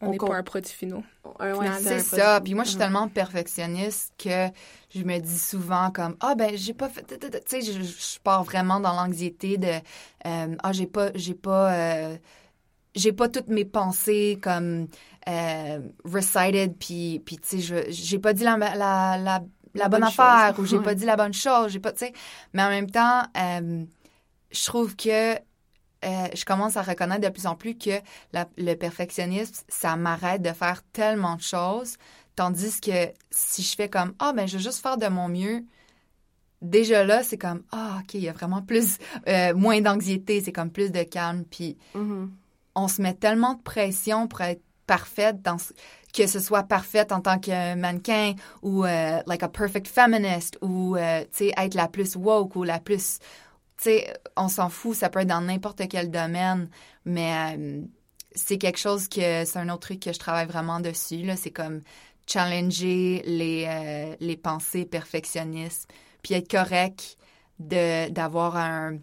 on 0.00 0.10
n'est 0.10 0.18
pas 0.18 0.36
un 0.36 0.42
produit 0.42 0.72
finaux. 0.72 1.02
c'est 1.80 2.00
ça. 2.00 2.40
Puis 2.40 2.54
moi, 2.54 2.64
je 2.64 2.70
suis 2.70 2.78
tellement 2.78 3.08
perfectionniste 3.08 4.12
que 4.18 4.48
je 4.94 5.02
me 5.02 5.18
dis 5.18 5.38
souvent 5.38 5.90
comme 5.90 6.16
ah 6.20 6.34
ben 6.34 6.56
j'ai 6.56 6.72
pas 6.72 6.88
fait 6.88 7.04
tu 7.18 7.38
sais 7.46 7.62
je, 7.62 8.18
pars 8.20 8.44
vraiment 8.44 8.80
dans 8.80 8.92
l'anxiété 8.92 9.58
de 9.58 9.72
euh, 10.26 10.56
ah 10.62 10.72
j'ai 10.72 10.86
pas 10.86 11.10
j'ai 11.14 11.34
pas 11.34 11.72
euh, 11.72 12.16
j'ai 12.94 13.12
pas 13.12 13.28
toutes 13.28 13.48
mes 13.48 13.64
pensées 13.64 14.38
comme 14.40 14.86
euh, 15.28 15.80
recited 16.04 16.76
puis 16.78 17.20
puis 17.24 17.38
tu 17.38 17.60
sais 17.60 17.86
j'ai 17.90 18.18
pas 18.18 18.32
dit 18.32 18.44
la 18.44 18.56
la, 18.56 18.76
la, 18.76 19.42
la, 19.74 19.88
bonne, 19.88 20.04
affaire 20.04 20.54
ou 20.58 20.64
j'ai 20.64 20.78
pas 20.78 20.94
dit 20.94 21.06
la 21.06 21.16
bonne 21.16 21.34
chose 21.34 21.72
j'ai 21.72 21.80
pas 21.80 21.92
tu 21.92 22.06
sais. 22.06 22.12
Mais 22.52 22.62
en 22.62 22.68
même 22.68 22.90
temps 22.90 23.22
je 23.34 24.64
trouve 24.64 24.94
que 24.94 25.34
euh, 26.04 26.28
je 26.34 26.44
commence 26.44 26.76
à 26.76 26.82
reconnaître 26.82 27.22
de 27.22 27.28
plus 27.28 27.46
en 27.46 27.54
plus 27.54 27.76
que 27.76 28.00
le 28.32 28.74
perfectionnisme, 28.74 29.64
ça 29.68 29.96
m'arrête 29.96 30.42
de 30.42 30.52
faire 30.52 30.82
tellement 30.92 31.36
de 31.36 31.40
choses, 31.42 31.96
tandis 32.36 32.80
que 32.80 33.12
si 33.30 33.62
je 33.62 33.74
fais 33.74 33.88
comme 33.88 34.14
ah 34.18 34.32
ben 34.32 34.46
je 34.46 34.56
vais 34.56 34.62
juste 34.62 34.82
faire 34.82 34.98
de 34.98 35.06
mon 35.06 35.28
mieux, 35.28 35.64
déjà 36.62 37.04
là 37.04 37.22
c'est 37.22 37.38
comme 37.38 37.62
ah 37.72 37.98
ok 38.00 38.14
il 38.14 38.22
y 38.22 38.28
a 38.28 38.32
vraiment 38.32 38.62
plus 38.62 38.98
euh, 39.28 39.54
moins 39.54 39.80
d'anxiété, 39.80 40.42
c'est 40.42 40.52
comme 40.52 40.70
plus 40.70 40.92
de 40.92 41.02
calme, 41.02 41.44
puis 41.44 41.76
mm-hmm. 41.94 42.28
on 42.74 42.88
se 42.88 43.00
met 43.02 43.14
tellement 43.14 43.54
de 43.54 43.62
pression 43.62 44.28
pour 44.28 44.42
être 44.42 44.62
parfaite 44.86 45.40
dans 45.40 45.56
que 46.12 46.26
ce 46.26 46.38
soit 46.38 46.62
parfaite 46.62 47.10
en 47.10 47.20
tant 47.20 47.38
que 47.38 47.74
mannequin 47.74 48.34
ou 48.62 48.84
euh, 48.84 49.20
like 49.26 49.42
a 49.42 49.48
perfect 49.48 49.88
feminist 49.88 50.58
ou 50.60 50.96
tu 50.96 51.02
sais 51.32 51.52
être 51.56 51.74
la 51.74 51.88
plus 51.88 52.14
woke 52.14 52.54
ou 52.54 52.62
la 52.62 52.78
plus 52.78 53.18
tu 53.76 53.84
sais, 53.84 54.14
on 54.36 54.48
s'en 54.48 54.68
fout, 54.68 54.96
ça 54.96 55.08
peut 55.08 55.20
être 55.20 55.28
dans 55.28 55.40
n'importe 55.40 55.82
quel 55.88 56.10
domaine, 56.10 56.68
mais 57.04 57.56
euh, 57.56 57.82
c'est 58.34 58.58
quelque 58.58 58.78
chose 58.78 59.08
que 59.08 59.44
c'est 59.44 59.58
un 59.58 59.68
autre 59.68 59.80
truc 59.88 60.00
que 60.00 60.12
je 60.12 60.18
travaille 60.18 60.46
vraiment 60.46 60.80
dessus. 60.80 61.22
Là, 61.22 61.36
c'est 61.36 61.50
comme 61.50 61.80
challenger 62.26 63.22
les, 63.26 63.66
euh, 63.68 64.16
les 64.20 64.36
pensées 64.36 64.84
perfectionnistes, 64.84 65.90
puis 66.22 66.34
être 66.34 66.50
correct 66.50 67.16
de 67.58 68.08
d'avoir 68.10 68.56
un 68.56 68.98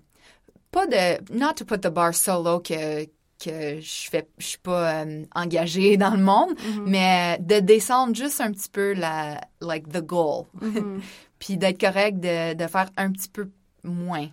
pas 0.72 0.88
de 0.88 1.34
not 1.34 1.54
to 1.54 1.66
put 1.66 1.80
the 1.80 1.88
bar 1.88 2.14
so 2.14 2.42
low 2.44 2.60
que 2.60 3.06
que 3.44 3.80
je 3.80 4.10
fais 4.10 4.28
je 4.38 4.46
suis 4.46 4.58
pas 4.58 5.04
euh, 5.04 5.26
engagée 5.34 5.98
dans 5.98 6.16
le 6.16 6.24
monde 6.24 6.52
mm-hmm. 6.52 6.84
mais 6.86 7.38
de 7.40 7.60
descendre 7.60 8.16
juste 8.16 8.42
un 8.42 8.52
petit 8.52 8.70
peu 8.70 8.94
la 8.94 9.42
like 9.62 9.88
the 9.90 10.02
goal 10.02 10.46
mm-hmm. 10.60 11.00
puis 11.40 11.58
d'être 11.58 11.80
correct 11.80 12.20
de, 12.20 12.54
de 12.54 12.68
faire 12.68 12.90
un 12.98 13.12
petit 13.12 13.30
peu 13.30 13.50
moins 13.84 14.28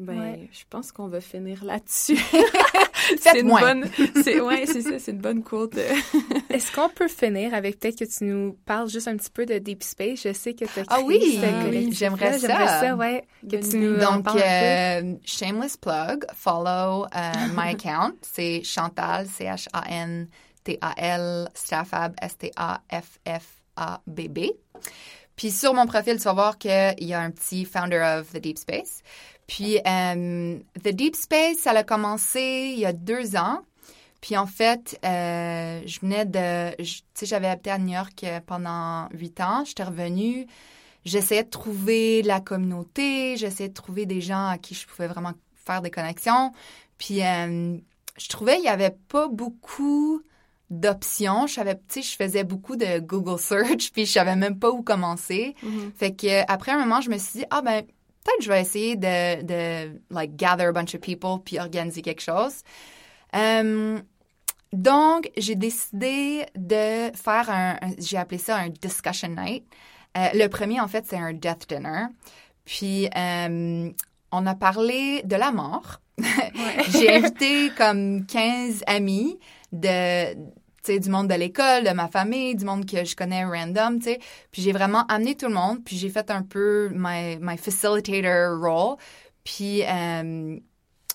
ben, 0.00 0.48
je 0.50 0.62
pense 0.68 0.92
qu'on 0.92 1.08
va 1.08 1.20
finir 1.20 1.62
là-dessus. 1.64 2.18
c'est 3.20 3.40
une 3.40 3.48
bonne, 3.48 3.84
c'est 4.22 4.40
ouais, 4.40 4.64
c'est 4.66 4.80
ça, 4.80 4.98
c'est 4.98 5.12
une 5.12 5.18
bonne 5.18 5.42
quote. 5.42 5.76
Est-ce 6.50 6.72
qu'on 6.72 6.88
peut 6.88 7.08
finir 7.08 7.52
avec 7.54 7.78
peut-être 7.78 7.98
que 7.98 8.04
tu 8.04 8.24
nous 8.24 8.56
parles 8.64 8.88
juste 8.88 9.08
un 9.08 9.16
petit 9.16 9.30
peu 9.30 9.44
de 9.44 9.58
Deep 9.58 9.82
Space? 9.82 10.22
Je 10.22 10.32
sais 10.32 10.54
que 10.54 10.64
tu 10.64 10.80
as 10.80 10.84
Ah 10.88 11.00
oui, 11.04 11.38
j'aimerais 11.92 12.38
ça. 12.38 12.48
J'aimerais 12.48 12.66
ça, 12.66 12.96
ouais. 12.96 13.24
Que 13.42 13.56
tu 13.56 13.76
nous 13.78 13.98
Donc, 13.98 14.26
euh, 14.34 15.14
shameless 15.24 15.76
plug, 15.76 16.24
follow 16.34 17.04
euh, 17.04 17.32
my 17.54 17.74
account, 17.74 18.14
c'est 18.22 18.62
Chantal, 18.64 19.26
C 19.26 19.44
H 19.44 19.68
A 19.72 19.84
N 19.90 20.28
T 20.64 20.78
A 20.80 20.94
L 20.96 21.48
Staffab 21.54 22.14
S 22.22 22.38
T 22.38 22.50
A 22.56 22.80
F 22.90 23.18
F 23.26 23.62
A 23.76 24.00
B 24.06 24.28
B. 24.28 24.46
Puis 25.36 25.50
sur 25.50 25.72
mon 25.72 25.86
profil, 25.86 26.18
tu 26.18 26.24
vas 26.24 26.34
voir 26.34 26.58
qu'il 26.58 26.94
y 26.98 27.14
a 27.14 27.20
un 27.20 27.30
petit 27.30 27.64
founder 27.64 28.18
of 28.18 28.30
the 28.32 28.38
Deep 28.38 28.58
Space. 28.58 29.02
Puis, 29.50 29.80
euh, 29.84 30.60
The 30.84 30.90
Deep 30.90 31.16
Space, 31.16 31.56
ça 31.58 31.72
a 31.72 31.82
commencé 31.82 32.70
il 32.72 32.78
y 32.78 32.86
a 32.86 32.92
deux 32.92 33.34
ans. 33.34 33.62
Puis, 34.20 34.36
en 34.36 34.46
fait, 34.46 34.96
euh, 35.04 35.82
je 35.84 35.98
venais 35.98 36.24
de... 36.24 36.76
Tu 36.76 37.02
sais, 37.14 37.26
j'avais 37.26 37.48
habité 37.48 37.72
à 37.72 37.78
New 37.78 37.92
York 37.92 38.22
euh, 38.22 38.38
pendant 38.46 39.08
huit 39.10 39.40
ans. 39.40 39.64
J'étais 39.64 39.82
revenue. 39.82 40.46
J'essayais 41.04 41.42
de 41.42 41.48
trouver 41.48 42.22
la 42.22 42.38
communauté. 42.40 43.36
J'essayais 43.38 43.70
de 43.70 43.74
trouver 43.74 44.06
des 44.06 44.20
gens 44.20 44.46
à 44.46 44.56
qui 44.56 44.76
je 44.76 44.86
pouvais 44.86 45.08
vraiment 45.08 45.32
faire 45.56 45.82
des 45.82 45.90
connexions. 45.90 46.52
Puis, 46.96 47.18
je 47.18 48.28
trouvais 48.28 48.54
qu'il 48.54 48.62
n'y 48.62 48.68
avait 48.68 48.96
pas 49.08 49.26
beaucoup 49.26 50.22
d'options. 50.70 51.48
Je 51.48 51.54
savais, 51.54 51.74
tu 51.74 51.82
sais, 51.88 52.02
je 52.02 52.14
faisais 52.14 52.44
beaucoup 52.44 52.76
de 52.76 53.00
Google 53.00 53.40
search, 53.40 53.90
puis 53.92 54.06
je 54.06 54.12
savais 54.12 54.36
même 54.36 54.60
pas 54.60 54.70
où 54.70 54.84
commencer. 54.84 55.56
Mm-hmm. 55.64 55.92
Fait 55.96 56.14
que 56.14 56.44
après 56.46 56.70
un 56.70 56.78
moment, 56.78 57.00
je 57.00 57.10
me 57.10 57.18
suis 57.18 57.40
dit, 57.40 57.46
ah 57.50 57.62
ben, 57.62 57.82
peut-être 58.24 58.42
je 58.42 58.48
vais 58.48 58.60
essayer 58.60 58.96
de, 58.96 59.42
de, 59.42 60.00
like, 60.10 60.36
gather 60.36 60.68
a 60.68 60.72
bunch 60.72 60.94
of 60.94 61.00
people 61.00 61.38
puis 61.44 61.58
organiser 61.58 62.02
quelque 62.02 62.22
chose. 62.22 62.62
Um, 63.32 64.02
donc, 64.72 65.30
j'ai 65.36 65.56
décidé 65.56 66.46
de 66.54 67.10
faire 67.16 67.48
un, 67.48 67.78
j'ai 67.98 68.16
appelé 68.16 68.38
ça 68.38 68.56
un 68.56 68.68
discussion 68.68 69.28
night. 69.28 69.64
Euh, 70.16 70.28
le 70.34 70.48
premier, 70.48 70.80
en 70.80 70.88
fait, 70.88 71.04
c'est 71.08 71.16
un 71.16 71.32
death 71.32 71.68
dinner. 71.68 72.06
Puis, 72.64 73.08
um, 73.16 73.92
on 74.32 74.46
a 74.46 74.54
parlé 74.54 75.22
de 75.24 75.36
la 75.36 75.50
mort. 75.50 76.00
j'ai 76.90 77.14
invité 77.14 77.70
comme 77.76 78.26
15 78.26 78.84
amis 78.86 79.38
de 79.72 80.34
du 80.98 81.10
monde 81.10 81.28
de 81.28 81.34
l'école, 81.34 81.84
de 81.84 81.90
ma 81.90 82.08
famille, 82.08 82.54
du 82.54 82.64
monde 82.64 82.86
que 82.86 83.04
je 83.04 83.14
connais 83.14 83.44
random, 83.44 83.98
tu 83.98 84.04
sais. 84.04 84.20
Puis 84.50 84.62
j'ai 84.62 84.72
vraiment 84.72 85.06
amené 85.06 85.36
tout 85.36 85.46
le 85.46 85.54
monde, 85.54 85.84
puis 85.84 85.96
j'ai 85.96 86.08
fait 86.08 86.30
un 86.30 86.42
peu 86.42 86.90
my, 86.92 87.38
my 87.40 87.56
facilitator 87.56 88.58
role. 88.58 88.96
Puis 89.44 89.82
euh, 89.84 90.58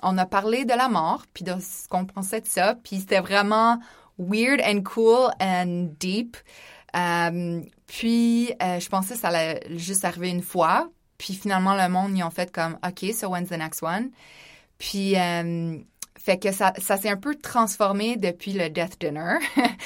on 0.01 0.17
a 0.17 0.25
parlé 0.25 0.65
de 0.65 0.73
la 0.73 0.87
mort, 0.87 1.25
puis 1.33 1.43
de 1.43 1.53
ce 1.59 1.87
qu'on 1.87 2.05
pensait 2.05 2.41
de 2.41 2.47
ça, 2.47 2.75
puis 2.83 2.99
c'était 2.99 3.19
vraiment 3.19 3.79
weird 4.17 4.61
and 4.61 4.83
cool 4.83 5.31
and 5.41 5.95
deep. 5.99 6.37
Euh, 6.95 7.61
puis, 7.87 8.53
euh, 8.61 8.79
je 8.79 8.89
pensais 8.89 9.15
que 9.15 9.19
ça 9.19 9.27
allait 9.27 9.61
juste 9.77 10.05
arriver 10.05 10.29
une 10.29 10.41
fois. 10.41 10.89
Puis 11.17 11.33
finalement, 11.33 11.75
le 11.75 11.89
monde, 11.89 12.17
ils 12.17 12.23
ont 12.23 12.29
fait 12.29 12.51
comme, 12.51 12.77
OK, 12.85 13.13
so 13.13 13.29
when's 13.29 13.49
the 13.49 13.57
next 13.57 13.83
one? 13.83 14.11
Puis, 14.77 15.15
fait 16.25 16.39
que 16.39 16.51
ça, 16.51 16.73
ça 16.79 16.97
s'est 16.97 17.09
un 17.09 17.17
peu 17.17 17.35
transformé 17.35 18.17
depuis 18.17 18.53
le 18.53 18.69
Death 18.69 18.99
Dinner. 18.99 19.37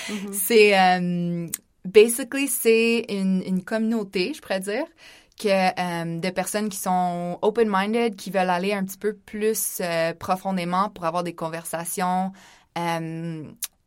Mm-hmm. 0.09 0.31
C'est, 0.31 1.51
basically, 1.85 2.47
c'est 2.47 3.05
une, 3.09 3.43
une, 3.45 3.63
communauté, 3.63 4.33
je 4.33 4.41
pourrais 4.41 4.59
dire, 4.59 4.85
que 5.37 6.19
de 6.19 6.29
personnes 6.29 6.69
qui 6.69 6.77
sont 6.77 7.39
open-minded, 7.41 8.15
qui 8.15 8.31
veulent 8.31 8.49
aller 8.49 8.73
un 8.73 8.83
petit 8.85 8.97
peu 8.97 9.13
plus 9.13 9.81
profondément 10.19 10.89
pour 10.89 11.05
avoir 11.05 11.23
des 11.23 11.33
conversations 11.33 12.31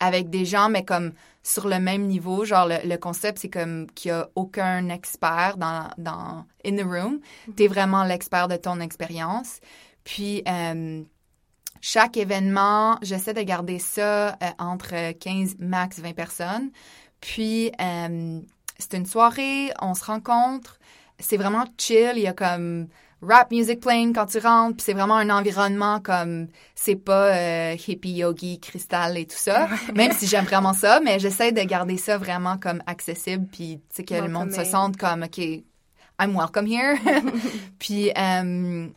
avec 0.00 0.30
des 0.30 0.44
gens, 0.44 0.68
mais 0.68 0.84
comme 0.84 1.12
sur 1.42 1.68
le 1.68 1.78
même 1.78 2.06
niveau. 2.06 2.44
Genre, 2.44 2.68
le, 2.68 2.96
concept, 2.96 3.38
c'est 3.38 3.48
comme 3.48 3.86
qu'il 3.94 4.12
n'y 4.12 4.18
a 4.18 4.28
aucun 4.34 4.88
expert 4.88 5.56
dans, 5.56 5.88
dans 5.98 6.44
in 6.64 6.76
the 6.76 6.84
room. 6.84 7.20
Mhm. 7.46 7.54
Tu 7.56 7.64
es 7.64 7.66
vraiment 7.68 8.04
l'expert 8.04 8.48
de 8.48 8.56
ton 8.56 8.80
expérience. 8.80 9.60
Puis, 10.04 10.42
euh, 10.48 11.02
chaque 11.82 12.16
événement, 12.16 12.96
j'essaie 13.02 13.34
de 13.34 13.42
garder 13.42 13.80
ça 13.80 14.28
euh, 14.28 14.34
entre 14.58 15.12
15, 15.12 15.56
max 15.58 15.98
20 15.98 16.14
personnes. 16.14 16.70
Puis, 17.20 17.72
euh, 17.80 18.40
c'est 18.78 18.96
une 18.96 19.04
soirée, 19.04 19.72
on 19.82 19.94
se 19.94 20.04
rencontre. 20.04 20.78
C'est 21.18 21.36
vraiment 21.36 21.64
chill. 21.76 22.12
Il 22.14 22.22
y 22.22 22.28
a 22.28 22.32
comme 22.32 22.86
rap 23.20 23.50
music 23.50 23.80
playing 23.80 24.14
quand 24.14 24.26
tu 24.26 24.38
rentres, 24.38 24.76
puis 24.76 24.84
c'est 24.84 24.92
vraiment 24.92 25.16
un 25.16 25.30
environnement 25.30 26.00
comme 26.00 26.46
c'est 26.76 26.96
pas 26.96 27.34
euh, 27.34 27.76
hippie 27.86 28.12
yogi 28.12 28.60
cristal 28.60 29.18
et 29.18 29.26
tout 29.26 29.36
ça. 29.36 29.68
Même 29.94 30.12
si 30.12 30.26
j'aime 30.28 30.44
vraiment 30.44 30.74
ça, 30.74 31.00
mais 31.00 31.18
j'essaie 31.18 31.50
de 31.50 31.62
garder 31.62 31.96
ça 31.96 32.16
vraiment 32.16 32.58
comme 32.58 32.82
accessible 32.86 33.46
puis 33.50 33.80
tu 33.88 33.96
sais 33.96 34.04
que 34.04 34.14
le 34.14 34.28
monde 34.28 34.52
se 34.52 34.64
sente 34.64 34.96
comme 34.96 35.24
OK, 35.24 35.38
I'm 36.20 36.36
welcome 36.36 36.66
here. 36.66 36.96
puis 37.78 38.10
euh, 38.16 38.88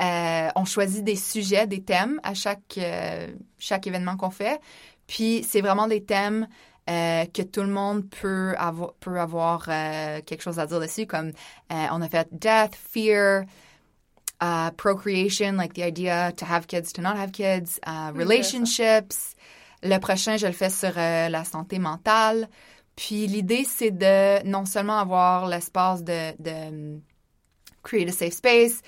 euh, 0.00 0.48
on 0.56 0.64
choisit 0.64 1.04
des 1.04 1.16
sujets, 1.16 1.66
des 1.66 1.82
thèmes 1.82 2.20
à 2.22 2.34
chaque 2.34 2.78
chaque 3.58 3.86
événement 3.86 4.16
qu'on 4.16 4.30
fait. 4.30 4.60
Puis 5.06 5.44
c'est 5.48 5.60
vraiment 5.60 5.88
des 5.88 6.04
thèmes 6.04 6.46
euh, 6.88 7.24
que 7.26 7.42
tout 7.42 7.60
le 7.60 7.68
monde 7.68 8.08
peut 8.08 8.54
avoir, 8.58 8.94
peut 8.94 9.20
avoir 9.20 9.66
euh, 9.68 10.20
quelque 10.26 10.42
chose 10.42 10.58
à 10.58 10.66
dire 10.66 10.80
dessus, 10.80 11.06
comme 11.06 11.28
euh, 11.28 11.86
on 11.92 12.00
a 12.00 12.08
fait 12.08 12.26
death, 12.32 12.74
fear, 12.74 13.44
uh, 14.42 14.70
procreation, 14.76 15.52
like 15.52 15.74
the 15.74 15.82
idea 15.82 16.32
to 16.32 16.44
have 16.44 16.66
kids, 16.66 16.92
to 16.92 17.02
not 17.02 17.16
have 17.16 17.30
kids, 17.30 17.78
uh, 17.86 18.10
relationships. 18.12 19.36
Le 19.82 19.98
prochain, 19.98 20.36
je 20.36 20.46
le 20.46 20.52
fais 20.52 20.70
sur 20.70 20.92
la 20.96 21.44
santé 21.44 21.78
mentale. 21.78 22.48
Puis 22.96 23.26
l'idée, 23.26 23.64
c'est 23.64 23.92
de 23.92 24.44
non 24.46 24.64
seulement 24.64 24.98
avoir 24.98 25.46
l'espace 25.46 26.02
de, 26.02 26.32
de 26.38 27.00
create 27.82 28.08
a 28.08 28.12
safe 28.12 28.34
space, 28.34 28.82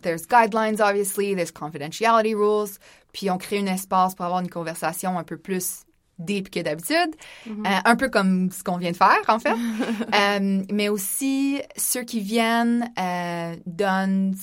there's 0.00 0.26
guidelines, 0.26 0.80
obviously, 0.80 1.34
there's 1.34 1.50
confidentiality 1.50 2.34
rules, 2.34 2.78
puis 3.12 3.30
on 3.30 3.38
crée 3.38 3.58
un 3.58 3.66
espace 3.66 4.14
pour 4.14 4.24
avoir 4.24 4.40
une 4.40 4.50
conversation 4.50 5.18
un 5.18 5.24
peu 5.24 5.36
plus 5.36 5.84
deep 6.18 6.50
que 6.50 6.60
d'habitude, 6.60 7.16
mm-hmm. 7.46 7.66
euh, 7.66 7.80
un 7.84 7.96
peu 7.96 8.08
comme 8.08 8.50
ce 8.50 8.62
qu'on 8.62 8.76
vient 8.76 8.92
de 8.92 8.96
faire 8.96 9.22
en 9.28 9.38
fait. 9.38 9.54
Euh, 10.14 10.62
mais 10.70 10.88
aussi 10.88 11.60
ceux 11.76 12.02
qui 12.02 12.20
viennent 12.20 12.88
euh, 12.98 13.56
donnent 13.66 14.34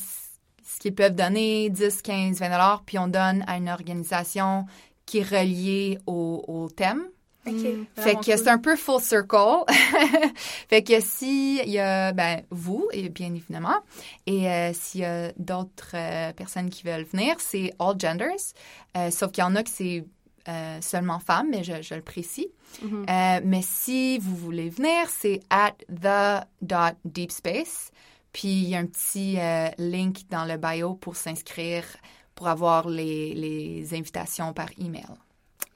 ce 0.64 0.80
qu'ils 0.80 0.94
peuvent 0.94 1.16
donner, 1.16 1.70
10, 1.70 2.02
15, 2.02 2.40
20 2.40 2.50
dollars, 2.50 2.84
puis 2.86 2.98
on 2.98 3.08
donne 3.08 3.44
à 3.48 3.58
une 3.58 3.70
organisation 3.70 4.66
qui 5.06 5.20
est 5.20 5.24
reliée 5.30 5.98
au, 6.08 6.70
thème. 6.76 7.04
Mm. 7.46 7.86
Fait 7.96 8.16
que 8.16 8.38
c'est 8.38 8.50
un 8.50 8.60
peu 8.60 8.76
full 8.76 9.02
circle. 9.02 9.66
fait 10.70 10.84
que 10.84 11.00
si 11.00 11.60
il 11.60 11.72
y 11.72 11.80
a 11.80 12.14
ben 12.14 12.44
vous 12.52 12.88
et 12.92 13.10
bien 13.10 13.34
évidemment 13.34 13.80
et 14.28 14.48
s'il 14.74 15.02
y 15.02 15.06
a 15.06 15.32
d'autres 15.38 15.96
personnes 16.34 16.70
qui 16.70 16.84
veulent 16.84 17.06
venir, 17.06 17.36
c'est 17.40 17.74
all 17.80 17.96
genders. 18.00 19.12
sauf 19.12 19.32
qu'il 19.32 19.44
y 19.44 19.48
en 19.48 19.56
a 19.56 19.64
qui 19.64 19.72
c'est 19.72 20.06
euh, 20.48 20.82
seulement 20.82 21.20
femmes, 21.20 21.50
mais 21.52 21.64
je, 21.64 21.94
le 21.94 22.02
précise. 22.02 22.48
Mm-hmm. 22.84 23.10
Euh, 23.10 23.42
mais 23.46 23.62
si 23.62 24.18
vous 24.18 24.36
voulez 24.36 24.70
venir, 24.70 25.08
c'est 25.08 25.40
at 25.52 25.76
the.deepspace. 25.88 27.92
Puis 28.34 28.50
il 28.50 28.70
y 28.70 28.76
a 28.76 28.80
un 28.80 28.88
petit 28.88 29.40
euh, 29.40 29.70
link 29.78 30.22
dans 30.32 30.46
le 30.46 30.58
bio 30.58 30.96
pour 30.96 31.16
s'inscrire, 31.16 31.86
pour 32.34 32.48
avoir 32.48 32.90
les, 32.90 33.36
les, 33.36 33.94
invitations 33.94 34.52
par 34.52 34.70
email. 34.80 35.06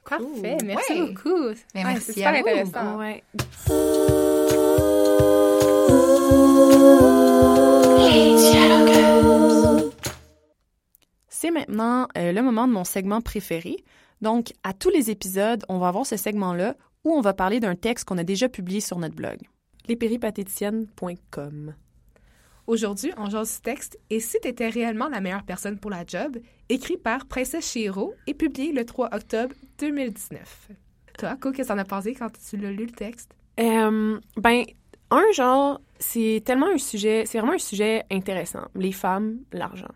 Parfait, 0.08 0.58
merci 0.64 1.00
beaucoup. 1.00 1.48
merci 1.74 2.00
c'est 2.00 2.12
super 2.12 2.34
intéressant. 2.34 3.00
C'est 11.28 11.50
maintenant 11.50 12.08
le 12.14 12.40
moment 12.40 12.66
de 12.66 12.72
mon 12.72 12.84
segment 12.84 13.20
préféré, 13.20 13.76
donc, 14.22 14.52
à 14.64 14.72
tous 14.72 14.90
les 14.90 15.10
épisodes, 15.10 15.64
on 15.68 15.78
va 15.78 15.88
avoir 15.88 16.06
ce 16.06 16.16
segment-là 16.16 16.74
où 17.04 17.12
on 17.12 17.20
va 17.20 17.34
parler 17.34 17.60
d'un 17.60 17.74
texte 17.74 18.06
qu'on 18.06 18.18
a 18.18 18.24
déjà 18.24 18.48
publié 18.48 18.80
sur 18.80 18.98
notre 18.98 19.14
blog, 19.14 19.38
lespéripatéticiennes.com. 19.88 21.74
Aujourd'hui, 22.66 23.12
on 23.16 23.30
jase 23.30 23.60
texte 23.62 23.98
Et 24.10 24.18
si 24.18 24.38
tu 24.42 24.48
étais 24.48 24.68
réellement 24.68 25.08
la 25.08 25.20
meilleure 25.20 25.44
personne 25.44 25.78
pour 25.78 25.90
la 25.90 26.04
job, 26.04 26.38
écrit 26.68 26.96
par 26.96 27.26
Princesse 27.26 27.70
Chiro 27.70 28.14
et 28.26 28.34
publié 28.34 28.72
le 28.72 28.84
3 28.84 29.14
octobre 29.14 29.54
2019. 29.78 30.70
Toi, 31.18 31.36
qu'est-ce 31.40 31.62
que 31.62 31.68
t'en 31.68 31.78
as 31.78 31.84
pensé 31.84 32.14
quand 32.14 32.30
tu 32.32 32.56
l'as 32.56 32.72
lu 32.72 32.86
le 32.86 32.92
texte? 32.92 33.36
Euh, 33.60 34.18
ben, 34.36 34.64
un 35.12 35.24
genre, 35.32 35.80
c'est 36.00 36.42
tellement 36.44 36.66
un 36.66 36.78
sujet, 36.78 37.24
c'est 37.24 37.38
vraiment 37.38 37.54
un 37.54 37.58
sujet 37.58 38.04
intéressant. 38.10 38.66
Les 38.74 38.92
femmes, 38.92 39.38
l'argent. 39.52 39.94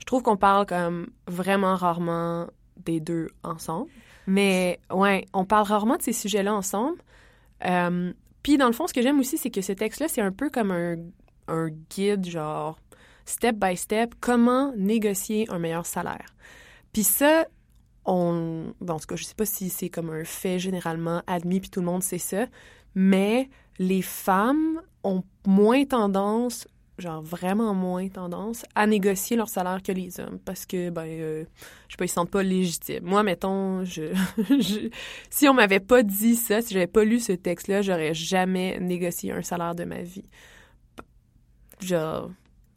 Je 0.00 0.06
trouve 0.06 0.22
qu'on 0.22 0.38
parle 0.38 0.64
comme 0.64 1.08
vraiment 1.26 1.76
rarement 1.76 2.46
des 2.78 3.00
deux 3.00 3.28
ensemble. 3.42 3.90
Mais 4.26 4.80
ouais, 4.90 5.26
on 5.34 5.44
parle 5.44 5.66
rarement 5.66 5.96
de 5.96 6.02
ces 6.02 6.14
sujets-là 6.14 6.54
ensemble. 6.54 6.98
Euh, 7.66 8.12
puis 8.42 8.56
dans 8.56 8.66
le 8.66 8.72
fond, 8.72 8.86
ce 8.86 8.94
que 8.94 9.02
j'aime 9.02 9.20
aussi, 9.20 9.36
c'est 9.36 9.50
que 9.50 9.60
ce 9.60 9.72
texte-là, 9.72 10.08
c'est 10.08 10.22
un 10.22 10.32
peu 10.32 10.48
comme 10.48 10.70
un, 10.70 10.96
un, 11.48 11.68
guide, 11.90 12.26
genre 12.26 12.78
step 13.24 13.56
by 13.56 13.76
step, 13.76 14.14
comment 14.20 14.72
négocier 14.76 15.46
un 15.50 15.58
meilleur 15.58 15.86
salaire. 15.86 16.34
Puis 16.92 17.04
ça, 17.04 17.46
on, 18.04 18.72
bon, 18.80 18.94
en 18.94 18.98
tout 18.98 19.06
cas, 19.06 19.16
je 19.16 19.24
sais 19.24 19.34
pas 19.34 19.44
si 19.44 19.68
c'est 19.68 19.90
comme 19.90 20.10
un 20.10 20.24
fait 20.24 20.58
généralement 20.58 21.22
admis, 21.26 21.60
puis 21.60 21.70
tout 21.70 21.80
le 21.80 21.86
monde 21.86 22.02
sait 22.02 22.18
ça, 22.18 22.46
mais 22.94 23.50
les 23.78 24.02
femmes 24.02 24.80
ont 25.04 25.22
moins 25.46 25.84
tendance 25.84 26.66
genre 26.98 27.22
vraiment 27.22 27.74
moins 27.74 28.08
tendance 28.08 28.64
à 28.74 28.86
négocier 28.86 29.36
leur 29.36 29.48
salaire 29.48 29.82
que 29.82 29.92
les 29.92 30.18
hommes 30.18 30.38
parce 30.44 30.66
que 30.66 30.90
ben 30.90 31.06
euh, 31.06 31.44
je 31.86 31.92
sais 31.92 31.96
pas 31.96 32.04
ils 32.04 32.08
se 32.08 32.14
sentent 32.14 32.30
pas 32.30 32.42
légitimes. 32.42 33.04
Moi 33.04 33.22
mettons 33.22 33.84
je, 33.84 34.12
si 35.30 35.48
on 35.48 35.54
m'avait 35.54 35.80
pas 35.80 36.02
dit 36.02 36.34
ça, 36.34 36.60
si 36.60 36.74
j'avais 36.74 36.88
pas 36.88 37.04
lu 37.04 37.20
ce 37.20 37.32
texte 37.32 37.68
là, 37.68 37.82
j'aurais 37.82 38.14
jamais 38.14 38.78
négocié 38.80 39.32
un 39.32 39.42
salaire 39.42 39.74
de 39.74 39.84
ma 39.84 40.02
vie. 40.02 40.24
Genre 41.80 42.30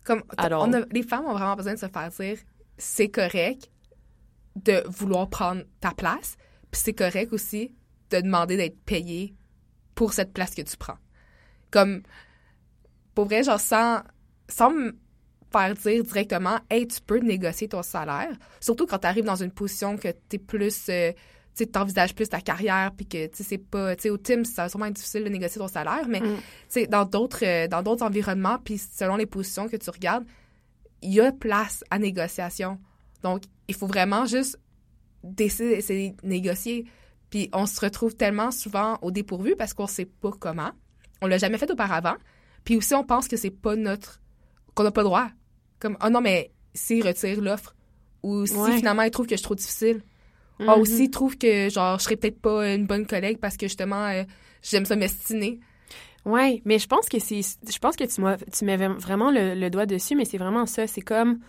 comme 0.03 0.23
alors 0.37 0.67
les 0.91 1.03
femmes 1.03 1.25
ont 1.25 1.33
vraiment 1.33 1.55
besoin 1.55 1.73
de 1.73 1.79
se 1.79 1.87
faire 1.87 2.09
dire 2.09 2.37
c'est 2.77 3.09
correct 3.09 3.69
de 4.55 4.83
vouloir 4.87 5.29
prendre 5.29 5.63
ta 5.79 5.91
place, 5.91 6.35
puis 6.71 6.81
c'est 6.83 6.93
correct 6.93 7.31
aussi 7.31 7.73
de 8.09 8.19
demander 8.19 8.57
d'être 8.57 8.79
payé 8.83 9.35
pour 9.95 10.13
cette 10.13 10.33
place 10.33 10.55
que 10.55 10.61
tu 10.61 10.75
prends. 10.75 10.97
Comme 11.69 12.01
pour 13.13 13.25
vrai, 13.25 13.43
genre, 13.43 13.59
sans, 13.59 14.01
sans 14.47 14.71
me 14.71 14.97
faire 15.51 15.73
dire 15.75 16.03
directement, 16.03 16.59
hey, 16.69 16.87
tu 16.87 17.01
peux 17.01 17.19
négocier 17.19 17.67
ton 17.67 17.83
salaire. 17.83 18.35
Surtout 18.59 18.87
quand 18.87 18.99
tu 18.99 19.07
arrives 19.07 19.25
dans 19.25 19.41
une 19.41 19.51
position 19.51 19.97
que 19.97 20.09
tu 20.29 20.35
es 20.35 20.39
plus. 20.39 20.87
Euh, 20.89 21.11
tu 21.55 21.67
t'envisages 21.67 22.15
plus 22.15 22.29
ta 22.29 22.41
carrière, 22.41 22.91
puis 22.95 23.05
que, 23.05 23.27
tu 23.27 23.37
sais, 23.37 23.43
c'est 23.43 23.57
pas... 23.57 23.95
Tu 23.95 24.03
sais, 24.03 24.09
au 24.09 24.17
team, 24.17 24.45
c'est 24.45 24.69
sûrement 24.69 24.89
difficile 24.89 25.23
de 25.23 25.29
négocier 25.29 25.59
ton 25.59 25.67
salaire, 25.67 26.07
mais, 26.07 26.21
mm. 26.21 26.35
tu 26.35 26.41
sais, 26.69 26.87
dans 26.87 27.05
d'autres 27.05 27.45
euh, 27.45 27.67
dans 27.67 27.83
d'autres 27.83 28.03
environnements, 28.03 28.57
puis 28.57 28.77
selon 28.77 29.15
les 29.15 29.25
positions 29.25 29.67
que 29.67 29.75
tu 29.75 29.89
regardes, 29.89 30.25
il 31.01 31.13
y 31.13 31.19
a 31.19 31.31
place 31.31 31.83
à 31.89 31.99
négociation. 31.99 32.79
Donc, 33.23 33.43
il 33.67 33.75
faut 33.75 33.87
vraiment 33.87 34.25
juste 34.25 34.57
décider 35.23 35.75
d'essayer 35.75 36.15
de 36.23 36.27
négocier. 36.27 36.85
Puis 37.29 37.49
on 37.53 37.65
se 37.65 37.79
retrouve 37.79 38.15
tellement 38.15 38.51
souvent 38.51 38.97
au 39.01 39.11
dépourvu 39.11 39.55
parce 39.55 39.73
qu'on 39.73 39.87
sait 39.87 40.05
pas 40.05 40.31
comment. 40.31 40.71
On 41.21 41.27
l'a 41.27 41.37
jamais 41.37 41.57
fait 41.57 41.69
auparavant. 41.71 42.15
Puis 42.63 42.77
aussi, 42.77 42.93
on 42.93 43.03
pense 43.03 43.27
que 43.27 43.37
c'est 43.37 43.51
pas 43.51 43.75
notre. 43.75 44.21
qu'on 44.75 44.83
n'a 44.83 44.91
pas 44.91 45.01
le 45.01 45.05
droit. 45.05 45.27
Comme, 45.79 45.97
oh 46.03 46.09
non, 46.09 46.21
mais 46.21 46.51
s'il 46.73 47.05
retire 47.05 47.41
l'offre, 47.41 47.75
ou 48.23 48.45
si 48.45 48.53
finalement 48.73 49.01
il 49.01 49.11
trouve 49.11 49.25
que 49.25 49.31
je 49.31 49.37
suis 49.37 49.43
trop 49.43 49.55
difficile, 49.55 50.03
mm 50.62 50.70
aussi 50.80 51.05
il 51.05 51.09
trouve 51.09 51.38
que, 51.38 51.70
genre, 51.70 51.97
je 51.99 52.03
serais 52.03 52.16
peut-être 52.16 52.39
pas 52.39 52.74
une 52.74 52.86
bonne 52.86 53.05
collègue 53.05 53.38
parce 53.39 53.57
que 53.57 53.68
justement, 53.68 54.05
euh, 54.05 54.24
j'aime 54.62 54.86
ça 54.86 54.95
m'estiner. 54.95 55.59
Oui, 56.26 56.62
mais 56.66 56.78
je 56.78 56.88
pense 56.88 57.09
que 57.09 57.20
c'est. 57.20 57.41
Je 57.41 57.80
pense 57.80 57.95
que 57.95 58.03
tu, 58.03 58.22
tu 58.51 58.66
mets 58.66 58.78
vraiment 58.78 59.32
le, 59.32 59.70
doigt 59.70 59.86
dessus, 59.86 60.16
mais 60.16 60.26
c'est 60.26 60.38
vraiment 60.38 60.66
ça. 60.66 60.86
C'est 60.88 61.01
comme 61.01 61.39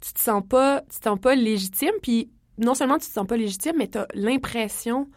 tu 0.00 0.12
te 0.12 0.20
sens 0.20 0.42
pas, 0.48 0.82
tu 0.90 0.98
te 0.98 1.04
sens 1.04 1.18
pas 1.20 1.34
légitime, 1.34 1.92
puis 2.02 2.30
non 2.58 2.74
seulement 2.74 2.98
tu 2.98 3.06
te 3.06 3.12
sens 3.12 3.26
pas 3.26 3.36
légitime, 3.36 3.74
mais 3.76 3.88
tu 3.88 3.98
as 3.98 4.06
l'impression 4.14 5.08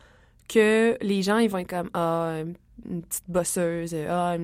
que 0.47 0.97
les 1.01 1.21
gens, 1.21 1.37
ils 1.37 1.49
vont 1.49 1.57
être 1.59 1.69
comme, 1.69 1.89
ah, 1.93 2.41
une 2.89 3.01
petite 3.01 3.23
bosseuse, 3.27 3.95
ah, 4.09 4.35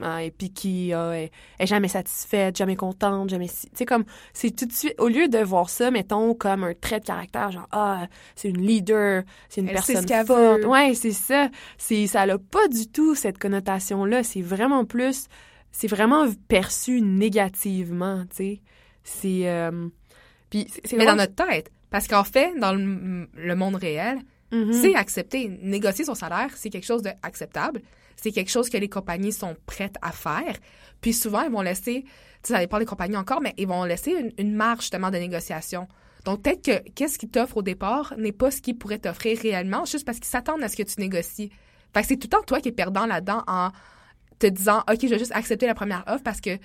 ah 0.00 0.20
elle 0.20 0.26
est 0.26 0.30
piquée, 0.30 0.92
ah, 0.94 1.12
elle, 1.14 1.30
est 1.58 1.66
jamais 1.66 1.88
satisfaite, 1.88 2.56
jamais 2.56 2.76
contente, 2.76 3.30
jamais... 3.30 3.48
Tu 3.48 3.68
sais, 3.74 3.84
comme, 3.84 4.04
c'est 4.32 4.54
tout 4.54 4.66
de 4.66 4.72
suite, 4.72 4.94
au 4.98 5.08
lieu 5.08 5.28
de 5.28 5.38
voir 5.38 5.68
ça, 5.68 5.90
mettons, 5.90 6.34
comme 6.34 6.64
un 6.64 6.74
trait 6.74 7.00
de 7.00 7.04
caractère, 7.04 7.50
genre, 7.50 7.68
ah, 7.72 8.06
c'est 8.36 8.48
une 8.48 8.62
leader, 8.62 9.22
c'est 9.48 9.60
une 9.60 9.68
personne 9.68 10.06
forte. 10.26 10.64
Ouais, 10.64 10.94
c'est 10.94 11.12
ça. 11.12 11.48
C'est, 11.78 12.06
ça 12.06 12.26
n'a 12.26 12.38
pas 12.38 12.68
du 12.68 12.86
tout 12.88 13.14
cette 13.14 13.38
connotation-là. 13.38 14.22
C'est 14.22 14.42
vraiment 14.42 14.84
plus, 14.84 15.26
c'est 15.72 15.88
vraiment 15.88 16.26
perçu 16.48 17.00
négativement, 17.00 18.24
tu 18.30 18.36
sais. 18.36 18.60
C'est, 19.02 19.48
euh, 19.48 19.88
puis 20.50 20.66
c'est 20.84 20.96
Mais 20.96 21.06
dans 21.06 21.16
notre 21.16 21.34
tête. 21.34 21.70
Parce 21.90 22.06
qu'en 22.06 22.24
fait, 22.24 22.52
dans 22.58 22.72
le 22.72 23.54
monde 23.56 23.74
réel, 23.74 24.20
Mm-hmm. 24.52 24.72
C'est 24.72 24.94
accepté. 24.94 25.48
Négocier 25.62 26.04
son 26.04 26.14
salaire, 26.14 26.50
c'est 26.56 26.70
quelque 26.70 26.86
chose 26.86 27.02
d'acceptable. 27.02 27.82
C'est 28.16 28.32
quelque 28.32 28.50
chose 28.50 28.68
que 28.68 28.76
les 28.76 28.88
compagnies 28.88 29.32
sont 29.32 29.56
prêtes 29.66 29.96
à 30.02 30.12
faire. 30.12 30.54
Puis 31.00 31.12
souvent, 31.12 31.42
ils 31.42 31.50
vont 31.50 31.62
laisser, 31.62 32.04
ça 32.42 32.58
dépend 32.58 32.78
des 32.78 32.84
compagnies 32.84 33.16
encore, 33.16 33.40
mais 33.40 33.54
ils 33.56 33.66
vont 33.66 33.84
laisser 33.84 34.32
une, 34.36 34.54
marge 34.54 34.82
justement 34.82 35.10
de 35.10 35.16
négociation. 35.16 35.88
Donc 36.24 36.42
peut-être 36.42 36.62
que 36.62 36.90
qu'est-ce 36.90 37.18
qu'ils 37.18 37.30
t'offrent 37.30 37.56
au 37.56 37.62
départ 37.62 38.14
n'est 38.18 38.32
pas 38.32 38.50
ce 38.50 38.60
qu'ils 38.60 38.76
pourraient 38.76 38.98
t'offrir 38.98 39.38
réellement, 39.38 39.86
juste 39.86 40.04
parce 40.04 40.18
qu'ils 40.18 40.28
s'attendent 40.28 40.62
à 40.62 40.68
ce 40.68 40.76
que 40.76 40.82
tu 40.82 41.00
négocies. 41.00 41.50
Fait 41.94 42.02
que 42.02 42.08
c'est 42.08 42.16
tout 42.16 42.26
le 42.30 42.36
temps 42.36 42.42
toi 42.46 42.60
qui 42.60 42.68
es 42.68 42.72
perdant 42.72 43.06
là-dedans 43.06 43.42
en 43.46 43.70
te 44.38 44.46
disant, 44.46 44.80
OK, 44.90 44.98
je 45.02 45.08
vais 45.08 45.18
juste 45.18 45.32
accepter 45.34 45.66
la 45.66 45.74
première 45.74 46.04
offre 46.06 46.22
parce 46.22 46.40
que, 46.40 46.56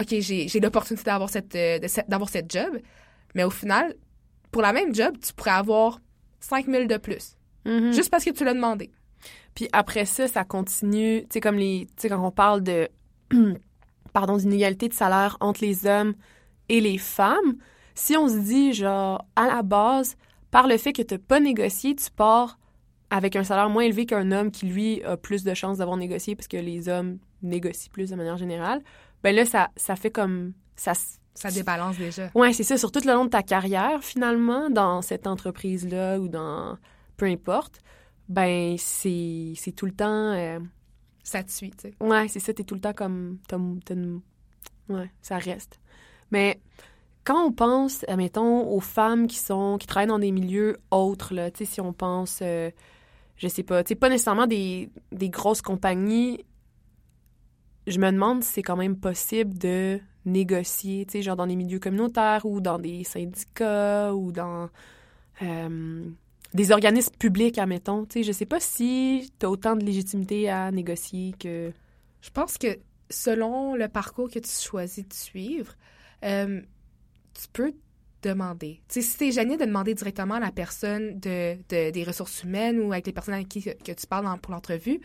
OK, 0.00 0.08
j'ai 0.18 0.60
l'opportunité 0.60 1.04
d'avoir 1.04 1.30
cette, 1.30 1.54
euh, 1.54 1.78
d'avoir 2.08 2.28
cette 2.28 2.50
job. 2.50 2.80
Mais 3.34 3.44
au 3.44 3.50
final, 3.50 3.94
pour 4.50 4.62
la 4.62 4.72
même 4.72 4.94
job, 4.94 5.16
tu 5.24 5.32
pourrais 5.32 5.52
avoir 5.52 6.00
5 6.44 6.66
000 6.66 6.84
de 6.84 6.96
plus. 6.96 7.36
Mm-hmm. 7.66 7.92
Juste 7.92 8.10
parce 8.10 8.24
que 8.24 8.30
tu 8.30 8.44
l'as 8.44 8.54
demandé. 8.54 8.90
Puis 9.54 9.68
après 9.72 10.04
ça, 10.04 10.28
ça 10.28 10.44
continue, 10.44 11.22
tu 11.22 11.28
sais, 11.32 11.40
comme 11.40 11.56
les, 11.56 11.86
tu 11.96 12.02
sais, 12.02 12.08
quand 12.08 12.24
on 12.24 12.30
parle 12.30 12.62
de, 12.62 12.88
pardon, 14.12 14.36
d'inégalité 14.36 14.88
de 14.88 14.94
salaire 14.94 15.36
entre 15.40 15.62
les 15.62 15.86
hommes 15.86 16.14
et 16.68 16.80
les 16.80 16.98
femmes, 16.98 17.56
si 17.94 18.16
on 18.16 18.28
se 18.28 18.38
dit, 18.38 18.72
genre, 18.72 19.24
à 19.36 19.46
la 19.46 19.62
base, 19.62 20.16
par 20.50 20.66
le 20.66 20.76
fait 20.76 20.92
que 20.92 21.02
tu 21.02 21.14
n'as 21.14 21.18
pas 21.18 21.40
négocié, 21.40 21.94
tu 21.94 22.10
pars 22.10 22.58
avec 23.10 23.36
un 23.36 23.44
salaire 23.44 23.70
moins 23.70 23.84
élevé 23.84 24.06
qu'un 24.06 24.32
homme 24.32 24.50
qui, 24.50 24.66
lui, 24.66 25.02
a 25.04 25.16
plus 25.16 25.44
de 25.44 25.54
chances 25.54 25.78
d'avoir 25.78 25.96
négocié 25.96 26.34
parce 26.34 26.48
que 26.48 26.56
les 26.56 26.88
hommes 26.88 27.18
négocient 27.42 27.90
plus 27.92 28.10
de 28.10 28.16
manière 28.16 28.36
générale, 28.36 28.82
ben 29.22 29.34
là, 29.34 29.44
ça, 29.46 29.70
ça 29.76 29.96
fait 29.96 30.10
comme... 30.10 30.52
Ça, 30.76 30.92
ça 31.34 31.50
débalance 31.50 31.98
déjà. 31.98 32.30
Oui, 32.34 32.54
c'est 32.54 32.62
ça. 32.62 32.78
Sur 32.78 32.92
tout 32.92 33.00
le 33.04 33.12
long 33.12 33.24
de 33.24 33.30
ta 33.30 33.42
carrière, 33.42 34.02
finalement, 34.02 34.70
dans 34.70 35.02
cette 35.02 35.26
entreprise-là 35.26 36.18
ou 36.18 36.28
dans 36.28 36.78
peu 37.16 37.26
importe, 37.26 37.80
ben 38.28 38.76
c'est 38.78 39.54
tout 39.76 39.86
le 39.86 39.92
temps. 39.92 40.32
Euh, 40.32 40.60
ça 41.22 41.42
te 41.42 41.50
suit, 41.50 41.70
tu 41.70 41.88
sais. 41.88 41.94
Ouais, 42.00 42.28
c'est 42.28 42.40
ça. 42.40 42.52
T'es 42.52 42.64
tout 42.64 42.74
le 42.74 42.80
temps 42.80 42.92
comme. 42.92 43.38
Ouais, 44.88 45.10
ça 45.22 45.38
reste. 45.38 45.80
Mais 46.30 46.60
quand 47.24 47.46
on 47.46 47.52
pense, 47.52 48.04
admettons, 48.08 48.68
aux 48.68 48.80
femmes 48.80 49.26
qui 49.26 49.38
sont 49.38 49.78
qui 49.78 49.86
travaillent 49.86 50.08
dans 50.08 50.18
des 50.18 50.32
milieux 50.32 50.78
autres, 50.90 51.34
là, 51.34 51.50
tu 51.50 51.64
sais, 51.64 51.72
si 51.72 51.80
on 51.80 51.92
pense, 51.92 52.40
euh, 52.42 52.70
je 53.36 53.48
sais 53.48 53.62
pas, 53.62 53.82
tu 53.82 53.88
sais, 53.88 53.94
pas 53.94 54.08
nécessairement 54.08 54.46
des, 54.46 54.90
des 55.10 55.30
grosses 55.30 55.62
compagnies, 55.62 56.44
je 57.86 57.98
me 57.98 58.10
demande 58.10 58.42
si 58.44 58.52
c'est 58.52 58.62
quand 58.62 58.76
même 58.76 58.96
possible 58.96 59.56
de 59.56 60.00
négocier, 60.26 61.06
tu 61.06 61.12
sais, 61.12 61.22
genre 61.22 61.36
dans 61.36 61.44
les 61.44 61.56
milieux 61.56 61.78
communautaires 61.78 62.44
ou 62.46 62.60
dans 62.60 62.78
des 62.78 63.04
syndicats 63.04 64.14
ou 64.14 64.32
dans 64.32 64.68
euh, 65.42 66.04
des 66.54 66.72
organismes 66.72 67.14
publics, 67.18 67.58
admettons. 67.58 68.04
Tu 68.04 68.12
sais, 68.12 68.22
je 68.22 68.32
sais 68.32 68.46
pas 68.46 68.60
si 68.60 69.32
tu 69.38 69.46
as 69.46 69.50
autant 69.50 69.76
de 69.76 69.84
légitimité 69.84 70.48
à 70.48 70.70
négocier 70.70 71.34
que... 71.38 71.72
Je 72.22 72.30
pense 72.30 72.56
que 72.56 72.78
selon 73.10 73.74
le 73.74 73.88
parcours 73.88 74.30
que 74.30 74.38
tu 74.38 74.50
choisis 74.50 75.06
de 75.06 75.12
suivre, 75.12 75.74
euh, 76.24 76.60
tu 77.34 77.48
peux 77.52 77.74
demander. 78.22 78.80
Tu 78.88 79.02
sais, 79.02 79.30
si 79.30 79.46
de 79.46 79.64
demander 79.64 79.94
directement 79.94 80.34
à 80.34 80.40
la 80.40 80.50
personne 80.50 81.18
de, 81.20 81.56
des 81.68 82.04
ressources 82.04 82.42
humaines 82.42 82.80
ou 82.80 82.92
avec 82.92 83.06
les 83.06 83.12
personnes 83.12 83.34
avec 83.34 83.48
qui 83.48 83.62
que, 83.62 83.92
tu 83.92 84.06
parles 84.06 84.26
pour 84.40 84.52
l'entrevue, 84.52 85.00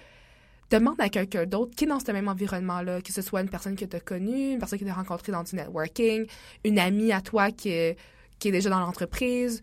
demande 0.70 1.00
à 1.00 1.10
quelqu'un 1.10 1.46
d'autre 1.46 1.76
qui 1.76 1.86
est 1.86 1.88
dans 1.88 2.00
ce 2.00 2.12
même 2.12 2.28
environnement-là, 2.28 3.02
que 3.02 3.12
ce 3.12 3.22
soit 3.22 3.42
une 3.42 3.50
personne 3.50 3.76
que 3.76 3.86
tu 3.86 3.96
as 3.96 4.00
connue, 4.00 4.54
une 4.54 4.60
personne 4.60 4.80
que 4.80 4.84
tu 4.86 4.90
as 4.90 4.94
rencontrée 4.94 5.32
dans 5.32 5.44
du 5.44 5.56
networking, 5.56 6.26
une 6.64 6.80
amie 6.80 7.12
à 7.12 7.22
toi 7.22 7.52
qui, 7.52 7.70
est, 7.70 7.98
qui 8.38 8.50
est 8.50 8.52
déjà 8.52 8.70
dans 8.70 8.80
l'entreprise. 8.80 9.62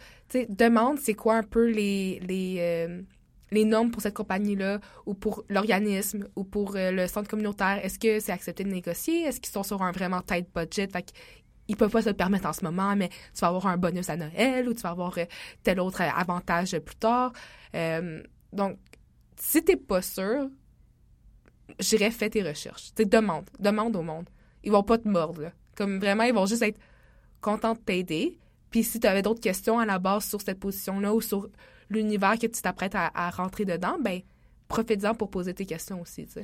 Demande 0.49 0.99
c'est 0.99 1.15
quoi 1.15 1.37
un 1.37 1.43
peu 1.43 1.71
les, 1.71 2.21
les, 2.21 2.57
euh, 2.59 3.03
les 3.53 3.65
normes 3.65 3.91
pour 3.91 4.03
cette 4.03 4.15
compagnie-là 4.15 4.81
ou 5.07 5.15
pour 5.15 5.45
l'organisme 5.49 6.27
ou 6.35 6.45
pour 6.45 6.77
euh, 6.77 6.91
le 6.91 7.07
centre 7.07 7.29
communautaire. 7.29 7.85
Est-ce 7.85 7.99
que 7.99 8.19
c'est 8.19 8.33
accepté 8.33 8.65
de 8.65 8.71
négocier? 8.71 9.23
Est-ce 9.23 9.41
qu'ils 9.41 9.53
sont 9.53 9.63
sur 9.63 9.83
un 9.83 9.93
vraiment 9.93 10.23
tight 10.23 10.49
budget? 10.55 10.89
Fait 10.89 11.13
ils 11.69 11.77
peuvent 11.77 11.91
pas 11.91 12.03
se 12.03 12.09
le 12.09 12.15
permettre 12.15 12.47
en 12.47 12.53
ce 12.53 12.65
moment, 12.65 12.95
mais 12.95 13.09
tu 13.09 13.41
vas 13.41 13.49
avoir 13.49 13.67
un 13.67 13.77
bonus 13.77 14.09
à 14.09 14.17
Noël 14.17 14.69
ou 14.69 14.75
tu 14.75 14.83
vas 14.83 14.91
avoir 14.91 15.19
euh, 15.19 15.25
tel 15.65 15.81
autre 15.81 16.01
avantage 16.01 16.79
plus 16.79 16.97
tard. 16.97 17.33
donc, 18.53 18.79
si 19.39 19.63
t'es 19.63 19.77
pas 19.77 20.01
sûr, 20.01 20.49
j'irais 21.81 22.11
faire 22.11 22.31
tes 22.31 22.43
recherches. 22.43 22.93
Tu 22.95 23.07
demande, 23.07 23.49
demande 23.59 23.97
au 23.97 24.03
monde. 24.03 24.29
Ils 24.65 24.73
vont 24.73 24.83
pas 24.83 24.99
te 24.99 25.09
mordre, 25.09 25.43
là. 25.43 25.53
Comme 25.77 25.99
vraiment, 25.99 26.25
ils 26.25 26.35
vont 26.35 26.47
juste 26.47 26.63
être 26.63 26.79
contents 27.41 27.75
de 27.75 27.79
t'aider. 27.79 28.39
Puis 28.71 28.83
si 28.83 28.99
tu 28.99 29.07
avais 29.07 29.23
d'autres 29.23 29.41
questions 29.41 29.79
à 29.79 29.87
la 29.87 29.99
base 29.99 30.25
sur 30.25 30.41
cette 30.41 30.59
position-là 30.59 31.15
ou 31.15 31.21
sur 31.21 31.49
l'univers 31.91 32.39
que 32.39 32.47
tu 32.47 32.61
t'apprêtes 32.63 32.95
à, 32.95 33.31
rentrer 33.31 33.65
dedans, 33.65 33.99
ben 34.01 34.21
profite-en 34.69 35.15
pour 35.15 35.31
poser 35.31 35.55
tes 35.55 35.67
questions 35.67 36.01
aussi, 36.01 36.27
tu. 36.27 36.41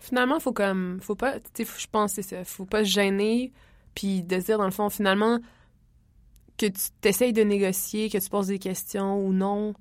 Finalement, 0.00 0.38
faut 0.38 0.52
comme 0.52 1.00
faut 1.00 1.16
pas 1.16 1.36
je 1.58 1.86
pense 1.90 2.12
c'est 2.12 2.22
ça, 2.22 2.44
faut 2.44 2.64
pas 2.64 2.84
se 2.84 2.90
gêner 2.90 3.52
puis 3.94 4.22
de 4.22 4.36
dire 4.36 4.58
dans 4.58 4.66
le 4.66 4.70
fond 4.70 4.88
finalement 4.88 5.40
que 6.56 6.66
tu 6.66 6.90
t'essayes 7.00 7.32
de 7.32 7.42
négocier, 7.42 8.08
que 8.08 8.18
tu 8.18 8.30
poses 8.30 8.46
des 8.46 8.58
questions 8.58 9.18
ou 9.18 9.32
non. 9.32 9.74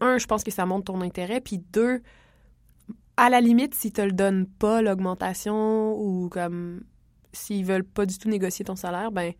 Un, 0.00 0.18
je 0.18 0.26
pense 0.26 0.44
que 0.44 0.50
ça 0.50 0.66
montre 0.66 0.92
ton 0.92 1.00
intérêt, 1.00 1.40
puis 1.40 1.58
deux, 1.58 2.02
à 3.16 3.30
la 3.30 3.40
limite, 3.40 3.74
s'ils 3.74 3.92
te 3.92 4.00
le 4.00 4.12
donnent 4.12 4.46
pas, 4.46 4.82
l'augmentation, 4.82 5.94
ou 5.98 6.28
comme 6.28 6.82
s'ils 7.32 7.64
veulent 7.64 7.84
pas 7.84 8.06
du 8.06 8.18
tout 8.18 8.28
négocier 8.28 8.64
ton 8.64 8.76
salaire, 8.76 9.12
ben 9.12 9.32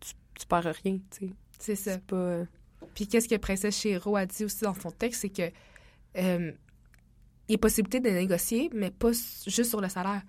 tu, 0.00 0.12
tu 0.38 0.46
perds 0.46 0.74
rien, 0.82 0.98
tu 1.10 1.28
sais. 1.28 1.32
C'est 1.58 1.76
ça. 1.76 1.98
pas... 1.98 2.16
Euh, 2.16 2.44
Puis 2.94 3.06
qu'est-ce 3.06 3.28
que 3.28 3.36
Princesse 3.36 3.78
Chéro 3.78 4.16
a 4.16 4.26
dit 4.26 4.44
aussi 4.44 4.62
dans 4.64 4.74
son 4.74 4.90
texte, 4.90 5.22
c'est 5.22 5.28
que 5.30 5.50
euh, 6.16 6.52
il 7.48 7.52
y 7.52 7.54
a 7.54 7.58
possibilité 7.58 8.00
de 8.00 8.10
négocier, 8.10 8.70
mais 8.74 8.90
pas 8.90 9.12
juste 9.46 9.70
sur 9.70 9.80
le 9.80 9.88
salaire. 9.88 10.22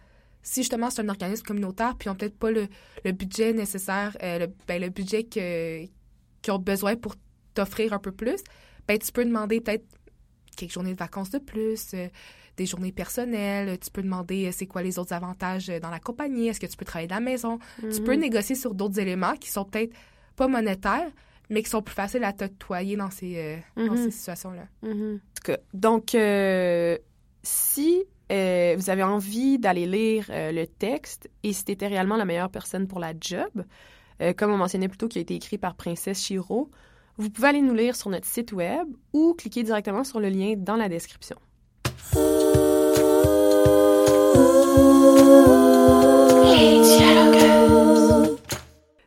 Si 0.44 0.62
justement 0.62 0.90
c'est 0.90 1.02
un 1.02 1.10
organisme 1.10 1.44
communautaire, 1.44 1.96
puis 1.98 2.08
ils 2.08 2.10
n'ont 2.10 2.16
peut-être 2.16 2.38
pas 2.38 2.52
le, 2.52 2.68
budget 3.12 3.54
nécessaire, 3.54 4.16
euh, 4.22 4.40
le, 4.40 4.48
ben, 4.68 4.82
le 4.82 4.90
budget 4.90 5.24
qu'ils 5.24 5.90
ont 6.50 6.60
besoin 6.60 6.96
pour 6.96 7.16
t'offrir 7.54 7.94
un 7.94 8.00
peu 8.00 8.12
plus, 8.12 8.44
ben 8.88 9.00
tu 9.00 9.12
peux 9.12 9.26
demander 9.26 9.62
peut-être 9.62 9.86
quelques 10.56 10.72
journées 10.72 10.94
de 10.94 11.00
vacances 11.00 11.30
de 11.30 11.40
plus, 11.40 11.92
euh, 11.94 12.08
des 12.58 12.66
journées 12.66 12.92
personnelles. 12.92 13.78
Tu 13.80 13.92
peux 13.92 14.02
demander 14.02 14.48
euh, 14.48 14.52
c'est 14.52 14.66
quoi 14.66 14.82
les 14.82 14.98
autres 15.00 15.14
avantages 15.14 15.70
euh, 15.70 15.80
dans 15.80 15.90
la 15.90 16.00
compagnie, 16.00 16.48
est-ce 16.48 16.60
que 16.60 16.66
tu 16.66 16.78
peux 16.78 16.86
travailler 16.86 17.08
de 17.08 17.14
la 17.14 17.20
maison? 17.20 17.60
Tu 17.80 18.02
peux 18.02 18.14
mhm. 18.14 18.22
négocier 18.22 18.56
sur 18.56 18.74
d'autres 18.74 19.00
éléments 19.00 19.36
qui 19.36 19.50
sont 19.50 19.66
peut-être 19.66 19.94
pas 20.36 20.48
monétaires, 20.48 21.12
mais 21.50 21.64
qui 21.64 21.70
sont 21.70 21.82
plus 21.82 21.96
faciles 21.96 22.24
à 22.24 22.34
t'octroyer 22.34 22.96
dans 22.96 23.12
ces, 23.12 23.62
dans 23.76 23.96
ces 23.96 24.06
mhm. 24.06 24.12
situations-là. 24.12 24.68
Mhm. 24.82 25.20
Donc, 25.74 26.18
si 27.44 28.04
vous 28.30 28.90
avez 28.90 29.04
envie 29.04 29.60
d'aller 29.60 29.86
lire 29.86 30.26
le 30.30 30.66
texte 30.66 31.30
et 31.44 31.54
si 31.54 31.64
tu 31.64 31.72
étais 31.74 31.88
réellement 31.88 32.18
la 32.18 32.26
meilleure 32.26 32.50
personne 32.50 32.88
pour 32.88 33.00
la 33.00 33.14
job, 33.20 33.64
comme 34.38 34.52
on 34.52 34.58
mentionnait 34.58 34.88
plus 34.88 34.98
tôt, 34.98 35.08
qui 35.08 35.20
a 35.20 35.22
été 35.22 35.36
écrit 35.36 35.60
par 35.60 35.76
Princesse 35.76 36.20
Chiro, 36.20 36.72
vous 37.18 37.30
pouvez 37.30 37.48
aller 37.48 37.62
nous 37.62 37.74
lire 37.74 37.96
sur 37.96 38.10
notre 38.10 38.26
site 38.26 38.52
web 38.52 38.88
ou 39.14 39.34
cliquer 39.34 39.64
directement 39.64 40.04
sur 40.04 40.20
le 40.20 40.30
lien 40.30 40.56
dans 40.58 40.76
la 40.76 40.90
description. 40.90 41.38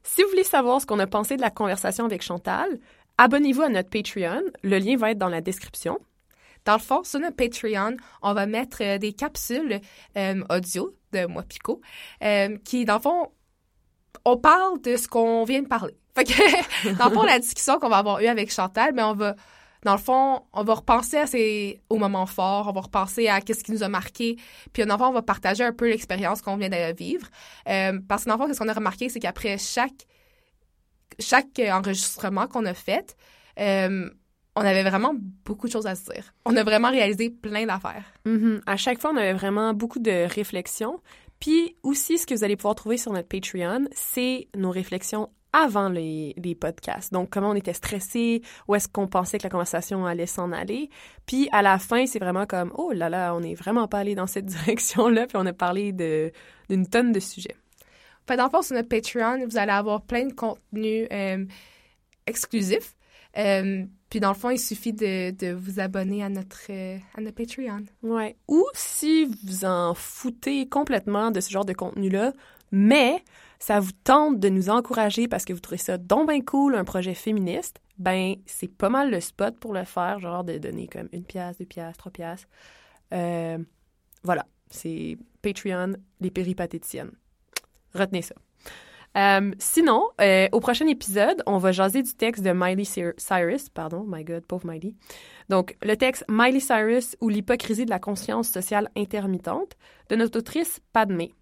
Si 0.03 0.23
vous 0.23 0.31
voulez 0.31 0.45
savoir 0.45 0.81
ce 0.81 0.87
qu'on 0.87 0.99
a 0.99 1.07
pensé 1.07 1.37
de 1.37 1.43
la 1.43 1.51
conversation 1.51 2.05
avec 2.07 2.23
Chantal, 2.23 2.79
abonnez-vous 3.19 3.63
à 3.63 3.69
notre 3.69 3.91
Patreon. 3.91 4.43
Le 4.63 4.79
lien 4.79 4.97
va 4.97 5.11
être 5.11 5.19
dans 5.19 5.29
la 5.29 5.41
description. 5.41 5.99
Dans 6.65 6.75
le 6.75 6.81
fond, 6.81 7.05
sur 7.05 7.21
notre 7.21 7.37
Patreon, 7.37 7.97
on 8.23 8.35
va 8.35 8.47
mettre 8.47 8.83
euh, 8.83 8.99
des 8.99 9.13
capsules 9.13 9.81
euh, 10.17 10.43
audio 10.51 10.91
de 11.13 11.27
moi 11.27 11.43
Pico, 11.43 11.81
euh, 12.23 12.59
qui, 12.65 12.85
dans 12.85 12.97
le 12.97 13.01
fond, 13.01 13.29
on 14.33 14.37
parle 14.37 14.81
de 14.83 14.97
ce 14.97 15.09
qu'on 15.09 15.45
vient 15.45 15.63
de 15.63 15.69
parler. 15.69 15.95
Fait 16.17 16.25
dans 16.99 17.09
le 17.09 17.15
fond, 17.15 17.23
la 17.23 17.39
discussion 17.39 17.79
qu'on 17.79 17.89
va 17.89 17.99
avoir 17.99 18.21
eue 18.21 18.27
avec 18.27 18.53
Chantal, 18.53 18.93
mais 18.95 19.03
on 19.03 19.15
va, 19.15 19.35
dans 19.85 19.93
le 19.93 19.99
fond, 19.99 20.43
on 20.53 20.65
va 20.65 20.75
repenser 20.75 21.17
à 21.17 21.27
ces, 21.27 21.81
aux 21.89 21.97
moments 21.97 22.27
forts, 22.27 22.69
on 22.69 22.73
va 22.73 22.81
repenser 22.81 23.29
à 23.29 23.41
qu'est-ce 23.41 23.63
qui 23.63 23.73
nous 23.73 23.83
a 23.83 23.89
marqué, 23.89 24.37
puis 24.73 24.85
dans 24.85 24.95
le 24.95 24.99
fond, 24.99 25.09
on 25.09 25.13
va 25.13 25.23
partager 25.23 25.65
un 25.65 25.73
peu 25.73 25.89
l'expérience 25.89 26.43
qu'on 26.43 26.57
vient 26.57 26.69
de 26.69 26.97
vivre. 26.97 27.27
Euh, 27.69 27.99
parce 28.09 28.25
que 28.25 28.31
dans 28.31 28.39
fond, 28.39 28.53
ce 28.53 28.59
qu'on 28.59 28.69
a 28.69 28.73
remarqué, 28.73 29.09
c'est 29.09 29.21
qu'après 29.21 29.59
chaque 29.59 30.07
chaque 31.19 31.61
enregistrement 31.71 32.47
qu'on 32.47 32.65
a 32.65 32.75
fait, 32.75 33.17
euh, 33.59 34.09
on 34.57 34.61
avait 34.61 34.83
vraiment 34.83 35.15
beaucoup 35.45 35.67
de 35.67 35.73
choses 35.73 35.87
à 35.87 35.95
se 35.95 36.11
dire. 36.13 36.35
On 36.45 36.57
a 36.57 36.65
vraiment 36.65 36.91
réalisé 36.91 37.31
plein 37.31 37.67
d'affaires. 37.67 38.05
Mm-hmm. 38.27 38.63
À 38.67 38.77
chaque 38.77 39.01
fois, 39.01 39.13
on 39.13 39.17
avait 39.17 39.33
vraiment 39.33 39.73
beaucoup 39.73 40.01
de 40.01 40.27
réflexions. 40.33 41.01
Puis 41.41 41.77
aussi, 41.83 42.19
ce 42.19 42.27
que 42.27 42.35
vous 42.35 42.45
allez 42.45 42.57
pouvoir 42.57 42.75
trouver 42.75 42.97
sur 42.97 43.13
notre 43.13 43.29
Patreon, 43.29 43.87
c'est 43.93 44.49
nos 44.57 44.71
réflexions 44.71 45.31
avant 45.53 45.89
les, 45.89 46.35
les, 46.37 46.55
podcasts. 46.55 47.13
Donc, 47.13 47.31
comment 47.31 47.51
on 47.51 47.55
était 47.55 47.73
stressé, 47.73 48.43
où 48.67 48.75
est-ce 48.75 48.89
qu'on 48.89 49.09
pensait 49.09 49.39
que 49.39 49.45
la 49.45 49.51
conversation 49.51 50.05
allait 50.05 50.27
s'en 50.27 50.53
aller. 50.53 50.91
Puis, 51.27 51.49
à 51.53 51.63
la 51.63 51.79
fin, 51.79 52.07
c'est 52.07 52.19
vraiment 52.19 52.45
comme, 52.45 52.71
oh 52.77 52.93
là 52.93 53.09
là, 53.09 53.35
on 53.35 53.41
n'est 53.41 53.55
vraiment 53.55 53.89
pas 53.89 54.01
allé 54.01 54.15
dans 54.15 54.27
cette 54.27 54.45
direction-là, 54.47 55.27
puis 55.27 55.37
on 55.39 55.47
a 55.47 55.53
parlé 55.53 55.93
d'une 55.93 56.87
tonne 56.87 57.13
de 57.13 57.21
sujets. 57.21 57.57
Fait 58.27 58.37
dans 58.37 58.51
sur 58.61 58.77
notre 58.77 58.89
Patreon, 58.89 59.47
vous 59.47 59.57
allez 59.57 59.73
avoir 59.73 60.03
plein 60.03 60.27
de 60.27 60.35
contenus 60.35 61.09
euh, 61.11 61.47
exclusifs. 62.27 62.95
Euh, 63.39 63.87
puis 64.11 64.21
dans 64.21 64.31
le 64.31 64.35
fond, 64.35 64.51
il 64.51 64.59
suffit 64.59 64.93
de, 64.93 65.31
de 65.33 65.53
vous 65.53 65.81
abonner 65.81 66.23
à 66.23 66.29
notre, 66.29 66.67
euh, 66.71 66.99
à 67.17 67.21
notre 67.21 67.37
Patreon. 67.37 67.85
Ouais. 68.03 68.37
Ou 68.49 68.65
si 68.73 69.27
vous 69.45 69.65
en 69.65 69.95
foutez 69.95 70.69
complètement 70.69 71.31
de 71.31 71.41
ce 71.41 71.51
genre 71.51 71.67
de 71.67 71.75
contenu-là, 71.75 72.33
mais 72.73 73.23
ça 73.59 73.81
vous 73.81 73.93
tente 74.05 74.41
de 74.41 74.49
nous 74.49 74.71
encourager 74.71 75.29
parce 75.29 75.45
que 75.45 75.53
vous 75.53 75.61
trouvez 75.61 75.79
ça 75.79 75.99
donc 75.99 76.29
bien 76.29 76.41
cool, 76.41 76.75
un 76.75 76.85
projet 76.85 77.15
féministe, 77.15 77.81
ben 77.99 78.37
c'est 78.47 78.69
pas 78.69 78.89
mal 78.89 79.11
le 79.11 79.21
spot 79.21 79.59
pour 79.59 79.75
le 79.75 79.85
faire, 79.85 80.21
genre 80.21 80.45
de 80.45 80.59
donner 80.59 80.87
comme 80.87 81.09
une 81.13 81.25
pièce, 81.25 81.59
deux 81.59 81.67
pièces, 81.67 81.97
trois 81.97 82.13
pièces. 82.13 82.47
Euh, 83.13 83.59
voilà, 84.23 84.47
c'est 84.71 85.19
Patreon, 85.43 85.95
les 86.21 86.31
péripatéticiennes. 86.31 87.13
Retenez 87.95 88.23
ça. 88.23 88.35
Euh, 89.17 89.53
sinon, 89.59 90.09
euh, 90.21 90.49
au 90.53 90.61
prochain 90.61 90.87
épisode, 90.87 91.43
on 91.47 91.59
va 91.59 91.73
jaser 91.73 92.03
du 92.03 92.15
texte 92.15 92.45
de 92.45 92.53
Miley 92.53 92.85
Cyrus, 92.85 93.69
pardon, 93.69 94.05
my 94.07 94.25
God, 94.25 94.45
pauvre 94.45 94.67
Miley. 94.67 94.95
Donc, 95.49 95.77
le 95.83 95.97
texte 95.97 96.25
Miley 96.29 96.61
Cyrus 96.61 97.17
ou 97.21 97.29
l'hypocrisie 97.29 97.85
de 97.85 97.91
la 97.91 97.99
conscience 97.99 98.49
sociale 98.49 98.91
intermittente 98.97 99.77
de 100.09 100.17
notre 100.17 100.39
autrice 100.39 100.81
Padmé. 100.93 101.33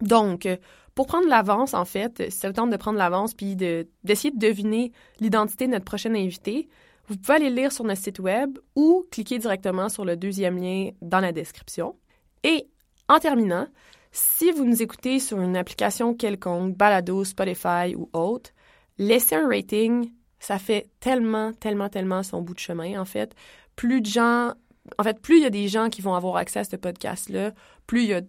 Donc, 0.00 0.48
pour 0.94 1.06
prendre 1.06 1.28
l'avance, 1.28 1.74
en 1.74 1.84
fait, 1.84 2.30
si 2.30 2.38
ça 2.38 2.48
vous 2.48 2.54
tente 2.54 2.70
de 2.70 2.76
prendre 2.76 2.98
l'avance 2.98 3.34
puis 3.34 3.56
d'essayer 3.56 4.30
de, 4.30 4.38
deviner 4.38 4.92
l'identité 5.20 5.66
de 5.66 5.72
notre 5.72 5.84
prochaine 5.84 6.16
invité, 6.16 6.68
vous 7.08 7.16
pouvez 7.16 7.34
aller 7.34 7.50
lire 7.50 7.72
sur 7.72 7.84
notre 7.84 8.02
site 8.02 8.18
web 8.18 8.58
ou 8.76 9.06
cliquer 9.10 9.38
directement 9.38 9.88
sur 9.88 10.04
le 10.04 10.16
deuxième 10.16 10.58
lien 10.58 10.90
dans 11.00 11.20
la 11.20 11.32
description. 11.32 11.96
Et 12.44 12.68
en 13.08 13.18
terminant, 13.18 13.66
si 14.12 14.50
vous 14.52 14.64
nous 14.64 14.82
écoutez 14.82 15.18
sur 15.18 15.40
une 15.40 15.56
application 15.56 16.14
quelconque, 16.14 16.76
Balado, 16.76 17.24
Spotify 17.24 17.94
ou 17.96 18.08
autre, 18.12 18.50
laissez 18.98 19.34
un 19.34 19.48
rating. 19.48 20.10
Ça 20.40 20.58
fait 20.58 20.88
tellement, 21.00 21.52
tellement, 21.52 21.88
tellement 21.88 22.22
son 22.22 22.42
bout 22.42 22.54
de 22.54 22.58
chemin, 22.58 23.00
en 23.00 23.04
fait. 23.04 23.34
Plus 23.76 24.00
de 24.00 24.06
gens, 24.06 24.52
en 24.98 25.02
fait, 25.02 25.20
plus 25.20 25.38
il 25.38 25.42
y 25.42 25.46
a 25.46 25.50
des 25.50 25.68
gens 25.68 25.88
qui 25.88 26.00
vont 26.00 26.14
avoir 26.14 26.36
accès 26.36 26.60
à 26.60 26.64
ce 26.64 26.76
podcast-là, 26.76 27.52
plus 27.86 28.02
il 28.02 28.08
y 28.08 28.14
a 28.14 28.22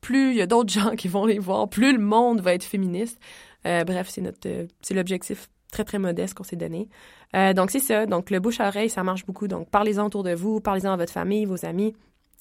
plus 0.00 0.30
il 0.30 0.36
y 0.36 0.42
a 0.42 0.46
d'autres 0.46 0.72
gens 0.80 0.96
qui 0.96 1.08
vont 1.08 1.26
les 1.26 1.38
voir, 1.38 1.68
plus 1.68 1.92
le 1.92 1.98
monde 1.98 2.40
va 2.40 2.54
être 2.54 2.64
féministe. 2.64 3.20
Euh, 3.66 3.84
bref, 3.84 4.08
c'est 4.08 4.22
notre, 4.22 4.48
euh, 4.48 4.66
c'est 4.80 4.94
l'objectif 4.94 5.48
très 5.70 5.84
très 5.84 5.98
modeste 5.98 6.34
qu'on 6.34 6.44
s'est 6.44 6.56
donné. 6.56 6.88
Euh, 7.36 7.52
donc 7.52 7.70
c'est 7.70 7.80
ça. 7.80 8.06
Donc 8.06 8.30
le 8.30 8.40
bouche 8.40 8.60
à 8.60 8.68
oreille, 8.68 8.90
ça 8.90 9.02
marche 9.02 9.26
beaucoup. 9.26 9.48
Donc 9.48 9.70
parlez-en 9.70 10.06
autour 10.06 10.22
de 10.22 10.34
vous, 10.34 10.60
parlez-en 10.60 10.92
à 10.92 10.96
votre 10.96 11.12
famille, 11.12 11.44
vos 11.44 11.64
amis, 11.64 11.94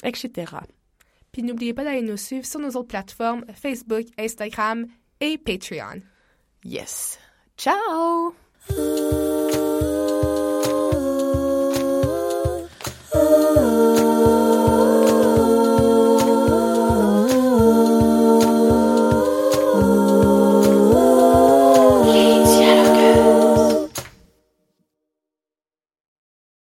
etc. 0.04 0.54
Puis 1.32 1.44
n'oubliez 1.44 1.74
pas 1.74 1.84
d'aller 1.84 2.02
nous 2.02 2.18
suivre 2.18 2.46
sur 2.46 2.60
nos 2.60 2.70
autres 2.70 2.88
plateformes 2.88 3.46
Facebook, 3.54 4.06
Instagram 4.18 4.86
et 5.20 5.38
Patreon. 5.38 6.02
Yes. 6.64 7.20
Ciao. 7.58 8.34